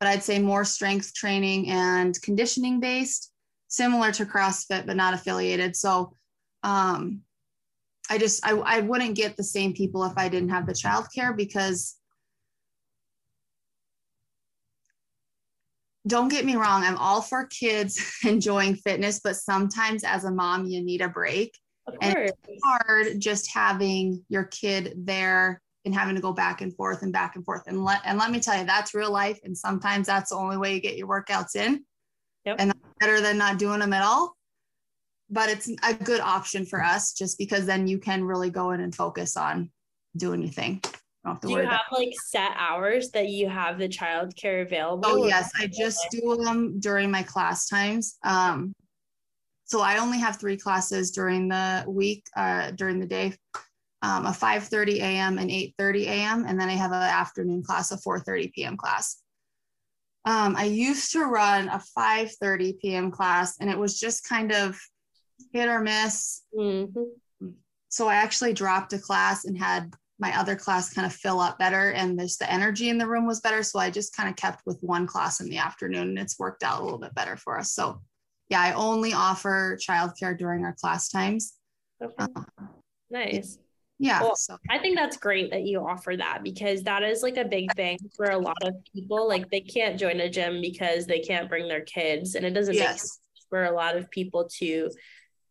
But 0.00 0.08
I'd 0.08 0.22
say 0.22 0.38
more 0.38 0.64
strength 0.64 1.14
training 1.14 1.68
and 1.68 2.20
conditioning 2.22 2.80
based, 2.80 3.30
similar 3.68 4.12
to 4.12 4.24
CrossFit, 4.24 4.86
but 4.86 4.96
not 4.96 5.14
affiliated. 5.14 5.76
So 5.76 6.16
um, 6.62 7.20
I 8.08 8.16
just, 8.16 8.44
I, 8.46 8.52
I 8.52 8.80
wouldn't 8.80 9.14
get 9.14 9.36
the 9.36 9.44
same 9.44 9.74
people 9.74 10.04
if 10.04 10.14
I 10.16 10.28
didn't 10.28 10.48
have 10.48 10.66
the 10.66 10.72
childcare 10.72 11.36
because 11.36 11.96
don't 16.06 16.28
get 16.28 16.44
me 16.44 16.56
wrong, 16.56 16.82
I'm 16.82 16.96
all 16.98 17.22
for 17.22 17.46
kids 17.46 18.18
enjoying 18.24 18.76
fitness, 18.76 19.20
but 19.22 19.36
sometimes 19.36 20.04
as 20.04 20.24
a 20.24 20.30
mom, 20.30 20.66
you 20.66 20.82
need 20.82 21.00
a 21.00 21.08
break. 21.08 21.56
And 22.00 22.16
it's 22.16 22.62
hard 22.64 23.20
just 23.20 23.52
having 23.52 24.24
your 24.28 24.44
kid 24.44 24.94
there 24.96 25.60
and 25.84 25.92
having 25.92 26.14
to 26.14 26.20
go 26.20 26.32
back 26.32 26.60
and 26.60 26.74
forth 26.74 27.02
and 27.02 27.12
back 27.12 27.34
and 27.34 27.44
forth. 27.44 27.62
And 27.66 27.84
let 27.84 28.00
and 28.04 28.18
let 28.18 28.30
me 28.30 28.38
tell 28.38 28.56
you, 28.56 28.64
that's 28.64 28.94
real 28.94 29.10
life. 29.10 29.40
And 29.42 29.56
sometimes 29.56 30.06
that's 30.06 30.30
the 30.30 30.36
only 30.36 30.56
way 30.56 30.74
you 30.74 30.80
get 30.80 30.96
your 30.96 31.08
workouts 31.08 31.56
in. 31.56 31.84
Yep. 32.44 32.56
And 32.60 32.72
better 33.00 33.20
than 33.20 33.36
not 33.36 33.58
doing 33.58 33.80
them 33.80 33.92
at 33.92 34.04
all. 34.04 34.36
But 35.28 35.48
it's 35.48 35.68
a 35.82 35.94
good 35.94 36.20
option 36.20 36.66
for 36.66 36.82
us 36.82 37.14
just 37.14 37.36
because 37.36 37.66
then 37.66 37.88
you 37.88 37.98
can 37.98 38.22
really 38.22 38.50
go 38.50 38.70
in 38.70 38.80
and 38.80 38.94
focus 38.94 39.36
on 39.36 39.70
doing 40.16 40.42
your 40.42 40.52
thing 40.52 40.82
do 41.40 41.50
you 41.50 41.58
have 41.58 41.80
like 41.92 42.12
set 42.24 42.50
hours 42.56 43.10
that 43.10 43.28
you 43.28 43.48
have 43.48 43.78
the 43.78 43.88
childcare 43.88 44.62
available? 44.62 45.04
Oh 45.06 45.26
yes, 45.26 45.50
I 45.58 45.68
just 45.68 46.04
do 46.10 46.36
them 46.36 46.80
during 46.80 47.10
my 47.10 47.22
class 47.22 47.68
times. 47.68 48.18
Um, 48.24 48.74
so 49.64 49.80
I 49.80 49.98
only 49.98 50.18
have 50.18 50.38
three 50.38 50.56
classes 50.56 51.12
during 51.12 51.48
the 51.48 51.84
week, 51.86 52.24
uh, 52.36 52.72
during 52.72 52.98
the 52.98 53.06
day, 53.06 53.34
um, 54.02 54.26
a 54.26 54.32
5:30 54.32 54.98
a.m. 54.98 55.38
and 55.38 55.50
8:30 55.50 56.06
a.m. 56.06 56.44
and 56.46 56.60
then 56.60 56.68
I 56.68 56.74
have 56.74 56.92
an 56.92 57.02
afternoon 57.02 57.62
class, 57.62 57.92
a 57.92 57.96
4:30 57.96 58.52
p.m. 58.52 58.76
class. 58.76 59.22
Um, 60.24 60.54
I 60.56 60.64
used 60.64 61.12
to 61.12 61.24
run 61.24 61.68
a 61.68 61.80
5:30 61.96 62.80
p.m. 62.80 63.10
class, 63.10 63.58
and 63.60 63.70
it 63.70 63.78
was 63.78 63.98
just 63.98 64.28
kind 64.28 64.52
of 64.52 64.78
hit 65.52 65.68
or 65.68 65.80
miss. 65.80 66.42
Mm-hmm. 66.56 67.48
So 67.88 68.08
I 68.08 68.16
actually 68.16 68.54
dropped 68.54 68.92
a 68.92 68.98
class 68.98 69.44
and 69.44 69.56
had 69.56 69.92
my 70.22 70.38
other 70.38 70.54
class 70.54 70.94
kind 70.94 71.04
of 71.04 71.12
fill 71.12 71.40
up 71.40 71.58
better 71.58 71.90
and 71.90 72.16
there's 72.16 72.36
the 72.36 72.50
energy 72.50 72.88
in 72.88 72.96
the 72.96 73.06
room 73.06 73.26
was 73.26 73.40
better 73.40 73.62
so 73.64 73.80
i 73.80 73.90
just 73.90 74.16
kind 74.16 74.28
of 74.28 74.36
kept 74.36 74.62
with 74.64 74.78
one 74.80 75.04
class 75.04 75.40
in 75.40 75.48
the 75.48 75.58
afternoon 75.58 76.10
and 76.10 76.18
it's 76.18 76.38
worked 76.38 76.62
out 76.62 76.80
a 76.80 76.84
little 76.84 76.98
bit 76.98 77.14
better 77.14 77.36
for 77.36 77.58
us 77.58 77.72
so 77.72 78.00
yeah 78.48 78.60
i 78.60 78.72
only 78.74 79.12
offer 79.12 79.76
childcare 79.76 80.38
during 80.38 80.64
our 80.64 80.74
class 80.80 81.08
times 81.08 81.54
okay. 82.02 82.14
Uh, 82.20 82.64
nice 83.10 83.58
yeah 83.98 84.22
well, 84.22 84.36
so. 84.36 84.56
i 84.70 84.78
think 84.78 84.96
that's 84.96 85.16
great 85.16 85.50
that 85.50 85.62
you 85.62 85.84
offer 85.84 86.16
that 86.16 86.44
because 86.44 86.84
that 86.84 87.02
is 87.02 87.24
like 87.24 87.36
a 87.36 87.44
big 87.44 87.74
thing 87.74 87.98
for 88.16 88.26
a 88.26 88.38
lot 88.38 88.56
of 88.62 88.74
people 88.94 89.26
like 89.26 89.50
they 89.50 89.60
can't 89.60 89.98
join 89.98 90.20
a 90.20 90.30
gym 90.30 90.60
because 90.60 91.04
they 91.04 91.18
can't 91.18 91.48
bring 91.48 91.66
their 91.66 91.82
kids 91.82 92.36
and 92.36 92.46
it 92.46 92.50
doesn't 92.50 92.74
yes. 92.74 92.88
make 92.88 92.98
sense 93.00 93.18
for 93.50 93.64
a 93.64 93.72
lot 93.72 93.96
of 93.96 94.08
people 94.10 94.48
to 94.48 94.88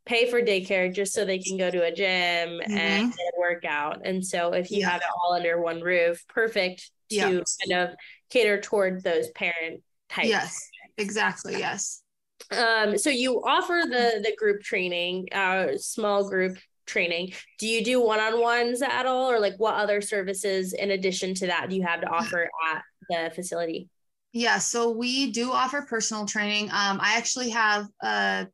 pay 0.05 0.29
for 0.29 0.41
daycare 0.41 0.93
just 0.93 1.13
so 1.13 1.25
they 1.25 1.39
can 1.39 1.57
go 1.57 1.69
to 1.69 1.83
a 1.83 1.91
gym 1.91 2.59
mm-hmm. 2.59 2.77
and 2.77 3.13
work 3.39 3.65
out. 3.65 4.01
And 4.05 4.25
so 4.25 4.53
if 4.53 4.71
you 4.71 4.79
yeah. 4.79 4.89
have 4.89 5.01
it 5.01 5.07
all 5.15 5.33
under 5.33 5.61
one 5.61 5.81
roof, 5.81 6.25
perfect 6.27 6.89
to 7.09 7.15
yeah. 7.15 7.25
kind 7.29 7.89
of 7.89 7.95
cater 8.29 8.59
toward 8.59 9.03
those 9.03 9.29
parent 9.31 9.81
types. 10.09 10.27
Yes, 10.27 10.69
exactly. 10.97 11.57
Yes. 11.57 12.01
Um, 12.49 12.97
so 12.97 13.09
you 13.09 13.43
offer 13.45 13.83
the 13.85 14.21
the 14.23 14.35
group 14.37 14.61
training, 14.63 15.27
uh, 15.31 15.77
small 15.77 16.27
group 16.27 16.57
training. 16.87 17.33
Do 17.59 17.67
you 17.67 17.83
do 17.83 18.01
one-on-ones 18.01 18.81
at 18.81 19.05
all 19.05 19.29
or 19.29 19.39
like 19.39 19.53
what 19.57 19.75
other 19.75 20.01
services 20.01 20.73
in 20.73 20.91
addition 20.91 21.33
to 21.35 21.47
that 21.47 21.69
do 21.69 21.75
you 21.75 21.83
have 21.83 22.01
to 22.01 22.07
offer 22.07 22.49
at 22.73 22.81
the 23.09 23.31
facility? 23.33 23.87
Yeah, 24.33 24.57
so 24.57 24.91
we 24.91 25.31
do 25.31 25.51
offer 25.51 25.85
personal 25.87 26.25
training. 26.25 26.65
Um, 26.65 26.99
I 27.01 27.15
actually 27.17 27.49
have 27.49 27.85
a, 28.01 28.47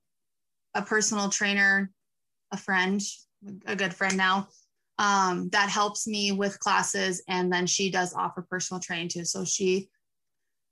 a 0.78 0.82
personal 0.82 1.30
trainer, 1.30 1.91
a 2.51 2.57
friend, 2.57 3.01
a 3.65 3.75
good 3.75 3.93
friend 3.93 4.15
now, 4.15 4.47
um, 4.99 5.49
that 5.49 5.69
helps 5.69 6.07
me 6.07 6.32
with 6.32 6.59
classes, 6.59 7.23
and 7.28 7.51
then 7.51 7.67
she 7.67 7.91
does 7.91 8.13
offer 8.13 8.45
personal 8.49 8.80
training 8.80 9.09
too. 9.09 9.25
So 9.25 9.43
she 9.43 9.89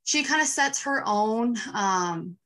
she 0.03 0.23
kind 0.23 0.41
of 0.41 0.47
sets 0.47 0.83
her 0.83 1.03
own 1.05 1.57
um, 1.73 2.37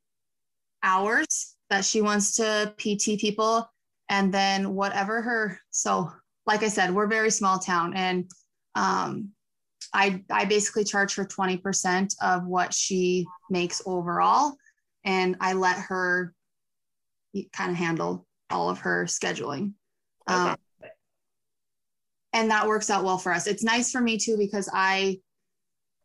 hours 0.81 1.55
that 1.69 1.83
she 1.83 2.01
wants 2.01 2.35
to 2.37 2.73
PT 2.77 3.19
people, 3.19 3.69
and 4.09 4.33
then 4.33 4.73
whatever 4.73 5.21
her. 5.21 5.59
So, 5.69 6.11
like 6.45 6.63
I 6.63 6.69
said, 6.69 6.93
we're 6.93 7.07
very 7.07 7.29
small 7.29 7.59
town, 7.59 7.93
and 7.95 8.29
um, 8.75 9.29
I 9.93 10.23
I 10.29 10.45
basically 10.45 10.85
charge 10.85 11.15
her 11.15 11.25
20% 11.25 12.15
of 12.21 12.45
what 12.45 12.73
she 12.73 13.25
makes 13.49 13.81
overall 13.85 14.55
and 15.05 15.35
I 15.39 15.53
let 15.53 15.77
her 15.77 16.33
kind 17.53 17.71
of 17.71 17.77
handle 17.77 18.25
all 18.49 18.69
of 18.69 18.79
her 18.79 19.05
scheduling. 19.05 19.73
Um, 20.27 20.55
and 22.33 22.51
that 22.51 22.67
works 22.67 22.89
out 22.89 23.03
well 23.03 23.17
for 23.17 23.31
us. 23.31 23.47
It's 23.47 23.63
nice 23.63 23.91
for 23.91 24.01
me 24.01 24.17
too 24.17 24.37
because 24.37 24.69
I 24.73 25.19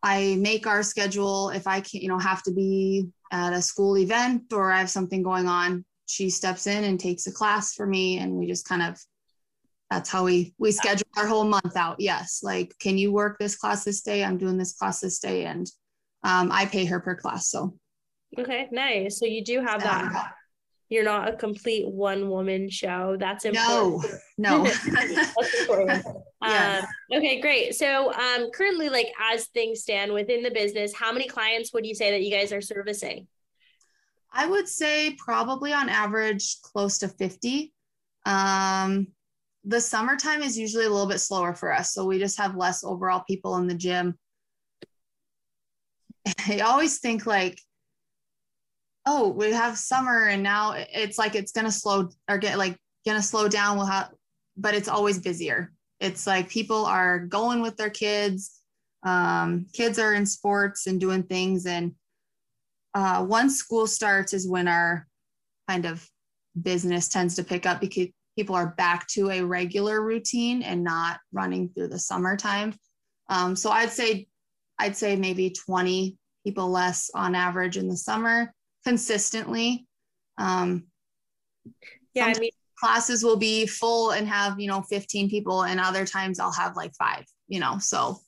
I 0.02 0.36
make 0.36 0.66
our 0.66 0.82
schedule. 0.82 1.50
If 1.50 1.66
I 1.66 1.80
can't, 1.80 2.02
you 2.02 2.08
know, 2.08 2.18
have 2.18 2.42
to 2.44 2.52
be 2.52 3.08
at 3.32 3.52
a 3.52 3.62
school 3.62 3.98
event 3.98 4.52
or 4.52 4.70
I 4.70 4.78
have 4.78 4.90
something 4.90 5.22
going 5.22 5.46
on, 5.46 5.84
she 6.06 6.30
steps 6.30 6.66
in 6.66 6.84
and 6.84 7.00
takes 7.00 7.26
a 7.26 7.32
class 7.32 7.74
for 7.74 7.86
me 7.86 8.18
and 8.18 8.34
we 8.34 8.46
just 8.46 8.68
kind 8.68 8.82
of 8.82 8.98
that's 9.90 10.10
how 10.10 10.24
we 10.24 10.54
we 10.58 10.72
schedule 10.72 11.06
our 11.16 11.26
whole 11.26 11.44
month 11.44 11.76
out. 11.76 11.96
Yes 11.98 12.40
like 12.42 12.74
can 12.78 12.96
you 12.98 13.12
work 13.12 13.38
this 13.38 13.56
class 13.56 13.84
this 13.84 14.02
day? 14.02 14.24
I'm 14.24 14.38
doing 14.38 14.58
this 14.58 14.74
class 14.74 15.00
this 15.00 15.18
day 15.18 15.44
and 15.44 15.66
um, 16.22 16.50
i 16.50 16.64
pay 16.64 16.86
her 16.86 17.00
per 17.00 17.14
class 17.14 17.50
so. 17.50 17.74
Okay 18.38 18.68
nice. 18.72 19.18
So 19.18 19.26
you 19.26 19.44
do 19.44 19.60
have 19.60 19.82
that 19.82 20.32
you're 20.94 21.04
not 21.04 21.28
a 21.28 21.36
complete 21.36 21.86
one 21.88 22.30
woman 22.30 22.70
show. 22.70 23.16
That's 23.18 23.44
important. 23.44 24.12
No. 24.38 24.62
No 24.62 24.64
that's 24.92 25.60
important. 25.60 26.04
Yeah. 26.46 26.82
Um, 27.10 27.18
okay 27.18 27.40
great. 27.40 27.74
So 27.74 28.12
um 28.12 28.50
currently 28.52 28.90
like 28.90 29.06
as 29.32 29.46
things 29.46 29.80
stand 29.80 30.12
within 30.12 30.42
the 30.42 30.50
business 30.50 30.92
how 30.92 31.10
many 31.10 31.26
clients 31.26 31.72
would 31.72 31.86
you 31.86 31.94
say 31.94 32.10
that 32.10 32.22
you 32.22 32.30
guys 32.30 32.52
are 32.52 32.60
servicing? 32.60 33.26
I 34.30 34.44
would 34.44 34.68
say 34.68 35.16
probably 35.18 35.72
on 35.72 35.88
average 35.88 36.60
close 36.60 36.98
to 36.98 37.08
50 37.08 37.72
um 38.26 39.06
the 39.64 39.80
summertime 39.80 40.42
is 40.42 40.58
usually 40.58 40.84
a 40.84 40.90
little 40.90 41.08
bit 41.08 41.20
slower 41.20 41.54
for 41.54 41.72
us. 41.72 41.94
So 41.94 42.04
we 42.04 42.18
just 42.18 42.36
have 42.38 42.56
less 42.56 42.84
overall 42.84 43.24
people 43.26 43.56
in 43.56 43.66
the 43.66 43.74
gym. 43.74 44.18
I 46.46 46.60
always 46.60 46.98
think 46.98 47.24
like, 47.24 47.58
oh, 49.06 49.28
we 49.28 49.52
have 49.52 49.76
summer 49.76 50.28
and 50.28 50.42
now 50.42 50.74
it's 50.76 51.18
like 51.18 51.34
it's 51.34 51.52
gonna 51.52 51.70
slow 51.70 52.08
or 52.28 52.38
get 52.38 52.58
like 52.58 52.76
gonna 53.06 53.22
slow 53.22 53.48
down. 53.48 53.76
We'll 53.76 53.86
have, 53.86 54.10
but 54.56 54.74
it's 54.74 54.88
always 54.88 55.18
busier. 55.18 55.72
It's 56.00 56.26
like 56.26 56.48
people 56.48 56.84
are 56.86 57.18
going 57.18 57.62
with 57.62 57.76
their 57.76 57.90
kids. 57.90 58.60
Um, 59.02 59.66
kids 59.72 59.98
are 59.98 60.14
in 60.14 60.26
sports 60.26 60.86
and 60.86 61.00
doing 61.00 61.22
things. 61.22 61.66
And 61.66 61.94
uh, 62.94 63.24
once 63.28 63.56
school 63.56 63.86
starts 63.86 64.32
is 64.32 64.48
when 64.48 64.68
our 64.68 65.06
kind 65.68 65.84
of 65.84 66.06
business 66.60 67.08
tends 67.08 67.36
to 67.36 67.44
pick 67.44 67.66
up 67.66 67.80
because 67.80 68.08
people 68.36 68.54
are 68.54 68.74
back 68.76 69.06
to 69.08 69.30
a 69.30 69.42
regular 69.42 70.02
routine 70.02 70.62
and 70.62 70.82
not 70.82 71.20
running 71.32 71.68
through 71.68 71.88
the 71.88 71.98
summertime. 71.98 72.74
Um, 73.28 73.56
so 73.56 73.70
I'd 73.70 73.90
say 73.90 74.26
I'd 74.78 74.96
say 74.96 75.16
maybe 75.16 75.50
20 75.50 76.16
people 76.44 76.68
less 76.70 77.10
on 77.14 77.34
average 77.34 77.76
in 77.76 77.88
the 77.88 77.96
summer 77.96 78.52
consistently. 78.84 79.86
Um, 80.38 80.84
yeah, 82.14 82.26
I 82.26 82.38
mean 82.38 82.50
classes 82.78 83.22
will 83.22 83.36
be 83.36 83.66
full 83.66 84.10
and 84.10 84.28
have 84.28 84.58
you 84.60 84.68
know 84.68 84.82
15 84.82 85.30
people, 85.30 85.64
and 85.64 85.80
other 85.80 86.04
times 86.04 86.40
I'll 86.40 86.52
have 86.52 86.76
like 86.76 86.92
five. 86.98 87.24
You 87.48 87.60
know, 87.60 87.78
so 87.78 88.18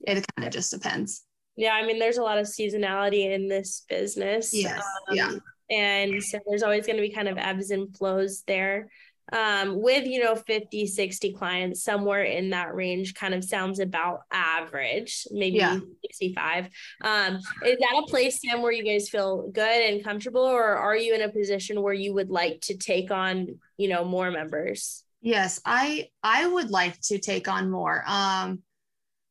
it 0.00 0.24
kind 0.36 0.46
of 0.46 0.52
just 0.52 0.70
depends. 0.70 1.24
Yeah, 1.56 1.72
I 1.72 1.84
mean, 1.84 1.98
there's 1.98 2.18
a 2.18 2.22
lot 2.22 2.38
of 2.38 2.46
seasonality 2.46 3.34
in 3.34 3.48
this 3.48 3.84
business. 3.88 4.54
Yes. 4.54 4.82
Um, 5.08 5.16
yeah. 5.16 5.32
And 5.70 6.22
so 6.22 6.38
there's 6.48 6.62
always 6.62 6.86
going 6.86 6.96
to 6.96 7.02
be 7.02 7.12
kind 7.12 7.28
of 7.28 7.38
ebbs 7.38 7.70
and 7.70 7.94
flows 7.96 8.42
there 8.46 8.88
um, 9.32 9.80
with 9.80 10.06
you 10.06 10.22
know 10.22 10.34
50 10.34 10.86
60 10.86 11.32
clients 11.32 11.82
somewhere 11.82 12.24
in 12.24 12.50
that 12.50 12.74
range 12.74 13.14
kind 13.14 13.34
of 13.34 13.44
sounds 13.44 13.80
about 13.80 14.20
average 14.30 15.26
maybe 15.30 15.58
yeah. 15.58 15.78
65 16.02 16.68
um, 17.02 17.36
is 17.64 17.78
that 17.78 18.02
a 18.02 18.06
place 18.08 18.40
Samm 18.40 18.62
where 18.62 18.72
you 18.72 18.84
guys 18.84 19.08
feel 19.08 19.48
good 19.50 19.90
and 19.90 20.04
comfortable 20.04 20.42
or 20.42 20.76
are 20.76 20.96
you 20.96 21.14
in 21.14 21.22
a 21.22 21.28
position 21.28 21.82
where 21.82 21.94
you 21.94 22.14
would 22.14 22.30
like 22.30 22.60
to 22.62 22.76
take 22.76 23.10
on 23.10 23.58
you 23.76 23.88
know 23.88 24.04
more 24.04 24.30
members? 24.30 25.04
Yes 25.20 25.60
i 25.64 26.08
i 26.22 26.46
would 26.46 26.70
like 26.70 27.00
to 27.02 27.18
take 27.18 27.48
on 27.48 27.70
more. 27.70 28.02
Um 28.06 28.62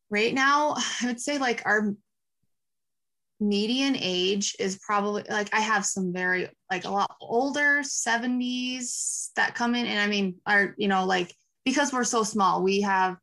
right 0.10 0.34
now 0.34 0.76
i 1.02 1.06
would 1.06 1.20
say 1.20 1.38
like 1.38 1.62
our 1.66 1.93
median 3.40 3.96
age 3.98 4.56
is 4.60 4.78
probably 4.80 5.24
like 5.30 5.54
I 5.54 5.62
have 5.62 5.86
some 5.86 6.12
very 6.12 6.50
like 6.70 6.86
a 6.86 6.90
lot 6.90 7.16
older 7.22 7.82
70s 7.82 9.30
that 9.36 9.56
come 9.56 9.76
in 9.76 9.86
and 9.86 10.00
I 10.00 10.08
mean 10.08 10.36
are 10.46 10.76
you 10.78 10.88
know 10.88 11.06
like 11.06 11.34
because 11.64 11.94
we're 11.94 12.04
so 12.04 12.24
small 12.24 12.64
we 12.64 12.82
have 12.82 13.18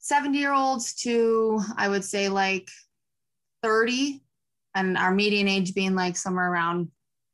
70 0.00 0.36
year 0.38 0.52
olds 0.52 0.94
to 1.02 1.60
I 1.76 1.88
would 1.88 2.04
say 2.04 2.28
like 2.28 2.68
30 3.62 4.20
and 4.74 4.96
our 4.96 5.14
median 5.14 5.48
age 5.48 5.74
being 5.74 5.94
like 5.94 6.16
somewhere 6.16 6.50
around 6.50 6.88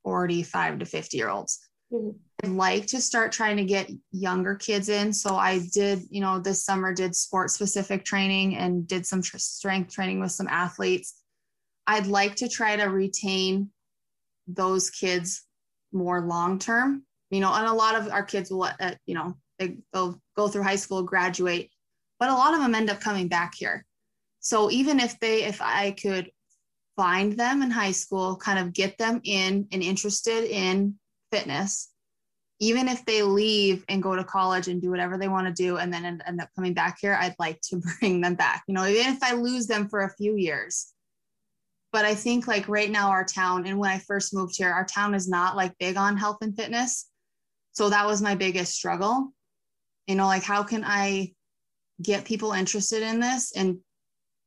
45 0.05 0.81
to 0.81 0.85
50 0.85 1.17
year 1.17 1.31
olds. 1.31 1.61
Mm-hmm. 1.93 2.11
I'd 2.43 2.51
like 2.51 2.87
to 2.89 3.01
start 3.01 3.33
trying 3.33 3.57
to 3.57 3.65
get 3.65 3.91
younger 4.13 4.55
kids 4.55 4.89
in. 4.89 5.13
So 5.13 5.37
I 5.37 5.67
did, 5.73 6.03
you 6.11 6.21
know, 6.21 6.39
this 6.39 6.65
summer 6.65 6.93
did 6.93 7.15
sport 7.15 7.51
specific 7.51 8.05
training 8.05 8.57
and 8.57 8.87
did 8.87 9.07
some 9.07 9.23
tr- 9.23 9.39
strength 9.39 9.93
training 9.95 10.21
with 10.21 10.33
some 10.33 10.49
athletes 10.49 11.23
I'd 11.87 12.07
like 12.07 12.37
to 12.37 12.49
try 12.49 12.77
to 12.77 12.85
retain 12.85 13.71
those 14.47 14.91
kids 14.91 15.47
more 15.93 16.21
long 16.21 16.59
term. 16.59 17.05
You 17.31 17.41
know, 17.41 17.53
and 17.53 17.67
a 17.67 17.73
lot 17.73 17.97
of 17.97 18.11
our 18.11 18.23
kids 18.23 18.51
will, 18.51 18.65
uh, 18.65 18.95
you 19.07 19.15
know, 19.15 19.37
they, 19.59 19.79
they'll 19.93 20.21
go 20.37 20.49
through 20.49 20.63
high 20.63 20.77
school, 20.77 21.03
graduate, 21.03 21.71
but 22.21 22.29
a 22.29 22.35
lot 22.35 22.55
of 22.55 22.61
them 22.61 22.75
end 22.75 22.91
up 22.91 23.01
coming 23.01 23.29
back 23.29 23.55
here. 23.57 23.85
So 24.41 24.71
even 24.71 25.01
if 25.01 25.19
they, 25.21 25.45
if 25.45 25.61
I 25.61 25.93
could 25.93 26.31
find 26.97 27.33
them 27.33 27.63
in 27.63 27.71
high 27.71 27.93
school, 27.93 28.37
kind 28.37 28.59
of 28.59 28.73
get 28.73 28.99
them 28.99 29.21
in 29.25 29.67
and 29.73 29.83
interested 29.83 30.45
in 30.45 30.97
fitness, 31.33 31.91
even 32.61 32.89
if 32.89 33.05
they 33.05 33.23
leave 33.23 33.85
and 33.89 34.03
go 34.03 34.15
to 34.15 34.25
college 34.25 34.69
and 34.69 34.81
do 34.81 34.91
whatever 34.91 35.19
they 35.19 35.29
want 35.29 35.47
to 35.47 35.63
do 35.63 35.79
and 35.79 35.93
then 35.93 36.05
end, 36.05 36.23
end 36.27 36.41
up 36.41 36.51
coming 36.55 36.73
back 36.73 36.99
here, 37.01 37.17
I'd 37.21 37.35
like 37.39 37.61
to 37.63 37.81
bring 38.01 38.21
them 38.21 38.35
back. 38.35 38.63
You 38.69 38.75
know, 38.75 38.87
even 38.87 39.15
if 39.15 39.23
I 39.23 39.35
lose 39.35 39.67
them 39.67 39.89
for 39.89 40.03
a 40.03 40.15
few 40.15 40.37
years, 40.37 40.94
but 41.95 42.05
I 42.05 42.17
think 42.17 42.49
like 42.49 42.69
right 42.69 42.91
now, 42.91 43.09
our 43.11 43.25
town, 43.25 43.67
and 43.67 43.79
when 43.79 43.89
I 43.89 43.99
first 43.99 44.35
moved 44.35 44.57
here, 44.57 44.73
our 44.73 44.85
town 44.85 45.15
is 45.15 45.29
not 45.29 45.55
like 45.55 45.79
big 45.79 45.97
on 45.97 46.17
health 46.17 46.39
and 46.41 46.57
fitness. 46.57 47.09
So 47.71 47.89
that 47.89 48.05
was 48.05 48.21
my 48.21 48.35
biggest 48.35 48.75
struggle. 48.75 49.33
You 50.09 50.17
know, 50.17 50.27
like 50.27 50.43
how 50.43 50.65
can 50.65 50.83
I 50.85 51.35
get 52.03 52.25
people 52.25 52.51
interested 52.51 53.05
in 53.05 53.21
this 53.21 53.53
and 53.55 53.79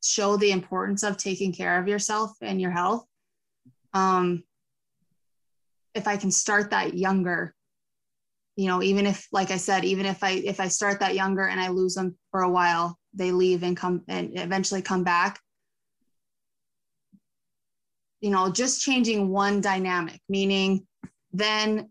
show 0.04 0.36
the 0.36 0.52
importance 0.52 1.04
of 1.04 1.16
taking 1.16 1.54
care 1.54 1.80
of 1.80 1.88
yourself 1.88 2.34
and 2.42 2.60
your 2.60 2.72
health? 2.72 3.06
Um, 3.94 4.44
if 5.96 6.06
I 6.06 6.18
can 6.18 6.32
start 6.32 6.72
that 6.72 6.96
younger, 6.96 7.56
you 8.58 8.68
know, 8.68 8.84
even 8.84 9.06
if, 9.06 9.26
like 9.32 9.52
I 9.52 9.58
said, 9.58 9.86
even 9.86 10.06
if 10.06 10.22
I 10.22 10.32
if 10.32 10.60
I 10.60 10.68
start 10.68 11.00
that 11.00 11.16
younger 11.16 11.48
and 11.48 11.62
I 11.62 11.70
lose 11.70 11.96
them 11.96 12.18
for 12.30 12.42
a 12.42 12.52
while, 12.52 13.00
they 13.14 13.32
leave 13.32 13.64
and 13.64 13.78
come 13.78 14.04
and 14.10 14.38
eventually 14.38 14.82
come 14.82 15.06
back 15.06 15.40
you 18.22 18.30
know, 18.30 18.52
just 18.52 18.82
changing 18.82 19.30
one 19.30 19.62
dynamic, 19.62 20.20
meaning 20.28 20.88
then, 21.32 21.90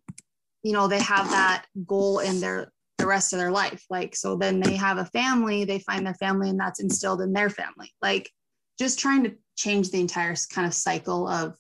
you 0.63 0.73
know, 0.73 0.89
they 0.89 1.01
have 1.01 1.31
that 1.31 1.67
goal 1.87 2.19
in 2.19 2.41
their 2.41 2.73
the 2.99 3.07
rest 3.07 3.33
of 3.33 3.39
their 3.39 3.51
life. 3.51 3.85
Like, 3.91 4.17
so 4.17 4.37
then 4.37 4.61
they 4.61 4.75
have 4.75 4.99
a 4.99 5.05
family, 5.07 5.65
they 5.65 5.81
find 5.81 6.07
their 6.07 6.15
family, 6.15 6.49
and 6.49 6.59
that's 6.59 6.81
instilled 6.81 7.21
in 7.21 7.33
their 7.33 7.51
family. 7.51 7.93
Like, 8.01 8.31
just 8.79 8.99
trying 8.99 9.25
to 9.25 9.35
change 9.57 9.91
the 9.91 10.01
entire 10.01 10.35
kind 10.53 10.67
of 10.67 10.75
cycle 10.75 11.29
of 11.29 11.57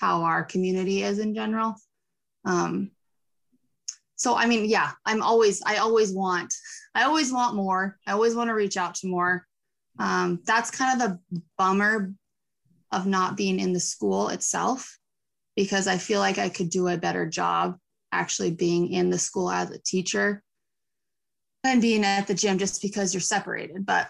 how 0.00 0.22
our 0.22 0.44
community 0.44 1.02
is 1.02 1.18
in 1.18 1.34
general. 1.34 1.76
Um, 2.44 2.90
so 4.16 4.36
I 4.36 4.46
mean, 4.46 4.64
yeah, 4.66 4.90
I'm 5.06 5.22
always, 5.22 5.62
I 5.64 5.76
always 5.76 6.12
want, 6.12 6.52
I 6.94 7.04
always 7.04 7.32
want 7.32 7.56
more. 7.56 7.98
I 8.06 8.12
always 8.12 8.34
want 8.34 8.48
to 8.48 8.54
reach 8.54 8.76
out 8.76 8.94
to 8.96 9.08
more. 9.08 9.46
Um, 9.98 10.40
that's 10.44 10.70
kind 10.70 11.00
of 11.00 11.08
the 11.08 11.42
bummer 11.58 12.12
of 12.92 13.06
not 13.06 13.36
being 13.36 13.58
in 13.58 13.72
the 13.72 13.80
school 13.80 14.28
itself 14.28 14.98
because 15.56 15.86
I 15.86 15.98
feel 15.98 16.20
like 16.20 16.38
I 16.38 16.48
could 16.48 16.70
do 16.70 16.88
a 16.88 16.96
better 16.96 17.26
job 17.26 17.76
actually 18.12 18.50
being 18.50 18.92
in 18.92 19.10
the 19.10 19.18
school 19.18 19.50
as 19.50 19.70
a 19.70 19.78
teacher 19.78 20.42
than 21.64 21.80
being 21.80 22.04
at 22.04 22.26
the 22.26 22.34
gym 22.34 22.58
just 22.58 22.82
because 22.82 23.14
you're 23.14 23.20
separated. 23.20 23.86
But 23.86 24.08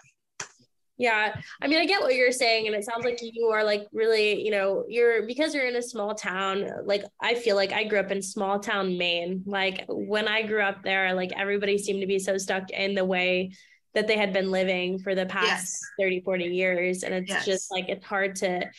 yeah. 0.98 1.34
I 1.60 1.66
mean, 1.66 1.80
I 1.80 1.86
get 1.86 2.00
what 2.00 2.14
you're 2.14 2.30
saying. 2.32 2.66
And 2.66 2.76
it 2.76 2.84
sounds 2.84 3.04
like 3.04 3.18
you 3.20 3.46
are 3.46 3.64
like 3.64 3.88
really, 3.92 4.44
you 4.44 4.50
know, 4.50 4.84
you're 4.88 5.26
because 5.26 5.54
you're 5.54 5.66
in 5.66 5.76
a 5.76 5.82
small 5.82 6.14
town. 6.14 6.68
Like, 6.84 7.04
I 7.20 7.34
feel 7.34 7.56
like 7.56 7.72
I 7.72 7.84
grew 7.84 7.98
up 7.98 8.12
in 8.12 8.22
small 8.22 8.60
town 8.60 8.96
Maine. 8.98 9.42
Like, 9.46 9.84
when 9.88 10.28
I 10.28 10.42
grew 10.42 10.62
up 10.62 10.84
there, 10.84 11.12
like 11.14 11.32
everybody 11.36 11.76
seemed 11.78 12.02
to 12.02 12.06
be 12.06 12.18
so 12.18 12.38
stuck 12.38 12.70
in 12.70 12.94
the 12.94 13.04
way 13.04 13.52
that 13.94 14.06
they 14.06 14.16
had 14.16 14.32
been 14.32 14.50
living 14.50 14.98
for 14.98 15.14
the 15.14 15.26
past 15.26 15.46
yes. 15.46 15.80
30, 16.00 16.20
40 16.20 16.44
years. 16.44 17.02
And 17.02 17.14
it's 17.14 17.28
yes. 17.28 17.44
just 17.44 17.70
like, 17.70 17.88
it's 17.88 18.04
hard 18.04 18.36
to 18.36 18.70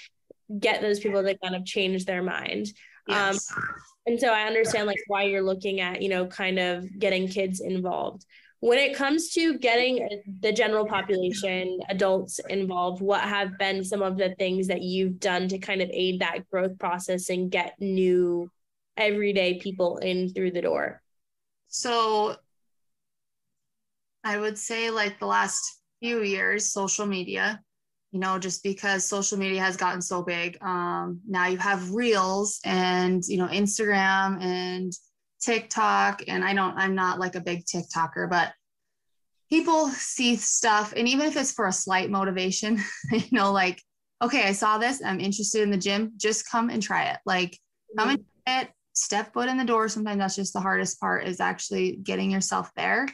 get 0.60 0.82
those 0.82 1.00
people 1.00 1.24
to 1.24 1.38
kind 1.38 1.56
of 1.56 1.66
change 1.66 2.06
their 2.06 2.24
mind. 2.24 2.68
Um, 3.10 3.34
yes. 3.34 3.52
Um, 3.56 3.64
and 4.06 4.20
so 4.20 4.30
I 4.30 4.44
understand 4.44 4.88
like 4.88 5.00
why 5.08 5.24
you're 5.24 5.44
looking 5.44 5.82
at, 5.82 6.02
you 6.02 6.10
know, 6.10 6.26
kind 6.26 6.60
of 6.60 7.00
getting 7.00 7.28
kids 7.28 7.62
involved 7.62 8.26
when 8.64 8.80
it 8.80 8.96
comes 8.96 9.32
to 9.32 9.58
getting 9.58 10.22
the 10.40 10.54
general 10.54 10.86
population 10.86 11.82
adults 11.90 12.40
involved 12.48 13.02
what 13.02 13.20
have 13.20 13.58
been 13.58 13.84
some 13.84 14.02
of 14.02 14.18
the 14.18 14.34
things 14.36 14.68
that 14.68 14.82
you've 14.82 15.20
done 15.20 15.50
to 15.50 15.58
kind 15.58 15.82
of 15.82 15.90
aid 15.92 16.22
that 16.22 16.50
growth 16.50 16.80
process 16.80 17.30
and 17.30 17.52
get 17.52 17.76
new 17.82 18.50
everyday 18.96 19.60
people 19.60 19.98
in 19.98 20.30
through 20.30 20.50
the 20.50 20.62
door 20.62 21.02
so 21.68 22.38
i 24.24 24.38
would 24.38 24.58
say 24.58 24.90
like 24.90 25.20
the 25.20 25.26
last 25.26 25.82
few 26.02 26.22
years 26.22 26.72
social 26.72 27.06
media 27.06 27.60
you 28.12 28.20
know 28.20 28.38
just 28.38 28.64
because 28.64 29.06
social 29.06 29.38
media 29.38 29.62
has 29.62 29.78
gotten 29.78 30.02
so 30.02 30.22
big 30.22 30.58
um, 30.62 31.20
now 31.28 31.48
you 31.48 31.58
have 31.58 31.92
reels 31.92 32.60
and 32.66 33.24
you 33.28 33.38
know 33.38 33.48
instagram 33.48 34.42
and 34.42 34.94
TikTok 35.44 36.24
and 36.28 36.44
I 36.44 36.54
don't 36.54 36.78
I'm 36.78 36.96
not 36.96 37.20
like 37.20 37.36
a 37.36 37.42
big 37.42 37.66
TikToker, 37.66 38.30
but 38.30 38.54
people 39.50 39.90
see 39.90 40.36
stuff 40.36 40.94
and 40.96 41.08
even 41.08 41.28
if 41.28 41.36
it's 41.36 41.52
for 41.52 41.68
a 41.68 41.74
slight 41.74 42.10
motivation, 42.10 42.82
you 43.12 43.24
know, 43.32 43.52
like, 43.52 43.82
okay, 44.22 44.44
I 44.44 44.54
saw 44.54 44.78
this, 44.78 45.04
I'm 45.04 45.20
interested 45.20 45.62
in 45.62 45.72
the 45.72 45.78
gym, 45.78 46.14
just 46.18 46.50
come 46.50 46.70
and 46.70 46.82
try 46.82 47.06
it. 47.06 47.20
Like 47.26 47.60
come 47.98 48.10
and 48.10 48.26
try 48.48 48.62
it, 48.62 48.70
step 48.94 49.34
foot 49.34 49.50
in 49.50 49.58
the 49.58 49.66
door. 49.66 49.90
Sometimes 49.90 50.20
that's 50.20 50.36
just 50.36 50.54
the 50.54 50.62
hardest 50.62 51.00
part 51.00 51.28
is 51.28 51.40
actually 51.40 51.98
getting 51.98 52.32
yourself 52.32 52.72
there. 52.76 53.08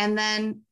And 0.00 0.16
then 0.16 0.62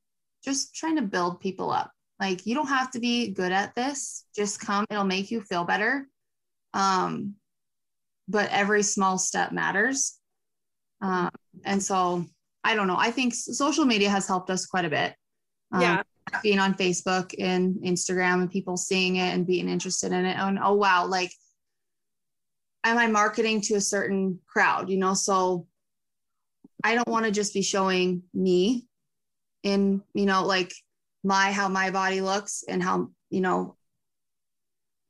just 0.42 0.74
trying 0.74 0.96
to 0.96 1.02
build 1.02 1.38
people 1.38 1.70
up. 1.70 1.92
Like 2.18 2.46
you 2.46 2.54
don't 2.54 2.68
have 2.68 2.90
to 2.92 2.98
be 2.98 3.30
good 3.30 3.52
at 3.52 3.74
this. 3.74 4.24
Just 4.34 4.58
come, 4.58 4.86
it'll 4.90 5.04
make 5.04 5.30
you 5.30 5.42
feel 5.42 5.64
better. 5.64 6.08
Um, 6.72 7.34
but 8.26 8.48
every 8.50 8.82
small 8.82 9.18
step 9.18 9.52
matters. 9.52 10.18
Um, 11.02 11.28
and 11.64 11.82
so 11.82 12.24
I 12.64 12.74
don't 12.74 12.86
know. 12.86 12.96
I 12.98 13.10
think 13.10 13.34
social 13.34 13.84
media 13.84 14.08
has 14.08 14.26
helped 14.26 14.48
us 14.48 14.64
quite 14.64 14.86
a 14.86 14.90
bit. 14.90 15.14
Um, 15.72 15.82
yeah. 15.82 16.02
Being 16.42 16.58
on 16.58 16.74
Facebook 16.74 17.34
and 17.38 17.76
Instagram 17.76 18.40
and 18.40 18.50
people 18.50 18.76
seeing 18.78 19.16
it 19.16 19.34
and 19.34 19.46
being 19.46 19.68
interested 19.68 20.12
in 20.12 20.24
it. 20.24 20.38
And 20.38 20.58
oh, 20.58 20.74
wow, 20.74 21.06
like, 21.06 21.30
am 22.84 22.98
I 22.98 23.06
marketing 23.06 23.60
to 23.62 23.74
a 23.74 23.80
certain 23.80 24.40
crowd? 24.46 24.88
You 24.88 24.98
know, 24.98 25.14
so 25.14 25.66
I 26.82 26.94
don't 26.94 27.08
want 27.08 27.26
to 27.26 27.30
just 27.30 27.54
be 27.54 27.62
showing 27.62 28.22
me 28.32 28.87
in, 29.68 30.02
you 30.14 30.26
know, 30.26 30.44
like 30.44 30.72
my, 31.22 31.52
how 31.52 31.68
my 31.68 31.90
body 31.90 32.20
looks 32.20 32.64
and 32.68 32.82
how, 32.82 33.10
you 33.30 33.40
know, 33.40 33.76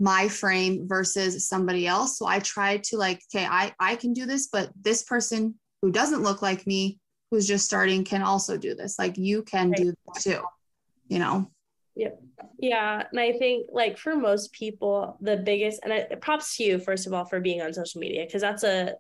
my 0.01 0.29
frame 0.29 0.87
versus 0.87 1.49
somebody 1.49 1.87
else. 1.87 2.19
So 2.19 2.27
I 2.27 2.39
try 2.41 2.79
to 2.85 2.97
like, 2.97 3.23
okay, 3.35 3.47
I, 3.47 3.73
I 3.81 3.97
can 3.97 4.13
do 4.13 4.27
this, 4.27 4.49
but 4.49 4.71
this 4.81 5.03
person 5.03 5.55
who 5.83 5.91
doesn't 5.91 6.23
look 6.23 6.41
like 6.43 6.67
me, 6.67 7.01
who's 7.31 7.49
just 7.49 7.65
starting, 7.65 8.05
can 8.05 8.23
also 8.23 8.57
do 8.57 8.75
this. 8.75 8.99
Like 8.99 9.19
you 9.19 9.43
can 9.43 9.71
right. 9.71 9.79
do 9.79 9.85
this 9.87 10.25
too, 10.25 10.43
you 11.09 11.19
know? 11.19 11.51
Yep. 11.97 12.23
Yeah. 12.61 13.03
And 13.11 13.19
I 13.19 13.33
think 13.33 13.71
like 13.73 13.99
for 13.99 14.15
most 14.15 14.53
people, 14.53 15.17
the 15.21 15.37
biggest, 15.37 15.81
and 15.83 15.93
I, 15.93 16.05
props 16.21 16.57
to 16.57 16.65
you, 16.65 16.79
first 16.79 17.09
of 17.09 17.13
all, 17.13 17.25
for 17.25 17.41
being 17.41 17.61
on 17.61 17.73
social 17.73 18.01
media, 18.01 18.25
because 18.25 18.43
that's 18.43 18.63
a, 18.63 18.95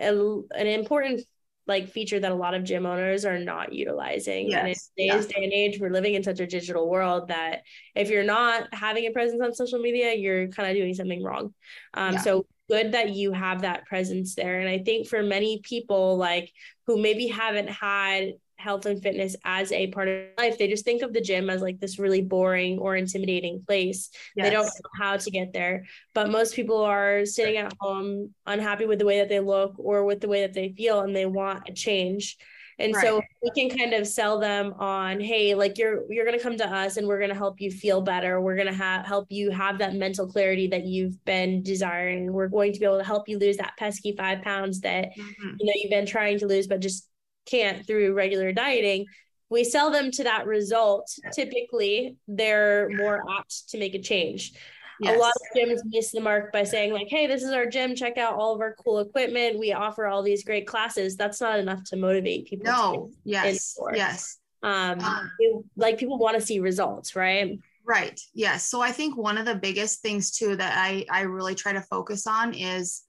a, 0.00 0.10
an 0.10 0.66
important 0.66 1.22
like 1.66 1.88
feature 1.88 2.18
that 2.18 2.32
a 2.32 2.34
lot 2.34 2.54
of 2.54 2.64
gym 2.64 2.86
owners 2.86 3.24
are 3.24 3.38
not 3.38 3.72
utilizing. 3.72 4.50
Yes. 4.50 4.58
And 4.58 4.68
in 4.68 4.74
today's 5.14 5.30
yeah. 5.30 5.38
day 5.38 5.44
and 5.44 5.52
age, 5.52 5.80
we're 5.80 5.90
living 5.90 6.14
in 6.14 6.22
such 6.22 6.40
a 6.40 6.46
digital 6.46 6.88
world 6.88 7.28
that 7.28 7.62
if 7.94 8.10
you're 8.10 8.24
not 8.24 8.72
having 8.72 9.06
a 9.06 9.10
presence 9.10 9.40
on 9.40 9.54
social 9.54 9.78
media, 9.78 10.14
you're 10.14 10.48
kind 10.48 10.68
of 10.68 10.76
doing 10.76 10.94
something 10.94 11.22
wrong. 11.22 11.54
Um, 11.94 12.14
yeah. 12.14 12.20
So 12.20 12.46
good 12.68 12.92
that 12.92 13.10
you 13.10 13.32
have 13.32 13.62
that 13.62 13.86
presence 13.86 14.34
there. 14.34 14.60
And 14.60 14.68
I 14.68 14.78
think 14.78 15.06
for 15.06 15.22
many 15.22 15.60
people, 15.62 16.16
like 16.16 16.50
who 16.86 17.00
maybe 17.00 17.28
haven't 17.28 17.68
had 17.68 18.32
health 18.62 18.86
and 18.86 19.02
fitness 19.02 19.34
as 19.44 19.72
a 19.72 19.88
part 19.88 20.08
of 20.08 20.22
life, 20.38 20.56
they 20.56 20.68
just 20.68 20.84
think 20.84 21.02
of 21.02 21.12
the 21.12 21.20
gym 21.20 21.50
as 21.50 21.60
like 21.60 21.80
this 21.80 21.98
really 21.98 22.22
boring 22.22 22.78
or 22.78 22.94
intimidating 22.94 23.62
place. 23.66 24.10
Yes. 24.36 24.46
They 24.46 24.50
don't 24.50 24.64
know 24.64 24.90
how 25.00 25.16
to 25.16 25.30
get 25.30 25.52
there. 25.52 25.84
But 26.14 26.30
most 26.30 26.54
people 26.54 26.82
are 26.82 27.26
sitting 27.26 27.56
at 27.56 27.72
home 27.80 28.30
unhappy 28.46 28.86
with 28.86 29.00
the 29.00 29.04
way 29.04 29.18
that 29.18 29.28
they 29.28 29.40
look 29.40 29.74
or 29.78 30.04
with 30.04 30.20
the 30.20 30.28
way 30.28 30.42
that 30.42 30.54
they 30.54 30.72
feel 30.76 31.00
and 31.00 31.14
they 31.14 31.26
want 31.26 31.68
a 31.68 31.72
change. 31.72 32.38
And 32.78 32.94
right. 32.94 33.04
so 33.04 33.20
we 33.42 33.50
can 33.50 33.76
kind 33.76 33.92
of 33.92 34.06
sell 34.06 34.38
them 34.40 34.74
on, 34.78 35.20
hey, 35.20 35.54
like 35.54 35.78
you're 35.78 36.10
you're 36.10 36.24
gonna 36.24 36.38
come 36.38 36.56
to 36.56 36.66
us 36.66 36.96
and 36.96 37.06
we're 37.06 37.20
gonna 37.20 37.34
help 37.34 37.60
you 37.60 37.70
feel 37.70 38.00
better. 38.00 38.40
We're 38.40 38.56
gonna 38.56 38.72
have 38.72 39.06
help 39.06 39.26
you 39.28 39.50
have 39.50 39.78
that 39.78 39.94
mental 39.94 40.26
clarity 40.26 40.68
that 40.68 40.84
you've 40.84 41.22
been 41.24 41.62
desiring. 41.62 42.32
We're 42.32 42.48
going 42.48 42.72
to 42.72 42.80
be 42.80 42.86
able 42.86 42.98
to 42.98 43.04
help 43.04 43.28
you 43.28 43.38
lose 43.38 43.58
that 43.58 43.74
pesky 43.78 44.16
five 44.16 44.42
pounds 44.42 44.80
that 44.80 45.10
mm-hmm. 45.16 45.50
you 45.60 45.66
know 45.66 45.72
you've 45.76 45.90
been 45.90 46.06
trying 46.06 46.38
to 46.38 46.46
lose 46.46 46.66
but 46.66 46.80
just 46.80 47.08
can't 47.46 47.86
through 47.86 48.14
regular 48.14 48.52
dieting. 48.52 49.06
We 49.50 49.64
sell 49.64 49.90
them 49.90 50.10
to 50.12 50.24
that 50.24 50.46
result. 50.46 51.10
Typically, 51.34 52.16
they're 52.26 52.88
more 52.90 53.22
apt 53.38 53.68
to 53.70 53.78
make 53.78 53.94
a 53.94 54.00
change. 54.00 54.52
Yes. 55.00 55.16
A 55.16 55.18
lot 55.18 55.32
of 55.34 55.56
gyms 55.56 55.80
miss 55.86 56.12
the 56.12 56.20
mark 56.20 56.52
by 56.52 56.64
saying, 56.64 56.92
like, 56.92 57.08
hey, 57.08 57.26
this 57.26 57.42
is 57.42 57.50
our 57.50 57.66
gym, 57.66 57.94
check 57.94 58.18
out 58.18 58.34
all 58.34 58.54
of 58.54 58.60
our 58.60 58.74
cool 58.74 59.00
equipment. 59.00 59.58
We 59.58 59.72
offer 59.72 60.06
all 60.06 60.22
these 60.22 60.44
great 60.44 60.66
classes. 60.66 61.16
That's 61.16 61.40
not 61.40 61.58
enough 61.58 61.82
to 61.86 61.96
motivate 61.96 62.46
people. 62.46 62.66
No, 62.66 63.10
yes, 63.24 63.76
yes. 63.94 64.38
Um, 64.62 65.00
um 65.00 65.30
like 65.76 65.98
people 65.98 66.18
want 66.18 66.38
to 66.38 66.46
see 66.46 66.60
results, 66.60 67.16
right? 67.16 67.58
Right. 67.84 68.20
Yes. 68.32 68.68
So 68.68 68.80
I 68.80 68.92
think 68.92 69.16
one 69.16 69.38
of 69.38 69.44
the 69.44 69.56
biggest 69.56 70.02
things 70.02 70.30
too 70.30 70.54
that 70.56 70.74
I 70.76 71.04
I 71.10 71.22
really 71.22 71.56
try 71.56 71.72
to 71.72 71.80
focus 71.80 72.26
on 72.26 72.54
is 72.54 73.02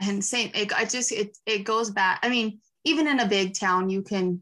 and 0.00 0.24
same 0.24 0.50
it 0.54 0.72
I 0.72 0.84
just 0.84 1.10
it 1.10 1.36
it 1.44 1.64
goes 1.64 1.90
back. 1.90 2.20
I 2.22 2.28
mean, 2.28 2.60
even 2.84 3.08
in 3.08 3.20
a 3.20 3.26
big 3.26 3.58
town 3.58 3.88
you 3.90 4.02
can 4.02 4.40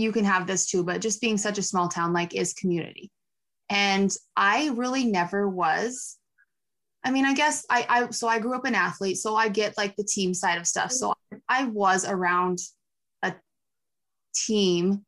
you 0.00 0.12
can 0.12 0.24
have 0.24 0.46
this 0.46 0.66
too, 0.66 0.82
but 0.82 1.00
just 1.00 1.20
being 1.20 1.36
such 1.36 1.58
a 1.58 1.62
small 1.62 1.88
town 1.88 2.12
like 2.12 2.34
is 2.34 2.54
community. 2.54 3.10
And 3.68 4.10
I 4.36 4.70
really 4.70 5.04
never 5.04 5.48
was. 5.48 6.16
I 7.04 7.10
mean, 7.10 7.24
I 7.24 7.34
guess 7.34 7.64
I, 7.70 7.86
I, 7.88 8.10
so 8.10 8.26
I 8.26 8.38
grew 8.38 8.54
up 8.54 8.64
an 8.64 8.74
athlete, 8.74 9.18
so 9.18 9.36
I 9.36 9.48
get 9.48 9.76
like 9.76 9.94
the 9.96 10.04
team 10.04 10.34
side 10.34 10.58
of 10.58 10.66
stuff. 10.66 10.90
So 10.90 11.14
I 11.48 11.64
was 11.64 12.06
around 12.06 12.58
a 13.22 13.34
team, 14.34 15.04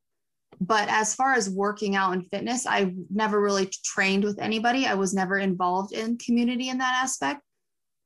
but 0.61 0.89
as 0.89 1.15
far 1.15 1.35
as 1.35 1.51
working 1.51 1.97
out 1.97 2.13
and 2.13 2.29
fitness, 2.31 2.67
I 2.67 2.95
never 3.11 3.41
really 3.41 3.71
trained 3.85 4.25
with 4.25 4.39
anybody. 4.39 4.87
I 4.87 4.95
was 4.95 5.13
never 5.13 5.39
involved 5.39 5.93
in 5.93 6.19
community 6.19 6.69
in 6.69 6.79
that 6.79 7.03
aspect. 7.03 7.41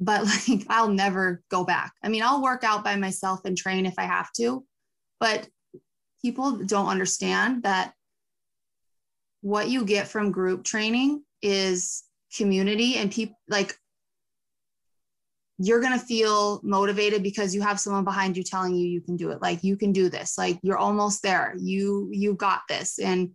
But 0.01 0.25
like, 0.49 0.67
I'll 0.69 0.89
never 0.89 1.43
go 1.51 1.65
back. 1.65 1.93
I 2.03 2.09
mean, 2.09 2.23
I'll 2.23 2.43
work 2.43 2.65
out 2.65 2.85
by 2.85 2.97
myself 2.97 3.41
and 3.45 3.57
train 3.57 3.87
if 3.87 3.95
I 3.99 4.05
have 4.05 4.33
to, 4.33 4.65
but 5.21 5.49
people 6.23 6.53
don't 6.53 6.89
understand 6.89 7.63
that 7.63 7.93
what 9.43 9.69
you 9.69 9.85
get 9.85 10.09
from 10.09 10.33
group 10.33 10.65
training 10.65 11.23
is 11.41 12.03
community 12.37 12.97
and 12.97 13.13
people 13.13 13.39
like 13.49 13.77
you're 15.59 15.81
going 15.81 15.99
to 15.99 16.05
feel 16.05 16.61
motivated 16.63 17.23
because 17.23 17.55
you 17.55 17.63
have 17.63 17.81
someone 17.81 18.05
behind 18.05 18.37
you 18.37 18.43
telling 18.43 18.75
you 18.75 18.87
you 18.87 19.01
can 19.01 19.17
do 19.17 19.31
it. 19.31 19.41
Like 19.41 19.65
you 19.65 19.77
can 19.77 19.93
do 19.93 20.11
this. 20.11 20.37
Like 20.37 20.59
you're 20.63 20.77
almost 20.77 21.23
there. 21.23 21.55
You 21.59 22.11
you 22.13 22.35
got 22.35 22.63
this. 22.69 22.99
And 22.99 23.31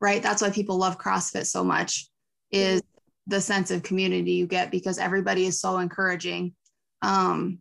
right 0.00 0.22
that's 0.22 0.42
why 0.42 0.50
people 0.50 0.76
love 0.76 0.98
crossfit 0.98 1.46
so 1.46 1.64
much 1.64 2.08
is 2.52 2.82
the 3.26 3.40
sense 3.40 3.70
of 3.70 3.82
community 3.82 4.32
you 4.32 4.46
get 4.46 4.70
because 4.70 4.98
everybody 4.98 5.46
is 5.46 5.60
so 5.60 5.78
encouraging 5.78 6.54
um 7.02 7.58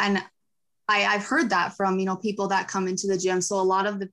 and 0.00 0.18
i 0.88 1.04
i've 1.04 1.24
heard 1.24 1.50
that 1.50 1.76
from 1.76 1.98
you 1.98 2.04
know 2.04 2.16
people 2.16 2.48
that 2.48 2.68
come 2.68 2.88
into 2.88 3.06
the 3.06 3.18
gym 3.18 3.40
so 3.40 3.56
a 3.56 3.62
lot 3.62 3.86
of 3.86 3.98
the 3.98 4.08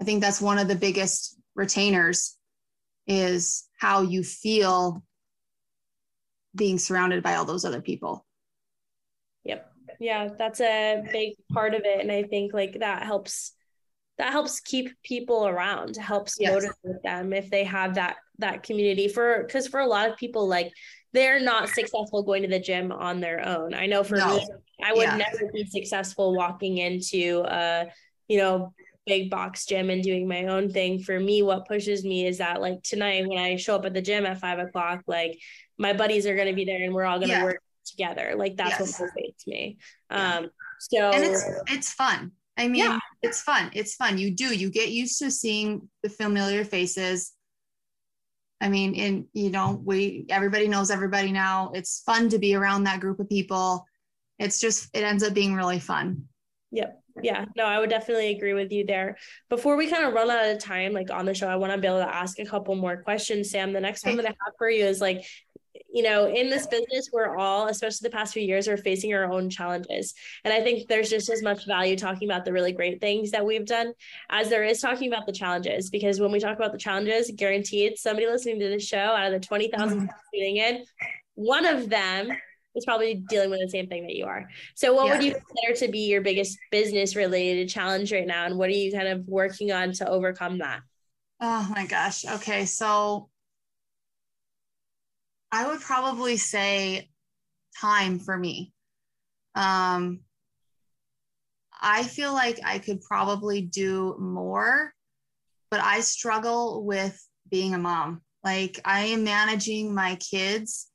i 0.00 0.04
think 0.04 0.20
that's 0.20 0.40
one 0.40 0.58
of 0.58 0.68
the 0.68 0.74
biggest 0.74 1.38
retainers 1.54 2.36
is 3.06 3.68
how 3.78 4.02
you 4.02 4.22
feel 4.22 5.02
being 6.54 6.78
surrounded 6.78 7.22
by 7.22 7.34
all 7.34 7.44
those 7.44 7.64
other 7.64 7.80
people. 7.80 8.26
Yep. 9.44 9.70
Yeah, 9.98 10.28
that's 10.38 10.60
a 10.60 11.02
big 11.12 11.34
part 11.52 11.74
of 11.74 11.82
it. 11.84 12.00
And 12.00 12.10
I 12.10 12.22
think 12.22 12.54
like 12.54 12.78
that 12.80 13.02
helps 13.02 13.52
that 14.18 14.32
helps 14.32 14.60
keep 14.60 14.90
people 15.02 15.46
around, 15.46 15.96
helps 15.96 16.36
yes. 16.38 16.52
motivate 16.52 17.02
them 17.02 17.32
if 17.32 17.50
they 17.50 17.64
have 17.64 17.94
that 17.94 18.16
that 18.40 18.62
community 18.62 19.08
for 19.08 19.44
because 19.44 19.66
for 19.66 19.80
a 19.80 19.86
lot 19.86 20.08
of 20.08 20.16
people 20.16 20.48
like 20.48 20.72
they're 21.12 21.40
not 21.40 21.68
successful 21.68 22.22
going 22.22 22.42
to 22.42 22.48
the 22.48 22.60
gym 22.60 22.92
on 22.92 23.20
their 23.20 23.46
own. 23.46 23.74
I 23.74 23.86
know 23.86 24.04
for 24.04 24.16
no. 24.16 24.36
me, 24.36 24.46
I 24.82 24.92
would 24.92 25.02
yeah. 25.02 25.16
never 25.16 25.50
be 25.52 25.64
successful 25.66 26.36
walking 26.36 26.78
into 26.78 27.42
a, 27.46 27.86
you 28.28 28.38
know, 28.38 28.72
big 29.06 29.30
box 29.30 29.66
gym 29.66 29.90
and 29.90 30.02
doing 30.02 30.28
my 30.28 30.46
own 30.46 30.70
thing. 30.70 31.02
For 31.02 31.18
me, 31.18 31.42
what 31.42 31.66
pushes 31.66 32.04
me 32.04 32.26
is 32.26 32.38
that 32.38 32.60
like 32.60 32.82
tonight 32.82 33.26
when 33.26 33.38
I 33.38 33.56
show 33.56 33.74
up 33.74 33.84
at 33.84 33.94
the 33.94 34.02
gym 34.02 34.24
at 34.26 34.38
five 34.38 34.58
o'clock, 34.58 35.02
like 35.06 35.38
my 35.78 35.92
buddies 35.92 36.26
are 36.26 36.36
going 36.36 36.48
to 36.48 36.54
be 36.54 36.64
there 36.64 36.82
and 36.82 36.94
we're 36.94 37.04
all 37.04 37.18
going 37.18 37.30
to 37.30 37.34
yeah. 37.36 37.44
work 37.44 37.62
together. 37.84 38.34
Like 38.36 38.56
that's 38.56 38.78
yes. 38.78 39.00
what 39.00 39.10
motivates 39.10 39.46
me. 39.46 39.78
Yeah. 40.10 40.36
Um, 40.36 40.50
so 40.78 41.10
and 41.10 41.24
it's 41.24 41.44
it's 41.66 41.92
fun. 41.92 42.32
I 42.56 42.68
mean, 42.68 42.84
yeah. 42.84 42.98
it's 43.22 43.42
fun. 43.42 43.70
It's 43.74 43.94
fun. 43.94 44.18
You 44.18 44.34
do. 44.34 44.54
You 44.54 44.70
get 44.70 44.90
used 44.90 45.18
to 45.20 45.30
seeing 45.30 45.88
the 46.02 46.10
familiar 46.10 46.64
faces. 46.64 47.32
I 48.60 48.68
mean, 48.68 48.94
in 48.94 49.26
you 49.32 49.50
know, 49.50 49.80
we 49.84 50.26
everybody 50.28 50.68
knows 50.68 50.90
everybody 50.90 51.32
now. 51.32 51.72
It's 51.74 52.02
fun 52.04 52.28
to 52.30 52.38
be 52.38 52.54
around 52.54 52.84
that 52.84 53.00
group 53.00 53.20
of 53.20 53.28
people. 53.28 53.86
It's 54.38 54.60
just 54.60 54.88
it 54.94 55.02
ends 55.02 55.22
up 55.22 55.34
being 55.34 55.54
really 55.54 55.78
fun. 55.78 56.24
Yep. 56.72 57.02
Yeah. 57.22 57.44
No, 57.56 57.64
I 57.64 57.78
would 57.78 57.90
definitely 57.90 58.34
agree 58.36 58.54
with 58.54 58.72
you 58.72 58.86
there. 58.86 59.16
Before 59.48 59.76
we 59.76 59.90
kind 59.90 60.04
of 60.04 60.14
run 60.14 60.30
out 60.30 60.48
of 60.48 60.58
time, 60.58 60.92
like 60.92 61.10
on 61.10 61.26
the 61.26 61.34
show, 61.34 61.48
I 61.48 61.56
want 61.56 61.72
to 61.72 61.78
be 61.78 61.86
able 61.86 61.98
to 61.98 62.14
ask 62.14 62.38
a 62.38 62.44
couple 62.44 62.74
more 62.76 63.02
questions. 63.02 63.52
Samm, 63.52 63.72
the 63.72 63.80
next 63.80 64.06
one 64.06 64.16
that 64.16 64.26
I 64.26 64.28
have 64.28 64.54
for 64.56 64.70
you 64.70 64.84
is 64.84 65.00
like, 65.00 65.24
you 65.92 66.02
know, 66.02 66.26
in 66.26 66.48
this 66.48 66.66
business, 66.66 67.10
we're 67.12 67.36
all, 67.36 67.66
especially 67.66 68.08
the 68.08 68.16
past 68.16 68.32
few 68.32 68.42
years, 68.42 68.68
are 68.68 68.76
facing 68.76 69.12
our 69.12 69.30
own 69.30 69.50
challenges. 69.50 70.14
And 70.44 70.54
I 70.54 70.62
think 70.62 70.88
there's 70.88 71.10
just 71.10 71.28
as 71.28 71.42
much 71.42 71.66
value 71.66 71.96
talking 71.96 72.28
about 72.28 72.44
the 72.44 72.52
really 72.52 72.72
great 72.72 73.00
things 73.00 73.32
that 73.32 73.44
we've 73.44 73.66
done 73.66 73.92
as 74.30 74.48
there 74.48 74.62
is 74.62 74.80
talking 74.80 75.12
about 75.12 75.26
the 75.26 75.32
challenges. 75.32 75.90
Because 75.90 76.20
when 76.20 76.30
we 76.30 76.38
talk 76.38 76.56
about 76.56 76.72
the 76.72 76.78
challenges, 76.78 77.32
guaranteed 77.34 77.98
somebody 77.98 78.26
listening 78.26 78.60
to 78.60 78.68
this 78.68 78.86
show 78.86 78.98
out 78.98 79.32
of 79.32 79.40
the 79.40 79.46
20,000 79.46 79.98
mm-hmm. 79.98 80.06
tuning 80.32 80.56
in, 80.58 80.84
one 81.34 81.66
of 81.66 81.88
them 81.88 82.30
is 82.76 82.84
probably 82.84 83.14
dealing 83.28 83.50
with 83.50 83.60
the 83.60 83.68
same 83.68 83.88
thing 83.88 84.04
that 84.06 84.14
you 84.14 84.26
are. 84.26 84.48
So, 84.74 84.94
what 84.94 85.06
yeah. 85.06 85.12
would 85.12 85.24
you 85.24 85.32
consider 85.32 85.86
to 85.86 85.90
be 85.90 86.06
your 86.06 86.20
biggest 86.20 86.58
business 86.70 87.16
related 87.16 87.68
challenge 87.68 88.12
right 88.12 88.26
now? 88.26 88.46
And 88.46 88.56
what 88.56 88.68
are 88.68 88.72
you 88.72 88.92
kind 88.92 89.08
of 89.08 89.26
working 89.26 89.72
on 89.72 89.92
to 89.94 90.08
overcome 90.08 90.58
that? 90.58 90.80
Oh 91.40 91.68
my 91.74 91.86
gosh. 91.86 92.24
Okay. 92.24 92.66
So, 92.66 93.28
I 95.52 95.66
would 95.66 95.80
probably 95.80 96.36
say 96.36 97.10
time 97.80 98.18
for 98.18 98.36
me. 98.36 98.72
Um, 99.54 100.20
I 101.80 102.02
feel 102.02 102.32
like 102.32 102.60
I 102.64 102.78
could 102.78 103.00
probably 103.00 103.62
do 103.62 104.16
more, 104.18 104.92
but 105.70 105.80
I 105.80 106.00
struggle 106.00 106.84
with 106.84 107.20
being 107.50 107.74
a 107.74 107.78
mom. 107.78 108.22
Like 108.44 108.80
I 108.84 109.06
am 109.06 109.24
managing 109.24 109.94
my 109.94 110.16
kids 110.16 110.88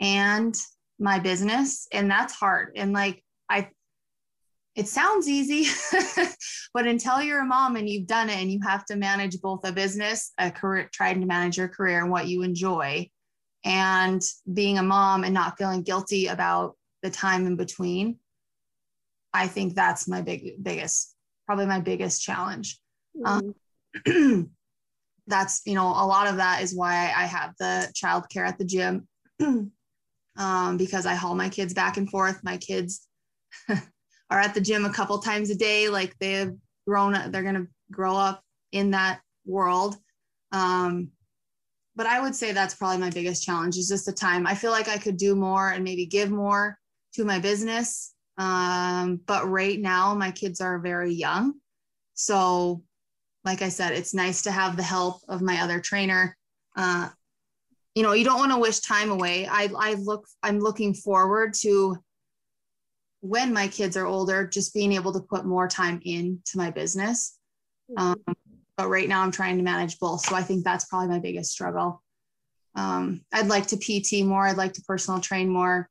and 0.00 0.56
my 0.98 1.18
business, 1.18 1.86
and 1.92 2.10
that's 2.10 2.34
hard. 2.34 2.72
And 2.76 2.92
like 2.92 3.22
I, 3.48 3.68
it 4.74 4.88
sounds 4.88 5.28
easy, 5.28 5.70
but 6.74 6.86
until 6.86 7.22
you're 7.22 7.42
a 7.42 7.46
mom 7.46 7.76
and 7.76 7.88
you've 7.88 8.06
done 8.06 8.30
it 8.30 8.38
and 8.38 8.50
you 8.50 8.60
have 8.62 8.84
to 8.86 8.96
manage 8.96 9.40
both 9.40 9.66
a 9.66 9.72
business, 9.72 10.32
a 10.38 10.50
career, 10.50 10.88
trying 10.92 11.20
to 11.20 11.26
manage 11.26 11.56
your 11.56 11.68
career 11.68 12.02
and 12.02 12.10
what 12.10 12.26
you 12.26 12.42
enjoy, 12.42 13.08
and 13.66 14.22
being 14.54 14.78
a 14.78 14.82
mom 14.82 15.24
and 15.24 15.34
not 15.34 15.58
feeling 15.58 15.82
guilty 15.82 16.28
about 16.28 16.76
the 17.02 17.10
time 17.10 17.46
in 17.46 17.56
between 17.56 18.16
i 19.34 19.46
think 19.46 19.74
that's 19.74 20.08
my 20.08 20.22
big 20.22 20.62
biggest 20.62 21.14
probably 21.44 21.66
my 21.66 21.78
biggest 21.78 22.22
challenge. 22.22 22.78
Mm-hmm. 23.16 24.06
um, 24.06 24.50
that's 25.26 25.62
you 25.66 25.74
know 25.74 25.88
a 25.88 26.06
lot 26.06 26.28
of 26.28 26.36
that 26.36 26.62
is 26.62 26.74
why 26.74 27.12
i 27.16 27.24
have 27.24 27.52
the 27.58 27.92
childcare 27.92 28.46
at 28.46 28.58
the 28.58 28.64
gym 28.64 29.08
um, 30.38 30.76
because 30.76 31.04
i 31.04 31.14
haul 31.14 31.34
my 31.34 31.48
kids 31.48 31.74
back 31.74 31.96
and 31.96 32.08
forth. 32.08 32.40
My 32.44 32.56
kids 32.58 33.06
are 33.68 34.40
at 34.40 34.54
the 34.54 34.60
gym 34.60 34.84
a 34.84 34.92
couple 34.92 35.18
times 35.18 35.50
a 35.50 35.56
day 35.56 35.88
like 35.88 36.16
they've 36.18 36.52
grown 36.86 37.12
they're 37.30 37.42
going 37.42 37.54
to 37.54 37.66
grow 37.90 38.16
up 38.16 38.42
in 38.72 38.92
that 38.92 39.20
world. 39.44 39.96
Um, 40.52 41.10
but 41.96 42.06
I 42.06 42.20
would 42.20 42.34
say 42.34 42.52
that's 42.52 42.74
probably 42.74 42.98
my 42.98 43.10
biggest 43.10 43.42
challenge 43.42 43.76
is 43.78 43.88
just 43.88 44.04
the 44.04 44.12
time. 44.12 44.46
I 44.46 44.54
feel 44.54 44.70
like 44.70 44.88
I 44.88 44.98
could 44.98 45.16
do 45.16 45.34
more 45.34 45.70
and 45.70 45.82
maybe 45.82 46.04
give 46.04 46.30
more 46.30 46.78
to 47.14 47.24
my 47.24 47.38
business. 47.38 48.14
Um, 48.36 49.20
but 49.26 49.48
right 49.48 49.80
now, 49.80 50.14
my 50.14 50.30
kids 50.30 50.60
are 50.60 50.78
very 50.78 51.12
young. 51.14 51.54
So, 52.12 52.82
like 53.44 53.62
I 53.62 53.70
said, 53.70 53.92
it's 53.92 54.12
nice 54.12 54.42
to 54.42 54.50
have 54.50 54.76
the 54.76 54.82
help 54.82 55.22
of 55.28 55.40
my 55.40 55.62
other 55.62 55.80
trainer. 55.80 56.36
Uh, 56.76 57.08
you 57.94 58.02
know, 58.02 58.12
you 58.12 58.24
don't 58.24 58.38
want 58.38 58.52
to 58.52 58.58
wish 58.58 58.80
time 58.80 59.10
away. 59.10 59.46
I, 59.46 59.70
I 59.78 59.94
look, 59.94 60.26
I'm 60.42 60.58
looking 60.60 60.92
forward 60.92 61.54
to 61.60 61.96
when 63.20 63.54
my 63.54 63.68
kids 63.68 63.96
are 63.96 64.06
older, 64.06 64.46
just 64.46 64.74
being 64.74 64.92
able 64.92 65.14
to 65.14 65.20
put 65.20 65.46
more 65.46 65.66
time 65.66 66.00
into 66.04 66.56
my 66.56 66.70
business. 66.70 67.38
Um, 67.96 68.16
but 68.76 68.88
right 68.88 69.08
now 69.08 69.22
I'm 69.22 69.30
trying 69.30 69.56
to 69.56 69.62
manage 69.62 69.98
both. 69.98 70.20
So 70.20 70.34
I 70.34 70.42
think 70.42 70.64
that's 70.64 70.84
probably 70.86 71.08
my 71.08 71.18
biggest 71.18 71.50
struggle. 71.50 72.02
Um, 72.74 73.22
I'd 73.32 73.48
like 73.48 73.66
to 73.68 73.76
PT 73.76 74.24
more. 74.24 74.46
I'd 74.46 74.58
like 74.58 74.74
to 74.74 74.82
personal 74.82 75.20
train 75.20 75.48
more. 75.48 75.88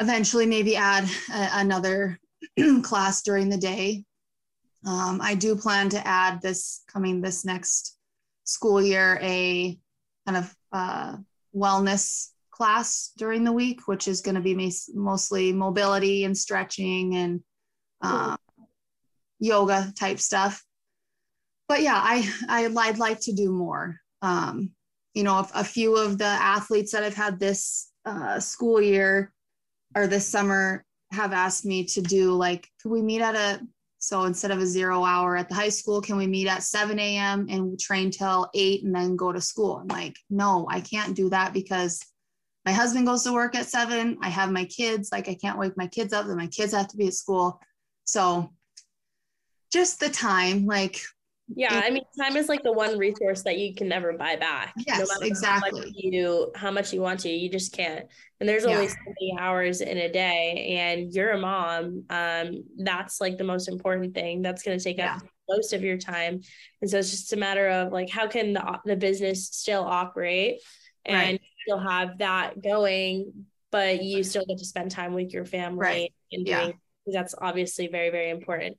Eventually, 0.00 0.46
maybe 0.46 0.76
add 0.76 1.04
a, 1.32 1.48
another 1.54 2.18
class 2.82 3.22
during 3.22 3.48
the 3.48 3.56
day. 3.56 4.04
Um, 4.84 5.20
I 5.22 5.34
do 5.34 5.56
plan 5.56 5.88
to 5.90 6.06
add 6.06 6.40
this 6.40 6.82
coming 6.92 7.20
this 7.20 7.44
next 7.44 7.96
school 8.44 8.82
year 8.82 9.18
a 9.22 9.78
kind 10.26 10.38
of 10.38 10.56
uh, 10.72 11.16
wellness 11.54 12.28
class 12.50 13.12
during 13.16 13.44
the 13.44 13.52
week, 13.52 13.86
which 13.86 14.08
is 14.08 14.20
going 14.20 14.34
to 14.34 14.40
be 14.40 14.72
mostly 14.94 15.52
mobility 15.52 16.24
and 16.24 16.36
stretching 16.36 17.14
and 17.16 17.40
uh, 18.02 18.36
yoga 19.38 19.92
type 19.96 20.18
stuff 20.18 20.64
but 21.68 21.82
yeah, 21.82 22.00
I, 22.02 22.28
I 22.48 22.66
would 22.66 22.98
like 22.98 23.20
to 23.20 23.32
do 23.32 23.50
more. 23.50 24.00
Um, 24.22 24.70
you 25.14 25.22
know, 25.22 25.34
a, 25.34 25.48
a, 25.56 25.64
few 25.64 25.96
of 25.96 26.18
the 26.18 26.24
athletes 26.24 26.92
that 26.92 27.04
I've 27.04 27.14
had 27.14 27.38
this 27.38 27.90
uh, 28.04 28.40
school 28.40 28.80
year 28.80 29.32
or 29.94 30.06
this 30.06 30.26
summer 30.26 30.84
have 31.12 31.32
asked 31.32 31.64
me 31.64 31.84
to 31.84 32.00
do 32.00 32.32
like, 32.32 32.68
could 32.82 32.90
we 32.90 33.02
meet 33.02 33.20
at 33.20 33.34
a 33.34 33.60
so 33.98 34.24
instead 34.24 34.52
of 34.52 34.60
a 34.60 34.66
zero 34.66 35.04
hour 35.04 35.36
at 35.36 35.48
the 35.48 35.56
high 35.56 35.68
school, 35.68 36.00
can 36.00 36.16
we 36.16 36.26
meet 36.26 36.46
at 36.46 36.62
7 36.62 36.98
a.m. 36.98 37.46
and 37.50 37.78
train 37.78 38.12
till 38.12 38.48
8 38.54 38.84
and 38.84 38.94
then 38.94 39.16
go 39.16 39.32
to 39.32 39.40
school? 39.40 39.78
I'm 39.78 39.88
like, 39.88 40.16
no, 40.30 40.66
I 40.70 40.80
can't 40.80 41.16
do 41.16 41.28
that 41.30 41.52
because 41.52 42.00
my 42.64 42.72
husband 42.72 43.06
goes 43.06 43.24
to 43.24 43.32
work 43.32 43.56
at 43.56 43.66
7. 43.66 44.18
I 44.22 44.28
have 44.28 44.52
my 44.52 44.66
kids. 44.66 45.10
Like, 45.10 45.28
I 45.28 45.34
can't 45.34 45.58
wake 45.58 45.76
my 45.76 45.88
kids 45.88 46.12
up, 46.12 46.26
and 46.26 46.36
my 46.36 46.46
kids 46.46 46.72
have 46.72 46.86
to 46.88 46.96
be 46.96 47.08
at 47.08 47.14
school. 47.14 47.60
So 48.04 48.52
just 49.72 49.98
the 49.98 50.10
time, 50.10 50.64
like 50.64 51.00
yeah, 51.54 51.80
I 51.82 51.90
mean, 51.90 52.04
time 52.18 52.36
is 52.36 52.48
like 52.48 52.62
the 52.62 52.72
one 52.72 52.98
resource 52.98 53.42
that 53.42 53.58
you 53.58 53.74
can 53.74 53.88
never 53.88 54.12
buy 54.12 54.36
back. 54.36 54.74
Yes, 54.86 55.08
no 55.08 55.26
exactly. 55.26 55.70
How 55.70 55.86
much 55.86 55.94
you 55.96 56.52
how 56.54 56.70
much 56.70 56.92
you 56.92 57.00
want 57.00 57.20
to, 57.20 57.30
you 57.30 57.50
just 57.50 57.72
can't. 57.72 58.06
And 58.40 58.48
there's 58.48 58.64
only 58.64 58.84
yeah. 58.84 58.88
so 58.90 58.96
many 59.06 59.36
hours 59.40 59.80
in 59.80 59.96
a 59.96 60.12
day, 60.12 60.76
and 60.78 61.12
you're 61.12 61.30
a 61.30 61.38
mom. 61.38 62.04
Um, 62.10 62.64
that's 62.76 63.20
like 63.20 63.38
the 63.38 63.44
most 63.44 63.68
important 63.68 64.14
thing. 64.14 64.42
That's 64.42 64.62
going 64.62 64.78
to 64.78 64.84
take 64.84 64.98
yeah. 64.98 65.16
up 65.16 65.22
most 65.48 65.72
of 65.72 65.82
your 65.82 65.96
time, 65.96 66.42
and 66.82 66.90
so 66.90 66.98
it's 66.98 67.10
just 67.10 67.32
a 67.32 67.36
matter 67.36 67.68
of 67.68 67.92
like 67.92 68.10
how 68.10 68.26
can 68.26 68.52
the 68.52 68.80
the 68.84 68.96
business 68.96 69.46
still 69.46 69.84
operate 69.84 70.60
and 71.06 71.32
right. 71.32 71.40
still 71.66 71.78
have 71.78 72.18
that 72.18 72.62
going, 72.62 73.46
but 73.70 74.02
you 74.02 74.22
still 74.22 74.44
get 74.46 74.58
to 74.58 74.66
spend 74.66 74.90
time 74.90 75.14
with 75.14 75.32
your 75.32 75.46
family 75.46 75.78
right. 75.78 76.14
and 76.30 76.44
doing. 76.44 76.68
Yeah. 76.68 76.72
That's 77.20 77.34
obviously 77.40 77.86
very 77.86 78.10
very 78.10 78.28
important 78.28 78.76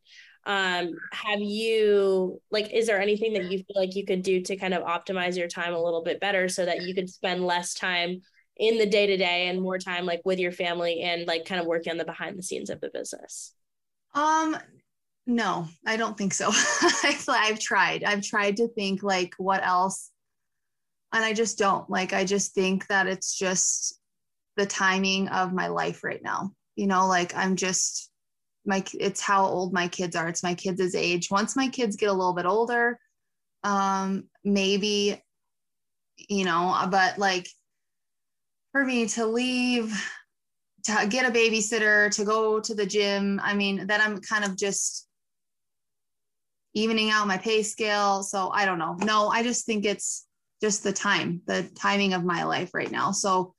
um 0.50 0.96
have 1.12 1.40
you 1.40 2.42
like 2.50 2.74
is 2.74 2.88
there 2.88 3.00
anything 3.00 3.34
that 3.34 3.52
you 3.52 3.60
feel 3.60 3.76
like 3.76 3.96
you 3.96 4.04
could 4.04 4.24
do 4.24 4.42
to 4.42 4.58
kind 4.58 4.74
of 4.74 4.82
optimize 4.82 5.38
your 5.38 5.48
time 5.48 5.76
a 5.76 5.82
little 5.82 6.04
bit 6.04 6.20
better 6.20 6.50
so 6.50 6.66
that 6.66 6.82
you 6.82 6.96
could 6.96 7.08
spend 7.08 7.46
less 7.46 7.76
time 7.76 8.20
in 8.58 8.80
the 8.80 8.86
day 8.88 9.06
to 9.06 9.16
day 9.16 9.48
and 9.48 9.62
more 9.62 9.78
time 9.78 10.08
like 10.08 10.22
with 10.26 10.40
your 10.40 10.52
family 10.52 11.02
and 11.02 11.28
like 11.28 11.46
kind 11.46 11.62
of 11.62 11.68
working 11.68 11.92
on 11.92 11.98
the 11.98 12.04
behind 12.04 12.36
the 12.36 12.42
scenes 12.44 12.72
of 12.72 12.82
the 12.82 12.90
business? 12.92 13.54
Um 14.16 14.58
no 15.28 15.68
i 15.86 15.96
don't 15.96 16.18
think 16.18 16.34
so. 16.34 16.50
I've 17.30 17.60
tried. 17.60 18.04
I've 18.04 18.24
tried 18.24 18.58
to 18.58 18.68
think 18.70 19.04
like 19.04 19.36
what 19.38 19.64
else 19.64 20.10
and 21.14 21.24
i 21.24 21.32
just 21.32 21.60
don't. 21.60 21.88
Like 21.92 22.12
i 22.12 22.26
just 22.26 22.56
think 22.56 22.88
that 22.88 23.06
it's 23.06 23.38
just 23.38 24.00
the 24.58 24.66
timing 24.66 25.28
of 25.28 25.54
my 25.54 25.68
life 25.68 26.04
right 26.04 26.24
now. 26.24 26.54
You 26.76 26.88
know 26.88 27.08
like 27.08 27.36
i'm 27.36 27.56
just 27.56 28.09
my 28.70 28.84
it's 28.94 29.20
how 29.20 29.46
old 29.46 29.74
my 29.74 29.90
kids 29.90 30.16
are. 30.16 30.30
It's 30.30 30.44
my 30.44 30.54
kids' 30.54 30.96
age. 30.96 31.30
Once 31.30 31.58
my 31.58 31.68
kids 31.68 31.98
get 31.98 32.10
a 32.10 32.14
little 32.14 32.34
bit 32.34 32.46
older 32.46 33.00
um 33.66 34.24
maybe 34.46 35.22
you 36.30 36.46
know 36.46 36.88
but 36.90 37.18
like 37.18 37.46
for 38.72 38.86
me 38.86 39.06
to 39.06 39.26
leave 39.26 39.92
to 40.86 41.08
get 41.10 41.28
a 41.28 41.38
babysitter 41.38 42.10
to 42.10 42.24
go 42.24 42.62
to 42.62 42.74
the 42.74 42.86
gym 42.86 43.38
i 43.44 43.54
mean 43.54 43.86
then 43.86 44.00
i'm 44.00 44.18
kind 44.22 44.46
of 44.46 44.56
just 44.56 45.10
evening 46.74 47.10
out 47.10 47.28
my 47.28 47.38
pay 47.38 47.64
scale. 47.64 48.24
So 48.24 48.50
i 48.54 48.66
don't 48.66 48.80
know. 48.80 48.96
No 49.00 49.30
i 49.30 49.44
just 49.44 49.66
think 49.66 49.86
it's 49.86 50.26
just 50.62 50.84
the 50.84 50.94
time 50.94 51.42
the 51.46 51.64
timing 51.76 52.14
of 52.14 52.24
my 52.24 52.44
life 52.44 52.72
right 52.74 52.92
now. 52.92 53.12
So 53.12 53.54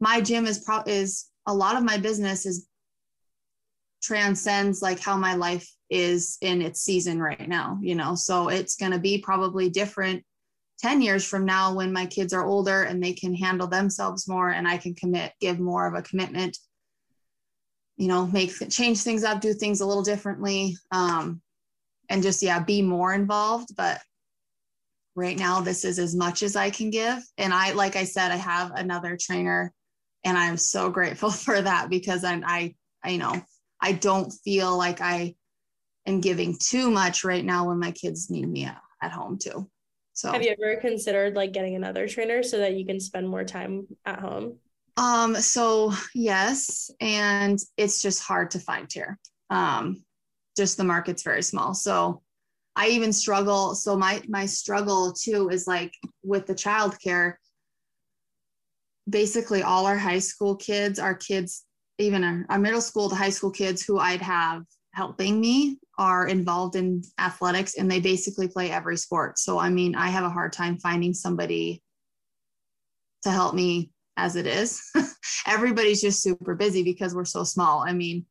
my 0.00 0.20
gym 0.20 0.46
is 0.46 0.58
pro 0.58 0.82
is 0.86 1.26
a 1.46 1.54
lot 1.54 1.76
of 1.76 1.82
my 1.82 1.98
business 1.98 2.46
is 2.46 2.66
transcends 4.02 4.82
like 4.82 5.00
how 5.00 5.16
my 5.16 5.34
life 5.34 5.68
is 5.88 6.38
in 6.40 6.60
its 6.60 6.80
season 6.80 7.20
right 7.20 7.48
now, 7.48 7.78
you 7.80 7.94
know. 7.94 8.14
So 8.14 8.48
it's 8.48 8.76
going 8.76 8.92
to 8.92 8.98
be 8.98 9.18
probably 9.18 9.70
different 9.70 10.24
10 10.80 11.00
years 11.00 11.24
from 11.24 11.44
now 11.46 11.72
when 11.74 11.92
my 11.92 12.06
kids 12.06 12.32
are 12.32 12.44
older 12.44 12.82
and 12.82 13.02
they 13.02 13.12
can 13.12 13.34
handle 13.34 13.68
themselves 13.68 14.26
more 14.26 14.50
and 14.50 14.66
I 14.66 14.76
can 14.76 14.94
commit, 14.94 15.32
give 15.40 15.60
more 15.60 15.86
of 15.86 15.94
a 15.94 16.02
commitment, 16.02 16.58
you 17.96 18.08
know, 18.08 18.26
make 18.26 18.52
change 18.68 19.02
things 19.02 19.22
up, 19.22 19.40
do 19.40 19.52
things 19.54 19.80
a 19.80 19.86
little 19.86 20.02
differently. 20.02 20.76
Um, 20.90 21.40
and 22.08 22.22
just, 22.22 22.42
yeah, 22.42 22.58
be 22.58 22.82
more 22.82 23.14
involved. 23.14 23.76
But 23.76 24.00
right 25.14 25.38
now, 25.38 25.60
this 25.60 25.84
is 25.84 25.98
as 25.98 26.14
much 26.14 26.42
as 26.42 26.56
I 26.56 26.70
can 26.70 26.90
give. 26.90 27.18
And 27.38 27.54
I, 27.54 27.72
like 27.72 27.96
I 27.96 28.04
said, 28.04 28.32
I 28.32 28.36
have 28.36 28.72
another 28.74 29.16
trainer 29.20 29.72
and 30.24 30.36
I'm 30.36 30.56
so 30.56 30.90
grateful 30.90 31.30
for 31.30 31.60
that 31.60 31.90
because 31.90 32.24
I'm, 32.24 32.42
I, 32.44 32.74
I, 33.04 33.10
you 33.10 33.18
know, 33.18 33.40
I 33.82 33.92
don't 33.92 34.30
feel 34.30 34.78
like 34.78 35.00
I 35.00 35.34
am 36.06 36.20
giving 36.20 36.56
too 36.58 36.90
much 36.90 37.24
right 37.24 37.44
now 37.44 37.68
when 37.68 37.78
my 37.78 37.90
kids 37.90 38.30
need 38.30 38.48
me 38.48 38.64
at, 38.64 38.80
at 39.02 39.10
home 39.10 39.38
too. 39.38 39.68
So 40.14 40.30
have 40.30 40.42
you 40.42 40.54
ever 40.58 40.80
considered 40.80 41.34
like 41.34 41.52
getting 41.52 41.74
another 41.74 42.06
trainer 42.06 42.42
so 42.42 42.58
that 42.58 42.74
you 42.74 42.86
can 42.86 43.00
spend 43.00 43.28
more 43.28 43.44
time 43.44 43.86
at 44.06 44.20
home? 44.20 44.58
Um, 44.96 45.34
so 45.36 45.92
yes, 46.14 46.90
and 47.00 47.58
it's 47.76 48.02
just 48.02 48.22
hard 48.22 48.50
to 48.52 48.58
find 48.58 48.90
here. 48.92 49.18
Um, 49.50 50.04
just 50.56 50.76
the 50.76 50.84
market's 50.84 51.22
very 51.22 51.42
small. 51.42 51.74
So 51.74 52.22
I 52.76 52.88
even 52.88 53.12
struggle. 53.12 53.74
So 53.74 53.96
my 53.96 54.22
my 54.28 54.46
struggle 54.46 55.12
too 55.12 55.48
is 55.50 55.66
like 55.66 55.94
with 56.22 56.46
the 56.46 56.54
childcare. 56.54 57.34
Basically, 59.08 59.62
all 59.62 59.86
our 59.86 59.98
high 59.98 60.20
school 60.20 60.56
kids, 60.56 60.98
our 60.98 61.14
kids, 61.14 61.64
even 61.98 62.24
our, 62.24 62.46
our 62.48 62.58
middle 62.58 62.80
school 62.80 63.08
to 63.08 63.14
high 63.14 63.30
school 63.30 63.50
kids 63.50 63.82
who 63.82 63.98
I'd 63.98 64.22
have 64.22 64.64
helping 64.94 65.40
me 65.40 65.78
are 65.98 66.26
involved 66.26 66.76
in 66.76 67.02
athletics 67.18 67.74
and 67.76 67.90
they 67.90 68.00
basically 68.00 68.48
play 68.48 68.70
every 68.70 68.96
sport. 68.96 69.38
So, 69.38 69.58
I 69.58 69.70
mean, 69.70 69.94
I 69.94 70.08
have 70.08 70.24
a 70.24 70.30
hard 70.30 70.52
time 70.52 70.78
finding 70.78 71.14
somebody 71.14 71.82
to 73.22 73.30
help 73.30 73.54
me 73.54 73.90
as 74.16 74.36
it 74.36 74.46
is. 74.46 74.82
Everybody's 75.46 76.00
just 76.00 76.22
super 76.22 76.54
busy 76.54 76.82
because 76.82 77.14
we're 77.14 77.24
so 77.24 77.44
small. 77.44 77.84
I 77.86 77.92
mean, 77.92 78.26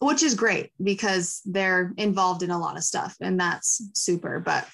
which 0.00 0.22
is 0.22 0.34
great 0.34 0.72
because 0.82 1.40
they're 1.46 1.92
involved 1.96 2.42
in 2.42 2.50
a 2.50 2.58
lot 2.58 2.76
of 2.76 2.84
stuff 2.84 3.16
and 3.20 3.40
that's 3.40 3.80
super, 3.94 4.40
but 4.40 4.66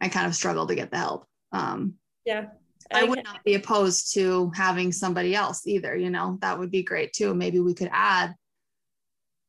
I 0.00 0.08
kind 0.08 0.26
of 0.26 0.34
struggle 0.34 0.66
to 0.66 0.74
get 0.74 0.90
the 0.90 0.98
help. 0.98 1.26
Um, 1.52 1.94
yeah. 2.26 2.48
I 2.92 3.04
would 3.04 3.22
not 3.24 3.44
be 3.44 3.54
opposed 3.54 4.14
to 4.14 4.50
having 4.54 4.92
somebody 4.92 5.34
else 5.34 5.66
either, 5.66 5.96
you 5.96 6.10
know, 6.10 6.38
that 6.40 6.58
would 6.58 6.70
be 6.70 6.82
great 6.82 7.12
too. 7.12 7.34
Maybe 7.34 7.60
we 7.60 7.74
could 7.74 7.90
add 7.92 8.34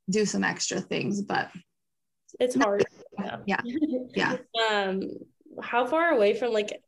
do 0.10 0.26
some 0.26 0.44
extra 0.44 0.82
things, 0.82 1.22
but 1.22 1.50
it's 2.40 2.56
hard. 2.56 2.86
Yeah. 3.46 3.62
Yeah. 4.16 4.38
um, 4.72 5.04
how 5.62 5.86
far 5.86 6.10
away 6.10 6.34
from 6.34 6.52
like 6.52 6.82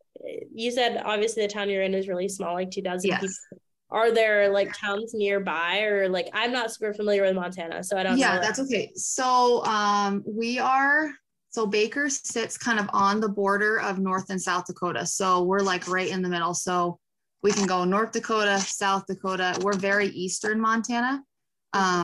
you 0.51 0.71
said 0.71 1.03
obviously 1.05 1.43
the 1.43 1.47
town 1.47 1.69
you're 1.69 1.83
in 1.83 1.93
is 1.93 2.07
really 2.07 2.27
small, 2.27 2.55
like 2.55 2.71
2000 2.71 3.07
yes. 3.07 3.21
people. 3.21 3.61
Are 3.91 4.11
there 4.11 4.49
like 4.49 4.73
towns 4.73 5.13
nearby 5.13 5.81
or 5.81 6.09
like 6.09 6.27
I'm 6.33 6.51
not 6.51 6.73
super 6.73 6.95
familiar 6.95 7.21
with 7.21 7.35
Montana, 7.35 7.83
so 7.83 7.95
I 7.95 8.01
don't 8.01 8.17
yeah, 8.17 8.39
that's 8.39 8.59
okay. 8.59 8.91
So 8.95 9.63
um 9.65 10.23
we 10.25 10.57
are 10.57 11.11
so 11.55 11.65
Baker 11.65 12.09
sits 12.09 12.57
kind 12.57 12.79
of 12.79 12.89
on 12.91 13.21
the 13.21 13.29
border 13.29 13.79
of 13.79 13.97
North 13.97 14.29
and 14.29 14.41
South 14.41 14.65
Dakota. 14.65 15.05
So 15.05 15.43
we're 15.43 15.61
like 15.61 15.87
right 15.87 16.09
in 16.09 16.21
the 16.21 16.27
middle. 16.27 16.53
So 16.53 16.99
we 17.43 17.53
can 17.53 17.65
go 17.65 17.85
North 17.85 18.11
Dakota, 18.11 18.59
South 18.59 19.05
Dakota. 19.07 19.57
We're 19.61 19.77
very 19.77 20.07
eastern 20.07 20.59
Montana. 20.59 21.23
Um, 21.71 22.03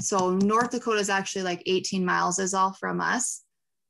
so 0.00 0.34
North 0.34 0.72
Dakota 0.72 0.98
is 0.98 1.10
actually 1.10 1.42
like 1.42 1.62
18 1.66 2.04
miles 2.04 2.40
is 2.40 2.54
all 2.54 2.72
from 2.72 3.00
us, 3.00 3.44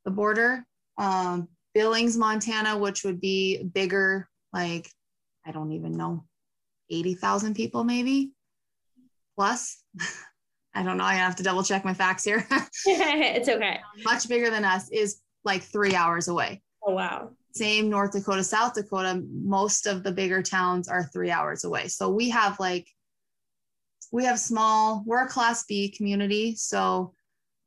the 0.04 0.10
border. 0.10 0.62
Um, 0.98 1.48
Billings, 1.72 2.18
Montana, 2.18 2.76
which 2.76 3.02
would 3.02 3.18
be 3.18 3.62
bigger, 3.62 4.28
like 4.52 4.90
I 5.46 5.52
don't 5.52 5.72
even 5.72 5.92
know, 5.92 6.26
80,000 6.90 7.54
people 7.54 7.82
maybe 7.82 8.32
plus. 9.38 9.82
I 10.78 10.84
don't 10.84 10.96
know. 10.96 11.04
I 11.04 11.14
have 11.14 11.34
to 11.36 11.42
double 11.42 11.64
check 11.64 11.84
my 11.84 11.92
facts 11.92 12.22
here. 12.22 12.46
it's 12.86 13.48
okay. 13.48 13.80
Much 14.04 14.28
bigger 14.28 14.48
than 14.48 14.64
us 14.64 14.88
is 14.90 15.20
like 15.44 15.62
three 15.62 15.92
hours 15.92 16.28
away. 16.28 16.62
Oh, 16.86 16.92
wow. 16.92 17.30
Same 17.52 17.90
North 17.90 18.12
Dakota, 18.12 18.44
South 18.44 18.74
Dakota. 18.74 19.20
Most 19.28 19.88
of 19.88 20.04
the 20.04 20.12
bigger 20.12 20.40
towns 20.40 20.86
are 20.86 21.10
three 21.12 21.32
hours 21.32 21.64
away. 21.64 21.88
So 21.88 22.10
we 22.10 22.30
have 22.30 22.60
like 22.60 22.86
we 24.12 24.24
have 24.24 24.38
small, 24.38 25.02
we're 25.04 25.24
a 25.24 25.28
class 25.28 25.64
B 25.64 25.88
community. 25.90 26.54
So 26.54 27.12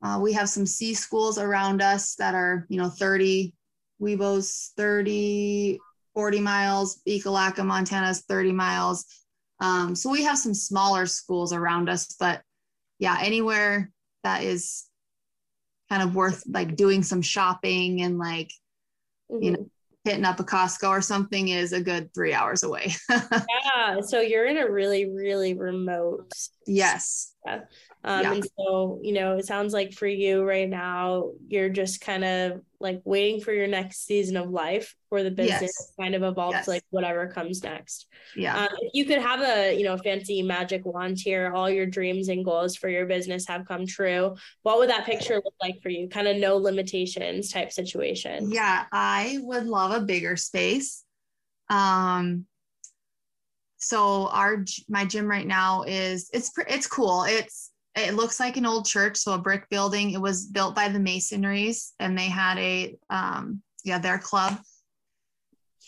uh, 0.01 0.17
we 0.21 0.31
have 0.31 0.47
some 0.47 0.65
C 0.65 0.93
schools 0.93 1.37
around 1.37 1.81
us 1.81 2.15
that 2.15 2.33
are, 2.33 2.65
you 2.69 2.77
know, 2.77 2.89
30, 2.89 3.53
Wibaux's 4.01 4.71
30, 4.77 5.79
40 6.13 6.39
miles, 6.39 7.01
Ekalaka, 7.05 7.65
Montana's 7.65 8.21
30 8.21 8.53
miles. 8.53 9.05
Um, 9.59 9.95
so 9.95 10.09
we 10.09 10.23
have 10.23 10.37
some 10.37 10.53
smaller 10.53 11.05
schools 11.05 11.51
around 11.51 11.89
us, 11.89 12.15
but 12.17 12.41
yeah, 13.01 13.17
anywhere 13.19 13.91
that 14.23 14.43
is 14.43 14.85
kind 15.89 16.03
of 16.03 16.15
worth 16.15 16.43
like 16.47 16.75
doing 16.75 17.01
some 17.01 17.21
shopping 17.21 18.03
and 18.03 18.19
like, 18.19 18.51
mm-hmm. 19.29 19.43
you 19.43 19.51
know, 19.51 19.69
hitting 20.03 20.23
up 20.23 20.39
a 20.39 20.43
Costco 20.43 20.87
or 20.87 21.01
something 21.01 21.47
is 21.49 21.73
a 21.73 21.81
good 21.81 22.13
three 22.13 22.31
hours 22.31 22.61
away. 22.61 22.93
yeah. 23.09 24.01
So 24.01 24.21
you're 24.21 24.45
in 24.45 24.57
a 24.57 24.69
really, 24.69 25.09
really 25.09 25.55
remote. 25.55 26.31
Yes. 26.67 27.33
Um, 27.47 27.61
yeah. 28.05 28.33
And 28.33 28.45
so, 28.57 28.99
you 29.01 29.13
know, 29.13 29.35
it 29.37 29.45
sounds 29.45 29.73
like 29.73 29.93
for 29.93 30.07
you 30.07 30.43
right 30.43 30.69
now, 30.69 31.31
you're 31.47 31.69
just 31.69 32.01
kind 32.01 32.23
of 32.23 32.61
like 32.81 33.01
waiting 33.05 33.41
for 33.41 33.53
your 33.53 33.67
next 33.67 34.05
season 34.05 34.37
of 34.37 34.49
life 34.49 34.95
for 35.09 35.23
the 35.23 35.31
business 35.31 35.61
yes. 35.61 35.93
kind 35.99 36.15
of 36.15 36.23
evolves 36.23 36.53
yes. 36.53 36.67
like 36.67 36.83
whatever 36.89 37.27
comes 37.27 37.63
next. 37.63 38.07
Yeah. 38.35 38.57
Um, 38.57 38.69
if 38.81 38.91
you 38.93 39.05
could 39.05 39.19
have 39.19 39.41
a, 39.41 39.77
you 39.77 39.83
know, 39.83 39.97
fancy 39.97 40.41
magic 40.41 40.85
wand 40.85 41.17
here, 41.19 41.51
all 41.53 41.69
your 41.69 41.85
dreams 41.85 42.29
and 42.29 42.43
goals 42.43 42.75
for 42.75 42.89
your 42.89 43.05
business 43.05 43.47
have 43.47 43.67
come 43.67 43.85
true. 43.85 44.35
What 44.63 44.77
would 44.79 44.89
that 44.89 45.05
picture 45.05 45.35
look 45.35 45.55
like 45.61 45.81
for 45.81 45.89
you? 45.89 46.07
Kind 46.09 46.27
of 46.27 46.37
no 46.37 46.57
limitations 46.57 47.51
type 47.51 47.71
situation. 47.71 48.51
Yeah. 48.51 48.85
I 48.91 49.39
would 49.41 49.65
love 49.65 49.91
a 49.91 50.05
bigger 50.05 50.35
space. 50.35 51.03
Um, 51.69 52.45
so 53.81 54.27
our 54.27 54.63
my 54.87 55.05
gym 55.05 55.27
right 55.27 55.47
now 55.47 55.83
is 55.83 56.29
it's 56.33 56.51
it's 56.67 56.85
cool 56.85 57.23
it's 57.27 57.70
it 57.95 58.13
looks 58.13 58.39
like 58.39 58.57
an 58.57 58.65
old 58.65 58.85
church, 58.85 59.17
so 59.17 59.33
a 59.33 59.37
brick 59.37 59.67
building. 59.69 60.11
It 60.11 60.21
was 60.21 60.45
built 60.45 60.75
by 60.75 60.89
the 60.89 60.99
Masonries, 60.99 61.93
and 61.99 62.17
they 62.17 62.27
had 62.27 62.57
a 62.57 62.95
um, 63.09 63.61
yeah 63.83 63.99
their 63.99 64.17
club, 64.17 64.59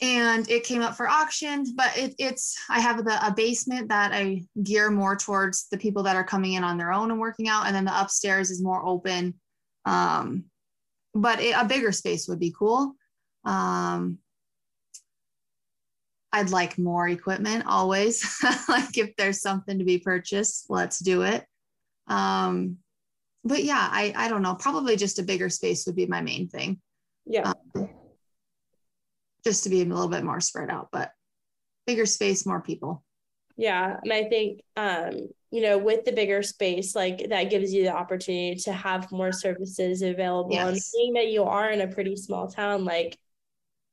and 0.02 0.50
it 0.50 0.66
came 0.66 0.82
up 0.82 0.96
for 0.96 1.08
auction. 1.08 1.66
But 1.76 1.98
it, 1.98 2.16
it's 2.20 2.58
I 2.70 2.82
have 2.82 3.06
the, 3.06 3.26
a 3.26 3.34
basement 3.34 3.90
that 3.90 4.12
I 4.12 4.44
gear 4.62 4.92
more 4.92 5.16
towards 5.16 5.68
the 5.70 5.78
people 5.78 6.04
that 6.04 6.18
are 6.18 6.26
coming 6.26 6.54
in 6.54 6.64
on 6.64 6.78
their 6.78 6.92
own 6.92 7.10
and 7.10 7.20
working 7.20 7.48
out, 7.48 7.68
and 7.68 7.76
then 7.76 7.86
the 7.86 8.02
upstairs 8.02 8.52
is 8.52 8.62
more 8.62 8.86
open. 8.86 9.36
Um, 9.86 10.46
but 11.14 11.40
it, 11.40 11.56
a 11.58 11.66
bigger 11.66 11.92
space 11.92 12.28
would 12.28 12.40
be 12.40 12.54
cool. 12.58 12.96
Um, 13.46 14.18
I'd 16.34 16.50
like 16.50 16.80
more 16.80 17.08
equipment 17.08 17.66
always. 17.68 18.40
like 18.68 18.98
if 18.98 19.16
there's 19.16 19.42
something 19.42 19.78
to 19.78 19.86
be 19.86 20.00
purchased, 20.00 20.66
let's 20.68 21.00
do 21.00 21.22
it. 21.22 21.46
Um, 22.08 22.78
but 23.44 23.64
yeah, 23.64 23.90
I, 23.92 24.14
I 24.16 24.28
don't 24.30 24.42
know, 24.42 24.56
probably 24.56 24.96
just 24.96 25.20
a 25.20 25.24
bigger 25.24 25.50
space 25.50 25.86
would 25.86 25.96
be 25.96 26.06
my 26.06 26.22
main 26.22 26.48
thing. 26.48 26.80
Yeah. 27.26 27.54
Um, 27.76 27.90
just 29.44 29.64
to 29.64 29.70
be 29.70 29.82
a 29.82 29.86
little 29.86 30.08
bit 30.08 30.24
more 30.24 30.40
spread 30.40 30.70
out, 30.70 30.90
but 30.92 31.12
bigger 31.86 32.06
space, 32.06 32.46
more 32.46 32.62
people. 32.62 33.04
Yeah. 33.58 33.98
And 34.02 34.14
I 34.14 34.24
think, 34.24 34.62
um, 34.78 35.30
you 35.52 35.62
know, 35.62 35.78
with 35.78 36.06
the 36.06 36.12
bigger 36.12 36.42
space, 36.42 36.96
like 36.96 37.30
that 37.30 37.50
gives 37.50 37.74
you 37.74 37.84
the 37.84 37.94
opportunity 37.94 38.56
to 38.62 38.74
have 38.74 39.12
more 39.12 39.32
services 39.32 40.02
available. 40.02 40.54
Yes. 40.54 40.68
And 40.68 40.82
seeing 40.82 41.14
that 41.14 41.28
you 41.28 41.44
are 41.44 41.70
in 41.70 41.82
a 41.82 41.88
pretty 41.88 42.16
small 42.16 42.48
town, 42.48 42.86
like 42.86 43.18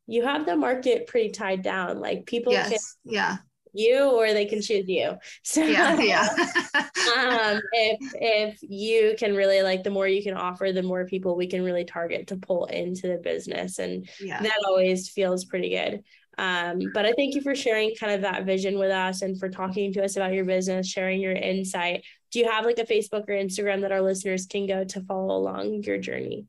you 0.06 0.24
have 0.24 0.46
the 0.46 0.56
market 0.56 1.06
pretty 1.06 1.30
tied 1.30 1.62
down. 1.62 2.00
Like 2.00 2.26
people 2.26 2.52
yes. 2.52 2.68
can 2.68 2.78
yeah 3.12 3.36
you 3.72 4.10
or 4.10 4.32
they 4.32 4.46
can 4.46 4.60
choose 4.60 4.88
you. 4.88 5.16
So 5.42 5.62
yeah, 5.62 5.98
yeah. 5.98 6.28
um, 6.74 7.60
if 7.72 7.98
if 8.14 8.58
you 8.62 9.14
can 9.18 9.34
really 9.34 9.62
like 9.62 9.82
the 9.82 9.90
more 9.90 10.06
you 10.06 10.22
can 10.22 10.34
offer, 10.34 10.72
the 10.72 10.82
more 10.82 11.06
people 11.06 11.36
we 11.36 11.46
can 11.46 11.62
really 11.62 11.84
target 11.84 12.28
to 12.28 12.36
pull 12.36 12.66
into 12.66 13.08
the 13.08 13.16
business. 13.16 13.78
And 13.78 14.08
yeah. 14.20 14.42
that 14.42 14.58
always 14.66 15.08
feels 15.08 15.44
pretty 15.44 15.70
good. 15.70 16.02
Um, 16.38 16.90
but 16.94 17.04
I 17.04 17.12
thank 17.12 17.34
you 17.34 17.42
for 17.42 17.54
sharing 17.54 17.94
kind 17.94 18.12
of 18.14 18.22
that 18.22 18.44
vision 18.44 18.78
with 18.78 18.90
us 18.90 19.22
and 19.22 19.38
for 19.38 19.48
talking 19.48 19.92
to 19.92 20.04
us 20.04 20.16
about 20.16 20.32
your 20.32 20.44
business, 20.44 20.88
sharing 20.88 21.20
your 21.20 21.32
insight. 21.32 22.04
Do 22.30 22.38
you 22.38 22.50
have 22.50 22.64
like 22.64 22.78
a 22.78 22.84
Facebook 22.84 23.24
or 23.28 23.34
Instagram 23.34 23.82
that 23.82 23.92
our 23.92 24.00
listeners 24.00 24.46
can 24.46 24.66
go 24.66 24.84
to 24.84 25.00
follow 25.02 25.36
along 25.36 25.82
your 25.82 25.98
journey? 25.98 26.46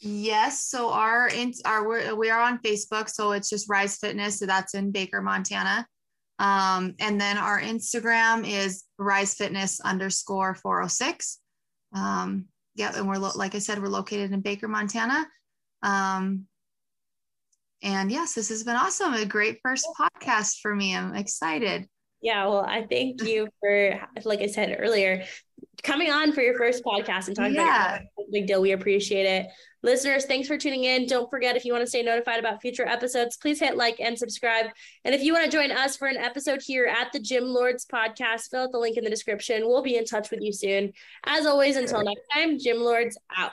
Yes. 0.00 0.64
So 0.66 0.90
our 0.90 1.30
our 1.64 2.14
we 2.14 2.30
are 2.30 2.40
on 2.40 2.58
Facebook. 2.58 3.08
So 3.08 3.32
it's 3.32 3.50
just 3.50 3.68
Rise 3.68 3.96
Fitness. 3.98 4.38
So 4.38 4.46
that's 4.46 4.74
in 4.74 4.92
Baker, 4.92 5.20
Montana. 5.20 5.86
Um, 6.38 6.94
and 6.98 7.20
then 7.20 7.38
our 7.38 7.60
Instagram 7.60 8.46
is 8.46 8.84
Rise 8.98 9.34
Fitness 9.34 9.80
underscore 9.80 10.54
406. 10.54 11.40
Um, 11.94 12.46
yeah, 12.74 12.92
and 12.96 13.08
we're 13.08 13.18
lo- 13.18 13.30
like 13.36 13.54
I 13.54 13.58
said, 13.58 13.80
we're 13.80 13.88
located 13.88 14.32
in 14.32 14.40
Baker, 14.40 14.66
Montana. 14.66 15.26
Um, 15.82 16.46
and 17.82 18.10
yes, 18.10 18.34
this 18.34 18.48
has 18.48 18.64
been 18.64 18.76
awesome. 18.76 19.14
A 19.14 19.26
great 19.26 19.58
first 19.62 19.86
podcast 19.98 20.60
for 20.60 20.74
me. 20.74 20.96
I'm 20.96 21.14
excited. 21.14 21.86
Yeah, 22.20 22.46
well, 22.46 22.64
I 22.66 22.86
thank 22.86 23.22
you 23.22 23.48
for, 23.60 24.00
like 24.24 24.40
I 24.40 24.46
said 24.46 24.76
earlier, 24.80 25.24
coming 25.82 26.10
on 26.10 26.32
for 26.32 26.40
your 26.40 26.56
first 26.56 26.84
podcast 26.84 27.28
and 27.28 27.36
talking 27.36 27.54
yeah. 27.54 27.96
about 27.96 28.00
your 28.18 28.26
big 28.32 28.46
deal. 28.46 28.62
We 28.62 28.72
appreciate 28.72 29.26
it. 29.26 29.46
Listeners, 29.82 30.24
thanks 30.24 30.48
for 30.48 30.56
tuning 30.56 30.84
in. 30.84 31.06
Don't 31.06 31.28
forget 31.28 31.56
if 31.56 31.64
you 31.64 31.72
want 31.72 31.82
to 31.82 31.88
stay 31.88 32.02
notified 32.02 32.38
about 32.38 32.62
future 32.62 32.86
episodes, 32.86 33.36
please 33.36 33.60
hit 33.60 33.76
like 33.76 34.00
and 34.00 34.18
subscribe. 34.18 34.66
And 35.04 35.14
if 35.14 35.22
you 35.22 35.34
want 35.34 35.44
to 35.44 35.50
join 35.50 35.70
us 35.70 35.96
for 35.96 36.08
an 36.08 36.16
episode 36.16 36.62
here 36.64 36.86
at 36.86 37.12
the 37.12 37.20
Gym 37.20 37.44
Lords 37.44 37.84
podcast, 37.84 38.48
fill 38.50 38.62
out 38.62 38.72
the 38.72 38.78
link 38.78 38.96
in 38.96 39.04
the 39.04 39.10
description. 39.10 39.66
We'll 39.66 39.82
be 39.82 39.96
in 39.96 40.06
touch 40.06 40.30
with 40.30 40.40
you 40.40 40.54
soon. 40.54 40.92
As 41.24 41.44
always, 41.44 41.76
until 41.76 42.02
next 42.02 42.26
time, 42.32 42.58
Gym 42.58 42.78
Lords 42.78 43.18
out. 43.36 43.52